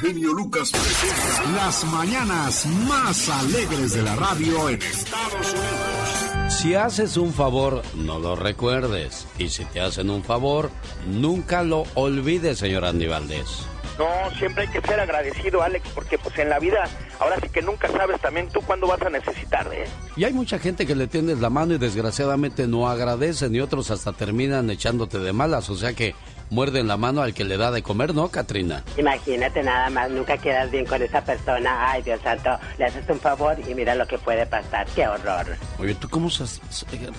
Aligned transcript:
genio 0.00 0.32
Lucas 0.32 0.70
presenta 0.70 1.52
las 1.52 1.84
mañanas 1.84 2.66
más 2.88 3.28
alegres 3.28 3.92
de 3.92 4.02
la 4.02 4.16
radio 4.16 4.70
en 4.70 4.80
Estados 4.80 5.52
Unidos. 5.52 6.52
Si 6.52 6.74
haces 6.74 7.16
un 7.16 7.32
favor, 7.32 7.82
no 7.94 8.18
lo 8.18 8.34
recuerdes. 8.34 9.26
Y 9.38 9.50
si 9.50 9.64
te 9.66 9.80
hacen 9.80 10.10
un 10.10 10.24
favor, 10.24 10.70
nunca 11.06 11.62
lo 11.62 11.84
olvides, 11.94 12.58
señor 12.58 12.84
Andy 12.84 13.06
Valdés. 13.06 13.66
No, 13.98 14.06
siempre 14.38 14.64
hay 14.64 14.68
que 14.70 14.80
ser 14.80 14.98
agradecido, 14.98 15.62
Alex, 15.62 15.86
porque 15.94 16.16
pues 16.16 16.38
en 16.38 16.48
la 16.48 16.58
vida, 16.58 16.88
ahora 17.18 17.36
sí 17.42 17.50
que 17.50 17.60
nunca 17.60 17.90
sabes 17.92 18.18
también 18.22 18.48
tú 18.48 18.62
cuándo 18.62 18.86
vas 18.86 19.02
a 19.02 19.10
necesitar, 19.10 19.68
¿eh? 19.74 19.84
Y 20.16 20.24
hay 20.24 20.32
mucha 20.32 20.58
gente 20.58 20.86
que 20.86 20.94
le 20.94 21.06
tiendes 21.06 21.40
la 21.40 21.50
mano 21.50 21.74
y 21.74 21.78
desgraciadamente 21.78 22.66
no 22.66 22.88
agradecen 22.88 23.54
y 23.54 23.60
otros 23.60 23.90
hasta 23.90 24.14
terminan 24.14 24.70
echándote 24.70 25.18
de 25.18 25.34
malas, 25.34 25.68
o 25.68 25.76
sea 25.76 25.92
que 25.92 26.14
muerden 26.50 26.88
la 26.88 26.96
mano 26.96 27.22
al 27.22 27.32
que 27.32 27.44
le 27.44 27.56
da 27.56 27.70
de 27.70 27.82
comer, 27.82 28.14
¿no, 28.14 28.28
Katrina? 28.28 28.82
Imagínate 28.96 29.62
nada 29.62 29.88
más, 29.90 30.10
nunca 30.10 30.36
quedas 30.36 30.70
bien 30.70 30.84
con 30.84 31.00
esa 31.02 31.22
persona. 31.22 31.90
Ay, 31.90 32.02
Dios 32.02 32.20
santo, 32.22 32.50
le 32.78 32.84
haces 32.84 33.04
un 33.08 33.20
favor 33.20 33.56
y 33.66 33.74
mira 33.74 33.94
lo 33.94 34.06
que 34.06 34.18
puede 34.18 34.44
pasar. 34.46 34.86
¡Qué 34.94 35.06
horror! 35.06 35.46
Oye, 35.78 35.94
tú 35.94 36.08
cómo 36.08 36.28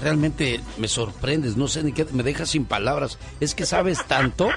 realmente 0.01 0.59
me 0.77 0.87
sorprendes, 0.87 1.57
no 1.57 1.67
sé 1.67 1.83
ni 1.83 1.91
qué, 1.93 2.05
me 2.11 2.23
dejas 2.23 2.49
sin 2.49 2.65
palabras. 2.65 3.17
Es 3.39 3.55
que 3.55 3.65
sabes 3.65 4.05
tanto 4.05 4.49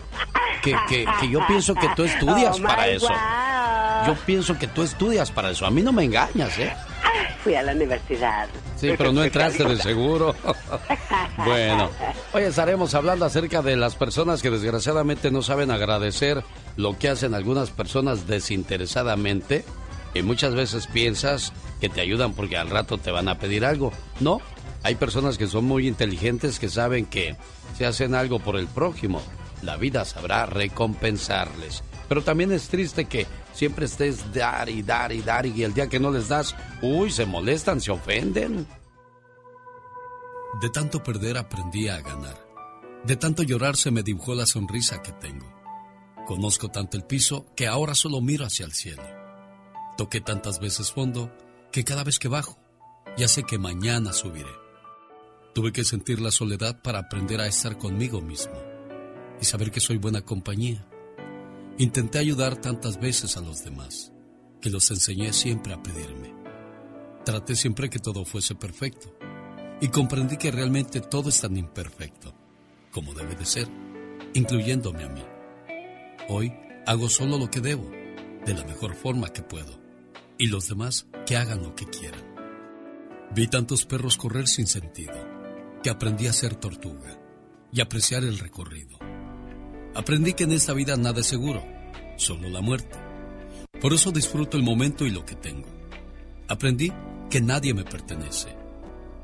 que, 0.63 0.75
que, 0.89 1.07
yo 1.31 1.47
pienso 1.47 1.75
que 1.75 1.89
tú 1.95 2.05
estudias 2.05 2.59
oh 2.59 2.63
para 2.63 2.89
eso. 2.89 3.13
Yo 4.07 4.15
pienso 4.27 4.59
que 4.59 4.67
tú 4.67 4.83
estudias 4.83 5.31
para 5.31 5.51
eso. 5.51 5.67
A 5.67 5.71
mí 5.71 5.83
no 5.83 5.93
me 5.93 6.05
engañas, 6.05 6.59
¿eh? 6.59 6.75
Fui 7.43 7.55
a 7.55 7.63
la 7.63 7.73
universidad. 7.73 8.49
Sí, 8.77 8.91
pero 8.97 9.13
no 9.13 9.23
entraste 9.23 9.65
de 9.65 9.77
seguro. 9.77 10.35
bueno, 11.45 11.91
hoy 12.33 12.45
estaremos 12.45 12.95
hablando 12.95 13.25
acerca 13.25 13.63
de 13.63 13.77
las 13.77 13.97
personas 13.97 14.43
que 14.43 14.51
desgraciadamente 14.51 15.31
no 15.31 15.43
saben 15.43 15.71
agradecer 15.71 16.43
lo 16.77 16.99
que 16.99 17.09
hacen 17.09 17.35
algunas 17.35 17.71
personas 17.71 18.27
desinteresadamente 18.27 19.65
y 20.15 20.23
muchas 20.23 20.55
veces 20.55 20.87
piensas 20.87 21.53
que 21.81 21.89
te 21.89 22.01
ayudan 22.01 22.33
porque 22.33 22.57
al 22.57 22.71
rato 22.71 22.99
te 22.99 23.11
van 23.11 23.29
a 23.29 23.39
pedir 23.39 23.65
algo. 23.65 23.93
No, 24.21 24.41
hay 24.83 24.95
personas 24.95 25.39
que 25.39 25.47
son 25.47 25.65
muy 25.65 25.89
inteligentes 25.89 26.59
que 26.59 26.69
saben 26.69 27.07
que 27.07 27.37
si 27.77 27.85
hacen 27.85 28.15
algo 28.15 28.39
por 28.39 28.57
el 28.57 28.67
prójimo, 28.69 29.21
la 29.63 29.77
vida 29.77 30.05
sabrá 30.05 30.47
recompensarles. 30.47 31.83
Pero 32.09 32.23
también 32.23 32.53
es 32.53 32.69
triste 32.69 33.07
que 33.07 33.27
siempre 33.55 33.87
estés 33.87 34.33
dar 34.35 34.69
y 34.69 34.83
dar 34.83 35.13
y 35.13 35.23
dar 35.23 35.47
y 35.47 35.63
el 35.63 35.73
día 35.73 35.89
que 35.89 36.01
no 36.01 36.11
les 36.11 36.29
das, 36.29 36.55
uy, 36.83 37.11
se 37.11 37.25
molestan, 37.25 37.81
se 37.81 37.91
ofenden. 37.91 38.67
De 40.61 40.71
tanto 40.71 41.03
perder 41.03 41.39
aprendí 41.39 41.89
a 41.89 42.01
ganar. 42.01 42.37
De 43.05 43.17
tanto 43.17 43.43
llorar 43.43 43.77
se 43.77 43.91
me 43.91 44.03
dibujó 44.03 44.35
la 44.35 44.47
sonrisa 44.47 45.03
que 45.03 45.13
tengo. 45.13 45.53
Conozco 46.27 46.69
tanto 46.69 46.97
el 46.97 47.05
piso 47.05 47.47
que 47.55 47.67
ahora 47.67 47.95
solo 47.95 48.21
miro 48.21 48.45
hacia 48.45 48.67
el 48.67 48.73
cielo. 48.73 49.03
Toqué 49.97 50.21
tantas 50.21 50.59
veces 50.59 50.93
fondo 50.93 51.31
que 51.71 51.85
cada 51.85 52.05
vez 52.05 52.19
que 52.19 52.29
bajo, 52.29 52.59
ya 53.17 53.29
sé 53.29 53.45
que 53.45 53.59
mañana 53.59 54.13
subiré. 54.13 54.51
Tuve 55.55 55.73
que 55.73 55.85
sentir 55.85 56.21
la 56.21 56.31
soledad 56.31 56.81
para 56.83 56.99
aprender 56.99 57.41
a 57.41 57.47
estar 57.47 57.79
conmigo 57.79 58.21
mismo 58.21 58.55
y 59.41 59.45
saber 59.45 59.71
que 59.71 59.81
soy 59.81 59.99
buena 59.99 60.23
compañía 60.23 60.85
Intenté 61.77 62.21
ayudar 62.21 62.55
tantas 62.55 63.01
veces 63.01 63.37
a 63.37 63.41
los 63.41 63.65
demás, 63.65 64.13
que 64.61 64.71
los 64.71 64.89
enseñé 64.93 65.33
siempre 65.33 65.75
a 65.75 65.83
pedirme. 65.83 66.33
Traté 67.25 67.57
siempre 67.57 67.91
que 67.91 67.99
todo 67.99 68.25
fuese 68.25 68.55
perfecto, 68.55 69.13
y 69.81 69.89
comprendí 69.89 70.37
que 70.37 70.53
realmente 70.53 71.01
todo 71.01 71.31
es 71.31 71.41
tan 71.41 71.57
imperfecto, 71.57 72.33
como 72.93 73.13
debe 73.13 73.35
de 73.35 73.45
ser, 73.45 73.69
incluyéndome 74.35 75.03
a 75.03 75.09
mí. 75.09 75.25
Hoy 76.29 76.53
hago 76.87 77.09
solo 77.09 77.39
lo 77.39 77.51
que 77.51 77.61
debo, 77.61 77.91
de 78.47 78.55
la 78.55 78.65
mejor 78.65 78.95
forma 78.95 79.33
que 79.33 79.43
puedo, 79.43 79.81
y 80.39 80.47
los 80.47 80.69
demás 80.69 81.09
que 81.27 81.37
hagan 81.37 81.65
lo 81.65 81.75
que 81.75 81.87
quieran. 81.87 82.23
Vi 83.35 83.49
tantos 83.49 83.85
perros 83.85 84.17
correr 84.17 84.47
sin 84.47 84.69
sentido, 84.69 85.15
que 85.83 85.91
aprendí 85.91 86.29
a 86.29 86.33
ser 86.33 86.55
tortuga 86.55 87.19
y 87.73 87.81
apreciar 87.81 88.23
el 88.23 88.39
recorrido 88.39 89.04
Aprendí 89.95 90.33
que 90.33 90.45
en 90.45 90.53
esta 90.53 90.73
vida 90.73 90.97
nada 90.97 91.21
es 91.21 91.27
seguro, 91.27 91.63
solo 92.17 92.49
la 92.49 92.61
muerte. 92.61 92.99
Por 93.81 93.93
eso 93.93 94.11
disfruto 94.11 94.57
el 94.57 94.65
momento 94.65 95.07
y 95.07 95.11
lo 95.11 95.25
que 95.25 95.37
tengo. 95.37 95.69
Aprendí 96.49 96.93
que 97.31 97.41
nadie 97.41 97.75
me 97.75 97.85
pertenece. 97.85 98.49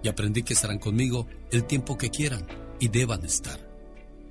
Y 0.02 0.08
aprendí 0.08 0.44
que 0.44 0.54
estarán 0.54 0.78
conmigo 0.78 1.26
el 1.50 1.64
tiempo 1.64 1.98
que 1.98 2.10
quieran 2.10 2.46
y 2.78 2.88
deban 2.88 3.24
estar. 3.24 3.68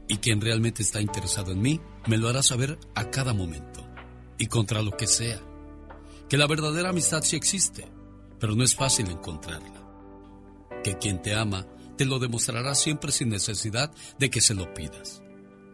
Y 0.07 0.17
quien 0.17 0.39
realmente 0.39 0.81
está 0.81 1.01
interesado 1.01 1.51
en 1.51 1.61
mí 1.61 1.81
me 2.07 2.17
lo 2.17 2.29
hará 2.29 2.41
saber 2.41 2.79
a 2.95 3.11
cada 3.11 3.33
momento 3.33 3.85
y 4.37 4.47
contra 4.47 4.81
lo 4.81 4.95
que 4.95 5.07
sea. 5.07 5.39
Que 6.29 6.37
la 6.37 6.47
verdadera 6.47 6.89
amistad 6.89 7.21
sí 7.21 7.35
existe, 7.35 7.85
pero 8.39 8.55
no 8.55 8.63
es 8.63 8.75
fácil 8.75 9.11
encontrarla. 9.11 9.83
Que 10.83 10.97
quien 10.97 11.21
te 11.21 11.35
ama 11.35 11.67
te 11.97 12.05
lo 12.05 12.17
demostrará 12.17 12.75
siempre 12.75 13.11
sin 13.11 13.27
necesidad 13.27 13.91
de 14.17 14.29
que 14.29 14.39
se 14.39 14.53
lo 14.53 14.73
pidas 14.73 15.21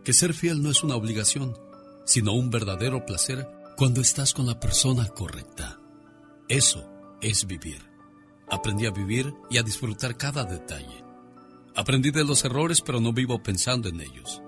que 0.05 0.13
ser 0.13 0.35
fiel 0.35 0.61
no 0.61 0.69
es 0.69 0.83
una 0.83 0.95
obligación, 0.95 1.57
sino 2.05 2.33
un 2.33 2.51
verdadero 2.51 3.05
placer 3.07 3.49
cuando 3.75 4.01
estás 4.01 4.33
con 4.35 4.45
la 4.45 4.59
persona 4.59 5.07
correcta. 5.07 5.81
Eso 6.47 6.87
es 7.21 7.47
vivir. 7.47 7.81
Aprendí 8.47 8.85
a 8.85 8.91
vivir 8.91 9.33
y 9.49 9.57
a 9.57 9.63
disfrutar 9.63 10.15
cada 10.15 10.45
detalle. 10.45 11.03
Aprendí 11.75 12.11
de 12.11 12.23
los 12.23 12.45
errores, 12.45 12.81
pero 12.81 12.99
no 12.99 13.13
vivo 13.13 13.41
pensando 13.41 13.89
en 13.89 13.99
ellos, 13.99 14.43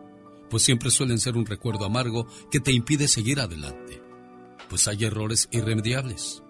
pues 0.51 0.61
siempre 0.61 0.91
suelen 0.91 1.17
ser 1.17 1.35
un 1.35 1.47
recuerdo 1.47 1.85
amargo 1.85 2.27
que 2.51 2.59
te 2.59 2.71
impide 2.71 3.07
seguir 3.07 3.39
adelante, 3.39 4.01
pues 4.69 4.87
hay 4.87 5.05
errores 5.05 5.49
irremediables. 5.51 6.43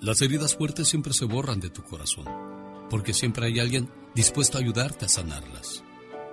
Las 0.00 0.20
heridas 0.20 0.56
fuertes 0.56 0.88
siempre 0.88 1.12
se 1.12 1.26
borran 1.26 1.60
de 1.60 1.70
tu 1.70 1.84
corazón, 1.84 2.26
porque 2.90 3.14
siempre 3.14 3.46
hay 3.46 3.60
alguien 3.60 3.88
dispuesto 4.16 4.58
a 4.58 4.60
ayudarte 4.60 5.04
a 5.04 5.08
sanarlas. 5.08 5.84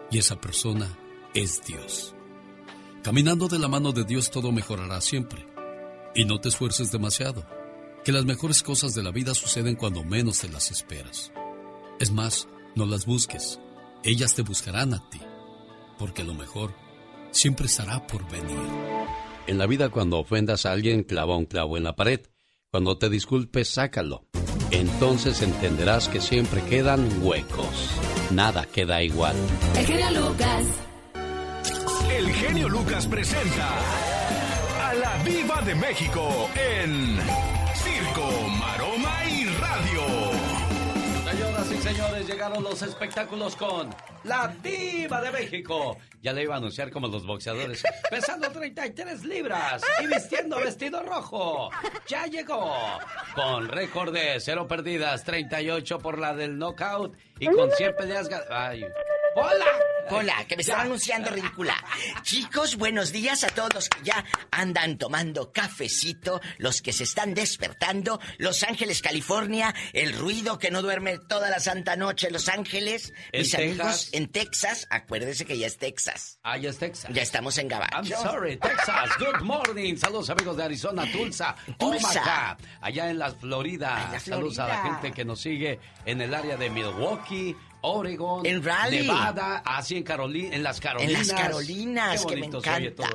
Y 0.09 0.17
esa 0.17 0.41
persona 0.41 0.89
es 1.33 1.61
Dios. 1.65 2.15
Caminando 3.03 3.47
de 3.47 3.59
la 3.59 3.67
mano 3.67 3.91
de 3.91 4.03
Dios 4.03 4.29
todo 4.29 4.51
mejorará 4.51 5.01
siempre. 5.01 5.47
Y 6.15 6.25
no 6.25 6.39
te 6.39 6.49
esfuerces 6.49 6.91
demasiado, 6.91 7.45
que 8.03 8.11
las 8.11 8.25
mejores 8.25 8.63
cosas 8.63 8.93
de 8.93 9.03
la 9.03 9.11
vida 9.11 9.33
suceden 9.35 9.75
cuando 9.75 10.03
menos 10.03 10.39
te 10.39 10.49
las 10.49 10.71
esperas. 10.71 11.31
Es 11.99 12.11
más, 12.11 12.47
no 12.75 12.85
las 12.85 13.05
busques, 13.05 13.59
ellas 14.03 14.33
te 14.33 14.41
buscarán 14.41 14.93
a 14.93 15.09
ti, 15.09 15.21
porque 15.97 16.23
lo 16.23 16.33
mejor 16.33 16.73
siempre 17.31 17.67
estará 17.67 18.05
por 18.07 18.29
venir. 18.29 18.57
En 19.47 19.57
la 19.57 19.67
vida 19.67 19.89
cuando 19.89 20.19
ofendas 20.19 20.65
a 20.65 20.71
alguien, 20.71 21.03
clava 21.03 21.37
un 21.37 21.45
clavo 21.45 21.77
en 21.77 21.83
la 21.83 21.95
pared. 21.95 22.21
Cuando 22.71 22.97
te 22.97 23.09
disculpes, 23.09 23.69
sácalo. 23.69 24.27
Entonces 24.71 25.41
entenderás 25.41 26.07
que 26.07 26.21
siempre 26.21 26.63
quedan 26.63 27.23
huecos. 27.23 27.89
Nada 28.31 28.65
queda 28.65 29.01
igual. 29.01 29.35
Lucas. 30.13 30.88
El 32.19 32.33
genio 32.33 32.67
Lucas 32.67 33.07
presenta 33.07 33.69
a 34.83 34.93
la 34.93 35.23
Viva 35.23 35.61
de 35.61 35.73
México 35.73 36.49
en 36.53 37.17
Circo, 37.75 38.29
Maroma 38.59 39.23
y 39.25 39.45
Radio. 39.45 40.01
Señoras 41.31 41.71
y 41.71 41.77
señores, 41.77 42.27
llegaron 42.27 42.61
los 42.61 42.81
espectáculos 42.81 43.55
con 43.55 43.95
la 44.25 44.53
Viva 44.61 45.21
de 45.21 45.31
México. 45.31 45.97
Ya 46.21 46.33
le 46.33 46.43
iba 46.43 46.55
a 46.55 46.57
anunciar 46.57 46.91
como 46.91 47.07
los 47.07 47.25
boxeadores, 47.25 47.83
pesando 48.09 48.51
33 48.51 49.23
libras 49.23 49.81
y 50.03 50.07
vistiendo 50.07 50.59
vestido 50.59 51.01
rojo. 51.03 51.69
Ya 52.09 52.25
llegó 52.25 52.99
con 53.33 53.69
récord 53.69 54.13
de 54.13 54.41
cero 54.41 54.67
perdidas, 54.67 55.23
38 55.23 55.99
por 55.99 56.19
la 56.19 56.35
del 56.35 56.57
knockout 56.57 57.15
y 57.39 57.45
con 57.45 57.71
100 57.71 57.95
peleas. 57.95 58.29
Ay, 58.49 58.83
¡Hola! 59.35 59.88
Hola, 60.11 60.45
que 60.47 60.55
me 60.55 60.61
estaba 60.61 60.81
anunciando 60.81 61.29
ridícula. 61.29 61.75
Chicos, 62.23 62.77
buenos 62.77 63.11
días 63.11 63.43
a 63.43 63.47
todos 63.49 63.89
que 63.89 64.03
ya 64.03 64.25
andan 64.51 64.97
tomando 64.97 65.51
cafecito, 65.51 66.41
los 66.57 66.81
que 66.81 66.93
se 66.93 67.03
están 67.03 67.33
despertando, 67.33 68.19
Los 68.37 68.63
Ángeles, 68.63 69.01
California, 69.01 69.73
el 69.93 70.13
ruido 70.17 70.57
que 70.57 70.71
no 70.71 70.81
duerme 70.81 71.19
toda 71.19 71.49
la 71.49 71.59
santa 71.59 71.95
noche, 71.95 72.31
Los 72.31 72.49
Ángeles, 72.49 73.13
mis 73.31 73.53
amigos 73.53 74.09
en 74.11 74.31
Texas, 74.31 74.87
acuérdense 74.89 75.45
que 75.45 75.57
ya 75.57 75.67
es 75.67 75.77
Texas. 75.77 76.39
Ah, 76.43 76.57
ya 76.57 76.71
es 76.71 76.77
Texas. 76.79 77.11
Ya 77.13 77.21
estamos 77.21 77.57
en 77.59 77.67
Gabacho. 77.67 78.13
I'm 78.15 78.23
sorry, 78.23 78.57
Texas. 78.57 79.09
Good 79.19 79.41
morning. 79.41 79.95
Saludos 79.95 80.29
amigos 80.31 80.57
de 80.57 80.63
Arizona, 80.63 81.11
Tulsa, 81.11 81.55
Tulsa. 81.77 82.57
allá 82.81 83.09
en 83.09 83.19
la 83.19 83.31
Florida. 83.31 84.19
Saludos 84.19 84.57
a 84.59 84.67
la 84.67 84.81
gente 84.83 85.11
que 85.11 85.23
nos 85.23 85.39
sigue 85.41 85.79
en 86.05 86.21
el 86.21 86.33
área 86.33 86.57
de 86.57 86.69
Milwaukee, 86.69 87.55
Oregon, 87.81 88.45
en 88.45 88.63
Raleigh, 88.63 89.07
Nevada, 89.07 89.61
así 89.65 89.97
en 89.97 90.03
Carolina, 90.03 90.55
en 90.55 90.63
las 90.63 90.79
Carolinas. 90.79 91.21
En 91.21 91.27
las 91.27 91.41
Carolinas, 91.41 92.25
que 92.25 92.35
me 92.35 92.45
encanta. 92.47 93.09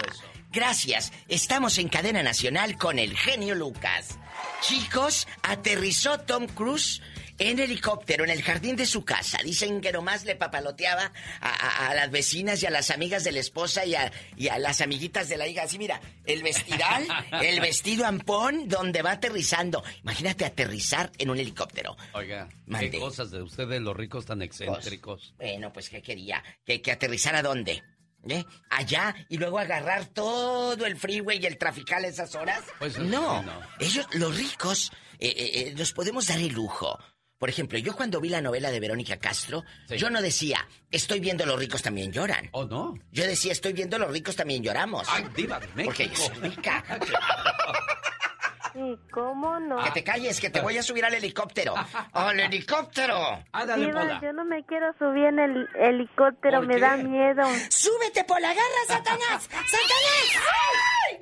Gracias. 0.52 1.12
Estamos 1.28 1.78
en 1.78 1.88
cadena 1.88 2.22
nacional 2.22 2.78
con 2.78 2.99
el 2.99 3.16
genio 3.16 3.55
Lucas. 3.56 4.19
Chicos, 4.61 5.26
aterrizó 5.43 6.20
Tom 6.20 6.46
Cruise 6.46 7.02
en 7.38 7.58
helicóptero 7.58 8.25
en 8.25 8.31
el 8.31 8.42
jardín 8.42 8.76
de 8.76 8.86
su 8.86 9.04
casa. 9.04 9.38
Dicen 9.44 9.81
que 9.81 9.92
nomás 9.92 10.25
le 10.25 10.36
papaloteaba 10.36 11.12
a, 11.40 11.94
las 11.94 12.10
vecinas 12.10 12.62
y 12.62 12.66
a 12.66 12.70
las 12.70 12.90
amigas 12.90 13.25
de 13.25 13.32
la 13.32 13.40
esposa 13.40 13.84
y 13.84 13.94
a, 13.94 14.12
y 14.36 14.48
a 14.48 14.58
las 14.58 14.81
amiguitas 14.81 15.28
de 15.28 15.36
la 15.36 15.46
hija. 15.46 15.62
Así, 15.62 15.78
mira, 15.78 16.00
el 16.25 16.42
vestidal, 16.42 17.06
el 17.42 17.60
vestido 17.60 18.06
ampón 18.06 18.69
donde 18.69 19.02
va 19.02 19.12
aterrizando. 19.12 19.82
Imagínate 20.02 20.44
aterrizar 20.44 21.10
en 21.19 21.31
un 21.31 21.38
helicóptero. 21.38 21.96
Oiga, 22.12 22.48
qué 22.78 22.98
cosas 22.98 23.31
de 23.31 23.42
ustedes, 23.42 23.81
los 23.81 23.96
ricos 23.96 24.26
tan 24.26 24.42
excéntricos. 24.42 25.34
bueno, 25.36 25.72
pues, 25.72 25.88
¿qué 25.88 26.02
quería? 26.02 26.42
¿Que, 26.64 26.81
que 26.81 26.92
aterrizar 26.92 27.34
a 27.34 27.42
dónde? 27.42 27.82
¿Eh? 28.26 28.44
Allá 28.70 29.14
y 29.28 29.36
luego 29.36 29.58
agarrar 29.58 30.06
todo 30.06 30.86
el 30.86 30.96
freeway 30.96 31.38
y 31.42 31.46
el 31.46 31.58
trafical 31.58 32.04
a 32.04 32.08
esas 32.08 32.34
horas. 32.34 32.64
Pues 32.78 32.98
no, 32.98 33.44
ellos, 33.78 34.06
los 34.14 34.36
ricos, 34.36 34.92
eh, 35.19 35.28
eh, 35.28 35.50
eh, 35.54 35.75
nos 35.76 35.92
podemos 35.92 36.26
dar 36.26 36.38
el 36.38 36.52
lujo. 36.52 36.98
Por 37.44 37.50
ejemplo, 37.50 37.79
yo 37.79 37.94
cuando 37.94 38.23
vi 38.23 38.31
la 38.31 38.41
novela 38.41 38.70
de 38.70 38.81
Verónica 38.81 39.19
Castro, 39.19 39.64
yo 39.91 40.08
no 40.08 40.23
decía, 40.23 40.67
estoy 40.91 41.20
viendo 41.20 41.44
los 41.44 41.58
ricos 41.58 41.82
también 41.82 42.11
lloran. 42.11 42.49
¿Oh, 42.52 42.64
no? 42.64 42.94
Yo 43.12 43.26
decía, 43.26 43.52
estoy 43.52 43.75
viendo 43.75 43.99
los 43.99 44.11
ricos 44.11 44.35
también 44.35 44.62
lloramos. 44.62 45.06
Ay, 45.11 45.26
diva 45.37 45.61
Porque 45.85 46.08
yo 46.08 46.17
soy 46.17 46.37
rica. 46.37 46.82
¿Y 48.75 48.96
cómo 49.11 49.61
no? 49.61 49.76
Que 49.85 49.91
te 49.91 50.02
calles, 50.02 50.41
que 50.41 50.49
te 50.49 50.62
voy 50.62 50.79
a 50.79 50.82
subir 50.82 51.05
al 51.05 51.12
helicóptero. 51.12 51.75
¡Al 52.14 52.41
helicóptero! 52.41 53.44
Ándale, 53.52 53.88
Diva, 53.88 54.20
yo 54.23 54.32
no 54.32 54.46
me 54.46 54.64
quiero 54.64 54.94
subir 54.99 55.26
en 55.26 55.38
el 55.38 55.69
helicóptero, 55.79 56.62
me 56.62 56.81
da 56.81 56.96
miedo. 56.96 57.43
¡Súbete 57.69 58.25
por 58.25 58.41
la 58.41 58.55
garra, 58.55 58.85
Satanás! 58.88 59.43
¡Satanás! 59.50 60.41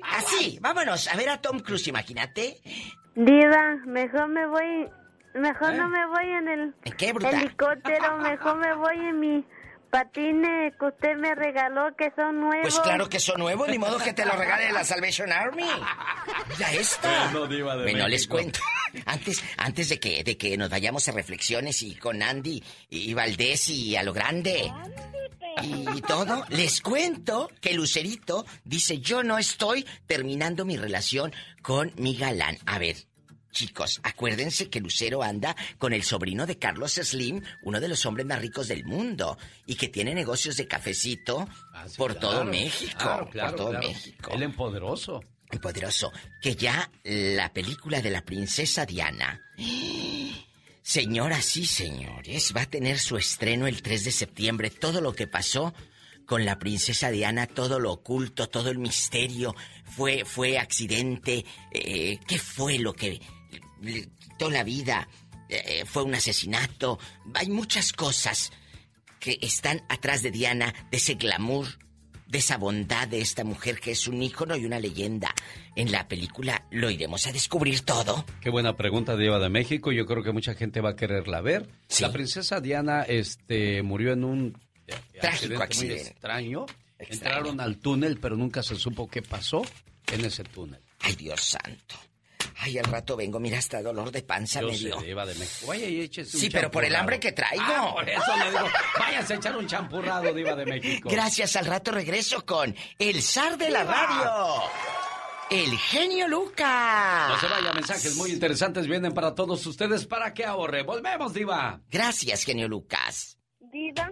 Así, 0.03 0.57
vámonos. 0.61 1.05
A 1.09 1.17
ver 1.17 1.27
a 1.31 1.41
Tom 1.41 1.59
Cruise, 1.59 1.89
imagínate. 1.89 2.61
Diva, 3.13 3.75
mejor 3.85 4.29
me 4.29 4.47
voy... 4.47 4.89
Mejor 5.33 5.73
no 5.73 5.85
¿Eh? 5.85 5.89
me 5.89 6.05
voy 6.07 6.29
en 6.29 6.47
el 6.47 6.75
¿En 6.83 6.93
qué, 6.93 7.09
helicóptero, 7.09 8.17
mejor 8.17 8.57
me 8.57 8.73
voy 8.75 8.95
en 8.95 9.19
mi 9.19 9.45
patines 9.93 10.73
que 10.79 10.85
usted 10.85 11.17
me 11.17 11.35
regaló 11.35 11.95
que 11.95 12.11
son 12.15 12.39
nuevos. 12.39 12.63
Pues 12.63 12.79
claro 12.79 13.07
que 13.07 13.19
son 13.19 13.39
nuevos, 13.39 13.67
ni 13.67 13.77
modo 13.77 13.99
que 13.99 14.11
te 14.11 14.25
lo 14.25 14.31
regale 14.31 14.71
la 14.71 14.83
Salvation 14.83 15.31
Army. 15.31 15.63
Ya 16.57 16.71
está. 16.71 17.31
bueno, 17.31 18.07
les 18.07 18.27
cuento. 18.27 18.59
Antes, 19.05 19.43
antes 19.57 19.89
de 19.89 19.99
que, 19.99 20.23
de 20.23 20.37
que 20.37 20.55
nos 20.55 20.69
vayamos 20.69 21.07
a 21.07 21.11
reflexiones 21.11 21.81
y 21.81 21.95
con 21.95 22.21
Andy 22.21 22.63
y 22.89 23.13
Valdés 23.13 23.69
y 23.69 23.95
a 23.95 24.03
lo 24.03 24.13
grande. 24.13 24.71
Y 25.63 26.01
todo, 26.01 26.45
les 26.49 26.81
cuento 26.81 27.49
que 27.59 27.73
Lucerito 27.73 28.45
dice, 28.63 28.99
yo 28.99 29.23
no 29.23 29.37
estoy 29.39 29.85
terminando 30.05 30.63
mi 30.63 30.77
relación 30.77 31.33
con 31.61 31.91
mi 31.97 32.15
galán. 32.15 32.57
A 32.65 32.77
ver, 32.77 32.97
Chicos, 33.53 34.01
acuérdense 34.03 34.69
que 34.69 34.81
Lucero 34.81 35.23
anda 35.23 35.55
con 35.77 35.93
el 35.93 36.03
sobrino 36.03 36.45
de 36.45 36.57
Carlos 36.57 36.93
Slim, 36.93 37.41
uno 37.61 37.79
de 37.79 37.87
los 37.87 38.05
hombres 38.05 38.25
más 38.25 38.39
ricos 38.39 38.67
del 38.67 38.83
mundo, 38.83 39.37
y 39.67 39.75
que 39.75 39.87
tiene 39.87 40.15
negocios 40.15 40.57
de 40.57 40.67
cafecito 40.67 41.47
ah, 41.73 41.85
por 41.95 42.15
todo 42.15 42.43
México. 42.43 43.29
por 43.31 43.55
todo 43.55 43.73
México. 43.73 44.31
El 44.33 44.43
empoderoso. 44.43 45.23
Empoderoso. 45.51 46.11
Que 46.41 46.55
ya 46.55 46.91
la 47.03 47.53
película 47.53 48.01
de 48.01 48.09
la 48.09 48.25
princesa 48.25 48.87
Diana. 48.87 49.39
Señoras 50.81 51.55
y 51.55 51.65
señores, 51.65 52.53
va 52.57 52.63
a 52.63 52.69
tener 52.69 52.99
su 52.99 53.17
estreno 53.17 53.67
el 53.67 53.83
3 53.83 54.03
de 54.03 54.11
septiembre. 54.11 54.71
Todo 54.71 54.99
lo 54.99 55.13
que 55.13 55.27
pasó 55.27 55.73
con 56.25 56.43
la 56.43 56.57
princesa 56.57 57.11
Diana, 57.11 57.45
todo 57.45 57.79
lo 57.79 57.91
oculto, 57.91 58.49
todo 58.49 58.69
el 58.69 58.79
misterio, 58.79 59.55
fue, 59.85 60.25
fue 60.25 60.57
accidente, 60.57 61.45
eh, 61.71 62.19
¿qué 62.27 62.39
fue 62.39 62.79
lo 62.79 62.93
que 62.93 63.21
toda 64.37 64.51
la 64.51 64.63
vida, 64.63 65.07
eh, 65.49 65.83
fue 65.85 66.03
un 66.03 66.15
asesinato. 66.15 66.99
Hay 67.33 67.49
muchas 67.49 67.93
cosas 67.93 68.51
que 69.19 69.37
están 69.41 69.81
atrás 69.89 70.21
de 70.21 70.31
Diana, 70.31 70.73
de 70.91 70.97
ese 70.97 71.15
glamour, 71.15 71.67
de 72.33 72.39
esa 72.39 72.57
bondad 72.57 73.07
de 73.07 73.21
esta 73.21 73.43
mujer 73.43 73.79
que 73.79 73.91
es 73.91 74.07
un 74.07 74.21
ícono 74.21 74.57
y 74.57 74.65
una 74.65 74.79
leyenda. 74.79 75.33
En 75.75 75.91
la 75.91 76.07
película 76.07 76.65
lo 76.71 76.89
iremos 76.89 77.27
a 77.27 77.31
descubrir 77.31 77.81
todo. 77.81 78.25
Qué 78.41 78.49
buena 78.49 78.75
pregunta, 78.75 79.15
Diva 79.15 79.37
de 79.37 79.49
México. 79.49 79.91
Yo 79.91 80.07
creo 80.07 80.23
que 80.23 80.31
mucha 80.31 80.55
gente 80.55 80.81
va 80.81 80.89
a 80.89 80.95
quererla 80.95 81.41
ver. 81.41 81.69
La 81.99 82.11
princesa 82.11 82.59
Diana 82.59 83.03
este, 83.03 83.83
murió 83.83 84.13
en 84.13 84.23
un 84.23 84.57
eh, 84.87 84.95
trágico 85.21 85.61
accidente, 85.61 86.01
Muy 86.01 86.09
extraño. 86.09 86.65
Entraron 86.97 87.61
al 87.61 87.77
túnel, 87.77 88.17
pero 88.19 88.35
nunca 88.35 88.63
se 88.63 88.75
supo 88.75 89.07
qué 89.07 89.21
pasó 89.21 89.61
en 90.11 90.25
ese 90.25 90.43
túnel. 90.43 90.81
Ay, 91.01 91.15
Dios 91.15 91.39
santo. 91.39 91.95
Ay, 92.57 92.77
al 92.77 92.85
rato 92.85 93.15
vengo, 93.15 93.39
mira, 93.39 93.57
hasta 93.57 93.81
dolor 93.81 94.11
de 94.11 94.21
panza 94.21 94.61
Yo 94.61 94.67
me 94.67 94.77
dio. 94.77 94.99
Sé, 94.99 95.05
de 95.07 95.15
México. 95.15 95.67
Vaya 95.67 95.87
y 95.87 96.01
échese 96.01 96.37
un 96.37 96.41
Sí, 96.41 96.49
pero 96.49 96.69
por 96.69 96.85
el 96.85 96.95
hambre 96.95 97.19
que 97.19 97.31
traigo. 97.31 97.63
Ah, 97.65 97.93
por 97.93 98.09
eso 98.09 98.37
le 98.37 98.51
digo, 98.51 98.67
váyase 98.99 99.33
a 99.33 99.37
echar 99.37 99.57
un 99.57 99.67
champurrado, 99.67 100.33
Diva 100.33 100.55
de 100.55 100.65
México. 100.65 101.09
Gracias, 101.09 101.55
al 101.55 101.65
rato 101.65 101.91
regreso 101.91 102.45
con 102.45 102.75
el 102.99 103.21
zar 103.21 103.57
de 103.57 103.69
la 103.69 103.83
radio. 103.83 104.63
El 105.49 105.77
genio 105.77 106.27
Lucas. 106.27 107.29
No 107.29 107.39
se 107.39 107.47
vaya, 107.47 107.73
mensajes 107.73 108.15
muy 108.15 108.31
interesantes 108.31 108.87
vienen 108.87 109.13
para 109.13 109.35
todos 109.35 109.65
ustedes 109.67 110.07
para 110.07 110.33
que 110.33 110.45
ahorre. 110.45 110.83
Volvemos, 110.83 111.33
Diva. 111.33 111.81
Gracias, 111.89 112.43
genio 112.43 112.67
Lucas. 112.67 113.37
Diva, 113.59 114.11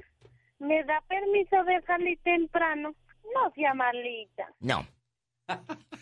¿me 0.60 0.84
da 0.84 1.02
permiso 1.08 1.64
de 1.66 1.82
salir 1.86 2.20
temprano? 2.24 2.94
No 3.34 3.52
sea 3.56 3.74
malita. 3.74 4.48
No. 4.60 4.88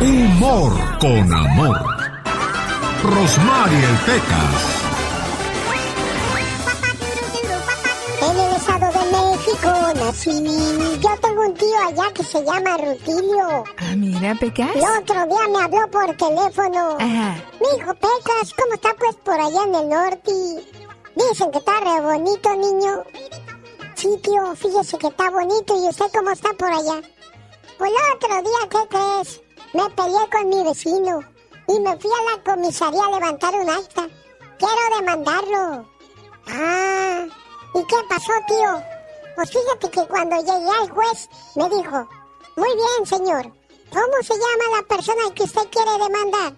Humor 0.00 0.72
con 1.00 1.32
amor. 1.32 1.76
Rosmarie 3.02 3.88
Pecas. 4.06 4.60
En 8.22 8.38
el 8.38 8.56
estado 8.56 8.86
de 8.92 9.04
México 9.16 9.70
nací. 9.96 11.00
Yo 11.00 11.10
tengo 11.20 11.42
un 11.42 11.54
tío 11.54 11.78
allá 11.84 12.12
que 12.14 12.22
se 12.22 12.44
llama 12.44 12.76
Rutilio. 12.76 13.64
Ah, 13.78 13.96
mira, 13.96 14.34
Pecas. 14.36 14.70
El 14.76 14.82
otro 14.82 15.26
día 15.26 15.48
me 15.48 15.64
habló 15.64 15.90
por 15.90 16.16
teléfono. 16.16 16.96
Ajá. 17.00 17.34
Mi 17.60 17.78
hijo 17.78 17.94
Pecas, 17.94 18.54
¿cómo 18.56 18.74
está 18.74 18.94
pues 18.98 19.16
por 19.16 19.40
allá 19.40 19.64
en 19.64 19.74
el 19.74 19.88
norte? 19.88 20.32
Dicen 21.16 21.50
que 21.50 21.58
está 21.58 21.80
re 21.80 22.00
bonito, 22.00 22.54
niño. 22.54 23.02
Sí, 23.96 24.08
tío, 24.22 24.54
fíjese 24.54 24.96
que 24.96 25.08
está 25.08 25.28
bonito. 25.30 25.74
¿Y 25.76 25.88
usted 25.88 26.06
cómo 26.14 26.30
está 26.30 26.52
por 26.52 26.70
allá? 26.70 27.02
Pues 27.78 27.92
el 27.92 28.16
otro 28.16 28.42
día, 28.42 28.68
¿qué 28.70 28.88
crees? 28.88 29.40
Me 29.72 29.88
peleé 29.90 30.30
con 30.30 30.48
mi 30.48 30.64
vecino 30.64 31.20
y 31.68 31.78
me 31.78 31.96
fui 31.98 32.10
a 32.10 32.36
la 32.36 32.42
comisaría 32.42 33.04
a 33.04 33.10
levantar 33.10 33.54
un 33.54 33.70
acta. 33.70 34.08
Quiero 34.58 34.96
demandarlo. 34.98 35.88
Ah, 36.48 37.26
¿y 37.74 37.84
qué 37.84 37.96
pasó, 38.08 38.32
tío? 38.48 38.82
Pues 39.36 39.50
fíjate 39.50 39.90
que 39.90 40.08
cuando 40.08 40.36
llegué 40.38 40.70
al 40.70 40.90
juez 40.90 41.28
me 41.54 41.68
dijo, 41.68 42.08
muy 42.56 42.74
bien, 42.74 43.06
señor, 43.06 43.52
¿cómo 43.92 44.22
se 44.22 44.34
llama 44.34 44.76
la 44.76 44.82
persona 44.82 45.32
que 45.34 45.44
usted 45.44 45.68
quiere 45.70 45.92
demandar? 45.92 46.56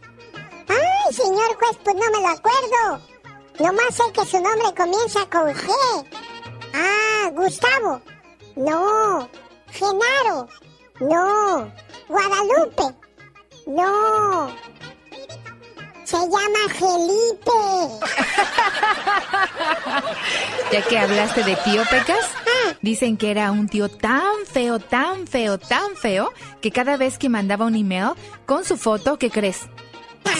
Ay, 0.69 1.15
señor 1.15 1.55
juez, 1.59 1.77
pues 1.85 1.97
no 1.97 2.11
me 2.13 2.21
lo 2.21 2.29
acuerdo. 2.29 3.05
Nomás 3.59 3.95
sé 3.95 4.05
que 4.15 4.25
su 4.25 4.41
nombre 4.41 4.75
comienza 4.75 5.21
con 5.29 5.53
G. 5.53 5.71
Ah, 6.73 7.31
Gustavo. 7.35 8.01
No. 8.57 9.29
Genaro. 9.69 10.49
No. 11.01 11.73
Guadalupe. 12.09 12.95
No. 13.67 14.51
Se 16.05 16.17
llama 16.17 16.59
Felipe. 16.73 17.51
ya 20.73 20.83
que 20.83 20.99
hablaste 20.99 21.45
de 21.45 21.57
tío 21.57 21.83
Pecas, 21.89 22.27
ah. 22.47 22.75
dicen 22.83 23.17
que 23.17 23.31
era 23.31 23.53
un 23.53 23.69
tío 23.69 23.89
tan 23.89 24.45
feo, 24.51 24.81
tan 24.81 25.29
feo, 25.29 25.59
tan 25.59 25.97
feo, 25.97 26.33
que 26.61 26.73
cada 26.73 26.97
vez 26.97 27.17
que 27.17 27.29
mandaba 27.29 27.67
un 27.67 27.77
email 27.77 28.11
con 28.45 28.65
su 28.65 28.77
foto, 28.77 29.19
¿qué 29.19 29.31
crees? 29.31 29.69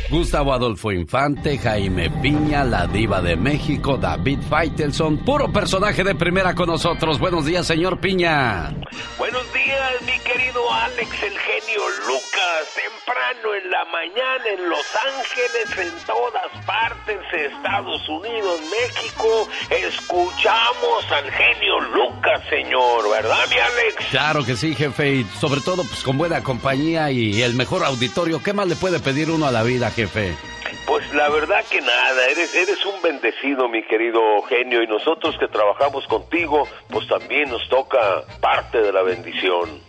Gustavo 0.09 0.53
Adolfo 0.53 0.91
Infante, 0.91 1.57
Jaime 1.57 2.09
Piña, 2.21 2.63
la 2.63 2.87
diva 2.87 3.21
de 3.21 3.35
México, 3.35 3.97
David 3.97 4.39
Faitelson, 4.49 5.25
puro 5.25 5.51
personaje 5.51 6.03
de 6.03 6.15
primera 6.15 6.53
con 6.53 6.67
nosotros. 6.67 7.19
Buenos 7.19 7.45
días, 7.45 7.65
señor 7.65 7.99
Piña. 7.99 8.73
Buenos 9.17 9.51
días, 9.53 10.01
mi 10.05 10.17
querido 10.19 10.61
Alex, 10.71 11.09
el 11.23 11.37
genio 11.37 11.81
Lucas. 12.07 12.25
Temprano 12.75 13.55
en 13.55 13.69
la 13.71 13.85
mañana 13.85 14.45
en 14.57 14.69
Los 14.69 14.85
Ángeles, 14.95 15.77
en 15.77 16.05
todas 16.05 16.65
partes, 16.65 17.17
Estados 17.33 18.07
Unidos, 18.07 18.59
México, 18.69 19.47
escuchamos 19.69 21.11
al 21.11 21.31
genio 21.31 21.79
Lucas, 21.93 22.41
señor, 22.49 23.09
¿verdad, 23.09 23.45
mi 23.49 23.57
Alex? 23.57 24.05
Claro 24.11 24.45
que 24.45 24.55
sí, 24.55 24.75
jefe, 24.75 25.15
y 25.15 25.23
sobre 25.39 25.61
todo 25.61 25.83
pues 25.83 26.03
con 26.03 26.17
buena 26.17 26.41
compañía 26.43 27.11
y 27.11 27.41
el 27.41 27.55
mejor 27.55 27.83
auditorio. 27.83 28.41
¿Qué 28.41 28.53
más 28.53 28.67
le 28.67 28.75
puede 28.75 28.99
pedir 28.99 29.24
uno 29.29 29.47
a 29.47 29.51
la 29.51 29.63
vida, 29.63 29.89
jefe? 29.91 30.35
Pues 30.85 31.11
la 31.13 31.29
verdad 31.29 31.63
que 31.69 31.81
nada, 31.81 32.27
eres, 32.29 32.53
eres 32.53 32.85
un 32.85 33.01
bendecido, 33.01 33.67
mi 33.67 33.83
querido 33.83 34.19
genio, 34.47 34.83
y 34.83 34.87
nosotros 34.87 35.35
que 35.39 35.47
trabajamos 35.47 36.05
contigo, 36.07 36.67
pues 36.89 37.07
también 37.07 37.49
nos 37.49 37.67
toca 37.69 38.23
parte 38.39 38.79
de 38.79 38.91
la 38.91 39.01
bendición. 39.01 39.81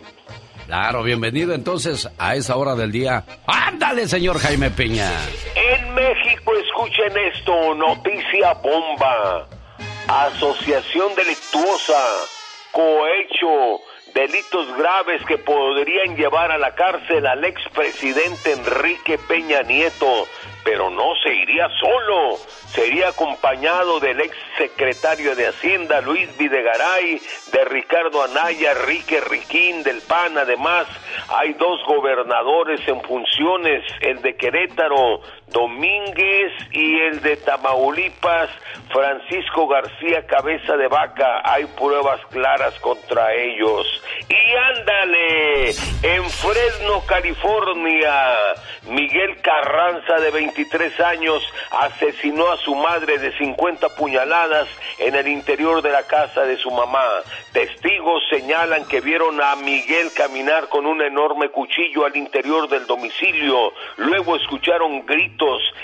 Claro, 0.65 1.01
bienvenido 1.01 1.53
entonces 1.53 2.09
a 2.17 2.35
esa 2.35 2.57
hora 2.57 2.75
del 2.75 2.91
día. 2.91 3.23
¡Ándale, 3.45 4.07
señor 4.07 4.37
Jaime 4.37 4.69
Piña! 4.69 5.09
En 5.55 5.93
México, 5.93 6.51
escuchen 6.55 7.13
esto, 7.33 7.73
noticia 7.75 8.53
bomba. 8.55 9.47
Asociación 10.07 11.15
delictuosa, 11.15 12.01
cohecho, 12.71 13.79
delitos 14.13 14.75
graves 14.77 15.23
que 15.25 15.37
podrían 15.37 16.15
llevar 16.15 16.51
a 16.51 16.57
la 16.57 16.73
cárcel 16.75 17.25
al 17.25 17.43
expresidente 17.45 18.53
Enrique 18.53 19.17
Peña 19.27 19.61
Nieto, 19.61 20.27
pero 20.63 20.89
no 20.89 21.13
se 21.23 21.33
iría 21.33 21.69
solo, 21.79 22.37
sería 22.73 23.09
acompañado 23.09 23.99
del 23.99 24.19
ex 24.19 24.35
secretario 24.57 25.35
de 25.35 25.47
Hacienda 25.47 26.01
Luis 26.01 26.35
Videgaray, 26.37 27.21
de 27.51 27.65
Ricardo 27.65 28.21
Anaya, 28.23 28.73
Rique 28.85 29.21
Riquín 29.21 29.83
del 29.83 30.01
PAN, 30.01 30.37
además 30.37 30.87
hay 31.29 31.53
dos 31.53 31.79
gobernadores 31.85 32.85
en 32.87 33.01
funciones, 33.01 33.83
el 34.01 34.21
de 34.21 34.35
Querétaro 34.35 35.21
Domínguez 35.47 36.51
y 36.71 36.99
el 36.99 37.21
de 37.21 37.37
Tamaulipas 37.37 38.49
Francisco 38.91 39.67
García 39.67 40.25
Cabeza 40.25 40.77
de 40.77 40.87
Vaca, 40.87 41.41
hay 41.43 41.65
pruebas 41.65 42.19
claras 42.31 42.73
contra 42.79 43.33
ellos. 43.33 43.85
Y 44.29 44.79
ándale, 44.79 45.69
en 46.03 46.29
Fresno, 46.29 47.03
California, 47.05 48.13
Miguel 48.87 49.41
Carranza 49.41 50.15
de 50.15 50.31
23 50.31 50.99
años 51.01 51.43
asesinó 51.71 52.49
a 52.51 52.57
su 52.57 52.75
madre 52.75 53.17
de 53.19 53.37
50 53.37 53.89
puñaladas 53.95 54.67
en 54.99 55.15
el 55.15 55.27
interior 55.27 55.81
de 55.81 55.91
la 55.91 56.03
casa 56.03 56.43
de 56.43 56.57
su 56.57 56.71
mamá. 56.71 57.05
Testigos 57.51 58.23
señalan 58.29 58.85
que 58.87 59.01
vieron 59.01 59.41
a 59.41 59.55
Miguel 59.57 60.11
caminar 60.15 60.69
con 60.69 60.85
un 60.85 61.01
enorme 61.01 61.49
cuchillo 61.49 62.05
al 62.05 62.15
interior 62.15 62.69
del 62.69 62.87
domicilio. 62.87 63.73
Luego 63.97 64.35
escucharon 64.35 65.05
gritos. 65.05 65.36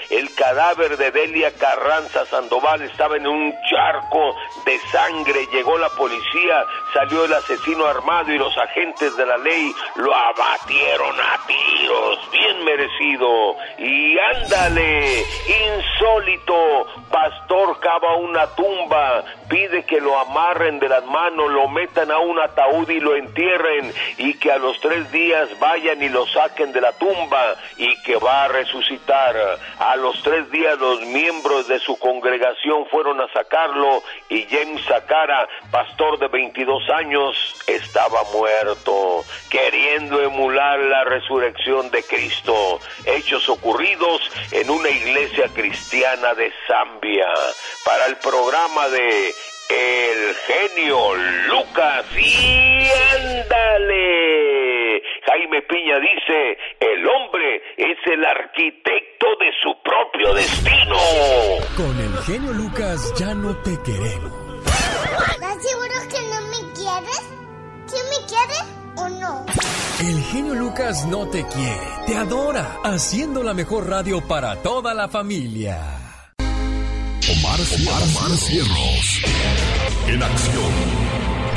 El 0.10 0.34
cadáver 0.34 0.98
de 0.98 1.12
Delia 1.12 1.52
Carranza 1.58 2.26
Sandoval 2.26 2.82
estaba 2.82 3.18
en 3.18 3.28
un 3.28 3.60
charco 3.62 4.36
de 4.66 4.80
sangre. 4.92 5.48
Llegó 5.52 5.78
la 5.78 5.90
policía, 5.90 6.66
salió 6.94 7.26
el 7.26 7.34
asesino 7.34 7.86
armado 7.86 8.32
y 8.32 8.38
los 8.38 8.56
agentes 8.58 9.16
de 9.18 9.26
la 9.26 9.38
ley 9.38 9.74
lo 9.96 10.14
abatieron 10.14 11.16
a 11.20 11.40
tiros. 11.48 12.32
Bien 12.32 12.64
merecido. 12.64 13.56
Y 13.80 14.18
ándale, 14.20 15.26
insólito. 15.66 16.88
Pastor 17.12 17.80
cava 17.80 18.16
una 18.18 18.48
tumba, 18.56 19.24
pide 19.48 19.84
que 19.86 20.00
lo 20.02 20.18
amarren 20.20 20.80
de 20.80 20.90
las 20.90 21.06
manos, 21.06 21.52
lo 21.52 21.68
metan 21.68 22.12
a 22.12 22.18
un 22.18 22.40
ataúd 22.40 22.90
y 22.90 23.00
lo 23.00 23.16
entierren 23.16 23.94
y 24.18 24.34
que 24.36 24.52
a 24.52 24.58
los 24.58 24.80
tres 24.80 25.12
días 25.12 25.48
vayan 25.60 26.02
y 26.02 26.10
lo 26.10 26.26
saquen 26.28 26.72
de 26.74 26.82
la 26.82 26.92
tumba 26.94 27.56
y 27.78 27.96
que 28.04 28.16
va 28.18 28.46
a 28.46 28.48
resucitar. 28.48 29.36
A 29.80 29.96
los 29.96 30.22
tres 30.24 30.50
días 30.52 30.78
los 30.80 31.02
miembros 31.06 31.68
de 31.68 31.80
su 31.80 31.98
congregación 31.98 32.86
fueron 32.88 33.22
a 33.22 33.28
sacarlo 33.32 34.02
y 34.30 34.44
James 34.50 34.84
Sacara, 34.86 35.48
pastor 35.72 36.20
de 36.20 36.28
22 36.28 36.83
años, 36.90 37.56
estaba 37.68 38.24
muerto, 38.34 39.24
queriendo 39.50 40.22
emular 40.22 40.80
la 40.80 41.04
resurrección 41.04 41.90
de 41.92 42.04
Cristo. 42.04 42.80
Hechos 43.06 43.48
ocurridos 43.50 44.22
en 44.52 44.70
una 44.70 44.90
iglesia 44.90 45.48
cristiana 45.54 46.34
de 46.34 46.52
Zambia. 46.68 47.28
Para 47.86 48.08
el 48.08 48.18
programa 48.18 48.90
de 48.90 49.34
El 49.70 50.36
genio 50.48 51.16
Lucas 51.48 52.06
y 52.18 52.88
ándale. 53.16 55.02
Jaime 55.26 55.62
Piña 55.64 56.00
dice, 56.00 56.58
el 56.80 57.08
hombre 57.08 57.62
es 57.78 57.98
el 58.06 58.26
arquitecto 58.26 59.28
de 59.40 59.52
su 59.62 59.74
propio 59.82 60.34
destino. 60.34 60.98
Con 61.78 62.00
el 62.00 62.18
genio 62.24 62.54
Lucas 62.54 63.14
ya 63.18 63.34
no 63.34 63.56
te 63.64 63.72
queremos. 63.84 64.44
¿Estás 65.32 65.64
seguro 65.64 65.96
que 66.10 66.23
quieres? 67.04 67.22
¿Quién 67.90 68.04
me 68.10 68.28
quiere 68.28 68.60
o 68.96 69.10
no? 69.20 69.46
El 70.00 70.24
genio 70.24 70.56
Lucas 70.56 71.06
no 71.06 71.28
te 71.28 71.46
quiere, 71.46 71.88
te 72.06 72.16
adora, 72.16 72.80
haciendo 72.84 73.44
la 73.44 73.54
mejor 73.54 73.90
radio 73.90 74.26
para 74.28 74.62
toda 74.62 74.94
la 74.94 75.08
familia. 75.08 75.80
Omar, 76.40 77.60
Omar, 77.60 78.38
Cierros. 78.38 79.22
En 80.08 80.22
acción. 80.22 80.72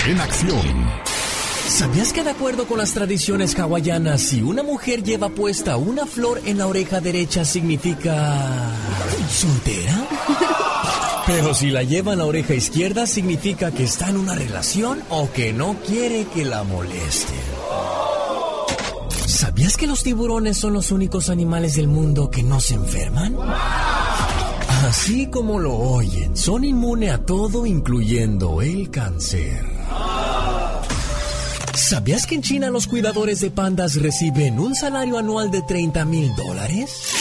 En 0.06 0.20
acción. 0.20 1.06
¿Sabías 1.68 2.12
que 2.12 2.22
de 2.22 2.30
acuerdo 2.30 2.66
con 2.66 2.78
las 2.78 2.92
tradiciones 2.94 3.58
hawaianas, 3.58 4.22
si 4.22 4.40
una 4.40 4.62
mujer 4.62 5.02
lleva 5.02 5.28
puesta 5.28 5.76
una 5.76 6.06
flor 6.06 6.40
en 6.44 6.58
la 6.58 6.68
oreja 6.68 7.00
derecha 7.00 7.44
significa... 7.44 8.72
soltera? 9.28 10.06
Pero 11.26 11.54
si 11.54 11.70
la 11.70 11.82
lleva 11.82 12.12
en 12.12 12.18
la 12.18 12.24
oreja 12.24 12.54
izquierda 12.54 13.06
significa 13.06 13.72
que 13.72 13.84
está 13.84 14.08
en 14.08 14.16
una 14.16 14.34
relación 14.34 15.02
o 15.10 15.30
que 15.32 15.52
no 15.52 15.76
quiere 15.84 16.26
que 16.26 16.44
la 16.44 16.62
molesten. 16.62 17.36
¿Sabías 19.26 19.76
que 19.76 19.88
los 19.88 20.02
tiburones 20.04 20.56
son 20.56 20.72
los 20.72 20.92
únicos 20.92 21.28
animales 21.28 21.74
del 21.74 21.88
mundo 21.88 22.30
que 22.30 22.42
no 22.44 22.60
se 22.60 22.74
enferman? 22.74 23.36
Así 24.86 25.26
como 25.26 25.58
lo 25.58 25.74
oyen, 25.74 26.36
son 26.36 26.64
inmunes 26.64 27.12
a 27.12 27.18
todo 27.18 27.66
incluyendo 27.66 28.62
el 28.62 28.88
cáncer. 28.88 29.64
¿Sabías 31.76 32.26
que 32.26 32.34
en 32.34 32.42
China 32.42 32.70
los 32.70 32.86
cuidadores 32.86 33.40
de 33.40 33.50
pandas 33.50 34.00
reciben 34.00 34.58
un 34.58 34.74
salario 34.74 35.18
anual 35.18 35.50
de 35.50 35.60
30 35.60 36.06
mil 36.06 36.34
dólares? 36.34 37.12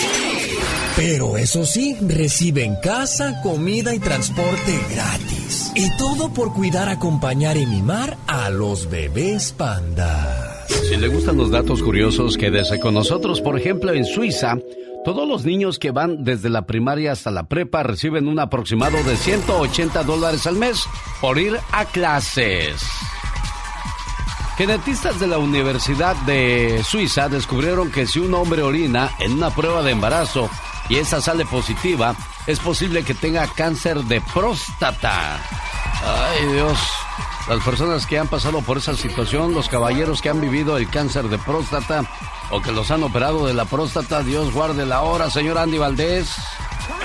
Pero 0.95 1.35
eso 1.35 1.65
sí, 1.65 1.97
reciben 1.99 2.77
casa, 2.81 3.41
comida 3.43 3.93
y 3.93 3.99
transporte 3.99 4.79
gratis. 4.89 5.73
Y 5.75 5.89
todo 5.97 6.33
por 6.33 6.53
cuidar, 6.53 6.87
acompañar 6.87 7.57
y 7.57 7.65
mimar 7.65 8.15
a 8.27 8.49
los 8.49 8.89
bebés 8.89 9.51
panda. 9.51 10.65
Si 10.69 10.95
le 10.95 11.09
gustan 11.09 11.35
los 11.35 11.51
datos 11.51 11.83
curiosos, 11.83 12.37
quédese 12.37 12.79
con 12.79 12.93
nosotros. 12.93 13.41
Por 13.41 13.59
ejemplo, 13.59 13.93
en 13.93 14.05
Suiza, 14.05 14.57
todos 15.03 15.27
los 15.27 15.43
niños 15.43 15.79
que 15.79 15.91
van 15.91 16.23
desde 16.23 16.49
la 16.49 16.65
primaria 16.65 17.11
hasta 17.11 17.29
la 17.29 17.43
prepa 17.43 17.83
reciben 17.83 18.29
un 18.29 18.39
aproximado 18.39 19.03
de 19.03 19.17
180 19.17 20.03
dólares 20.03 20.47
al 20.47 20.55
mes 20.55 20.79
por 21.19 21.37
ir 21.39 21.57
a 21.73 21.83
clases. 21.83 22.81
Genetistas 24.57 25.19
de 25.19 25.27
la 25.27 25.37
Universidad 25.37 26.15
de 26.25 26.81
Suiza 26.81 27.27
descubrieron 27.27 27.91
que 27.91 28.07
si 28.07 28.19
un 28.19 28.33
hombre 28.33 28.63
orina 28.63 29.11
en 29.19 29.33
una 29.33 29.49
prueba 29.49 29.83
de 29.83 29.91
embarazo 29.91 30.49
y 30.87 30.95
esa 30.95 31.19
sale 31.19 31.45
positiva, 31.45 32.15
es 32.47 32.59
posible 32.59 33.03
que 33.03 33.13
tenga 33.13 33.47
cáncer 33.47 33.97
de 34.03 34.21
próstata. 34.21 35.41
Ay 36.05 36.45
Dios. 36.53 36.79
las 37.49 37.61
personas 37.65 38.05
que 38.05 38.17
han 38.17 38.29
pasado 38.29 38.61
por 38.61 38.77
esa 38.77 38.95
situación, 38.95 39.53
los 39.53 39.67
caballeros 39.67 40.21
que 40.21 40.29
han 40.29 40.39
vivido 40.39 40.77
el 40.77 40.89
cáncer 40.89 41.25
de 41.25 41.37
próstata 41.37 42.05
o 42.49 42.61
que 42.61 42.71
los 42.71 42.91
han 42.91 43.03
operado 43.03 43.45
de 43.45 43.53
la 43.53 43.65
próstata, 43.65 44.23
Dios 44.23 44.53
guarde 44.53 44.85
la 44.85 45.01
hora, 45.01 45.29
señor 45.29 45.57
Andy 45.57 45.79
Valdés. 45.79 46.33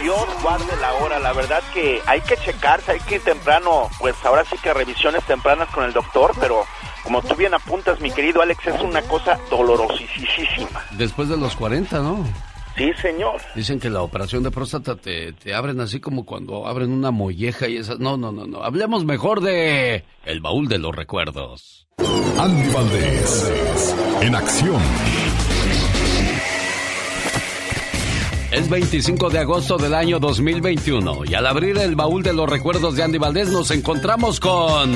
Dios 0.00 0.26
guarde 0.40 0.76
la 0.80 0.92
hora, 0.95 1.19
la 1.19 1.33
verdad 1.33 1.62
que 1.75 2.00
hay 2.07 2.21
que 2.21 2.37
checarse, 2.37 2.92
hay 2.92 3.00
que 3.00 3.16
ir 3.16 3.25
temprano, 3.25 3.90
pues 3.99 4.14
ahora 4.25 4.45
sí 4.45 4.57
que 4.59 4.73
revisiones 4.73 5.25
tempranas 5.25 5.69
con 5.71 5.83
el 5.85 5.92
doctor, 5.92 6.33
pero 6.38 6.64
como 7.02 7.23
tú 7.23 7.35
bien 7.35 7.54
apuntas, 7.54 8.00
mi 8.00 8.11
querido 8.11 8.42
Alex, 8.42 8.66
es 8.66 8.80
una 8.80 9.02
cosa 9.02 9.38
dolorosísima. 9.50 10.85
Después 10.92 11.28
de 11.28 11.37
los 11.37 11.57
40, 11.57 12.00
¿no? 12.00 12.25
Sí, 12.76 12.92
señor. 13.00 13.40
Dicen 13.54 13.80
que 13.80 13.90
la 13.90 14.02
operación 14.02 14.42
de 14.42 14.50
próstata 14.50 14.97
te, 14.97 15.33
te, 15.33 15.54
abren 15.54 15.80
así 15.80 16.00
como 16.00 16.25
cuando 16.25 16.66
abren 16.66 16.92
una 16.92 17.11
molleja 17.11 17.69
y 17.69 17.76
esas. 17.76 17.99
No, 17.99 18.16
no, 18.16 18.33
no, 18.33 18.47
no. 18.47 18.62
Hablemos 18.62 19.04
mejor 19.04 19.40
de. 19.40 20.04
El 20.25 20.40
baúl 20.40 20.69
de 20.69 20.78
los 20.78 20.95
recuerdos. 20.95 21.87
Andy 22.38 22.73
Valdés. 22.73 23.95
En 24.23 24.35
acción. 24.35 24.80
Es 28.52 28.69
25 28.69 29.30
de 29.30 29.38
agosto 29.38 29.76
del 29.76 29.95
año 29.95 30.19
2021 30.19 31.25
y 31.25 31.35
al 31.35 31.47
abrir 31.47 31.78
el 31.78 31.95
baúl 31.95 32.23
de 32.23 32.33
los 32.33 32.49
recuerdos 32.49 32.97
de 32.97 33.04
Andy 33.04 33.19
Valdés 33.19 33.50
nos 33.50 33.71
encontramos 33.71 34.40
con... 34.40 34.90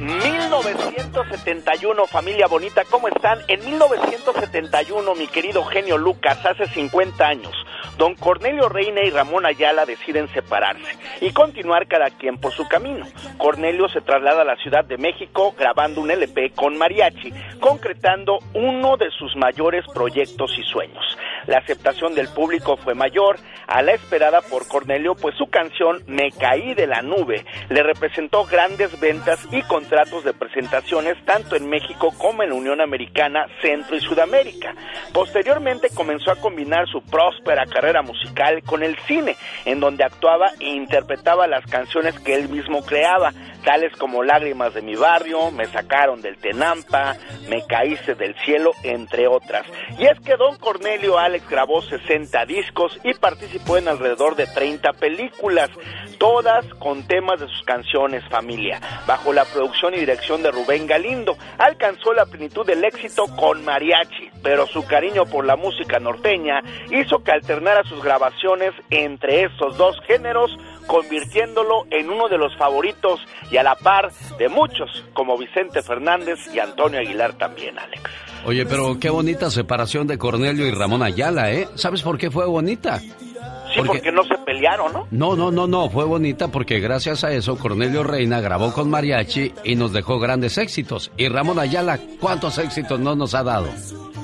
1971, 0.00 2.06
familia 2.06 2.46
bonita, 2.46 2.84
¿cómo 2.88 3.08
están? 3.08 3.40
En 3.48 3.64
1971, 3.64 5.14
mi 5.16 5.26
querido 5.26 5.64
genio 5.64 5.98
Lucas, 5.98 6.38
hace 6.46 6.66
50 6.66 7.26
años, 7.26 7.52
don 7.96 8.14
Cornelio 8.14 8.68
Reina 8.68 9.02
y 9.02 9.10
Ramón 9.10 9.44
Ayala 9.44 9.86
deciden 9.86 10.28
separarse 10.28 10.96
y 11.20 11.32
continuar 11.32 11.88
cada 11.88 12.10
quien 12.10 12.38
por 12.38 12.52
su 12.52 12.68
camino. 12.68 13.06
Cornelio 13.38 13.88
se 13.88 14.00
traslada 14.00 14.42
a 14.42 14.44
la 14.44 14.56
Ciudad 14.56 14.84
de 14.84 14.98
México 14.98 15.54
grabando 15.58 16.00
un 16.00 16.10
LP 16.10 16.50
con 16.50 16.78
mariachi, 16.78 17.32
concretando 17.60 18.38
uno 18.54 18.96
de 18.96 19.10
sus 19.10 19.34
mayores 19.36 19.84
proyectos 19.92 20.52
y 20.58 20.62
sueños. 20.62 21.04
La 21.46 21.58
aceptación 21.58 22.14
del 22.14 22.28
público 22.28 22.76
fue 22.76 22.94
mayor 22.94 23.38
a 23.66 23.82
la 23.82 23.92
esperada 23.92 24.42
por 24.42 24.68
Cornelio, 24.68 25.14
pues 25.14 25.34
su 25.36 25.48
canción 25.48 26.02
Me 26.06 26.30
caí 26.30 26.74
de 26.74 26.86
la 26.86 27.02
nube 27.02 27.44
le 27.68 27.82
representó 27.82 28.44
grandes 28.44 28.98
ventas 29.00 29.46
y 29.50 29.62
contratos 29.88 30.22
de 30.22 30.34
presentaciones 30.34 31.16
tanto 31.24 31.56
en 31.56 31.66
México 31.66 32.12
como 32.18 32.42
en 32.42 32.50
la 32.50 32.56
Unión 32.56 32.82
Americana, 32.82 33.46
Centro 33.62 33.96
y 33.96 34.00
Sudamérica. 34.00 34.74
Posteriormente 35.14 35.88
comenzó 35.94 36.30
a 36.30 36.36
combinar 36.36 36.86
su 36.88 37.00
próspera 37.00 37.64
carrera 37.64 38.02
musical 38.02 38.62
con 38.64 38.82
el 38.82 38.98
cine, 39.06 39.34
en 39.64 39.80
donde 39.80 40.04
actuaba 40.04 40.50
e 40.60 40.68
interpretaba 40.68 41.46
las 41.46 41.64
canciones 41.64 42.18
que 42.20 42.34
él 42.34 42.50
mismo 42.50 42.84
creaba, 42.84 43.32
tales 43.58 43.92
como 43.96 44.22
Lágrimas 44.22 44.74
de 44.74 44.82
mi 44.82 44.94
barrio, 44.94 45.50
Me 45.50 45.66
sacaron 45.66 46.22
del 46.22 46.38
Tenampa, 46.38 47.16
Me 47.48 47.64
caíste 47.66 48.14
del 48.14 48.34
cielo, 48.44 48.72
entre 48.82 49.26
otras. 49.26 49.66
Y 49.98 50.06
es 50.06 50.18
que 50.20 50.36
don 50.36 50.56
Cornelio 50.56 51.18
Alex 51.18 51.48
grabó 51.48 51.82
60 51.82 52.46
discos 52.46 52.98
y 53.04 53.14
participó 53.14 53.76
en 53.76 53.88
alrededor 53.88 54.36
de 54.36 54.46
30 54.46 54.92
películas, 54.94 55.70
todas 56.18 56.64
con 56.74 57.06
temas 57.06 57.40
de 57.40 57.48
sus 57.48 57.62
canciones 57.62 58.24
familia. 58.28 58.80
Bajo 59.06 59.32
la 59.32 59.44
producción 59.44 59.94
y 59.94 59.98
dirección 59.98 60.42
de 60.42 60.50
Rubén 60.50 60.86
Galindo, 60.86 61.36
alcanzó 61.58 62.12
la 62.12 62.26
plenitud 62.26 62.66
del 62.66 62.84
éxito 62.84 63.26
con 63.36 63.64
mariachi, 63.64 64.30
pero 64.42 64.66
su 64.66 64.86
cariño 64.86 65.26
por 65.26 65.44
la 65.44 65.56
música 65.56 65.98
norteña 65.98 66.62
hizo 66.90 67.22
que 67.22 67.32
alternara 67.32 67.84
sus 67.84 68.02
grabaciones 68.02 68.72
entre 68.90 69.44
estos 69.44 69.76
dos 69.76 69.98
géneros, 70.06 70.56
convirtiéndolo 70.88 71.86
en 71.90 72.10
uno 72.10 72.28
de 72.28 72.38
los 72.38 72.56
favoritos 72.56 73.20
y 73.52 73.58
a 73.58 73.62
la 73.62 73.76
par 73.76 74.10
de 74.38 74.48
muchos 74.48 75.04
como 75.12 75.38
Vicente 75.38 75.82
Fernández 75.82 76.52
y 76.52 76.58
Antonio 76.58 76.98
Aguilar 76.98 77.34
también, 77.34 77.78
Alex. 77.78 78.02
Oye, 78.44 78.66
pero 78.66 78.98
qué 78.98 79.10
bonita 79.10 79.50
separación 79.50 80.06
de 80.06 80.18
Cornelio 80.18 80.66
y 80.66 80.70
Ramón 80.72 81.02
Ayala, 81.02 81.52
¿eh? 81.52 81.68
¿Sabes 81.76 82.02
por 82.02 82.18
qué 82.18 82.30
fue 82.30 82.46
bonita? 82.46 82.98
Sí, 82.98 83.82
porque, 83.86 84.10
no 84.10 84.24
se 84.24 84.36
pelearon, 84.38 84.92
¿no? 84.92 85.06
No, 85.10 85.36
no, 85.36 85.50
no, 85.50 85.66
no, 85.66 85.90
fue 85.90 86.04
bonita 86.04 86.48
porque 86.48 86.80
gracias 86.80 87.22
a 87.22 87.32
eso 87.32 87.58
Cornelio 87.58 88.02
Reina 88.02 88.40
grabó 88.40 88.72
con 88.72 88.88
Mariachi 88.88 89.52
y 89.62 89.76
nos 89.76 89.92
dejó 89.92 90.18
grandes 90.18 90.56
éxitos. 90.56 91.12
Y 91.18 91.28
Ramón 91.28 91.58
Ayala, 91.58 91.98
¿cuántos 92.18 92.56
éxitos 92.58 92.98
no 92.98 93.14
nos 93.14 93.34
ha 93.34 93.42
dado? 93.42 93.68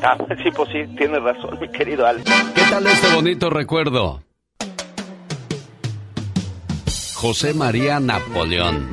Ah, 0.03 0.17
sí, 0.43 0.51
pues 0.57 0.71
sí, 0.71 0.97
tienes 0.97 1.23
razón, 1.23 1.59
mi 1.61 1.69
querido 1.69 2.07
Alex. 2.07 2.25
¿Qué 2.55 2.63
tal 2.71 2.87
este 2.87 3.15
bonito 3.15 3.51
recuerdo? 3.51 4.23
José 7.25 7.55
María 7.55 8.01
Napoleón. 8.01 8.87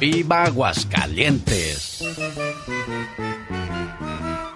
Viva 0.00 0.44
Aguascalientes. 0.44 2.02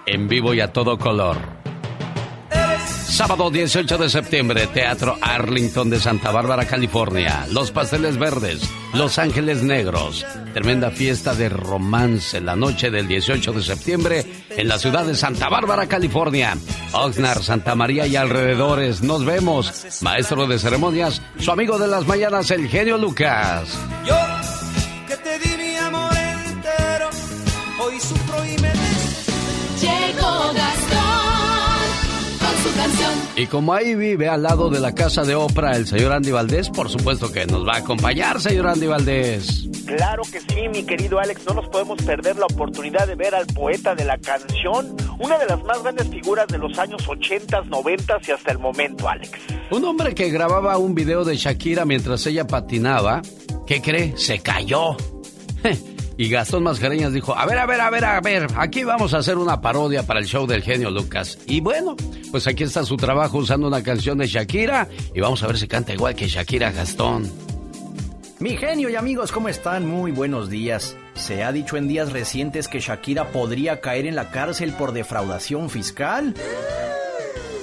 En 0.07 0.27
vivo 0.27 0.55
y 0.55 0.61
a 0.61 0.73
todo 0.73 0.97
color. 0.97 1.56
Sábado 3.09 3.49
18 3.49 3.97
de 3.97 4.09
septiembre, 4.09 4.67
Teatro 4.67 5.17
Arlington 5.21 5.89
de 5.89 5.99
Santa 5.99 6.29
Bárbara, 6.29 6.65
California. 6.65 7.47
Los 7.51 7.71
Pasteles 7.71 8.17
Verdes, 8.17 8.61
Los 8.93 9.17
Ángeles 9.17 9.63
Negros. 9.63 10.25
Tremenda 10.53 10.91
fiesta 10.91 11.33
de 11.33 11.49
romance 11.49 12.39
la 12.41 12.55
noche 12.55 12.91
del 12.91 13.07
18 13.07 13.53
de 13.53 13.63
septiembre 13.63 14.25
en 14.49 14.67
la 14.67 14.77
ciudad 14.77 15.05
de 15.05 15.15
Santa 15.15 15.49
Bárbara, 15.49 15.87
California. 15.87 16.55
Oxnard, 16.91 17.41
Santa 17.41 17.73
María 17.75 18.05
y 18.05 18.15
alrededores. 18.15 19.01
Nos 19.01 19.25
vemos. 19.25 20.01
Maestro 20.01 20.45
de 20.45 20.59
ceremonias, 20.59 21.21
su 21.39 21.51
amigo 21.51 21.79
de 21.79 21.87
las 21.87 22.05
mañanas, 22.05 22.51
el 22.51 22.67
genio 22.67 22.97
Lucas. 22.97 23.69
Yo 24.05 24.15
que 25.07 25.15
te 25.15 25.39
di 25.39 25.57
mi 25.57 25.75
amor 25.77 26.11
entero, 26.45 27.09
hoy 27.83 27.99
sufro 27.99 28.45
y 28.45 28.61
me 28.61 28.73
Llegó 29.79 30.53
Gastón. 30.53 31.16
Y 33.35 33.45
como 33.45 33.73
ahí 33.73 33.93
vive 33.93 34.27
al 34.27 34.41
lado 34.41 34.69
de 34.71 34.79
la 34.79 34.95
casa 34.95 35.23
de 35.23 35.35
Oprah 35.35 35.77
el 35.77 35.85
señor 35.85 36.11
Andy 36.11 36.31
Valdés, 36.31 36.71
por 36.71 36.89
supuesto 36.89 37.31
que 37.31 37.45
nos 37.45 37.67
va 37.67 37.75
a 37.75 37.77
acompañar, 37.77 38.41
señor 38.41 38.67
Andy 38.67 38.87
Valdés. 38.87 39.67
Claro 39.85 40.23
que 40.23 40.39
sí, 40.39 40.67
mi 40.73 40.83
querido 40.83 41.19
Alex, 41.19 41.45
no 41.45 41.53
nos 41.53 41.69
podemos 41.69 42.01
perder 42.01 42.37
la 42.37 42.47
oportunidad 42.47 43.05
de 43.05 43.13
ver 43.13 43.35
al 43.35 43.45
poeta 43.45 43.93
de 43.93 44.05
la 44.05 44.17
canción, 44.17 44.97
una 45.19 45.37
de 45.37 45.45
las 45.45 45.63
más 45.63 45.83
grandes 45.83 46.09
figuras 46.09 46.47
de 46.47 46.57
los 46.57 46.77
años 46.79 47.07
80, 47.07 47.61
90 47.61 48.17
y 48.27 48.31
hasta 48.31 48.51
el 48.51 48.59
momento, 48.59 49.07
Alex. 49.07 49.31
Un 49.69 49.85
hombre 49.85 50.15
que 50.15 50.29
grababa 50.31 50.77
un 50.79 50.95
video 50.95 51.23
de 51.23 51.35
Shakira 51.37 51.85
mientras 51.85 52.25
ella 52.25 52.47
patinaba, 52.47 53.21
¿qué 53.67 53.81
cree? 53.81 54.17
Se 54.17 54.39
cayó. 54.39 54.97
Y 56.17 56.29
Gastón 56.29 56.63
Mascareñas 56.63 57.13
dijo, 57.13 57.37
a 57.37 57.45
ver, 57.45 57.59
a 57.59 57.67
ver, 57.67 57.79
a 57.79 57.89
ver, 57.91 58.05
a 58.05 58.21
ver, 58.21 58.47
aquí 58.57 58.83
vamos 58.83 59.13
a 59.13 59.19
hacer 59.19 59.37
una 59.37 59.61
parodia 59.61 60.01
para 60.01 60.19
el 60.19 60.25
show 60.25 60.47
del 60.47 60.63
genio 60.63 60.89
Lucas. 60.89 61.37
Y 61.45 61.61
bueno, 61.61 61.95
pues 62.31 62.47
aquí 62.47 62.63
está 62.63 62.83
su 62.83 62.97
trabajo 62.97 63.37
usando 63.37 63.67
una 63.67 63.83
canción 63.83 64.17
de 64.17 64.25
Shakira 64.25 64.87
y 65.13 65.21
vamos 65.21 65.43
a 65.43 65.47
ver 65.47 65.59
si 65.59 65.67
canta 65.67 65.93
igual 65.93 66.15
que 66.15 66.27
Shakira 66.27 66.71
Gastón. 66.71 67.31
Mi 68.39 68.57
genio 68.57 68.89
y 68.89 68.95
amigos, 68.95 69.31
¿cómo 69.31 69.47
están? 69.47 69.87
Muy 69.87 70.11
buenos 70.11 70.49
días. 70.49 70.95
Se 71.13 71.43
ha 71.43 71.51
dicho 71.51 71.77
en 71.77 71.87
días 71.87 72.11
recientes 72.11 72.67
que 72.67 72.79
Shakira 72.79 73.31
podría 73.31 73.79
caer 73.79 74.07
en 74.07 74.15
la 74.15 74.31
cárcel 74.31 74.73
por 74.73 74.93
defraudación 74.93 75.69
fiscal. 75.69 76.33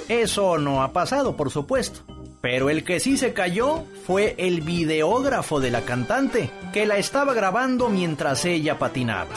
Eso 0.07 0.57
no 0.57 0.81
ha 0.81 0.93
pasado, 0.93 1.35
por 1.35 1.51
supuesto. 1.51 2.01
Pero 2.45 2.69
el 2.69 2.83
que 2.83 2.99
sí 2.99 3.17
se 3.17 3.33
cayó 3.33 3.85
fue 4.05 4.35
el 4.37 4.61
videógrafo 4.61 5.59
de 5.59 5.71
la 5.71 5.81
cantante, 5.81 6.51
que 6.71 6.85
la 6.85 6.97
estaba 6.97 7.33
grabando 7.33 7.89
mientras 7.89 8.45
ella 8.45 8.77
patinaba. 8.77 9.31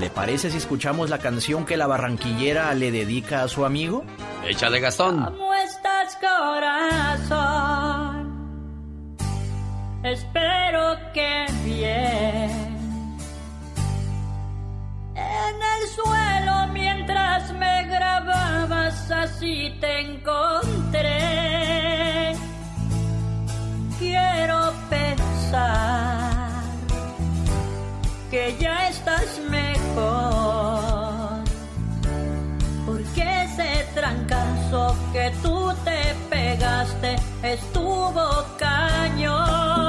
¿Le 0.00 0.10
parece 0.10 0.50
si 0.50 0.56
escuchamos 0.56 1.08
la 1.08 1.18
canción 1.18 1.64
que 1.64 1.76
la 1.76 1.86
barranquillera 1.86 2.74
le 2.74 2.90
dedica 2.90 3.44
a 3.44 3.48
su 3.48 3.64
amigo? 3.64 4.02
Échale, 4.44 4.80
Gastón. 4.80 5.24
¿Cómo 5.24 5.54
estás, 5.54 6.18
corazón? 6.20 7.70
Espero 10.02 10.96
que 11.14 11.46
bien. 11.64 12.50
En 15.14 15.54
el 15.54 15.88
suelo 15.94 16.66
mientras 17.00 17.52
me 17.54 17.84
grababas 17.84 19.10
así 19.10 19.74
te 19.80 20.00
encontré. 20.00 21.08
Quiero 23.98 24.72
pensar 24.90 26.62
que 28.30 28.54
ya 28.60 28.88
estás 28.88 29.40
mejor. 29.50 31.44
Porque 32.84 33.44
ese 33.44 33.86
trancazo 33.94 34.94
que 35.12 35.32
tú 35.42 35.72
te 35.84 36.14
pegaste 36.28 37.16
estuvo 37.42 38.26
cañón. 38.58 39.80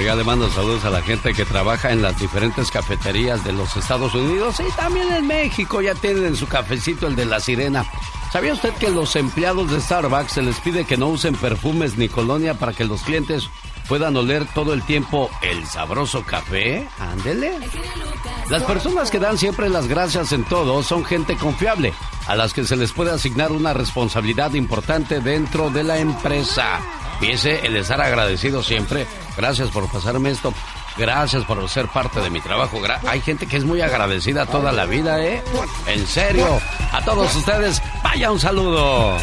Oiga, 0.00 0.16
le 0.16 0.24
mando 0.24 0.48
saludos 0.48 0.86
a 0.86 0.90
la 0.90 1.02
gente 1.02 1.34
que 1.34 1.44
trabaja 1.44 1.92
en 1.92 2.00
las 2.00 2.18
diferentes 2.18 2.70
cafeterías 2.70 3.44
de 3.44 3.52
los 3.52 3.76
Estados 3.76 4.14
Unidos 4.14 4.56
y 4.58 4.74
también 4.74 5.12
en 5.12 5.26
México. 5.26 5.82
Ya 5.82 5.94
tienen 5.94 6.36
su 6.36 6.48
cafecito 6.48 7.06
el 7.06 7.14
de 7.16 7.26
la 7.26 7.38
sirena. 7.38 7.84
¿Sabía 8.32 8.54
usted 8.54 8.72
que 8.72 8.88
los 8.88 9.14
empleados 9.14 9.70
de 9.70 9.78
Starbucks 9.78 10.32
se 10.32 10.40
les 10.40 10.58
pide 10.60 10.86
que 10.86 10.96
no 10.96 11.08
usen 11.08 11.34
perfumes 11.34 11.98
ni 11.98 12.08
colonia 12.08 12.54
para 12.54 12.72
que 12.72 12.86
los 12.86 13.02
clientes 13.02 13.50
puedan 13.90 14.16
oler 14.16 14.46
todo 14.54 14.72
el 14.72 14.82
tiempo 14.84 15.30
el 15.42 15.66
sabroso 15.66 16.24
café? 16.24 16.88
Ándele. 16.98 17.58
Las 18.48 18.62
personas 18.62 19.10
que 19.10 19.18
dan 19.18 19.36
siempre 19.36 19.68
las 19.68 19.86
gracias 19.86 20.32
en 20.32 20.44
todo 20.44 20.82
son 20.82 21.04
gente 21.04 21.36
confiable, 21.36 21.92
a 22.26 22.36
las 22.36 22.54
que 22.54 22.64
se 22.64 22.76
les 22.76 22.92
puede 22.92 23.10
asignar 23.10 23.52
una 23.52 23.74
responsabilidad 23.74 24.54
importante 24.54 25.20
dentro 25.20 25.68
de 25.68 25.84
la 25.84 25.98
empresa. 25.98 26.80
Piense 27.20 27.66
el 27.66 27.76
estar 27.76 28.00
agradecido 28.00 28.62
siempre. 28.62 29.06
Gracias 29.36 29.70
por 29.70 29.90
pasarme 29.90 30.30
esto. 30.30 30.52
Gracias 30.96 31.44
por 31.44 31.66
ser 31.68 31.86
parte 31.88 32.20
de 32.20 32.30
mi 32.30 32.40
trabajo. 32.40 32.80
Hay 33.06 33.20
gente 33.20 33.46
que 33.46 33.56
es 33.56 33.64
muy 33.64 33.80
agradecida 33.80 34.46
toda 34.46 34.72
la 34.72 34.86
vida, 34.86 35.24
¿eh? 35.24 35.42
En 35.86 36.06
serio. 36.06 36.60
A 36.92 37.04
todos 37.04 37.34
ustedes, 37.36 37.80
vaya 38.02 38.30
un 38.30 38.40
saludo. 38.40 39.16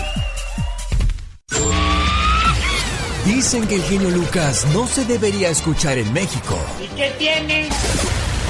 Dicen 3.25 3.67
que 3.67 3.75
el 3.75 3.83
genio 3.83 4.09
Lucas 4.09 4.65
no 4.73 4.87
se 4.87 5.03
debería 5.03 5.49
escuchar 5.49 5.97
en 5.97 6.11
México. 6.13 6.57
¿Y 6.81 6.87
qué 6.95 7.13
tiene? 7.19 7.69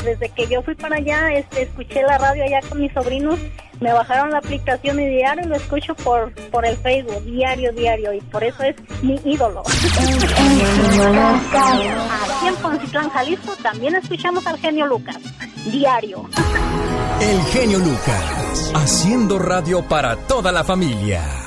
Desde 0.07 0.29
que 0.29 0.47
yo 0.47 0.61
fui 0.61 0.73
para 0.73 0.95
allá, 0.95 1.33
este, 1.33 1.63
escuché 1.63 2.01
la 2.01 2.17
radio 2.17 2.45
allá 2.45 2.61
con 2.69 2.79
mis 2.79 2.93
sobrinos, 2.93 3.37
me 3.81 3.91
bajaron 3.91 4.31
la 4.31 4.37
aplicación 4.37 5.01
y 5.01 5.05
diario 5.05 5.45
lo 5.49 5.55
escucho 5.57 5.95
por, 5.95 6.31
por 6.49 6.65
el 6.65 6.77
Facebook, 6.77 7.21
diario, 7.25 7.73
diario, 7.73 8.13
y 8.13 8.21
por 8.21 8.41
eso 8.41 8.63
es 8.63 8.77
mi 9.03 9.19
ídolo. 9.25 9.63
Aquí 12.23 12.47
en 12.47 12.55
Poncitlán, 12.55 13.09
Jalisco, 13.09 13.53
también 13.61 13.95
escuchamos 13.95 14.47
al 14.47 14.57
genio 14.59 14.85
Lucas, 14.87 15.17
diario. 15.65 16.23
El 17.19 17.41
genio 17.51 17.79
Lucas, 17.79 18.71
haciendo 18.75 19.37
radio 19.37 19.83
para 19.89 20.15
toda 20.15 20.53
la 20.53 20.63
familia. 20.63 21.46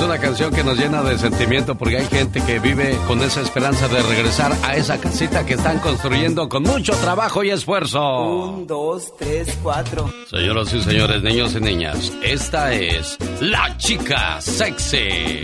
Una 0.00 0.18
canción 0.18 0.52
que 0.52 0.64
nos 0.64 0.78
llena 0.78 1.02
de 1.02 1.18
sentimiento 1.18 1.76
porque 1.76 1.98
hay 1.98 2.06
gente 2.06 2.40
que 2.42 2.58
vive 2.58 2.96
con 3.06 3.20
esa 3.22 3.40
esperanza 3.40 3.88
de 3.88 4.02
regresar 4.02 4.52
a 4.64 4.76
esa 4.76 4.98
casita 5.00 5.44
que 5.44 5.54
están 5.54 5.78
construyendo 5.78 6.48
con 6.48 6.62
mucho 6.62 6.92
trabajo 6.96 7.42
y 7.44 7.50
esfuerzo. 7.50 8.22
Un, 8.22 8.66
dos, 8.66 9.14
tres, 9.18 9.58
cuatro. 9.62 10.10
Señoras 10.28 10.72
y 10.72 10.82
señores, 10.82 11.22
niños 11.22 11.54
y 11.54 11.60
niñas, 11.60 12.12
esta 12.22 12.72
es 12.72 13.18
la 13.40 13.76
chica 13.76 14.40
sexy. 14.40 15.42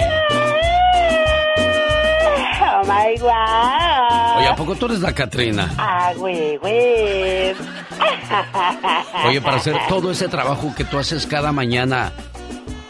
Oh 2.78 2.82
my 2.84 3.18
God. 3.18 4.38
Oye, 4.38 4.48
¿a 4.48 4.56
poco 4.56 4.74
tú 4.74 4.86
eres 4.86 5.00
la 5.00 5.12
Catrina? 5.12 5.74
Ah, 5.76 6.12
güey, 6.16 6.56
güey. 6.58 7.54
Oye, 9.26 9.40
para 9.40 9.56
hacer 9.56 9.76
todo 9.88 10.10
ese 10.10 10.28
trabajo 10.28 10.72
que 10.76 10.84
tú 10.84 10.98
haces 10.98 11.26
cada 11.26 11.52
mañana, 11.52 12.12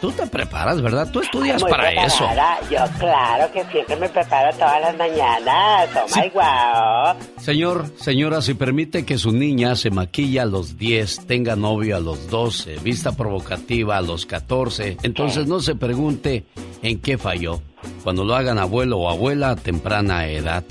Tú 0.00 0.12
te 0.12 0.26
preparas, 0.26 0.82
¿verdad? 0.82 1.10
Tú 1.10 1.20
estudias 1.20 1.62
para 1.62 1.90
eso. 1.90 2.28
Yo 2.70 2.78
claro 2.98 3.50
que 3.52 3.64
siempre 3.64 3.96
me 3.96 4.08
preparo 4.08 4.54
todas 4.56 4.80
las 4.80 4.96
mañanas. 4.96 5.88
Oh 5.96 6.20
my 6.20 6.28
wow. 6.30 7.40
Señor, 7.40 7.86
señora, 7.96 8.42
si 8.42 8.54
permite 8.54 9.04
que 9.04 9.16
su 9.18 9.32
niña 9.32 9.74
se 9.74 9.90
maquilla 9.90 10.42
a 10.42 10.46
los 10.46 10.76
10, 10.76 11.26
tenga 11.26 11.56
novio 11.56 11.96
a 11.96 12.00
los 12.00 12.28
12, 12.28 12.76
vista 12.82 13.12
provocativa 13.12 13.96
a 13.96 14.02
los 14.02 14.26
14, 14.26 14.98
entonces 15.02 15.46
no 15.46 15.60
se 15.60 15.74
pregunte 15.74 16.44
en 16.82 17.00
qué 17.00 17.16
falló. 17.16 17.62
Cuando 18.02 18.24
lo 18.24 18.34
hagan 18.34 18.58
abuelo 18.58 18.98
o 18.98 19.10
abuela 19.10 19.50
a 19.50 19.56
temprana 19.56 20.26
edad. 20.26 20.64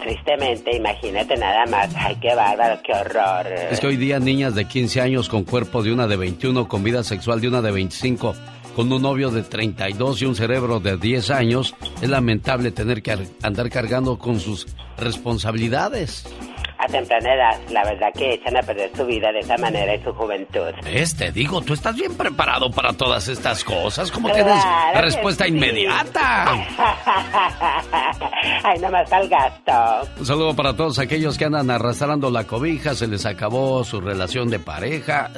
Tristemente, 0.00 0.76
imagínate 0.76 1.36
nada 1.36 1.64
más. 1.66 1.88
Ay, 1.96 2.16
qué 2.20 2.34
bárbaro, 2.34 2.80
qué 2.82 2.92
horror. 2.92 3.46
Es 3.70 3.78
que 3.78 3.86
hoy 3.86 3.96
día 3.96 4.18
niñas 4.18 4.54
de 4.54 4.64
15 4.64 5.00
años 5.00 5.28
con 5.28 5.44
cuerpo 5.44 5.82
de 5.82 5.92
una 5.92 6.06
de 6.06 6.16
21, 6.16 6.66
con 6.66 6.82
vida 6.82 7.04
sexual 7.04 7.40
de 7.40 7.48
una 7.48 7.62
de 7.62 7.70
25, 7.70 8.34
con 8.74 8.92
un 8.92 9.02
novio 9.02 9.30
de 9.30 9.42
32 9.42 10.22
y 10.22 10.26
un 10.26 10.34
cerebro 10.34 10.80
de 10.80 10.96
10 10.96 11.30
años, 11.30 11.74
es 12.00 12.08
lamentable 12.08 12.70
tener 12.70 13.02
que 13.02 13.16
andar 13.42 13.70
cargando 13.70 14.18
con 14.18 14.40
sus 14.40 14.66
responsabilidades. 14.96 16.24
A 16.82 16.86
temprana 16.88 17.32
edad, 17.32 17.60
la 17.70 17.84
verdad 17.84 18.08
que 18.12 18.34
echan 18.34 18.56
a 18.56 18.62
perder 18.62 18.90
su 18.96 19.06
vida 19.06 19.30
de 19.30 19.38
esa 19.38 19.56
manera 19.56 19.94
y 19.94 20.02
su 20.02 20.12
juventud. 20.12 20.74
Este, 20.84 21.30
digo, 21.30 21.60
tú 21.60 21.74
estás 21.74 21.94
bien 21.94 22.12
preparado 22.16 22.72
para 22.72 22.92
todas 22.92 23.28
estas 23.28 23.62
cosas. 23.62 24.10
¿Cómo 24.10 24.28
tienes 24.32 24.58
respuesta 24.96 25.46
inmediata? 25.46 26.44
Ay, 28.64 28.80
nomás 28.80 29.12
al 29.12 29.28
gasto. 29.28 30.10
Un 30.18 30.26
saludo 30.26 30.56
para 30.56 30.74
todos 30.74 30.98
aquellos 30.98 31.38
que 31.38 31.44
andan 31.44 31.70
arrastrando 31.70 32.32
la 32.32 32.48
cobija, 32.48 32.96
se 32.96 33.06
les 33.06 33.26
acabó 33.26 33.84
su 33.84 34.00
relación 34.00 34.50
de 34.50 34.58
pareja. 34.58 35.30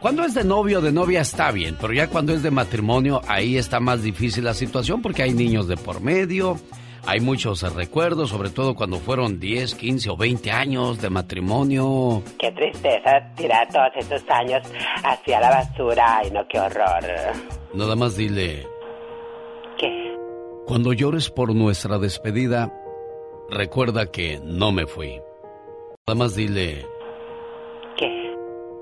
Cuando 0.00 0.22
es 0.22 0.34
de 0.34 0.44
novio 0.44 0.80
o 0.80 0.82
de 0.82 0.92
novia 0.92 1.22
está 1.22 1.50
bien, 1.50 1.78
pero 1.80 1.94
ya 1.94 2.08
cuando 2.08 2.34
es 2.34 2.42
de 2.42 2.50
matrimonio 2.50 3.22
ahí 3.26 3.56
está 3.56 3.80
más 3.80 4.02
difícil 4.02 4.44
la 4.44 4.52
situación 4.52 5.00
porque 5.00 5.22
hay 5.22 5.32
niños 5.32 5.66
de 5.66 5.78
por 5.78 6.02
medio, 6.02 6.58
hay 7.06 7.20
muchos 7.20 7.62
recuerdos, 7.74 8.30
sobre 8.30 8.50
todo 8.50 8.74
cuando 8.74 8.98
fueron 8.98 9.38
10, 9.38 9.74
15 9.74 10.10
o 10.10 10.16
20 10.16 10.50
años 10.50 11.00
de 11.00 11.10
matrimonio. 11.10 12.22
Qué 12.38 12.50
tristeza 12.52 13.32
tirar 13.36 13.68
todos 13.68 13.90
estos 13.96 14.22
años 14.30 14.62
hacia 15.02 15.40
la 15.40 15.50
basura. 15.50 16.18
Ay, 16.18 16.30
no, 16.30 16.46
qué 16.48 16.60
horror. 16.60 17.04
Nada 17.74 17.96
más 17.96 18.16
dile. 18.16 18.66
¿Qué? 19.78 20.14
Cuando 20.66 20.92
llores 20.92 21.30
por 21.30 21.54
nuestra 21.54 21.98
despedida, 21.98 22.72
recuerda 23.50 24.06
que 24.10 24.40
no 24.42 24.72
me 24.72 24.86
fui. 24.86 25.20
Nada 26.06 26.18
más 26.18 26.34
dile. 26.34 26.86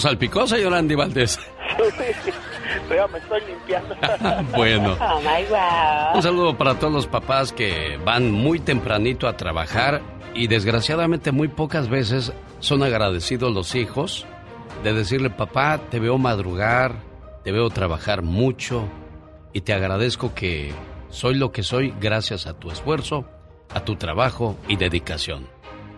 Salpicó, 0.00 0.46
señor 0.46 0.74
Andy 0.74 0.94
Valdés? 0.94 1.38
me 2.88 3.18
estoy 3.18 3.40
limpiando. 3.46 3.96
bueno. 4.56 4.96
Oh, 5.00 6.16
Un 6.16 6.22
saludo 6.22 6.56
para 6.56 6.78
todos 6.78 6.92
los 6.92 7.06
papás 7.06 7.52
que 7.52 7.98
van 8.04 8.30
muy 8.30 8.60
tempranito 8.60 9.28
a 9.28 9.36
trabajar 9.36 10.02
y 10.34 10.46
desgraciadamente 10.46 11.32
muy 11.32 11.48
pocas 11.48 11.88
veces 11.88 12.32
son 12.60 12.82
agradecidos 12.82 13.52
los 13.52 13.74
hijos 13.74 14.26
de 14.82 14.92
decirle, 14.92 15.30
papá, 15.30 15.80
te 15.90 15.98
veo 15.98 16.18
madrugar, 16.18 16.96
te 17.44 17.52
veo 17.52 17.68
trabajar 17.70 18.22
mucho 18.22 18.88
y 19.52 19.62
te 19.62 19.72
agradezco 19.72 20.34
que 20.34 20.72
soy 21.10 21.34
lo 21.34 21.52
que 21.52 21.62
soy 21.62 21.94
gracias 22.00 22.46
a 22.46 22.54
tu 22.54 22.70
esfuerzo, 22.70 23.24
a 23.74 23.84
tu 23.84 23.96
trabajo 23.96 24.56
y 24.68 24.76
dedicación, 24.76 25.46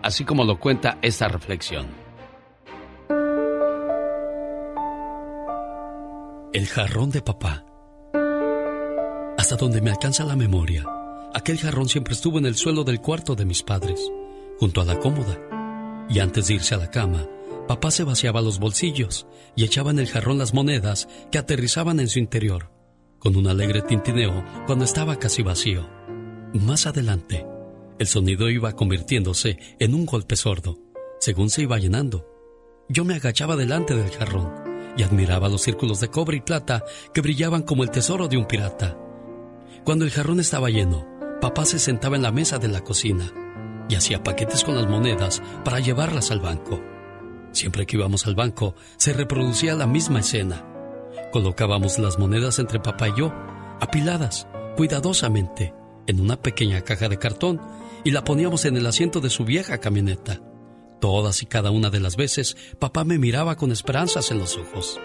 así 0.01 0.25
como 0.25 0.45
lo 0.45 0.59
cuenta 0.59 0.97
esta 1.01 1.27
reflexión. 1.27 2.00
El 6.53 6.67
jarrón 6.67 7.11
de 7.11 7.21
papá. 7.21 7.65
Hasta 9.37 9.55
donde 9.55 9.79
me 9.79 9.89
alcanza 9.89 10.25
la 10.25 10.35
memoria, 10.35 10.85
aquel 11.33 11.57
jarrón 11.57 11.87
siempre 11.87 12.13
estuvo 12.13 12.39
en 12.39 12.45
el 12.45 12.55
suelo 12.55 12.83
del 12.83 12.99
cuarto 12.99 13.35
de 13.35 13.45
mis 13.45 13.63
padres, 13.63 14.11
junto 14.59 14.81
a 14.81 14.85
la 14.85 14.99
cómoda. 14.99 15.39
Y 16.09 16.19
antes 16.19 16.47
de 16.47 16.55
irse 16.55 16.75
a 16.75 16.77
la 16.77 16.91
cama, 16.91 17.25
papá 17.69 17.89
se 17.89 18.03
vaciaba 18.03 18.41
los 18.41 18.59
bolsillos 18.59 19.27
y 19.55 19.63
echaba 19.63 19.91
en 19.91 19.99
el 19.99 20.09
jarrón 20.09 20.39
las 20.39 20.53
monedas 20.53 21.07
que 21.31 21.37
aterrizaban 21.37 22.01
en 22.01 22.09
su 22.09 22.19
interior, 22.19 22.69
con 23.17 23.37
un 23.37 23.47
alegre 23.47 23.81
tintineo 23.81 24.43
cuando 24.67 24.83
estaba 24.83 25.19
casi 25.19 25.43
vacío. 25.43 25.89
Más 26.53 26.85
adelante, 26.85 27.45
el 27.97 28.07
sonido 28.07 28.49
iba 28.49 28.75
convirtiéndose 28.75 29.57
en 29.79 29.95
un 29.95 30.05
golpe 30.05 30.35
sordo, 30.35 30.77
según 31.21 31.49
se 31.49 31.61
iba 31.61 31.79
llenando. 31.79 32.27
Yo 32.89 33.05
me 33.05 33.15
agachaba 33.15 33.55
delante 33.55 33.95
del 33.95 34.11
jarrón 34.11 34.70
y 34.97 35.03
admiraba 35.03 35.49
los 35.49 35.61
círculos 35.61 35.99
de 35.99 36.09
cobre 36.09 36.37
y 36.37 36.41
plata 36.41 36.83
que 37.13 37.21
brillaban 37.21 37.63
como 37.63 37.83
el 37.83 37.91
tesoro 37.91 38.27
de 38.27 38.37
un 38.37 38.45
pirata. 38.45 38.97
Cuando 39.83 40.05
el 40.05 40.11
jarrón 40.11 40.39
estaba 40.39 40.69
lleno, 40.69 41.07
papá 41.41 41.65
se 41.65 41.79
sentaba 41.79 42.15
en 42.15 42.21
la 42.21 42.31
mesa 42.31 42.59
de 42.59 42.67
la 42.67 42.83
cocina 42.83 43.31
y 43.89 43.95
hacía 43.95 44.23
paquetes 44.23 44.63
con 44.63 44.75
las 44.75 44.87
monedas 44.87 45.41
para 45.63 45.79
llevarlas 45.79 46.31
al 46.31 46.39
banco. 46.39 46.81
Siempre 47.51 47.85
que 47.85 47.97
íbamos 47.97 48.27
al 48.27 48.35
banco, 48.35 48.75
se 48.97 49.13
reproducía 49.13 49.75
la 49.75 49.87
misma 49.87 50.19
escena. 50.19 50.65
Colocábamos 51.31 51.99
las 51.99 52.17
monedas 52.17 52.59
entre 52.59 52.79
papá 52.79 53.09
y 53.09 53.17
yo, 53.17 53.33
apiladas, 53.79 54.47
cuidadosamente, 54.77 55.73
en 56.07 56.21
una 56.21 56.41
pequeña 56.41 56.81
caja 56.81 57.09
de 57.09 57.17
cartón 57.17 57.59
y 58.03 58.11
la 58.11 58.23
poníamos 58.23 58.65
en 58.65 58.77
el 58.77 58.85
asiento 58.85 59.19
de 59.19 59.29
su 59.29 59.43
vieja 59.43 59.79
camioneta. 59.79 60.41
Todas 61.01 61.41
y 61.41 61.47
cada 61.47 61.71
una 61.71 61.89
de 61.89 61.99
las 61.99 62.15
veces, 62.15 62.55
papá 62.77 63.03
me 63.03 63.17
miraba 63.17 63.55
con 63.57 63.71
esperanzas 63.71 64.29
en 64.29 64.37
los 64.37 64.55
ojos. 64.55 64.99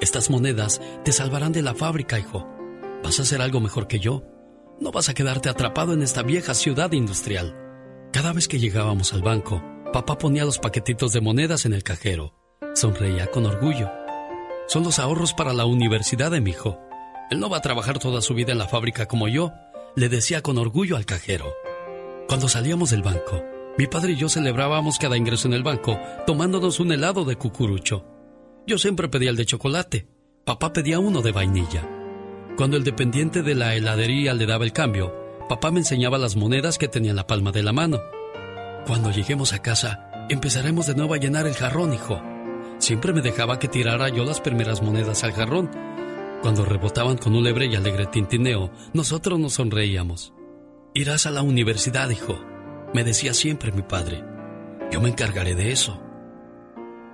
Estas 0.00 0.30
monedas 0.30 0.80
te 1.04 1.12
salvarán 1.12 1.52
de 1.52 1.60
la 1.60 1.74
fábrica, 1.74 2.18
hijo. 2.18 2.48
Vas 3.04 3.18
a 3.18 3.22
hacer 3.22 3.42
algo 3.42 3.60
mejor 3.60 3.88
que 3.88 4.00
yo. 4.00 4.22
No 4.80 4.90
vas 4.90 5.10
a 5.10 5.14
quedarte 5.14 5.50
atrapado 5.50 5.92
en 5.92 6.02
esta 6.02 6.22
vieja 6.22 6.54
ciudad 6.54 6.92
industrial. 6.92 7.54
Cada 8.10 8.32
vez 8.32 8.48
que 8.48 8.58
llegábamos 8.58 9.12
al 9.12 9.20
banco, 9.20 9.62
papá 9.92 10.16
ponía 10.16 10.46
los 10.46 10.58
paquetitos 10.58 11.12
de 11.12 11.20
monedas 11.20 11.66
en 11.66 11.74
el 11.74 11.82
cajero. 11.82 12.34
Sonreía 12.74 13.26
con 13.26 13.44
orgullo. 13.44 13.90
Son 14.66 14.82
los 14.82 14.98
ahorros 14.98 15.34
para 15.34 15.52
la 15.52 15.66
universidad 15.66 16.30
de 16.30 16.40
mi 16.40 16.52
hijo. 16.52 16.80
Él 17.30 17.38
no 17.38 17.50
va 17.50 17.58
a 17.58 17.62
trabajar 17.62 17.98
toda 17.98 18.22
su 18.22 18.32
vida 18.32 18.52
en 18.52 18.58
la 18.58 18.68
fábrica 18.68 19.04
como 19.04 19.28
yo, 19.28 19.52
le 19.94 20.08
decía 20.08 20.40
con 20.40 20.56
orgullo 20.56 20.96
al 20.96 21.04
cajero. 21.04 21.52
Cuando 22.28 22.48
salíamos 22.48 22.90
del 22.90 23.02
banco, 23.02 23.42
mi 23.78 23.86
padre 23.86 24.14
y 24.14 24.16
yo 24.16 24.28
celebrábamos 24.28 24.98
cada 24.98 25.16
ingreso 25.16 25.46
en 25.46 25.54
el 25.54 25.62
banco 25.62 26.00
tomándonos 26.26 26.80
un 26.80 26.90
helado 26.90 27.24
de 27.24 27.36
cucurucho. 27.36 28.04
Yo 28.66 28.76
siempre 28.76 29.08
pedía 29.08 29.30
el 29.30 29.36
de 29.36 29.46
chocolate. 29.46 30.08
Papá 30.44 30.72
pedía 30.72 30.98
uno 30.98 31.22
de 31.22 31.30
vainilla. 31.30 31.88
Cuando 32.56 32.76
el 32.76 32.82
dependiente 32.82 33.44
de 33.44 33.54
la 33.54 33.76
heladería 33.76 34.34
le 34.34 34.46
daba 34.46 34.64
el 34.64 34.72
cambio, 34.72 35.14
papá 35.48 35.70
me 35.70 35.78
enseñaba 35.78 36.18
las 36.18 36.34
monedas 36.34 36.76
que 36.76 36.88
tenía 36.88 37.10
en 37.10 37.16
la 37.16 37.28
palma 37.28 37.52
de 37.52 37.62
la 37.62 37.72
mano. 37.72 38.00
Cuando 38.84 39.12
lleguemos 39.12 39.52
a 39.52 39.62
casa, 39.62 40.10
empezaremos 40.28 40.88
de 40.88 40.96
nuevo 40.96 41.14
a 41.14 41.18
llenar 41.18 41.46
el 41.46 41.54
jarrón, 41.54 41.94
hijo. 41.94 42.20
Siempre 42.78 43.12
me 43.12 43.22
dejaba 43.22 43.60
que 43.60 43.68
tirara 43.68 44.08
yo 44.08 44.24
las 44.24 44.40
primeras 44.40 44.82
monedas 44.82 45.22
al 45.22 45.32
jarrón. 45.32 45.70
Cuando 46.42 46.64
rebotaban 46.64 47.16
con 47.16 47.36
un 47.36 47.44
lebre 47.44 47.66
y 47.66 47.76
alegre 47.76 48.06
tintineo, 48.06 48.72
nosotros 48.92 49.38
nos 49.38 49.52
sonreíamos. 49.52 50.32
Irás 50.94 51.26
a 51.26 51.30
la 51.30 51.42
universidad, 51.42 52.10
hijo 52.10 52.40
me 52.94 53.04
decía 53.04 53.34
siempre 53.34 53.72
mi 53.72 53.82
padre. 53.82 54.24
Yo 54.90 55.00
me 55.00 55.08
encargaré 55.08 55.54
de 55.54 55.72
eso. 55.72 56.00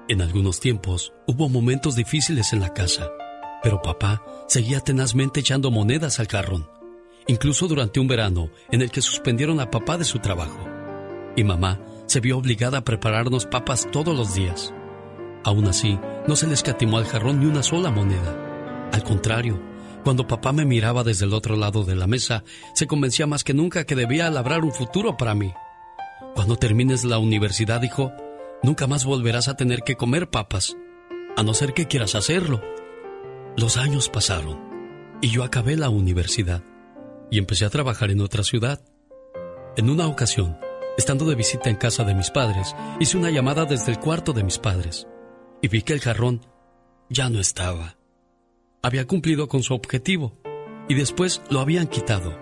En 0.09 0.21
algunos 0.23 0.61
tiempos 0.61 1.13
hubo 1.27 1.49
momentos 1.49 1.97
difíciles 1.97 2.53
en 2.53 2.61
la 2.61 2.73
casa, 2.73 3.11
pero 3.63 3.83
papá 3.83 4.23
seguía 4.47 4.81
tenazmente 4.81 5.41
echando 5.41 5.71
monedas 5.71 6.21
al 6.21 6.29
carrón, 6.29 6.69
incluso 7.27 7.67
durante 7.67 8.01
un 8.01 8.07
verano 8.07 8.51
en 8.71 8.83
el 8.83 8.91
que 8.91 9.03
suspendieron 9.03 9.61
a 9.61 9.71
papá 9.71 9.97
de 9.97 10.05
su 10.05 10.19
trabajo. 10.19 10.61
Y 11.37 11.43
mamá 11.43 11.81
se 12.07 12.21
vio 12.21 12.39
obligada 12.39 12.79
a 12.79 12.85
prepararnos 12.85 13.47
papas 13.47 13.89
todos 13.91 14.17
los 14.17 14.35
días. 14.35 14.73
Aún 15.43 15.67
así, 15.67 15.99
no 16.29 16.37
se 16.37 16.47
le 16.47 16.55
escatimó 16.55 16.99
al 16.99 17.07
jarrón 17.07 17.41
ni 17.41 17.47
una 17.47 17.63
sola 17.63 17.91
moneda. 17.91 18.91
Al 18.93 19.03
contrario, 19.03 19.61
cuando 20.05 20.27
papá 20.27 20.53
me 20.53 20.67
miraba 20.67 21.03
desde 21.03 21.25
el 21.25 21.33
otro 21.33 21.57
lado 21.57 21.83
de 21.83 21.97
la 21.97 22.07
mesa, 22.07 22.45
se 22.75 22.87
convencía 22.87 23.27
más 23.27 23.43
que 23.43 23.55
nunca 23.55 23.85
que 23.85 23.95
debía 23.95 24.31
labrar 24.31 24.65
un 24.65 24.73
futuro 24.73 25.17
para 25.17 25.35
mí. 25.35 25.53
Cuando 26.35 26.57
termines 26.57 27.05
la 27.05 27.19
universidad, 27.19 27.83
hijo, 27.83 28.13
nunca 28.63 28.89
más 28.89 29.05
volverás 29.05 29.47
a 29.47 29.57
tener 29.57 29.83
que 29.83 29.95
comer 29.95 30.31
papas, 30.31 30.77
a 31.37 31.45
no 31.45 31.55
ser 31.55 31.75
que 31.75 31.87
quieras 31.87 32.17
hacerlo. 32.17 32.61
Los 33.57 33.77
años 33.77 34.09
pasaron 34.09 34.59
y 35.23 35.29
yo 35.29 35.45
acabé 35.45 35.77
la 35.77 35.91
universidad 35.91 36.65
y 37.31 37.39
empecé 37.39 37.65
a 37.65 37.71
trabajar 37.71 38.11
en 38.11 38.21
otra 38.21 38.43
ciudad. 38.43 38.81
En 39.77 39.89
una 39.91 40.09
ocasión, 40.09 40.59
estando 40.99 41.25
de 41.25 41.37
visita 41.37 41.71
en 41.71 41.77
casa 41.77 42.03
de 42.03 42.15
mis 42.15 42.31
padres, 42.31 42.75
hice 42.99 43.17
una 43.17 43.31
llamada 43.31 43.65
desde 43.65 43.93
el 43.93 44.01
cuarto 44.01 44.33
de 44.33 44.43
mis 44.43 44.59
padres 44.59 45.07
y 45.63 45.69
vi 45.69 45.83
que 45.83 45.93
el 45.93 46.01
jarrón 46.01 46.45
ya 47.09 47.31
no 47.31 47.39
estaba. 47.39 47.97
Había 48.83 49.07
cumplido 49.07 49.47
con 49.47 49.63
su 49.63 49.73
objetivo 49.73 50.37
y 50.89 50.95
después 50.95 51.43
lo 51.49 51.61
habían 51.61 51.87
quitado. 51.87 52.37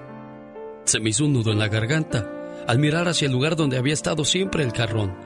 Se 0.84 0.98
me 0.98 1.10
hizo 1.10 1.26
un 1.26 1.34
nudo 1.34 1.52
en 1.52 1.58
la 1.58 1.68
garganta 1.68 2.41
al 2.66 2.78
mirar 2.78 3.08
hacia 3.08 3.26
el 3.26 3.32
lugar 3.32 3.56
donde 3.56 3.78
había 3.78 3.94
estado 3.94 4.24
siempre 4.24 4.62
el 4.62 4.72
carrón. 4.72 5.16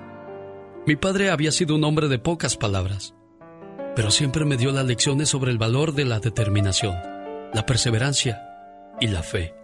Mi 0.87 0.96
padre 0.96 1.31
había 1.31 1.53
sido 1.53 1.75
un 1.75 1.85
hombre 1.85 2.09
de 2.09 2.18
pocas 2.18 2.57
palabras, 2.57 3.14
pero 3.94 4.11
siempre 4.11 4.44
me 4.44 4.57
dio 4.57 4.72
las 4.72 4.87
lecciones 4.87 5.29
sobre 5.29 5.51
el 5.51 5.59
valor 5.59 5.94
de 5.94 6.05
la 6.05 6.20
determinación, 6.20 6.96
la 7.53 7.66
perseverancia 7.66 8.42
y 9.01 9.09
la 9.09 9.22
fe. 9.22 9.55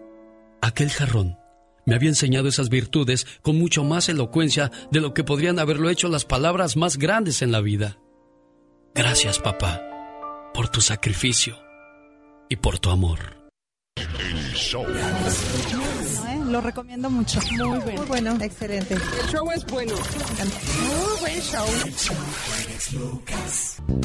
Aquel 0.60 0.90
jarrón 0.90 1.38
me 1.84 1.94
había 1.94 2.08
enseñado 2.08 2.48
esas 2.48 2.68
virtudes 2.68 3.26
con 3.42 3.58
mucho 3.58 3.84
más 3.84 4.08
elocuencia 4.08 4.70
de 4.90 5.00
lo 5.00 5.14
que 5.14 5.24
podrían 5.24 5.58
haberlo 5.58 5.90
hecho 5.90 6.08
las 6.08 6.24
palabras 6.24 6.76
más 6.76 6.96
grandes 6.96 7.42
en 7.42 7.52
la 7.52 7.60
vida. 7.60 7.98
Gracias, 8.94 9.38
papá, 9.38 9.82
por 10.54 10.68
tu 10.68 10.80
sacrificio 10.80 11.58
y 12.48 12.56
por 12.56 12.78
tu 12.78 12.90
amor. 12.90 13.42
Lo 16.52 16.60
recomiendo 16.60 17.08
mucho. 17.10 17.40
Muy 17.50 17.78
bueno. 17.78 17.92
Muy 17.96 18.06
bueno, 18.06 18.36
excelente. 18.40 18.94
El 18.94 19.28
show 19.30 19.50
es 19.50 19.64
bueno. 19.66 19.94
Muy 19.94 21.20
buen 21.20 21.40
show. 21.40 21.66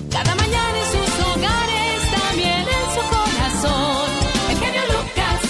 Cada 0.10 0.36
mañana 0.36 0.80
en 0.80 0.86
sus 0.86 1.20
hogares, 1.26 2.12
también 2.12 2.60
en 2.60 2.86
su 2.96 3.02
corazón. 3.10 4.10
El 4.50 4.58
genio 4.58 4.82
Lucas. 4.88 5.42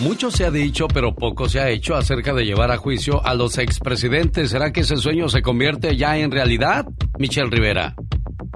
Mucho 0.00 0.30
se 0.30 0.46
ha 0.46 0.50
dicho, 0.50 0.88
pero 0.88 1.14
poco 1.14 1.48
se 1.48 1.60
ha 1.60 1.68
hecho 1.68 1.94
acerca 1.94 2.32
de 2.32 2.44
llevar 2.46 2.70
a 2.70 2.78
juicio 2.78 3.24
a 3.24 3.34
los 3.34 3.58
expresidentes. 3.58 4.50
¿Será 4.50 4.72
que 4.72 4.80
ese 4.80 4.96
sueño 4.96 5.28
se 5.28 5.42
convierte 5.42 5.96
ya 5.96 6.16
en 6.16 6.30
realidad? 6.30 6.86
Michelle 7.18 7.50
Rivera. 7.50 7.94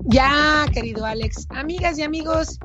Ya, 0.04 0.64
querido 0.72 1.04
Alex. 1.04 1.46
Amigas 1.50 1.98
y 1.98 2.02
amigos, 2.02 2.58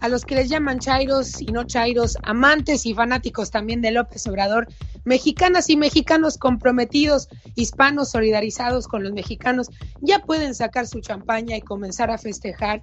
a 0.00 0.08
los 0.08 0.24
que 0.24 0.34
les 0.34 0.48
llaman 0.48 0.78
chairos 0.78 1.40
y 1.40 1.46
no 1.46 1.64
chairos, 1.64 2.16
amantes 2.22 2.86
y 2.86 2.94
fanáticos 2.94 3.50
también 3.50 3.80
de 3.82 3.90
López 3.90 4.26
Obrador, 4.26 4.68
mexicanas 5.04 5.68
y 5.70 5.76
mexicanos 5.76 6.38
comprometidos, 6.38 7.28
hispanos 7.54 8.10
solidarizados 8.10 8.86
con 8.86 9.02
los 9.02 9.12
mexicanos, 9.12 9.68
ya 10.00 10.20
pueden 10.20 10.54
sacar 10.54 10.86
su 10.86 11.00
champaña 11.00 11.56
y 11.56 11.62
comenzar 11.62 12.10
a 12.10 12.18
festejar. 12.18 12.82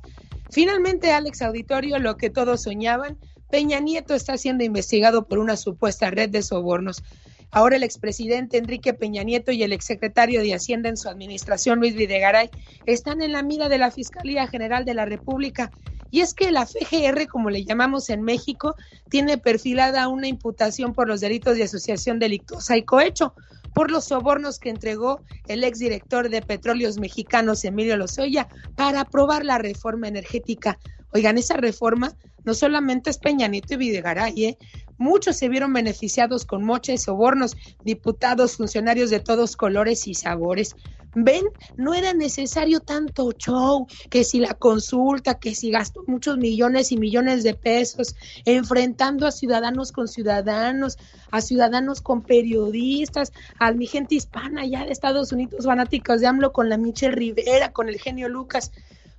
Finalmente, 0.49 1.11
Alex 1.11 1.41
Auditorio, 1.41 1.99
lo 1.99 2.17
que 2.17 2.29
todos 2.29 2.63
soñaban, 2.63 3.17
Peña 3.49 3.79
Nieto 3.79 4.13
está 4.13 4.37
siendo 4.37 4.63
investigado 4.63 5.27
por 5.27 5.39
una 5.39 5.55
supuesta 5.55 6.11
red 6.11 6.29
de 6.29 6.41
sobornos. 6.41 7.03
Ahora 7.51 7.77
el 7.77 7.83
expresidente 7.83 8.57
Enrique 8.57 8.93
Peña 8.93 9.23
Nieto 9.23 9.51
y 9.51 9.63
el 9.63 9.71
exsecretario 9.71 10.41
de 10.41 10.53
Hacienda 10.53 10.89
en 10.89 10.97
su 10.97 11.07
administración, 11.07 11.79
Luis 11.79 11.95
Videgaray, 11.95 12.49
están 12.85 13.21
en 13.21 13.31
la 13.31 13.43
mira 13.43 13.69
de 13.69 13.77
la 13.77 13.91
Fiscalía 13.91 14.47
General 14.47 14.83
de 14.83 14.93
la 14.93 15.05
República 15.05 15.71
y 16.15 16.21
es 16.21 16.33
que 16.33 16.49
la 16.49 16.65
FGR, 16.65 17.27
como 17.27 17.49
le 17.49 17.65
llamamos 17.65 18.09
en 18.09 18.21
México, 18.21 18.75
tiene 19.09 19.37
perfilada 19.37 20.07
una 20.07 20.29
imputación 20.29 20.93
por 20.93 21.09
los 21.09 21.19
delitos 21.19 21.57
de 21.57 21.63
asociación 21.63 22.19
delictuosa 22.19 22.77
y 22.77 22.83
cohecho 22.83 23.33
por 23.73 23.91
los 23.91 24.05
sobornos 24.05 24.57
que 24.57 24.69
entregó 24.69 25.19
el 25.49 25.65
exdirector 25.65 26.29
de 26.29 26.41
Petróleos 26.41 26.99
Mexicanos, 26.99 27.65
Emilio 27.65 27.97
Lozoya, 27.97 28.47
para 28.77 29.01
aprobar 29.01 29.43
la 29.43 29.57
reforma 29.57 30.07
energética. 30.07 30.79
Oigan, 31.11 31.37
esa 31.37 31.57
reforma 31.57 32.13
no 32.45 32.53
solamente 32.53 33.09
es 33.09 33.17
Peña 33.17 33.49
Nieto 33.49 33.73
y 33.73 33.77
Videgaray, 33.77 34.45
¿eh? 34.45 34.57
muchos 34.97 35.35
se 35.35 35.49
vieron 35.49 35.73
beneficiados 35.73 36.45
con 36.45 36.63
moches, 36.63 37.03
sobornos, 37.03 37.57
diputados, 37.83 38.55
funcionarios 38.55 39.09
de 39.09 39.19
todos 39.19 39.57
colores 39.57 40.07
y 40.07 40.13
sabores. 40.13 40.77
Ven, 41.15 41.45
no 41.77 41.93
era 41.93 42.13
necesario 42.13 42.81
tanto 42.81 43.31
show, 43.31 43.87
que 44.09 44.23
si 44.23 44.39
la 44.39 44.53
consulta, 44.53 45.39
que 45.39 45.55
si 45.55 45.71
gastó 45.71 46.03
muchos 46.07 46.37
millones 46.37 46.91
y 46.91 46.97
millones 46.97 47.43
de 47.43 47.53
pesos 47.53 48.15
enfrentando 48.43 49.25
a 49.25 49.31
ciudadanos 49.31 49.91
con 49.91 50.07
ciudadanos, 50.07 50.97
a 51.31 51.41
ciudadanos 51.41 52.01
con 52.01 52.21
periodistas, 52.21 53.31
a 53.59 53.71
mi 53.71 53.87
gente 53.87 54.15
hispana 54.15 54.61
allá 54.61 54.85
de 54.85 54.91
Estados 54.91 55.31
Unidos, 55.31 55.65
fanáticos 55.65 56.21
de 56.21 56.27
AMLO 56.27 56.51
con 56.51 56.69
la 56.69 56.77
Michelle 56.77 57.15
Rivera, 57.15 57.71
con 57.71 57.89
el 57.89 57.99
genio 57.99 58.29
Lucas. 58.29 58.71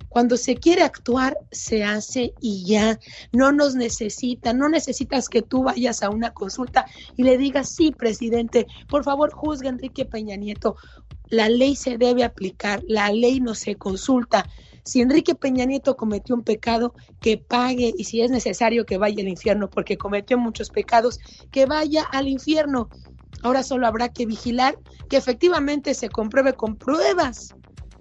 Cuando 0.09 0.37
se 0.37 0.55
quiere 0.55 0.83
actuar, 0.83 1.37
se 1.51 1.83
hace 1.83 2.33
y 2.39 2.65
ya. 2.65 2.97
No 3.33 3.51
nos 3.51 3.75
necesita, 3.75 4.53
no 4.53 4.69
necesitas 4.69 5.27
que 5.29 5.41
tú 5.41 5.63
vayas 5.63 6.01
a 6.01 6.09
una 6.09 6.33
consulta 6.33 6.85
y 7.17 7.23
le 7.23 7.37
digas, 7.37 7.69
sí, 7.69 7.91
presidente, 7.91 8.67
por 8.89 9.03
favor, 9.03 9.31
juzgue 9.31 9.67
a 9.67 9.71
Enrique 9.71 10.05
Peña 10.05 10.37
Nieto. 10.37 10.77
La 11.29 11.49
ley 11.49 11.75
se 11.75 11.97
debe 11.97 12.23
aplicar, 12.23 12.83
la 12.87 13.11
ley 13.11 13.39
no 13.39 13.55
se 13.55 13.75
consulta. 13.75 14.47
Si 14.83 15.01
Enrique 15.01 15.35
Peña 15.35 15.65
Nieto 15.65 15.97
cometió 15.97 16.33
un 16.33 16.43
pecado, 16.43 16.93
que 17.19 17.37
pague 17.37 17.93
y 17.97 18.05
si 18.05 18.21
es 18.21 18.31
necesario 18.31 18.85
que 18.85 18.97
vaya 18.97 19.21
al 19.21 19.27
infierno 19.27 19.69
porque 19.69 19.97
cometió 19.97 20.37
muchos 20.37 20.69
pecados, 20.69 21.19
que 21.51 21.65
vaya 21.65 22.03
al 22.03 22.27
infierno. 22.27 22.89
Ahora 23.43 23.63
solo 23.63 23.85
habrá 23.85 24.09
que 24.09 24.25
vigilar 24.25 24.77
que 25.09 25.17
efectivamente 25.17 25.93
se 25.93 26.09
compruebe 26.09 26.53
con 26.53 26.77
pruebas 26.77 27.53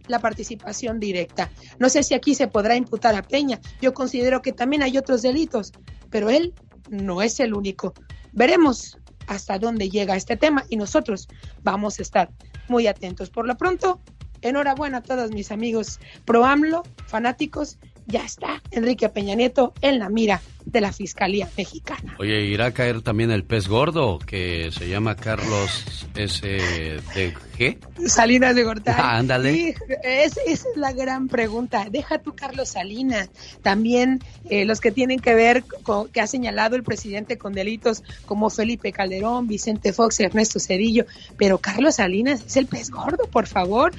la 0.07 0.21
participación 0.21 1.01
directa. 1.01 1.51
No 1.79 1.89
sé 1.89 2.03
si 2.03 2.15
aquí 2.15 2.35
se 2.35 2.49
podrá 2.49 2.77
imputar 2.77 3.15
a 3.15 3.23
Peña. 3.23 3.61
Yo 3.81 3.93
considero 3.93 4.41
que 4.41 4.53
también 4.53 4.83
hay 4.83 4.97
otros 4.97 5.23
delitos, 5.23 5.73
pero 6.11 6.31
él 6.31 6.55
no 6.89 7.23
es 7.23 7.41
el 7.41 7.55
único. 7.55 7.95
Veremos 8.33 8.99
hasta 9.27 9.59
dónde 9.59 9.89
llega 9.89 10.17
este 10.17 10.37
tema 10.37 10.65
y 10.69 10.77
nosotros 10.77 11.29
vamos 11.63 11.99
a 11.99 12.03
estar 12.03 12.31
muy 12.69 12.87
atentos. 12.87 13.31
Por 13.31 13.47
lo 13.47 13.57
pronto, 13.57 14.01
enhorabuena 14.43 14.99
a 14.99 15.03
todos 15.03 15.31
mis 15.31 15.51
amigos 15.51 15.99
pro 16.25 16.45
AMLO, 16.45 16.83
fanáticos 17.07 17.79
ya 18.07 18.25
está 18.25 18.63
Enrique 18.71 19.09
Peña 19.09 19.35
Nieto 19.35 19.75
en 19.81 19.99
la 19.99 20.09
mira 20.09 20.41
de 20.65 20.81
la 20.81 20.93
Fiscalía 20.93 21.49
Mexicana. 21.57 22.17
Oye, 22.19 22.43
irá 22.43 22.67
a 22.67 22.71
caer 22.73 23.01
también 23.01 23.31
el 23.31 23.45
pez 23.45 23.69
gordo 23.69 24.19
que 24.19 24.71
se 24.73 24.89
llama 24.89 25.15
Carlos 25.15 25.85
S.D.G. 26.17 27.79
Salinas 28.09 28.55
de 28.55 28.65
Gortari. 28.65 29.01
Ah, 29.01 29.17
ándale. 29.17 29.77
esa 30.03 30.41
es 30.45 30.67
la 30.75 30.93
gran 30.93 31.29
pregunta. 31.29 31.87
Deja 31.89 32.19
tú 32.19 32.35
Carlos 32.35 32.71
Salinas. 32.71 33.31
También 33.63 34.21
eh, 34.51 34.65
los 34.65 34.81
que 34.81 34.91
tienen 34.91 35.21
que 35.21 35.35
ver 35.35 35.65
con 35.85 36.09
que 36.09 36.21
ha 36.21 36.27
señalado 36.27 36.75
el 36.75 36.83
presidente 36.83 37.39
con 37.39 37.53
delitos 37.53 38.03
como 38.27 38.51
Felipe 38.51 38.93
Calderón, 38.93 39.47
Vicente 39.47 39.93
Fox, 39.93 40.19
Ernesto 40.19 40.59
Cedillo. 40.59 41.07
Pero 41.37 41.59
Carlos 41.59 41.97
Salinas 41.97 42.43
es 42.45 42.57
el 42.57 42.67
pez 42.67 42.91
gordo, 42.91 43.29
por 43.31 43.47
favor. 43.47 43.93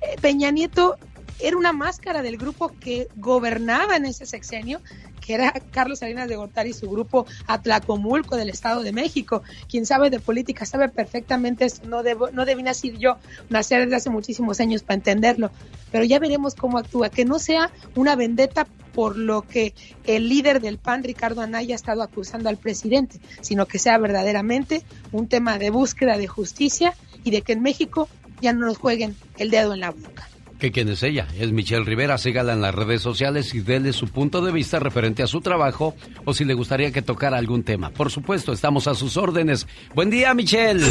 Eh, 0.00 0.16
Peña 0.20 0.50
Nieto 0.50 0.96
era 1.40 1.56
una 1.56 1.72
máscara 1.72 2.22
del 2.22 2.36
grupo 2.36 2.72
que 2.80 3.08
gobernaba 3.16 3.96
en 3.96 4.06
ese 4.06 4.26
sexenio, 4.26 4.80
que 5.20 5.34
era 5.34 5.52
Carlos 5.70 6.00
Salinas 6.00 6.28
de 6.28 6.36
Gortari 6.36 6.70
y 6.70 6.72
su 6.72 6.88
grupo 6.90 7.26
Atlacomulco 7.46 8.36
del 8.36 8.48
Estado 8.48 8.82
de 8.82 8.92
México. 8.92 9.42
Quien 9.68 9.86
sabe 9.86 10.10
de 10.10 10.20
política 10.20 10.64
sabe 10.64 10.88
perfectamente 10.88 11.64
esto, 11.64 11.86
no, 11.86 12.02
debo, 12.02 12.30
no 12.30 12.44
debí 12.44 12.62
nacer 12.62 12.98
yo, 12.98 13.18
nacer 13.48 13.84
desde 13.84 13.96
hace 13.96 14.10
muchísimos 14.10 14.58
años 14.60 14.82
para 14.82 14.96
entenderlo, 14.96 15.50
pero 15.92 16.04
ya 16.04 16.18
veremos 16.18 16.54
cómo 16.54 16.78
actúa, 16.78 17.10
que 17.10 17.24
no 17.24 17.38
sea 17.38 17.70
una 17.94 18.16
vendetta 18.16 18.66
por 18.94 19.16
lo 19.16 19.42
que 19.42 19.74
el 20.04 20.28
líder 20.28 20.60
del 20.60 20.78
PAN, 20.78 21.04
Ricardo 21.04 21.40
Anaya, 21.40 21.74
ha 21.74 21.76
estado 21.76 22.02
acusando 22.02 22.48
al 22.48 22.56
presidente, 22.56 23.20
sino 23.42 23.66
que 23.66 23.78
sea 23.78 23.98
verdaderamente 23.98 24.82
un 25.12 25.28
tema 25.28 25.58
de 25.58 25.70
búsqueda 25.70 26.16
de 26.16 26.26
justicia 26.26 26.94
y 27.22 27.30
de 27.30 27.42
que 27.42 27.52
en 27.52 27.62
México 27.62 28.08
ya 28.40 28.52
no 28.52 28.66
nos 28.66 28.78
jueguen 28.78 29.14
el 29.36 29.50
dedo 29.50 29.74
en 29.74 29.80
la 29.80 29.90
boca 29.90 30.26
que 30.58 30.72
quién 30.72 30.88
es 30.88 31.02
ella. 31.02 31.26
Es 31.38 31.52
Michelle 31.52 31.84
Rivera. 31.84 32.18
Sígala 32.18 32.52
en 32.52 32.60
las 32.60 32.74
redes 32.74 33.00
sociales 33.00 33.54
y 33.54 33.60
déle 33.60 33.92
su 33.92 34.08
punto 34.08 34.40
de 34.42 34.52
vista 34.52 34.78
referente 34.78 35.22
a 35.22 35.26
su 35.26 35.40
trabajo 35.40 35.94
o 36.24 36.34
si 36.34 36.44
le 36.44 36.54
gustaría 36.54 36.92
que 36.92 37.02
tocara 37.02 37.38
algún 37.38 37.62
tema. 37.62 37.90
Por 37.90 38.10
supuesto, 38.10 38.52
estamos 38.52 38.86
a 38.86 38.94
sus 38.94 39.16
órdenes. 39.16 39.66
Buen 39.94 40.10
día, 40.10 40.34
Michelle. 40.34 40.84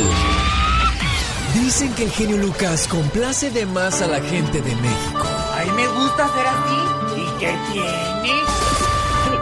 Dicen 1.53 1.93
que 1.95 2.03
el 2.03 2.11
genio 2.11 2.37
Lucas 2.37 2.87
complace 2.87 3.51
de 3.51 3.65
más 3.65 4.01
a 4.01 4.07
la 4.07 4.21
gente 4.21 4.61
de 4.61 4.75
México. 4.75 5.27
A 5.53 5.65
mí 5.65 5.71
me 5.75 5.87
gusta 5.87 6.27
ser 6.33 6.47
así. 6.47 7.21
¿Y 7.21 7.39
qué 7.39 7.55
tiene? 7.73 8.37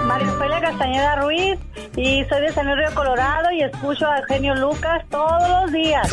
María 0.05 0.31
Ofelia 0.31 0.61
Castañeda 0.61 1.15
Ruiz 1.15 1.59
y 1.97 2.23
soy 2.25 2.41
de 2.41 2.51
San 2.53 2.67
Río 2.67 2.93
Colorado 2.93 3.51
y 3.51 3.63
escucho 3.63 4.07
al 4.07 4.23
genio 4.25 4.55
Lucas 4.55 5.03
todos 5.09 5.49
los 5.49 5.71
días. 5.71 6.09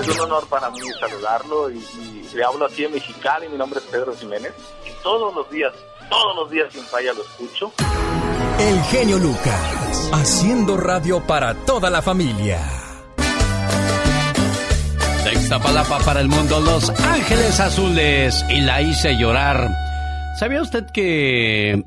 Es 0.00 0.08
un 0.08 0.20
honor 0.20 0.46
para 0.48 0.70
mí 0.70 0.78
saludarlo 1.00 1.70
y, 1.70 1.84
le 2.34 2.44
hablo 2.44 2.66
así 2.66 2.84
en 2.84 2.92
mexicano 2.92 3.44
y 3.46 3.48
mi 3.48 3.56
nombre 3.56 3.80
es 3.80 3.86
Pedro 3.86 4.14
Jiménez. 4.14 4.52
Y 4.86 5.02
todos 5.02 5.34
los 5.34 5.50
días, 5.50 5.72
todos 6.08 6.36
los 6.36 6.50
días 6.50 6.72
sin 6.72 6.84
falla 6.84 7.12
lo 7.12 7.22
escucho. 7.22 7.72
El 8.58 8.82
genio 8.84 9.18
Lucas, 9.18 10.10
haciendo 10.12 10.76
radio 10.76 11.24
para 11.26 11.54
toda 11.64 11.90
la 11.90 12.02
familia. 12.02 12.60
Sexta 15.24 15.58
palapa 15.58 15.98
para 16.00 16.20
el 16.20 16.28
mundo, 16.28 16.60
Los 16.60 16.90
Ángeles 16.90 17.60
Azules. 17.60 18.44
Y 18.48 18.60
la 18.60 18.82
hice 18.82 19.16
llorar. 19.16 19.68
¿Sabía 20.38 20.62
usted 20.62 20.86
que... 20.92 21.82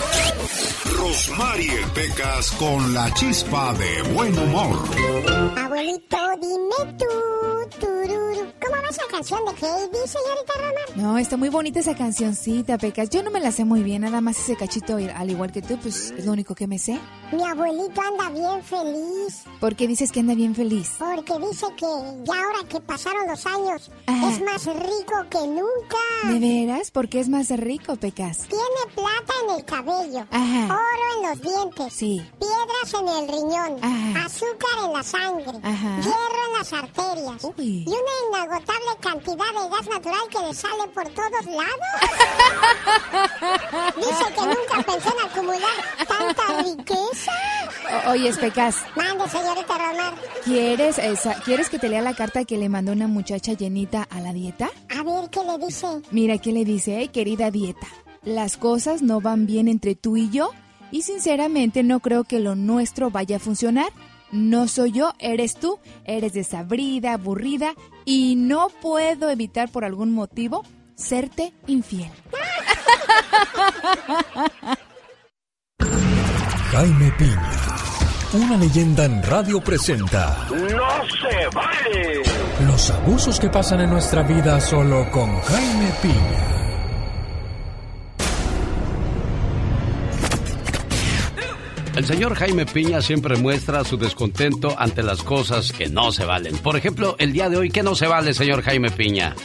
Rosmarie 1.12 1.86
Pecas 1.94 2.52
con 2.52 2.94
la 2.94 3.14
chispa 3.14 3.74
de 3.74 4.02
buen 4.14 4.40
humor. 4.40 4.80
Abuelito, 5.58 6.18
dime 6.40 6.98
tú, 6.98 7.06
¿Cómo 8.62 8.82
va 8.82 8.90
esa 8.90 9.04
canción 9.10 9.42
de 9.44 9.52
Heidi, 9.52 10.08
señorita 10.08 10.54
Roma? 10.56 10.82
No, 10.96 11.18
está 11.18 11.36
muy 11.36 11.50
bonita 11.50 11.82
esa 11.82 11.96
cancioncita, 11.96 12.78
Pecas. 12.78 13.10
Yo 13.10 13.24
no 13.24 13.32
me 13.32 13.42
la 13.42 13.52
sé 13.52 13.66
muy 13.66 13.84
bien, 13.84 14.04
nada 14.04 14.22
más 14.22 14.40
ese 14.40 14.56
cachito, 14.56 14.96
al 14.96 15.30
igual 15.30 15.52
que 15.52 15.62
tú, 15.62 15.78
pues 15.78 16.12
es 16.12 16.26
lo 16.26 16.32
único 16.32 16.56
que 16.56 16.68
me 16.68 16.80
sé. 16.80 16.98
Mi 17.34 17.44
abuelito 17.44 18.02
anda 18.02 18.30
bien 18.30 18.64
feliz. 18.64 19.44
¿Por 19.60 19.76
qué 19.76 19.88
dices 19.88 20.12
que 20.12 20.22
anda 20.22 20.34
bien 20.34 20.56
feliz? 20.56 20.92
Porque 20.98 21.34
dice 21.40 21.66
que 21.76 21.86
ya 22.24 22.34
ahora 22.34 22.68
que 22.70 22.80
pasaron 22.80 23.28
los 23.28 23.46
años 23.46 23.92
es 24.08 24.42
más 24.42 24.66
rico 24.66 25.26
que 25.30 25.40
nunca. 25.40 25.98
¿De 26.30 26.40
veras? 26.40 26.92
¿Por 26.92 27.10
qué 27.10 27.20
es 27.20 27.30
más 27.30 27.50
rico, 27.50 27.96
Pecas? 27.98 28.48
Tiene 28.48 28.96
plata 28.96 29.34
en 29.44 29.56
el 29.58 29.66
cabello, 29.66 30.28
oro 30.30 31.01
en 31.16 31.30
los 31.30 31.42
dientes, 31.42 31.94
sí. 31.94 32.22
piedras 32.40 32.94
en 33.00 33.08
el 33.08 33.28
riñón, 33.28 34.18
azúcar 34.18 34.86
en 34.86 34.94
la 34.94 35.04
sangre, 35.04 35.52
hierro 35.52 36.42
en 36.48 36.54
las 36.58 36.74
arterias 36.74 37.44
y 37.58 37.88
una 37.88 38.46
inagotable 38.46 38.92
cantidad 39.00 39.36
de 39.36 39.70
gas 39.70 39.88
natural 39.88 40.22
que 40.30 40.40
le 40.40 40.54
sale 40.54 40.88
por 40.94 41.08
todos 41.10 41.46
lados. 41.46 41.92
dice 43.98 44.34
que 44.34 44.42
nunca 44.42 44.92
pensó 44.92 45.16
en 45.18 45.30
acumular 45.30 45.78
tanta 46.08 46.64
riqueza. 46.64 47.32
oye, 48.08 48.34
Pecas. 48.34 48.78
Mande, 48.96 49.30
señorita 49.30 49.78
Romar. 49.78 50.16
¿Quieres, 50.44 51.00
¿Quieres 51.46 51.70
que 51.70 51.80
te 51.80 51.90
lea 51.90 52.02
la 52.02 52.16
carta 52.16 52.46
que 52.46 52.58
le 52.58 52.70
mandó 52.70 52.92
una 52.92 53.08
muchacha 53.08 53.54
llenita 53.54 54.08
a 54.10 54.20
la 54.20 54.34
dieta? 54.34 54.70
A 54.90 55.04
ver, 55.04 55.30
¿qué 55.30 55.44
le 55.44 55.66
dice? 55.66 55.88
Mira, 56.12 56.38
¿qué 56.38 56.52
le 56.52 56.66
dice? 56.66 57.10
querida 57.12 57.52
dieta, 57.52 57.88
las 58.24 58.58
cosas 58.58 59.02
no 59.02 59.22
van 59.22 59.46
bien 59.46 59.68
entre 59.68 59.96
tú 59.96 60.18
y 60.18 60.30
yo 60.30 60.52
y 60.92 61.02
sinceramente 61.04 61.84
no 61.84 62.00
creo 62.00 62.24
que 62.24 62.40
lo 62.40 62.56
nuestro 62.56 63.10
vaya 63.10 63.38
a 63.38 63.40
funcionar. 63.40 63.92
No 64.32 64.68
soy 64.68 64.92
yo, 64.92 65.14
eres 65.20 65.56
tú, 65.56 65.80
eres 66.06 66.34
desabrida, 66.34 67.14
aburrida 67.14 67.74
y 68.06 68.36
no 68.36 68.70
puedo 68.82 69.30
evitar 69.30 69.70
por 69.70 69.84
algún 69.84 70.14
motivo 70.14 70.64
serte 70.96 71.54
infiel. 71.68 72.12
Jaime 76.72 77.12
Piña, 77.18 77.52
una 78.34 78.58
leyenda 78.58 79.04
en 79.04 79.22
radio 79.24 79.62
presenta. 79.62 80.48
¡No 80.50 80.58
se 80.60 81.48
vale! 81.54 82.22
Los 82.66 82.90
abusos 82.92 83.40
que 83.40 83.50
pasan 83.50 83.82
en 83.82 83.90
nuestra 83.90 84.24
vida 84.24 84.62
solo 84.62 85.10
con 85.12 85.38
Jaime 85.42 85.92
Piña. 86.02 86.71
El 91.96 92.06
señor 92.06 92.36
Jaime 92.36 92.66
Piña 92.66 93.02
siempre 93.02 93.36
muestra 93.36 93.84
su 93.84 93.98
descontento 93.98 94.74
ante 94.78 95.04
las 95.04 95.24
cosas 95.24 95.74
que 95.74 95.90
no 95.90 96.14
se 96.14 96.24
valen. 96.24 96.58
Por 96.58 96.78
ejemplo, 96.78 97.18
el 97.20 97.34
día 97.34 97.50
de 97.50 97.58
hoy, 97.58 97.70
¿qué 97.70 97.84
no 97.84 97.96
se 97.96 98.08
vale, 98.08 98.34
señor 98.34 98.62
Jaime 98.62 98.90
Piña? 98.92 99.36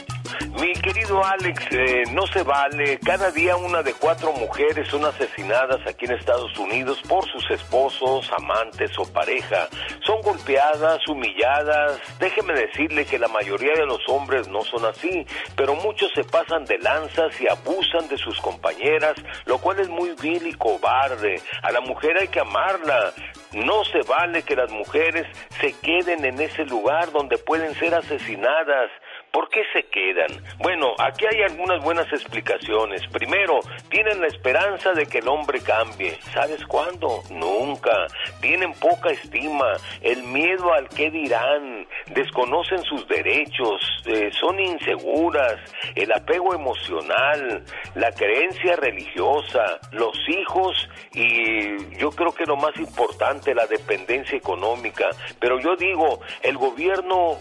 Mi 0.59 0.73
querido 0.73 1.23
Alex, 1.23 1.63
eh, 1.71 2.03
no 2.11 2.25
se 2.27 2.43
vale. 2.43 2.99
Cada 2.99 3.31
día 3.31 3.55
una 3.55 3.83
de 3.83 3.93
cuatro 3.93 4.31
mujeres 4.33 4.87
son 4.87 5.05
asesinadas 5.05 5.85
aquí 5.85 6.05
en 6.05 6.13
Estados 6.13 6.57
Unidos 6.57 7.01
por 7.07 7.25
sus 7.29 7.49
esposos, 7.51 8.31
amantes 8.37 8.97
o 8.97 9.05
pareja. 9.11 9.67
Son 10.01 10.21
golpeadas, 10.21 11.07
humilladas. 11.07 11.99
Déjeme 12.19 12.53
decirle 12.53 13.05
que 13.05 13.19
la 13.19 13.27
mayoría 13.27 13.73
de 13.73 13.85
los 13.85 14.01
hombres 14.07 14.47
no 14.47 14.63
son 14.63 14.85
así, 14.85 15.25
pero 15.55 15.75
muchos 15.75 16.11
se 16.13 16.23
pasan 16.23 16.65
de 16.65 16.77
lanzas 16.79 17.39
y 17.39 17.47
abusan 17.47 18.07
de 18.07 18.17
sus 18.17 18.39
compañeras, 18.41 19.15
lo 19.45 19.57
cual 19.59 19.79
es 19.79 19.89
muy 19.89 20.13
vil 20.21 20.47
y 20.47 20.53
cobarde. 20.53 21.41
A 21.61 21.71
la 21.71 21.81
mujer 21.81 22.17
hay 22.17 22.27
que 22.27 22.39
amarla, 22.39 23.13
No 23.53 23.85
se 23.85 24.01
vale 24.01 24.43
que 24.43 24.55
las 24.55 24.71
mujeres 24.71 25.25
se 25.61 25.71
queden 25.79 26.25
en 26.25 26.39
ese 26.41 26.65
lugar 26.65 27.11
donde 27.11 27.37
pueden 27.37 27.73
ser 27.75 27.95
asesinadas. 27.95 28.91
¿Por 29.31 29.49
qué 29.49 29.63
se 29.73 29.83
quedan? 29.83 30.27
Bueno, 30.59 30.95
aquí 30.99 31.25
hay 31.25 31.43
algunas 31.43 31.83
buenas 31.83 32.11
explicaciones. 32.11 33.05
Primero, 33.07 33.59
tienen 33.89 34.21
la 34.21 34.27
esperanza 34.27 34.93
de 34.93 35.05
que 35.05 35.19
el 35.19 35.27
hombre 35.27 35.59
cambie. 35.61 36.17
¿Sabes 36.33 36.65
cuándo? 36.65 37.21
Nunca. 37.29 38.07
Tienen 38.41 38.73
poca 38.73 39.09
estima, 39.09 39.73
el 40.01 40.23
miedo 40.23 40.73
al 40.73 40.87
qué 40.89 41.11
dirán, 41.11 41.87
desconocen 42.13 42.81
sus 42.83 43.07
derechos, 43.07 43.81
eh, 44.05 44.31
son 44.39 44.59
inseguras, 44.59 45.57
el 45.95 46.11
apego 46.11 46.53
emocional, 46.53 47.63
la 47.95 48.11
creencia 48.11 48.75
religiosa, 48.75 49.79
los 49.91 50.17
hijos 50.29 50.89
y 51.13 51.97
yo 51.97 52.11
creo 52.11 52.33
que 52.33 52.45
lo 52.45 52.55
más 52.55 52.75
importante, 52.77 53.53
la 53.53 53.67
dependencia 53.67 54.37
económica. 54.37 55.09
Pero 55.39 55.59
yo 55.59 55.75
digo, 55.75 56.21
el 56.41 56.57
gobierno 56.57 57.37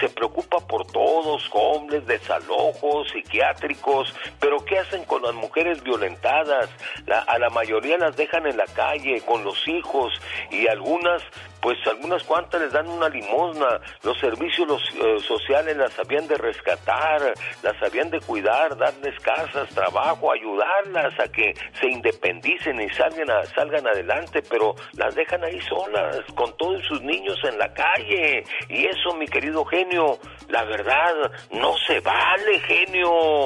se 0.00 0.08
preocupa 0.08 0.58
por 0.60 0.86
todos, 0.86 1.48
hombres, 1.52 2.06
desalojos, 2.06 3.08
psiquiátricos, 3.10 4.14
pero 4.40 4.64
¿qué 4.64 4.78
hacen 4.78 5.04
con 5.04 5.22
las 5.22 5.34
mujeres 5.34 5.82
violentadas? 5.82 6.68
a 7.26 7.38
la 7.38 7.50
mayoría 7.50 7.96
las 7.98 8.16
dejan 8.16 8.46
en 8.46 8.56
la 8.56 8.66
calle 8.66 9.20
con 9.22 9.44
los 9.44 9.66
hijos 9.66 10.12
y 10.50 10.66
algunas 10.68 11.22
pues 11.60 11.78
algunas 11.86 12.22
cuantas 12.24 12.60
les 12.60 12.72
dan 12.72 12.88
una 12.88 13.08
limosna, 13.08 13.80
los 14.02 14.18
servicios 14.18 14.68
los, 14.68 14.82
eh, 14.94 15.18
sociales 15.20 15.76
las 15.76 15.98
habían 15.98 16.26
de 16.28 16.36
rescatar, 16.36 17.34
las 17.62 17.82
habían 17.82 18.10
de 18.10 18.20
cuidar, 18.20 18.76
darles 18.76 19.18
casas, 19.20 19.68
trabajo, 19.70 20.32
ayudarlas 20.32 21.18
a 21.18 21.30
que 21.30 21.54
se 21.80 21.88
independicen 21.88 22.80
y 22.80 22.88
salgan, 22.90 23.30
a, 23.30 23.44
salgan 23.46 23.86
adelante, 23.86 24.42
pero 24.48 24.74
las 24.92 25.14
dejan 25.14 25.44
ahí 25.44 25.60
solas, 25.62 26.24
con 26.34 26.56
todos 26.56 26.82
sus 26.86 27.00
niños 27.02 27.38
en 27.44 27.58
la 27.58 27.72
calle. 27.72 28.44
Y 28.68 28.86
eso, 28.86 29.14
mi 29.16 29.26
querido 29.26 29.64
genio, 29.64 30.18
la 30.48 30.64
verdad, 30.64 31.14
no 31.50 31.76
se 31.86 32.00
vale, 32.00 32.60
genio. 32.60 33.44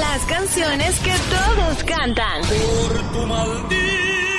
Las 0.00 0.24
canciones 0.26 1.00
que 1.00 1.12
todos 1.30 1.84
cantan. 1.84 2.42
Por 2.42 3.12
tu 3.12 3.26
maldito. 3.26 4.31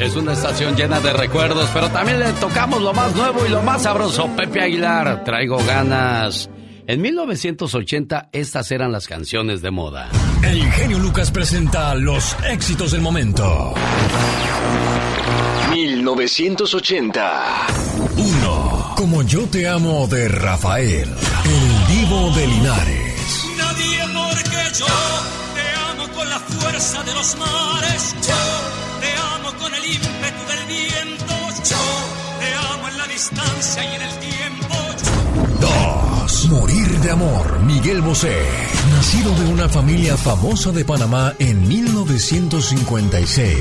Es 0.00 0.14
una 0.14 0.32
estación 0.32 0.76
llena 0.76 1.00
de 1.00 1.12
recuerdos, 1.12 1.68
pero 1.74 1.88
también 1.90 2.20
le 2.20 2.32
tocamos 2.34 2.80
lo 2.80 2.92
más 2.92 3.14
nuevo 3.16 3.44
y 3.44 3.48
lo 3.48 3.62
más 3.62 3.82
sabroso. 3.82 4.28
Pepe 4.36 4.62
Aguilar, 4.62 5.24
traigo 5.24 5.58
ganas. 5.58 6.48
En 6.86 7.02
1980 7.02 8.28
estas 8.32 8.70
eran 8.70 8.92
las 8.92 9.06
canciones 9.06 9.60
de 9.60 9.70
moda. 9.70 10.08
El 10.42 10.62
genio 10.72 10.98
Lucas 10.98 11.30
presenta 11.30 11.94
los 11.94 12.36
éxitos 12.48 12.92
del 12.92 13.00
momento. 13.02 13.74
1980. 15.70 17.66
1. 18.16 18.94
Como 18.96 19.22
yo 19.22 19.46
te 19.46 19.68
amo 19.68 20.06
de 20.06 20.28
Rafael, 20.28 21.08
el 21.08 21.86
divo 21.94 22.30
de 22.34 22.46
Linares. 22.46 23.44
Nadie 23.58 23.98
porque 24.14 24.78
yo 24.78 24.86
te 25.54 25.66
amo 25.92 26.08
con 26.14 26.28
la 26.30 26.38
fuerza 26.38 27.02
de 27.02 27.14
los 27.14 27.36
mares. 27.36 28.16
Yo 28.26 28.67
viento. 30.68 31.34
Yo 31.64 31.84
te 32.40 32.54
amo 32.72 32.88
en 32.88 32.98
la 32.98 33.06
distancia 33.06 33.84
y 33.84 33.94
en 33.96 34.02
el 34.02 34.18
tiempo. 34.18 34.74
2. 35.60 36.48
Morir 36.50 37.00
de 37.00 37.10
amor, 37.10 37.60
Miguel 37.64 38.00
Bosé. 38.00 38.36
Nacido 38.90 39.34
de 39.34 39.52
una 39.52 39.68
familia 39.68 40.16
famosa 40.16 40.70
de 40.72 40.84
Panamá 40.84 41.34
en 41.38 41.66
1956. 41.66 43.58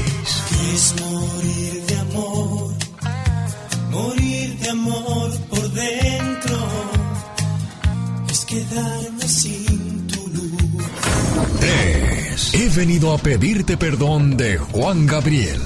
Es 0.74 0.96
morir 1.02 1.86
de 1.88 1.98
amor, 1.98 2.74
morir 3.92 4.60
de 4.60 4.70
amor 4.70 5.38
por 5.50 5.72
dentro. 5.72 6.58
Es 8.30 8.46
quedarme 8.46 9.28
sin 9.28 10.08
tu 10.08 10.28
luz. 10.28 10.86
3. 11.60 12.54
He 12.54 12.70
venido 12.70 13.14
a 13.14 13.18
pedirte 13.18 13.76
perdón 13.78 14.38
de 14.38 14.58
Juan 14.58 15.06
Gabriel. 15.08 15.62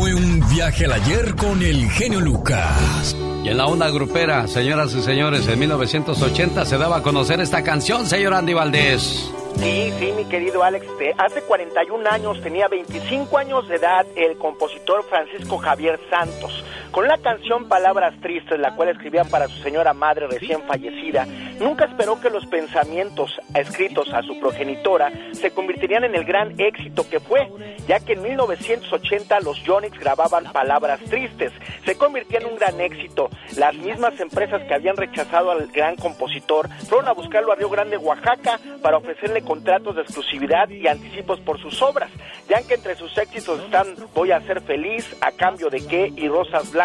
Fue 0.00 0.14
un 0.14 0.40
viaje 0.48 0.86
al 0.86 0.94
ayer 0.94 1.36
con 1.36 1.62
el 1.62 1.90
genio 1.90 2.20
Lucas. 2.20 3.14
Y 3.44 3.50
en 3.50 3.58
la 3.58 3.66
onda 3.66 3.90
grupera, 3.90 4.46
señoras 4.46 4.94
y 4.94 5.02
señores, 5.02 5.46
en 5.46 5.58
1980 5.58 6.64
se 6.64 6.78
daba 6.78 6.96
a 6.96 7.02
conocer 7.02 7.38
esta 7.40 7.62
canción, 7.62 8.06
señor 8.06 8.32
Andy 8.32 8.54
Valdés. 8.54 9.30
Sí, 9.58 9.92
sí, 9.98 10.12
mi 10.16 10.24
querido 10.24 10.64
Alex. 10.64 10.86
Hace 11.18 11.42
41 11.42 12.08
años, 12.08 12.40
tenía 12.40 12.66
25 12.68 13.36
años 13.36 13.68
de 13.68 13.76
edad, 13.76 14.06
el 14.16 14.38
compositor 14.38 15.04
Francisco 15.04 15.58
Javier 15.58 16.00
Santos. 16.08 16.64
Con 16.90 17.06
la 17.06 17.18
canción 17.18 17.68
Palabras 17.68 18.14
Tristes, 18.20 18.58
la 18.58 18.74
cual 18.74 18.88
escribía 18.88 19.22
para 19.22 19.46
su 19.46 19.62
señora 19.62 19.94
madre 19.94 20.26
recién 20.26 20.60
fallecida, 20.62 21.24
nunca 21.60 21.84
esperó 21.84 22.20
que 22.20 22.30
los 22.30 22.44
pensamientos 22.46 23.40
escritos 23.54 24.12
a 24.12 24.22
su 24.22 24.40
progenitora 24.40 25.12
se 25.32 25.52
convertirían 25.52 26.02
en 26.02 26.16
el 26.16 26.24
gran 26.24 26.58
éxito 26.58 27.08
que 27.08 27.20
fue, 27.20 27.48
ya 27.86 28.00
que 28.00 28.14
en 28.14 28.22
1980 28.22 29.38
los 29.40 29.62
Yonix 29.62 29.96
grababan 30.00 30.52
Palabras 30.52 30.98
Tristes. 31.08 31.52
Se 31.84 31.96
convirtió 31.96 32.40
en 32.40 32.46
un 32.46 32.56
gran 32.56 32.80
éxito. 32.80 33.30
Las 33.56 33.76
mismas 33.76 34.18
empresas 34.18 34.60
que 34.66 34.74
habían 34.74 34.96
rechazado 34.96 35.52
al 35.52 35.68
gran 35.68 35.94
compositor 35.94 36.68
fueron 36.88 37.06
a 37.06 37.12
buscarlo 37.12 37.52
a 37.52 37.54
Río 37.54 37.70
Grande, 37.70 37.98
Oaxaca, 37.98 38.58
para 38.82 38.96
ofrecerle 38.96 39.42
contratos 39.42 39.94
de 39.94 40.02
exclusividad 40.02 40.68
y 40.68 40.88
anticipos 40.88 41.38
por 41.38 41.60
sus 41.60 41.80
obras, 41.82 42.10
ya 42.48 42.66
que 42.66 42.74
entre 42.74 42.96
sus 42.96 43.16
éxitos 43.16 43.60
están 43.60 43.86
Voy 44.12 44.32
a 44.32 44.40
ser 44.40 44.60
feliz, 44.62 45.16
A 45.20 45.30
cambio 45.30 45.70
de 45.70 45.86
qué 45.86 46.12
y 46.16 46.28
Rosas 46.28 46.72
Blancas, 46.72 46.79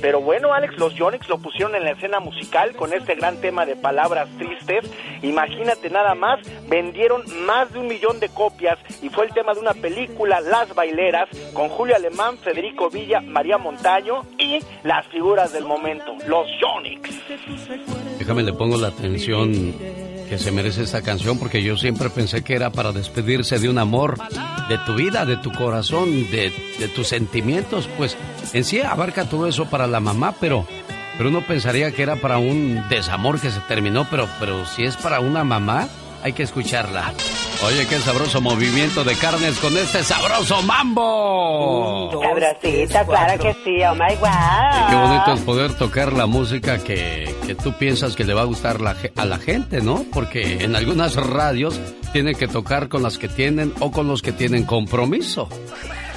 pero 0.00 0.20
bueno 0.20 0.52
Alex, 0.52 0.76
los 0.78 0.94
Yonix 0.94 1.28
lo 1.28 1.38
pusieron 1.38 1.74
en 1.74 1.84
la 1.84 1.92
escena 1.92 2.20
musical 2.20 2.74
con 2.76 2.92
este 2.92 3.14
gran 3.14 3.40
tema 3.40 3.64
de 3.64 3.76
palabras 3.76 4.28
tristes, 4.38 4.90
imagínate 5.22 5.88
nada 5.90 6.14
más, 6.14 6.40
vendieron 6.68 7.22
más 7.46 7.72
de 7.72 7.78
un 7.78 7.88
millón 7.88 8.20
de 8.20 8.28
copias 8.28 8.78
y 9.00 9.08
fue 9.08 9.26
el 9.26 9.32
tema 9.32 9.54
de 9.54 9.60
una 9.60 9.74
película, 9.74 10.40
Las 10.40 10.74
Baileras, 10.74 11.28
con 11.54 11.68
Julio 11.68 11.96
Alemán, 11.96 12.36
Federico 12.38 12.90
Villa, 12.90 13.20
María 13.20 13.58
Montaño 13.58 14.22
y 14.38 14.58
las 14.82 15.06
figuras 15.08 15.52
del 15.52 15.64
momento, 15.64 16.14
los 16.26 16.46
Yonix. 16.60 17.10
Déjame 18.18 18.42
le 18.42 18.52
pongo 18.52 18.76
la 18.76 18.88
atención 18.88 19.74
que 20.32 20.38
se 20.38 20.50
merece 20.50 20.82
esta 20.82 21.02
canción 21.02 21.38
porque 21.38 21.62
yo 21.62 21.76
siempre 21.76 22.08
pensé 22.08 22.42
que 22.42 22.54
era 22.54 22.70
para 22.70 22.92
despedirse 22.92 23.58
de 23.58 23.68
un 23.68 23.76
amor, 23.76 24.16
de 24.66 24.78
tu 24.78 24.94
vida, 24.94 25.26
de 25.26 25.36
tu 25.36 25.52
corazón, 25.52 26.30
de, 26.30 26.50
de 26.78 26.88
tus 26.88 27.08
sentimientos. 27.08 27.86
Pues 27.98 28.16
en 28.54 28.64
sí 28.64 28.80
abarca 28.80 29.28
todo 29.28 29.46
eso 29.46 29.66
para 29.66 29.86
la 29.86 30.00
mamá, 30.00 30.34
pero, 30.40 30.66
pero 31.18 31.28
uno 31.28 31.46
pensaría 31.46 31.92
que 31.92 32.02
era 32.02 32.16
para 32.16 32.38
un 32.38 32.82
desamor 32.88 33.42
que 33.42 33.50
se 33.50 33.60
terminó, 33.68 34.06
pero, 34.10 34.26
pero 34.40 34.64
si 34.64 34.84
es 34.84 34.96
para 34.96 35.20
una 35.20 35.44
mamá, 35.44 35.86
hay 36.22 36.32
que 36.32 36.42
escucharla. 36.44 37.12
Oye, 37.66 37.86
qué 37.86 37.98
sabroso 38.00 38.40
movimiento 38.40 39.04
de 39.04 39.14
carnes 39.14 39.56
con 39.58 39.76
este 39.78 40.02
sabroso 40.02 40.62
mambo. 40.62 42.10
Sabrosito, 42.22 43.06
claro 43.06 43.42
que 43.42 43.52
sí, 43.64 43.82
oh 43.84 43.94
my 43.94 44.16
wow. 44.16 44.88
Qué 44.90 44.96
bonito 44.96 45.32
es 45.34 45.40
poder 45.42 45.74
tocar 45.74 46.12
la 46.12 46.26
música 46.26 46.78
que, 46.78 47.34
que 47.46 47.54
tú 47.54 47.72
piensas 47.74 48.16
que 48.16 48.24
le 48.24 48.34
va 48.34 48.42
a 48.42 48.46
gustar 48.46 48.80
la 48.80 48.94
ge- 48.94 49.12
a 49.16 49.24
la 49.24 49.38
gente, 49.38 49.80
¿no? 49.80 50.04
Porque 50.12 50.64
en 50.64 50.74
algunas 50.76 51.14
radios 51.16 51.78
tienen 52.12 52.34
que 52.34 52.48
tocar 52.48 52.88
con 52.88 53.02
las 53.02 53.18
que 53.18 53.28
tienen 53.28 53.72
o 53.80 53.90
con 53.92 54.08
los 54.08 54.22
que 54.22 54.32
tienen 54.32 54.64
compromiso. 54.64 55.48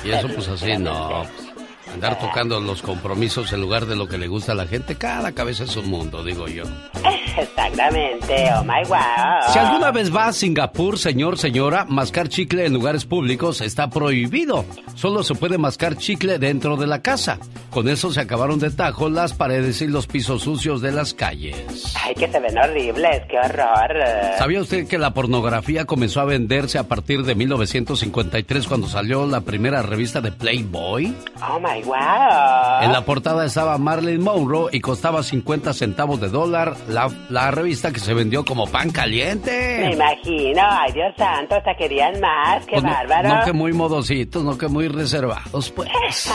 Y 0.03 0.11
eso 0.11 0.27
pues 0.33 0.47
así 0.47 0.77
no. 0.77 1.23
Andar 1.95 2.19
tocando 2.19 2.59
los 2.59 2.81
compromisos 2.81 3.53
en 3.53 3.61
lugar 3.61 3.85
de 3.85 3.95
lo 3.95 4.07
que 4.07 4.17
le 4.17 4.27
gusta 4.27 4.51
a 4.51 4.55
la 4.55 4.67
gente, 4.67 4.95
cada 4.95 5.31
cabeza 5.31 5.63
es 5.63 5.77
un 5.77 5.89
mundo, 5.89 6.23
digo 6.23 6.47
yo. 6.47 6.63
Exactamente, 7.37 8.49
oh 8.53 8.63
my 8.63 8.83
wow. 8.87 8.97
Si 9.51 9.59
alguna 9.59 9.91
vez 9.91 10.13
va 10.13 10.27
a 10.27 10.33
Singapur, 10.33 10.99
señor, 10.99 11.37
señora, 11.37 11.85
mascar 11.85 12.27
chicle 12.27 12.65
en 12.65 12.73
lugares 12.73 13.05
públicos 13.05 13.61
está 13.61 13.89
prohibido. 13.89 14.65
Solo 14.95 15.23
se 15.23 15.35
puede 15.35 15.57
mascar 15.57 15.97
chicle 15.97 16.37
dentro 16.37 16.75
de 16.75 16.87
la 16.87 17.01
casa. 17.01 17.39
Con 17.69 17.89
eso 17.89 18.11
se 18.11 18.21
acabaron 18.21 18.59
de 18.59 18.71
tajo 18.71 19.09
las 19.09 19.33
paredes 19.33 19.81
y 19.81 19.87
los 19.87 20.07
pisos 20.07 20.43
sucios 20.43 20.81
de 20.81 20.91
las 20.91 21.13
calles. 21.13 21.93
Ay, 22.01 22.13
que 22.15 22.29
se 22.29 22.39
ven 22.39 22.57
horribles, 22.57 23.23
qué 23.29 23.37
horror. 23.37 23.91
¿Sabía 24.37 24.61
usted 24.61 24.87
que 24.87 24.97
la 24.97 25.13
pornografía 25.13 25.85
comenzó 25.85 26.21
a 26.21 26.25
venderse 26.25 26.77
a 26.77 26.83
partir 26.83 27.23
de 27.23 27.35
1953 27.35 28.67
cuando 28.67 28.87
salió 28.87 29.25
la 29.25 29.41
primera 29.41 29.81
revista 29.81 30.21
de 30.21 30.31
Playboy? 30.31 31.13
Oh 31.41 31.59
my 31.59 31.84
wow. 31.85 32.81
En 32.83 32.91
la 32.91 33.01
portada 33.05 33.45
estaba 33.45 33.77
Marilyn 33.77 34.21
Monroe 34.21 34.69
y 34.71 34.79
costaba 34.81 35.23
50 35.23 35.73
centavos 35.73 36.19
de 36.19 36.29
dólar 36.29 36.75
la, 36.89 37.09
la 37.29 37.51
revista 37.51 37.91
que 37.91 37.99
se 37.99 38.13
vendió 38.13 38.43
como 38.45 38.67
pan 38.67 38.89
caliente. 38.91 39.77
Me 39.81 39.93
imagino, 39.93 40.61
ay 40.69 40.91
Dios 40.93 41.13
santo, 41.17 41.55
hasta 41.55 41.75
querían 41.75 42.19
más, 42.19 42.65
qué 42.65 42.73
Pues 42.73 42.83
no- 42.83 42.89
bárbaro. 42.89 43.29
No, 43.29 43.45
que 43.45 43.53
muy 43.53 43.73
modositos, 43.73 44.43
no 44.43 44.57
que 44.57 44.67
muy 44.67 44.87
reservados, 44.87 45.71
pues. 45.71 45.89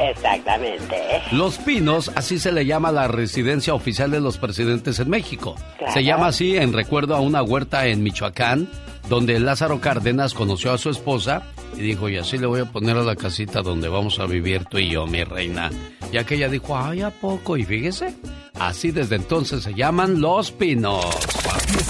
Exactamente. 0.00 1.22
Los 1.32 1.58
Pinos, 1.58 2.10
así 2.14 2.38
se 2.38 2.52
le 2.52 2.66
llama 2.66 2.92
la 2.92 3.08
residencia 3.08 3.74
oficial 3.74 4.10
de 4.10 4.20
los 4.20 4.38
presidentes 4.38 4.98
en 5.00 5.10
México. 5.10 5.54
Claro. 5.78 5.92
Se 5.92 6.04
llama 6.04 6.26
así 6.28 6.56
en 6.56 6.72
recuerdo 6.72 7.14
a 7.16 7.20
una 7.20 7.42
huerta 7.42 7.86
en 7.86 8.02
Michoacán, 8.02 8.68
donde 9.08 9.38
Lázaro 9.40 9.80
Cárdenas 9.80 10.34
conoció 10.34 10.72
a 10.72 10.78
su 10.78 10.90
esposa 10.90 11.42
y 11.76 11.80
dijo, 11.80 12.08
y 12.08 12.16
así 12.18 12.38
le 12.38 12.46
voy 12.46 12.60
a 12.60 12.66
poner 12.66 12.96
a 12.96 13.02
la 13.02 13.16
casita 13.16 13.62
donde 13.62 13.88
vamos 13.88 14.18
a 14.18 14.26
vivir 14.26 14.64
tú 14.66 14.78
y 14.78 14.90
yo, 14.90 15.06
mi 15.06 15.24
reina. 15.24 15.70
Ya 16.12 16.24
que 16.24 16.34
ella 16.34 16.48
dijo, 16.48 16.76
ay, 16.76 17.02
¿a 17.02 17.10
poco? 17.10 17.56
Y 17.56 17.64
fíjese, 17.64 18.14
así 18.58 18.90
desde 18.90 19.16
entonces 19.16 19.62
se 19.62 19.74
llaman 19.74 20.20
Los 20.20 20.50
Pinos. 20.52 21.04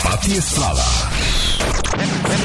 Pati 0.03 0.33
Estrada. 0.33 0.85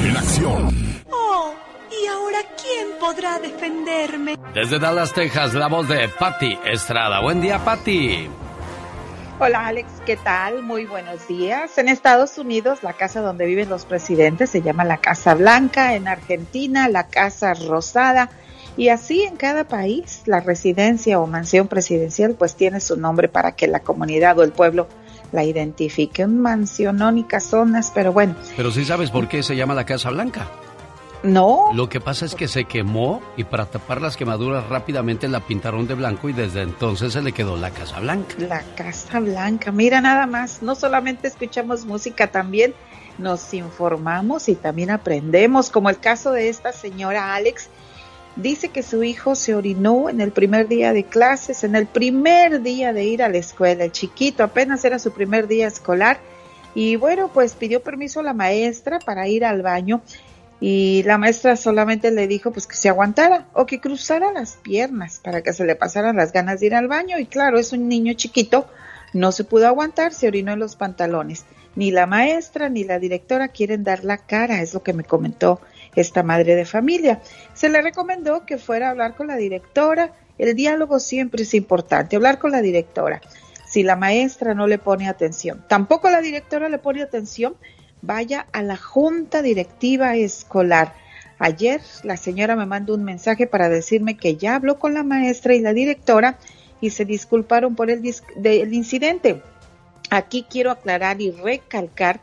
En 0.03 0.17
acción. 0.17 1.03
Oh, 1.11 1.53
¿y 1.91 2.07
ahora 2.07 2.39
quién 2.61 2.87
podrá 2.99 3.39
defenderme? 3.39 4.37
Desde 4.53 4.79
Dallas, 4.79 5.13
Texas, 5.13 5.53
la 5.53 5.67
voz 5.67 5.87
de 5.87 6.09
Patty 6.09 6.57
Estrada. 6.65 7.21
Buen 7.21 7.41
día, 7.41 7.63
Patty. 7.63 8.27
Hola 9.39 9.67
Alex, 9.67 9.87
¿qué 10.03 10.17
tal? 10.17 10.63
Muy 10.63 10.85
buenos 10.85 11.27
días. 11.27 11.77
En 11.77 11.89
Estados 11.89 12.39
Unidos, 12.39 12.81
la 12.81 12.93
casa 12.93 13.21
donde 13.21 13.45
viven 13.45 13.69
los 13.69 13.85
presidentes 13.85 14.49
se 14.49 14.63
llama 14.63 14.83
la 14.83 14.97
Casa 14.97 15.35
Blanca, 15.35 15.93
en 15.93 16.07
Argentina, 16.07 16.89
la 16.89 17.05
Casa 17.05 17.53
Rosada, 17.53 18.31
y 18.77 18.89
así 18.89 19.21
en 19.21 19.35
cada 19.35 19.65
país, 19.65 20.23
la 20.25 20.39
residencia 20.39 21.19
o 21.19 21.27
mansión 21.27 21.67
presidencial 21.67 22.33
pues 22.33 22.55
tiene 22.55 22.79
su 22.79 22.97
nombre 22.97 23.27
para 23.27 23.51
que 23.51 23.67
la 23.67 23.81
comunidad 23.81 24.39
o 24.39 24.43
el 24.43 24.53
pueblo 24.53 24.87
la 25.31 25.43
identifique. 25.43 26.25
Un 26.25 26.39
mansionón 26.39 27.19
y 27.19 27.23
casonas, 27.23 27.91
pero 27.93 28.11
bueno, 28.11 28.35
Pero 28.55 28.71
sí 28.71 28.85
sabes 28.85 29.11
por 29.11 29.27
qué 29.27 29.43
se 29.43 29.55
llama 29.55 29.75
la 29.75 29.85
Casa 29.85 30.09
Blanca. 30.09 30.47
No, 31.23 31.71
Lo 31.73 31.89
que 31.89 31.99
pasa 31.99 32.25
es 32.25 32.35
que 32.35 32.47
se 32.47 32.65
quemó 32.65 33.21
y 33.35 33.43
para 33.43 33.65
tapar 33.65 34.01
las 34.01 34.15
quemaduras 34.15 34.67
rápidamente 34.69 35.27
la 35.27 35.39
pintaron 35.39 35.87
de 35.87 35.95
blanco 35.95 36.29
y 36.29 36.33
desde 36.33 36.61
entonces 36.61 37.13
se 37.13 37.21
le 37.21 37.31
quedó 37.31 37.57
la 37.57 37.71
Casa 37.71 37.99
Blanca. 37.99 38.35
La 38.37 38.61
Casa 38.75 39.19
Blanca, 39.19 39.71
mira 39.71 39.99
nada 40.01 40.27
más, 40.27 40.61
no 40.61 40.75
solamente 40.75 41.27
escuchamos 41.27 41.85
música, 41.85 42.27
también 42.27 42.73
nos 43.17 43.53
informamos 43.53 44.47
y 44.47 44.55
también 44.55 44.91
aprendemos, 44.91 45.69
como 45.69 45.89
el 45.89 45.99
caso 45.99 46.31
de 46.31 46.49
esta 46.49 46.71
señora 46.71 47.33
Alex, 47.33 47.69
dice 48.35 48.69
que 48.69 48.83
su 48.83 49.03
hijo 49.03 49.35
se 49.35 49.55
orinó 49.55 50.09
en 50.09 50.21
el 50.21 50.31
primer 50.31 50.67
día 50.67 50.93
de 50.93 51.03
clases, 51.03 51.63
en 51.63 51.75
el 51.75 51.87
primer 51.87 52.61
día 52.61 52.93
de 52.93 53.03
ir 53.05 53.23
a 53.23 53.29
la 53.29 53.37
escuela, 53.37 53.85
el 53.85 53.91
chiquito 53.91 54.43
apenas 54.43 54.85
era 54.85 54.99
su 54.99 55.11
primer 55.11 55.47
día 55.47 55.67
escolar 55.67 56.19
y 56.75 56.95
bueno, 56.95 57.31
pues 57.33 57.55
pidió 57.55 57.81
permiso 57.81 58.19
a 58.19 58.23
la 58.23 58.33
maestra 58.33 58.99
para 58.99 59.27
ir 59.27 59.43
al 59.43 59.63
baño 59.63 60.01
y 60.59 61.03
la 61.03 61.17
maestra 61.17 61.55
solamente 61.55 62.11
le 62.11 62.27
dijo 62.27 62.51
pues 62.51 62.65
que 62.65 62.75
se 62.75 62.89
aguantara 62.89 63.47
o 63.53 63.65
que 63.65 63.79
cruzara 63.79 64.31
las 64.31 64.55
piernas 64.57 65.21
para 65.23 65.43
que 65.43 65.53
se 65.53 65.65
le 65.65 65.75
pasaran 65.75 66.15
las 66.15 66.31
ganas 66.31 66.59
de 66.59 66.67
ir 66.67 66.75
al 66.75 66.87
baño 66.87 67.19
y 67.19 67.27
claro, 67.27 67.59
es 67.59 67.73
un 67.73 67.87
niño 67.87 68.13
chiquito, 68.13 68.67
no 69.13 69.31
se 69.31 69.43
pudo 69.43 69.67
aguantar, 69.67 70.13
se 70.13 70.27
orinó 70.27 70.53
en 70.53 70.59
los 70.59 70.75
pantalones. 70.75 71.45
Ni 71.75 71.91
la 71.91 72.07
maestra 72.07 72.69
ni 72.69 72.83
la 72.83 72.97
directora 72.97 73.49
quieren 73.49 73.83
dar 73.83 74.03
la 74.03 74.17
cara, 74.17 74.61
es 74.61 74.73
lo 74.73 74.81
que 74.81 74.93
me 74.93 75.03
comentó 75.03 75.61
esta 75.95 76.23
madre 76.23 76.55
de 76.55 76.65
familia. 76.65 77.21
Se 77.53 77.69
le 77.69 77.81
recomendó 77.81 78.45
que 78.45 78.57
fuera 78.57 78.87
a 78.87 78.91
hablar 78.91 79.15
con 79.15 79.27
la 79.27 79.35
directora, 79.35 80.13
el 80.39 80.55
diálogo 80.55 80.99
siempre 80.99 81.43
es 81.43 81.53
importante, 81.53 82.15
hablar 82.15 82.39
con 82.39 82.51
la 82.51 82.61
directora. 82.61 83.21
Si 83.67 83.83
la 83.83 83.95
maestra 83.95 84.53
no 84.53 84.65
le 84.65 84.79
pone 84.79 85.07
atención, 85.07 85.63
tampoco 85.67 86.09
la 86.09 86.21
directora 86.21 86.69
le 86.69 86.79
pone 86.79 87.01
atención, 87.01 87.55
vaya 88.01 88.47
a 88.51 88.61
la 88.63 88.77
junta 88.77 89.41
directiva 89.41 90.15
escolar. 90.15 90.93
Ayer 91.39 91.81
la 92.03 92.17
señora 92.17 92.55
me 92.55 92.65
mandó 92.65 92.95
un 92.95 93.03
mensaje 93.03 93.47
para 93.47 93.69
decirme 93.69 94.17
que 94.17 94.35
ya 94.37 94.55
habló 94.55 94.79
con 94.79 94.93
la 94.93 95.03
maestra 95.03 95.53
y 95.55 95.59
la 95.61 95.73
directora 95.73 96.37
y 96.81 96.89
se 96.91 97.05
disculparon 97.05 97.75
por 97.75 97.89
el, 97.91 98.01
dis- 98.01 98.23
del 98.35 98.73
incidente. 98.73 99.41
Aquí 100.09 100.45
quiero 100.49 100.71
aclarar 100.71 101.21
y 101.21 101.31
recalcar 101.31 102.21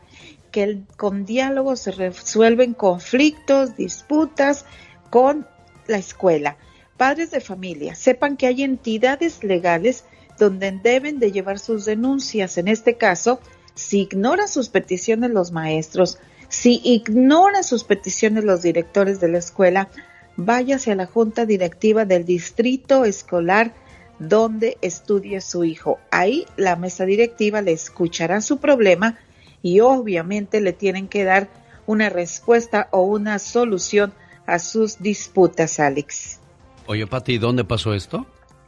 que 0.51 0.63
el- 0.63 0.83
con 0.97 1.25
diálogo 1.25 1.75
se 1.75 1.91
resuelven 1.91 2.73
conflictos, 2.73 3.75
disputas 3.77 4.65
con 5.09 5.47
la 5.87 5.97
escuela. 5.97 6.57
Padres 6.97 7.31
de 7.31 7.41
familia, 7.41 7.95
sepan 7.95 8.37
que 8.37 8.47
hay 8.47 8.63
entidades 8.63 9.43
legales 9.43 10.05
donde 10.39 10.71
deben 10.71 11.19
de 11.19 11.31
llevar 11.31 11.59
sus 11.59 11.85
denuncias. 11.85 12.57
En 12.57 12.67
este 12.69 12.95
caso, 12.95 13.39
si 13.75 14.01
ignoran 14.01 14.47
sus 14.47 14.69
peticiones 14.69 15.31
los 15.31 15.51
maestros, 15.51 16.17
si 16.49 16.81
ignoran 16.83 17.63
sus 17.63 17.83
peticiones 17.83 18.43
los 18.43 18.61
directores 18.61 19.19
de 19.19 19.27
la 19.27 19.37
escuela, 19.37 19.89
váyase 20.37 20.91
a 20.91 20.95
la 20.95 21.05
junta 21.05 21.45
directiva 21.45 22.05
del 22.05 22.25
distrito 22.25 23.05
escolar 23.05 23.73
donde 24.19 24.77
estudie 24.81 25.41
su 25.41 25.63
hijo. 25.63 25.99
Ahí 26.11 26.45
la 26.55 26.75
mesa 26.75 27.05
directiva 27.05 27.61
le 27.61 27.73
escuchará 27.73 28.41
su 28.41 28.57
problema 28.57 29.17
y 29.61 29.81
obviamente 29.81 30.61
le 30.61 30.73
tienen 30.73 31.07
que 31.07 31.23
dar 31.23 31.49
una 31.85 32.09
respuesta 32.09 32.87
o 32.91 33.01
una 33.01 33.39
solución 33.39 34.13
a 34.45 34.59
sus 34.59 34.99
disputas, 34.99 35.79
Alex. 35.79 36.39
Oye, 36.87 37.07
Pati, 37.07 37.37
¿dónde 37.37 37.63
pasó 37.63 37.93
esto? 37.93 38.25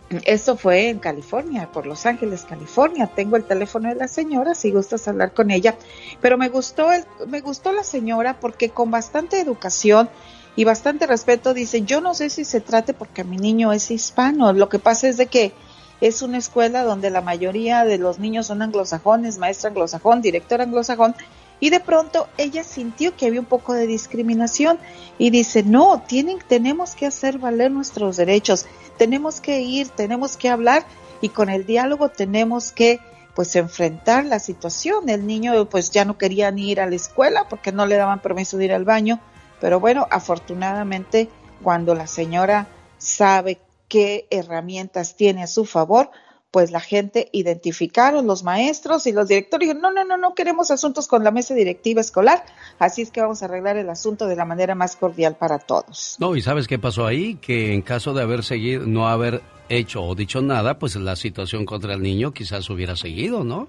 Esto 0.09 0.55
fue 0.55 0.89
en 0.89 0.99
California, 0.99 1.69
por 1.71 1.85
Los 1.85 2.05
Ángeles, 2.05 2.45
California. 2.47 3.07
Tengo 3.07 3.35
el 3.35 3.43
teléfono 3.43 3.89
de 3.89 3.95
la 3.95 4.07
señora, 4.07 4.55
si 4.55 4.71
gustas 4.71 5.07
hablar 5.07 5.33
con 5.33 5.51
ella. 5.51 5.75
Pero 6.21 6.37
me 6.37 6.47
gustó, 6.47 6.91
el, 6.91 7.03
me 7.27 7.41
gustó 7.41 7.73
la 7.73 7.83
señora 7.83 8.39
porque 8.39 8.69
con 8.69 8.89
bastante 8.89 9.39
educación 9.41 10.09
y 10.55 10.63
bastante 10.63 11.07
respeto 11.07 11.53
dice, 11.53 11.81
yo 11.81 11.99
no 11.99 12.13
sé 12.13 12.29
si 12.29 12.45
se 12.45 12.61
trate 12.61 12.93
porque 12.93 13.25
mi 13.25 13.35
niño 13.35 13.73
es 13.73 13.91
hispano. 13.91 14.53
Lo 14.53 14.69
que 14.69 14.79
pasa 14.79 15.09
es 15.09 15.17
de 15.17 15.27
que 15.27 15.51
es 15.99 16.21
una 16.21 16.37
escuela 16.37 16.83
donde 16.83 17.09
la 17.09 17.21
mayoría 17.21 17.83
de 17.83 17.97
los 17.97 18.17
niños 18.17 18.47
son 18.47 18.61
anglosajones, 18.61 19.39
maestra 19.39 19.69
anglosajón, 19.69 20.21
director 20.21 20.61
anglosajón, 20.61 21.15
y 21.59 21.69
de 21.69 21.79
pronto 21.79 22.27
ella 22.37 22.63
sintió 22.63 23.15
que 23.15 23.25
había 23.25 23.39
un 23.39 23.45
poco 23.45 23.73
de 23.73 23.87
discriminación 23.87 24.77
y 25.17 25.29
dice, 25.31 25.63
no, 25.63 26.03
tienen, 26.07 26.39
tenemos 26.47 26.95
que 26.95 27.07
hacer 27.07 27.39
valer 27.39 27.71
nuestros 27.71 28.17
derechos, 28.17 28.65
tenemos 28.97 29.41
que 29.41 29.61
ir, 29.61 29.89
tenemos 29.89 30.37
que 30.37 30.49
hablar 30.49 30.85
y 31.21 31.29
con 31.29 31.49
el 31.49 31.65
diálogo 31.65 32.09
tenemos 32.09 32.71
que 32.71 32.99
pues 33.35 33.55
enfrentar 33.55 34.25
la 34.25 34.39
situación. 34.39 35.09
El 35.09 35.27
niño 35.27 35.69
pues 35.69 35.91
ya 35.91 36.05
no 36.05 36.17
quería 36.17 36.49
ni 36.51 36.71
ir 36.71 36.81
a 36.81 36.89
la 36.89 36.95
escuela 36.95 37.47
porque 37.47 37.71
no 37.71 37.85
le 37.85 37.95
daban 37.95 38.21
permiso 38.21 38.57
de 38.57 38.65
ir 38.65 38.73
al 38.73 38.85
baño, 38.85 39.19
pero 39.59 39.79
bueno, 39.79 40.07
afortunadamente 40.09 41.29
cuando 41.61 41.95
la 41.95 42.07
señora 42.07 42.67
sabe 42.97 43.59
qué 43.87 44.27
herramientas 44.29 45.15
tiene 45.15 45.43
a 45.43 45.47
su 45.47 45.65
favor, 45.65 46.11
pues 46.51 46.71
la 46.71 46.79
gente 46.79 47.29
identificaron, 47.33 48.25
los 48.25 48.43
maestros 48.43 49.05
y 49.05 49.11
los 49.11 49.27
directores 49.27 49.67
dijeron, 49.67 49.81
no, 49.81 49.91
no, 49.91 50.05
no, 50.05 50.17
no 50.17 50.33
queremos 50.33 50.71
asuntos 50.71 51.07
con 51.07 51.23
la 51.23 51.31
mesa 51.31 51.53
directiva 51.53 52.01
escolar, 52.01 52.45
así 52.79 53.01
es 53.01 53.11
que 53.11 53.21
vamos 53.21 53.41
a 53.41 53.45
arreglar 53.45 53.77
el 53.77 53.89
asunto 53.89 54.27
de 54.27 54.35
la 54.35 54.45
manera 54.45 54.73
más 54.73 54.95
cordial 54.95 55.35
para 55.35 55.59
todos. 55.59 56.15
No, 56.19 56.35
y 56.35 56.41
¿sabes 56.41 56.67
qué 56.67 56.79
pasó 56.79 57.05
ahí? 57.05 57.35
Que 57.35 57.73
en 57.73 57.81
caso 57.81 58.13
de 58.13 58.21
haber 58.21 58.43
seguido, 58.43 58.85
no 58.85 59.07
haber 59.07 59.41
hecho 59.69 60.03
o 60.03 60.15
dicho 60.15 60.41
nada, 60.41 60.79
pues 60.79 60.95
la 60.95 61.15
situación 61.15 61.65
contra 61.65 61.93
el 61.93 62.01
niño 62.01 62.31
quizás 62.31 62.69
hubiera 62.69 62.95
seguido, 62.95 63.43
¿no? 63.43 63.67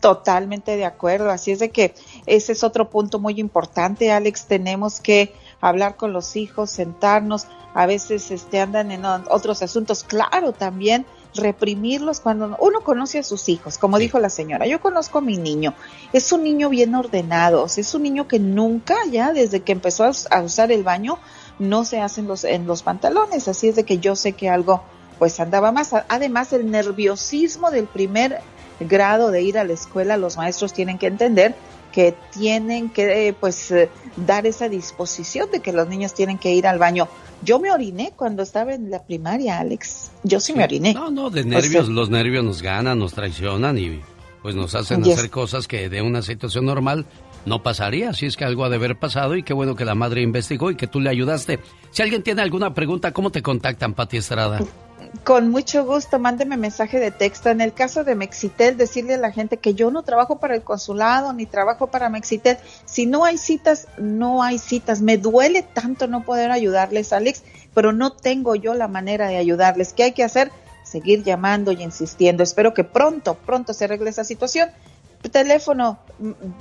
Totalmente 0.00 0.76
de 0.76 0.84
acuerdo, 0.84 1.30
así 1.30 1.50
es 1.50 1.58
de 1.58 1.70
que 1.70 1.94
ese 2.26 2.52
es 2.52 2.64
otro 2.64 2.90
punto 2.90 3.18
muy 3.18 3.38
importante, 3.38 4.10
Alex, 4.10 4.46
tenemos 4.46 5.00
que 5.00 5.34
hablar 5.60 5.96
con 5.96 6.12
los 6.12 6.36
hijos, 6.36 6.70
sentarnos, 6.70 7.46
a 7.74 7.86
veces 7.86 8.30
este 8.30 8.60
andan 8.60 8.90
en 8.90 9.04
otros 9.04 9.62
asuntos, 9.62 10.04
claro, 10.04 10.52
también 10.52 11.06
reprimirlos 11.34 12.20
cuando 12.20 12.56
uno 12.60 12.80
conoce 12.80 13.18
a 13.18 13.22
sus 13.22 13.48
hijos, 13.48 13.78
como 13.78 13.98
dijo 13.98 14.18
la 14.18 14.30
señora, 14.30 14.66
yo 14.66 14.80
conozco 14.80 15.18
a 15.18 15.22
mi 15.22 15.36
niño, 15.36 15.74
es 16.12 16.32
un 16.32 16.42
niño 16.42 16.68
bien 16.68 16.94
ordenado, 16.94 17.66
es 17.66 17.94
un 17.94 18.02
niño 18.02 18.26
que 18.26 18.38
nunca 18.38 18.96
ya 19.10 19.32
desde 19.32 19.60
que 19.60 19.72
empezó 19.72 20.04
a, 20.04 20.42
usar 20.42 20.72
el 20.72 20.82
baño 20.82 21.18
no 21.58 21.84
se 21.84 22.00
hacen 22.00 22.26
los 22.26 22.44
en 22.44 22.66
los 22.66 22.82
pantalones, 22.82 23.48
así 23.48 23.68
es 23.68 23.76
de 23.76 23.84
que 23.84 23.98
yo 23.98 24.16
sé 24.16 24.32
que 24.32 24.48
algo 24.48 24.82
pues 25.18 25.38
andaba 25.38 25.70
más, 25.70 25.92
además 26.08 26.52
el 26.52 26.70
nerviosismo 26.70 27.70
del 27.70 27.86
primer 27.86 28.40
grado 28.80 29.30
de 29.30 29.42
ir 29.42 29.58
a 29.58 29.64
la 29.64 29.74
escuela, 29.74 30.16
los 30.16 30.38
maestros 30.38 30.72
tienen 30.72 30.98
que 30.98 31.06
entender 31.06 31.54
que 31.92 32.14
tienen 32.32 32.90
que 32.90 33.34
pues 33.38 33.72
dar 34.16 34.46
esa 34.46 34.68
disposición 34.68 35.50
de 35.50 35.60
que 35.60 35.72
los 35.72 35.88
niños 35.88 36.14
tienen 36.14 36.38
que 36.38 36.52
ir 36.52 36.66
al 36.66 36.78
baño. 36.78 37.08
Yo 37.42 37.58
me 37.58 37.72
oriné 37.72 38.12
cuando 38.16 38.42
estaba 38.42 38.74
en 38.74 38.90
la 38.90 39.02
primaria, 39.02 39.58
Alex. 39.58 40.10
Yo 40.24 40.40
sí, 40.40 40.52
me 40.52 40.64
oriné. 40.64 40.92
No, 40.94 41.10
no, 41.10 41.30
de 41.30 41.44
nervios, 41.44 41.84
o 41.84 41.86
sea, 41.86 41.94
los 41.94 42.10
nervios 42.10 42.44
nos 42.44 42.62
ganan, 42.62 42.98
nos 42.98 43.14
traicionan 43.14 43.78
y 43.78 44.00
pues 44.42 44.54
nos 44.54 44.74
hacen 44.74 45.02
Yes. 45.04 45.18
hacer 45.18 45.30
cosas 45.30 45.66
que 45.68 45.88
de 45.88 46.02
una 46.02 46.22
situación 46.22 46.64
normal 46.66 47.06
no 47.46 47.62
pasaría. 47.62 48.12
Si 48.12 48.26
es 48.26 48.36
que 48.36 48.44
algo 48.44 48.64
ha 48.64 48.68
de 48.68 48.76
haber 48.76 48.98
pasado 48.98 49.36
y 49.36 49.42
qué 49.42 49.52
bueno 49.54 49.74
que 49.74 49.84
la 49.84 49.94
madre 49.94 50.20
investigó 50.22 50.70
y 50.70 50.76
que 50.76 50.86
tú 50.86 51.00
le 51.00 51.10
ayudaste. 51.10 51.60
Si 51.90 52.02
alguien 52.02 52.22
tiene 52.22 52.42
alguna 52.42 52.74
pregunta, 52.74 53.12
¿cómo 53.12 53.30
te 53.30 53.42
contactan, 53.42 53.94
Pati 53.94 54.18
Estrada? 54.18 54.60
Con 55.24 55.50
mucho 55.50 55.84
gusto, 55.84 56.18
mándeme 56.18 56.56
mensaje 56.56 56.98
de 56.98 57.10
texto. 57.10 57.50
En 57.50 57.60
el 57.60 57.72
caso 57.72 58.04
de 58.04 58.14
Mexitel, 58.14 58.76
decirle 58.76 59.14
a 59.14 59.18
la 59.18 59.32
gente 59.32 59.58
que 59.58 59.74
yo 59.74 59.90
no 59.90 60.02
trabajo 60.02 60.38
para 60.38 60.54
el 60.54 60.62
consulado 60.62 61.32
ni 61.32 61.46
trabajo 61.46 61.88
para 61.88 62.08
Mexitel. 62.08 62.58
Si 62.84 63.06
no 63.06 63.24
hay 63.24 63.36
citas, 63.38 63.88
no 63.98 64.42
hay 64.42 64.58
citas. 64.58 65.00
Me 65.02 65.18
duele 65.18 65.62
tanto 65.62 66.06
no 66.06 66.22
poder 66.22 66.50
ayudarles, 66.50 67.12
Alex, 67.12 67.42
pero 67.74 67.92
no 67.92 68.12
tengo 68.12 68.54
yo 68.54 68.74
la 68.74 68.88
manera 68.88 69.28
de 69.28 69.36
ayudarles. 69.36 69.92
¿Qué 69.92 70.04
hay 70.04 70.12
que 70.12 70.24
hacer? 70.24 70.50
Seguir 70.84 71.22
llamando 71.22 71.72
y 71.72 71.82
insistiendo. 71.82 72.42
Espero 72.42 72.74
que 72.74 72.84
pronto, 72.84 73.34
pronto 73.34 73.72
se 73.72 73.84
arregle 73.84 74.10
esa 74.10 74.24
situación. 74.24 74.70
Teléfono 75.30 75.98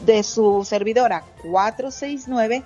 de 0.05 0.21
su 0.23 0.65
servidora 0.65 1.23
469 1.49 2.63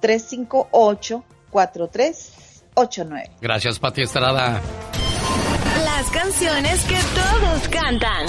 358 0.00 1.24
4389. 1.50 3.30
Gracias, 3.40 3.78
Pati 3.78 4.02
Estrada 4.02 4.60
las 5.84 6.10
canciones 6.10 6.84
que 6.84 6.98
todos 7.14 7.68
cantan. 7.68 8.26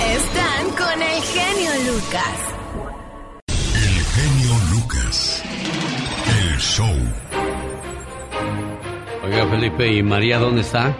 Están 0.00 0.70
con 0.76 1.02
el 1.02 1.22
genio 1.22 1.70
Lucas. 1.92 2.38
El 3.74 4.04
genio 4.14 4.54
Lucas. 4.72 5.42
El 6.40 6.58
show. 6.58 6.94
Oiga, 9.24 9.46
Felipe, 9.48 9.92
¿y 9.92 10.02
María 10.02 10.38
dónde 10.38 10.62
está? 10.62 10.94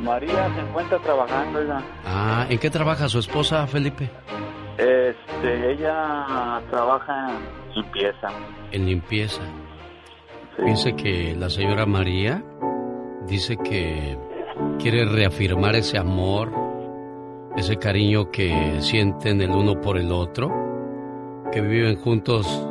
María 0.00 0.52
se 0.54 0.60
encuentra 0.60 0.98
trabajando, 0.98 1.60
Ah, 2.04 2.46
¿en 2.50 2.58
qué 2.58 2.68
trabaja 2.68 3.08
su 3.08 3.18
esposa, 3.18 3.66
Felipe? 3.66 4.10
Este, 4.78 5.72
ella 5.72 6.60
trabaja 6.70 7.30
en 7.30 7.74
limpieza. 7.74 8.28
En 8.72 8.86
limpieza. 8.86 9.42
Dice 10.64 10.94
que 10.94 11.34
la 11.36 11.50
señora 11.50 11.86
María 11.86 12.42
dice 13.26 13.56
que 13.56 14.16
quiere 14.78 15.04
reafirmar 15.04 15.74
ese 15.74 15.98
amor, 15.98 16.52
ese 17.56 17.76
cariño 17.76 18.30
que 18.30 18.80
sienten 18.80 19.40
el 19.40 19.50
uno 19.50 19.80
por 19.80 19.98
el 19.98 20.12
otro, 20.12 20.50
que 21.52 21.60
viven 21.60 21.96
juntos. 21.96 22.68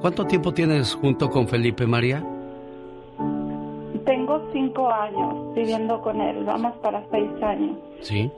¿Cuánto 0.00 0.26
tiempo 0.26 0.52
tienes 0.52 0.94
junto 0.94 1.30
con 1.30 1.48
Felipe 1.48 1.86
María? 1.86 2.22
Tengo 4.04 4.48
cinco 4.52 4.90
años 4.90 5.54
viviendo 5.54 6.00
con 6.02 6.20
él, 6.20 6.44
vamos 6.44 6.76
para 6.82 7.02
seis 7.10 7.30
años. 7.42 7.76
Sí. 8.00 8.30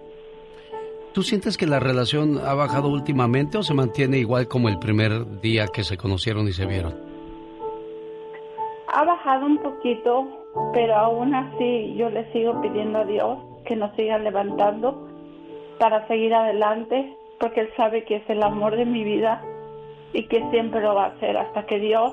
¿Tú 1.16 1.22
sientes 1.22 1.56
que 1.56 1.66
la 1.66 1.80
relación 1.80 2.38
ha 2.46 2.52
bajado 2.52 2.90
últimamente 2.90 3.56
o 3.56 3.62
se 3.62 3.72
mantiene 3.72 4.18
igual 4.18 4.48
como 4.48 4.68
el 4.68 4.78
primer 4.78 5.40
día 5.40 5.64
que 5.66 5.82
se 5.82 5.96
conocieron 5.96 6.46
y 6.46 6.52
se 6.52 6.66
vieron? 6.66 6.94
Ha 8.92 9.02
bajado 9.02 9.46
un 9.46 9.56
poquito, 9.62 10.26
pero 10.74 10.94
aún 10.94 11.34
así 11.34 11.94
yo 11.96 12.10
le 12.10 12.30
sigo 12.34 12.60
pidiendo 12.60 12.98
a 12.98 13.06
Dios 13.06 13.38
que 13.64 13.76
nos 13.76 13.96
siga 13.96 14.18
levantando 14.18 15.08
para 15.78 16.06
seguir 16.06 16.34
adelante, 16.34 17.16
porque 17.40 17.60
Él 17.60 17.70
sabe 17.78 18.04
que 18.04 18.16
es 18.16 18.28
el 18.28 18.42
amor 18.42 18.76
de 18.76 18.84
mi 18.84 19.02
vida 19.02 19.42
y 20.12 20.28
que 20.28 20.46
siempre 20.50 20.82
lo 20.82 20.96
va 20.96 21.06
a 21.06 21.08
hacer 21.12 21.34
hasta 21.38 21.64
que 21.64 21.78
Dios 21.78 22.12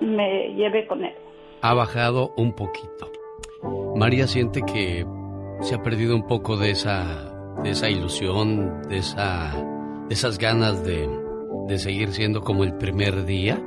me 0.00 0.54
lleve 0.54 0.86
con 0.86 1.04
Él. 1.04 1.14
Ha 1.60 1.74
bajado 1.74 2.32
un 2.38 2.54
poquito. 2.54 3.12
María 3.94 4.26
siente 4.26 4.62
que 4.62 5.04
se 5.60 5.74
ha 5.74 5.82
perdido 5.82 6.16
un 6.16 6.26
poco 6.26 6.56
de 6.56 6.70
esa 6.70 7.37
de 7.62 7.70
esa 7.70 7.88
ilusión, 7.90 8.82
de, 8.88 8.98
esa, 8.98 9.52
de 10.08 10.14
esas 10.14 10.38
ganas 10.38 10.84
de, 10.84 11.08
de 11.66 11.78
seguir 11.78 12.12
siendo 12.12 12.42
como 12.42 12.64
el 12.64 12.74
primer 12.74 13.24
día. 13.24 13.62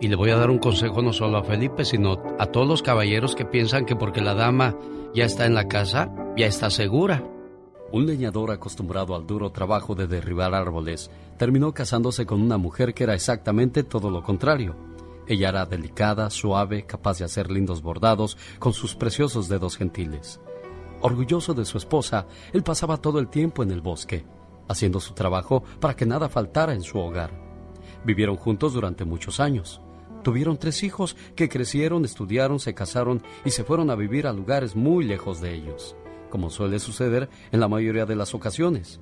Y 0.00 0.08
le 0.08 0.16
voy 0.16 0.30
a 0.30 0.36
dar 0.36 0.50
un 0.50 0.58
consejo 0.58 1.02
no 1.02 1.12
solo 1.12 1.38
a 1.38 1.44
Felipe, 1.44 1.84
sino 1.84 2.22
a 2.38 2.46
todos 2.46 2.66
los 2.66 2.82
caballeros 2.82 3.34
que 3.34 3.44
piensan 3.44 3.84
que 3.84 3.96
porque 3.96 4.22
la 4.22 4.34
dama 4.34 4.76
ya 5.14 5.24
está 5.24 5.44
en 5.46 5.54
la 5.54 5.68
casa, 5.68 6.10
ya 6.36 6.46
está 6.46 6.70
segura. 6.70 7.22
Un 7.92 8.06
leñador 8.06 8.52
acostumbrado 8.52 9.16
al 9.16 9.26
duro 9.26 9.50
trabajo 9.50 9.94
de 9.94 10.06
derribar 10.06 10.54
árboles 10.54 11.10
terminó 11.36 11.72
casándose 11.72 12.24
con 12.24 12.40
una 12.40 12.56
mujer 12.56 12.94
que 12.94 13.02
era 13.02 13.14
exactamente 13.14 13.82
todo 13.82 14.10
lo 14.10 14.22
contrario. 14.22 14.76
Ella 15.26 15.48
era 15.48 15.66
delicada, 15.66 16.30
suave, 16.30 16.86
capaz 16.86 17.18
de 17.18 17.24
hacer 17.24 17.50
lindos 17.50 17.82
bordados 17.82 18.36
con 18.58 18.72
sus 18.72 18.94
preciosos 18.94 19.48
dedos 19.48 19.76
gentiles. 19.76 20.40
Orgulloso 21.02 21.54
de 21.54 21.64
su 21.64 21.78
esposa, 21.78 22.26
él 22.52 22.62
pasaba 22.62 22.98
todo 22.98 23.20
el 23.20 23.28
tiempo 23.28 23.62
en 23.62 23.70
el 23.70 23.80
bosque, 23.80 24.26
haciendo 24.68 25.00
su 25.00 25.14
trabajo 25.14 25.62
para 25.80 25.96
que 25.96 26.04
nada 26.04 26.28
faltara 26.28 26.74
en 26.74 26.82
su 26.82 26.98
hogar. 26.98 27.30
Vivieron 28.04 28.36
juntos 28.36 28.74
durante 28.74 29.06
muchos 29.06 29.40
años. 29.40 29.80
Tuvieron 30.22 30.58
tres 30.58 30.82
hijos 30.82 31.16
que 31.34 31.48
crecieron, 31.48 32.04
estudiaron, 32.04 32.60
se 32.60 32.74
casaron 32.74 33.22
y 33.46 33.50
se 33.50 33.64
fueron 33.64 33.88
a 33.88 33.94
vivir 33.94 34.26
a 34.26 34.32
lugares 34.34 34.76
muy 34.76 35.04
lejos 35.04 35.40
de 35.40 35.54
ellos, 35.54 35.96
como 36.28 36.50
suele 36.50 36.78
suceder 36.78 37.30
en 37.50 37.60
la 37.60 37.68
mayoría 37.68 38.04
de 38.04 38.16
las 38.16 38.34
ocasiones. 38.34 39.00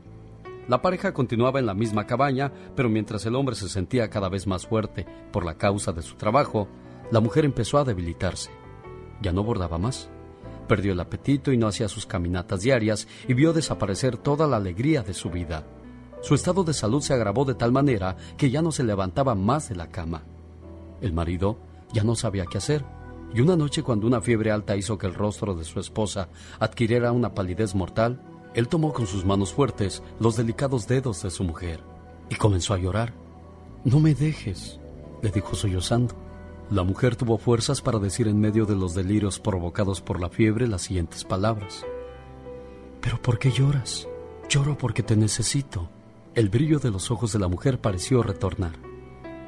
La 0.69 0.81
pareja 0.81 1.13
continuaba 1.13 1.59
en 1.59 1.67
la 1.67 1.75
misma 1.75 2.07
cabaña, 2.07 2.53
pero 2.77 2.89
mientras 2.89 3.27
el 3.27 3.35
hombre 3.35 3.57
se 3.57 3.69
sentía 3.69 4.09
cada 4.09 4.29
vez 4.29 4.47
más 4.47 4.69
fuerte 4.69 5.05
por 5.33 5.45
la 5.45 5.59
causa 5.59 5.93
de 5.93 6.03
su 6.03 6.15
trabajo, 6.15 6.69
la 7.11 7.19
mujer 7.19 7.45
empezó 7.45 7.79
a 7.79 7.85
debilitarse. 7.85 8.51
Ya 9.21 9.33
no 9.33 9.43
bordaba 9.43 9.79
más 9.79 10.11
Perdió 10.69 10.93
el 10.93 11.01
apetito 11.01 11.51
y 11.51 11.57
no 11.57 11.67
hacía 11.67 11.89
sus 11.89 12.07
caminatas 12.07 12.61
diarias 12.61 13.09
y 13.27 13.35
vio 13.35 13.53
desaparecer 13.53 14.19
toda 14.19 14.47
la 14.47 14.59
alegría 14.59 15.03
de 15.03 15.15
su 15.15 15.31
vida. 15.31 15.67
Su 16.21 16.35
estado 16.35 16.63
de 16.63 16.75
salud 16.75 17.01
se 17.01 17.15
agravó 17.15 17.45
de 17.45 17.55
tal 17.55 17.73
manera 17.73 18.17
que 18.37 18.51
ya 18.51 18.61
no 18.61 18.71
se 18.71 18.85
levantaba 18.85 19.35
más 19.35 19.69
de 19.69 19.77
la 19.77 19.89
cama. 19.89 20.25
El 21.01 21.13
marido 21.13 21.59
ya 21.93 22.05
no 22.05 22.15
sabía 22.15 22.45
qué 22.47 22.59
hacer, 22.59 22.85
y 23.33 23.41
una 23.41 23.57
noche 23.57 23.83
cuando 23.83 24.07
una 24.07 24.21
fiebre 24.21 24.51
alta 24.51 24.77
hizo 24.77 24.99
que 24.99 25.07
el 25.07 25.15
rostro 25.15 25.55
de 25.55 25.65
su 25.65 25.81
esposa 25.81 26.29
adquiriera 26.59 27.13
una 27.13 27.35
palidez 27.35 27.75
mortal, 27.75 28.21
él 28.55 28.69
tomó 28.69 28.93
con 28.93 29.07
sus 29.07 29.25
manos 29.25 29.53
fuertes 29.53 30.03
los 30.19 30.37
delicados 30.37 30.87
dedos 30.87 31.23
de 31.23 31.31
su 31.31 31.45
mujer 31.45 31.81
y 32.29 32.35
comenzó 32.35 32.75
a 32.75 32.79
llorar. 32.79 33.13
No 33.85 34.01
me 34.01 34.15
dejes, 34.15 34.81
le 35.23 35.31
dijo 35.31 35.55
sollozando. 35.55 36.28
La 36.71 36.83
mujer 36.83 37.17
tuvo 37.17 37.39
fuerzas 37.39 37.81
para 37.81 37.99
decir 37.99 38.29
en 38.29 38.39
medio 38.39 38.67
de 38.67 38.77
los 38.77 38.95
delirios 38.95 39.41
provocados 39.41 40.03
por 40.03 40.21
la 40.21 40.29
fiebre 40.29 40.69
las 40.69 40.83
siguientes 40.83 41.25
palabras. 41.25 41.87
¿Pero 43.01 43.23
por 43.23 43.39
qué 43.39 43.51
lloras? 43.51 44.07
Lloro 44.51 44.77
porque 44.77 45.03
te 45.03 45.17
necesito. 45.17 45.89
El 46.35 46.51
brillo 46.51 46.79
de 46.79 46.91
los 46.91 47.11
ojos 47.11 47.33
de 47.33 47.39
la 47.39 47.49
mujer 47.49 47.81
pareció 47.81 48.23
retornar. 48.23 48.73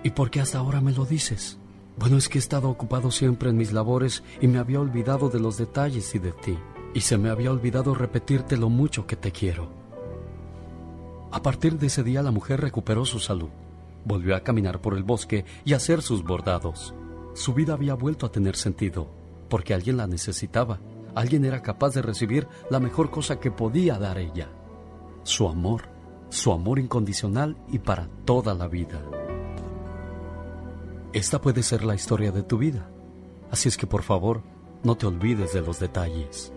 ¿Y 0.02 0.10
por 0.10 0.30
qué 0.30 0.40
hasta 0.40 0.58
ahora 0.58 0.80
me 0.80 0.92
lo 0.92 1.04
dices? 1.04 1.58
Bueno, 1.98 2.16
es 2.16 2.30
que 2.30 2.38
he 2.38 2.40
estado 2.40 2.70
ocupado 2.70 3.10
siempre 3.10 3.50
en 3.50 3.58
mis 3.58 3.72
labores 3.72 4.22
y 4.40 4.48
me 4.48 4.58
había 4.58 4.80
olvidado 4.80 5.28
de 5.28 5.40
los 5.40 5.58
detalles 5.58 6.14
y 6.14 6.18
de 6.18 6.32
ti. 6.32 6.56
Y 6.94 7.02
se 7.02 7.18
me 7.18 7.28
había 7.28 7.52
olvidado 7.52 7.94
repetirte 7.94 8.56
lo 8.56 8.70
mucho 8.70 9.06
que 9.06 9.16
te 9.16 9.30
quiero. 9.30 9.68
A 11.32 11.42
partir 11.42 11.78
de 11.78 11.88
ese 11.88 12.02
día 12.02 12.22
la 12.22 12.30
mujer 12.30 12.62
recuperó 12.62 13.04
su 13.04 13.18
salud. 13.18 13.50
Volvió 14.06 14.34
a 14.34 14.40
caminar 14.40 14.80
por 14.80 14.96
el 14.96 15.04
bosque 15.04 15.44
y 15.66 15.74
a 15.74 15.76
hacer 15.76 16.00
sus 16.00 16.24
bordados. 16.24 16.94
Su 17.34 17.54
vida 17.54 17.74
había 17.74 17.94
vuelto 17.94 18.26
a 18.26 18.32
tener 18.32 18.56
sentido, 18.56 19.10
porque 19.48 19.74
alguien 19.74 19.96
la 19.96 20.06
necesitaba. 20.06 20.80
Alguien 21.14 21.44
era 21.44 21.62
capaz 21.62 21.94
de 21.94 22.02
recibir 22.02 22.46
la 22.70 22.80
mejor 22.80 23.10
cosa 23.10 23.40
que 23.40 23.50
podía 23.50 23.98
dar 23.98 24.18
ella. 24.18 24.48
Su 25.22 25.48
amor, 25.48 25.82
su 26.28 26.52
amor 26.52 26.78
incondicional 26.78 27.56
y 27.68 27.78
para 27.78 28.08
toda 28.24 28.54
la 28.54 28.68
vida. 28.68 29.02
Esta 31.12 31.40
puede 31.40 31.62
ser 31.62 31.84
la 31.84 31.94
historia 31.94 32.30
de 32.30 32.42
tu 32.42 32.58
vida. 32.58 32.88
Así 33.50 33.68
es 33.68 33.76
que 33.76 33.86
por 33.86 34.02
favor, 34.02 34.42
no 34.84 34.96
te 34.96 35.06
olvides 35.06 35.52
de 35.52 35.60
los 35.60 35.80
detalles. 35.80 36.52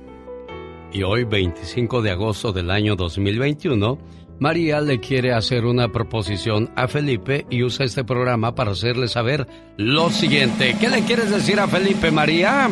Y 0.91 1.01
hoy, 1.01 1.23
25 1.23 2.03
de 2.03 2.11
agosto 2.11 2.53
del 2.53 2.69
año 2.69 2.95
2021, 2.95 3.97
María 4.43 4.81
le 4.81 4.99
quiere 4.99 5.31
hacer 5.31 5.63
una 5.63 5.87
proposición 5.87 6.69
a 6.75 6.89
Felipe 6.89 7.45
y 7.49 7.63
usa 7.63 7.85
este 7.85 8.03
programa 8.03 8.53
para 8.53 8.71
hacerle 8.71 9.07
saber 9.07 9.47
lo 9.77 10.09
siguiente. 10.09 10.75
¿Qué 10.81 10.89
le 10.89 11.05
quieres 11.05 11.31
decir 11.31 11.61
a 11.61 11.67
Felipe, 11.69 12.11
María? 12.11 12.67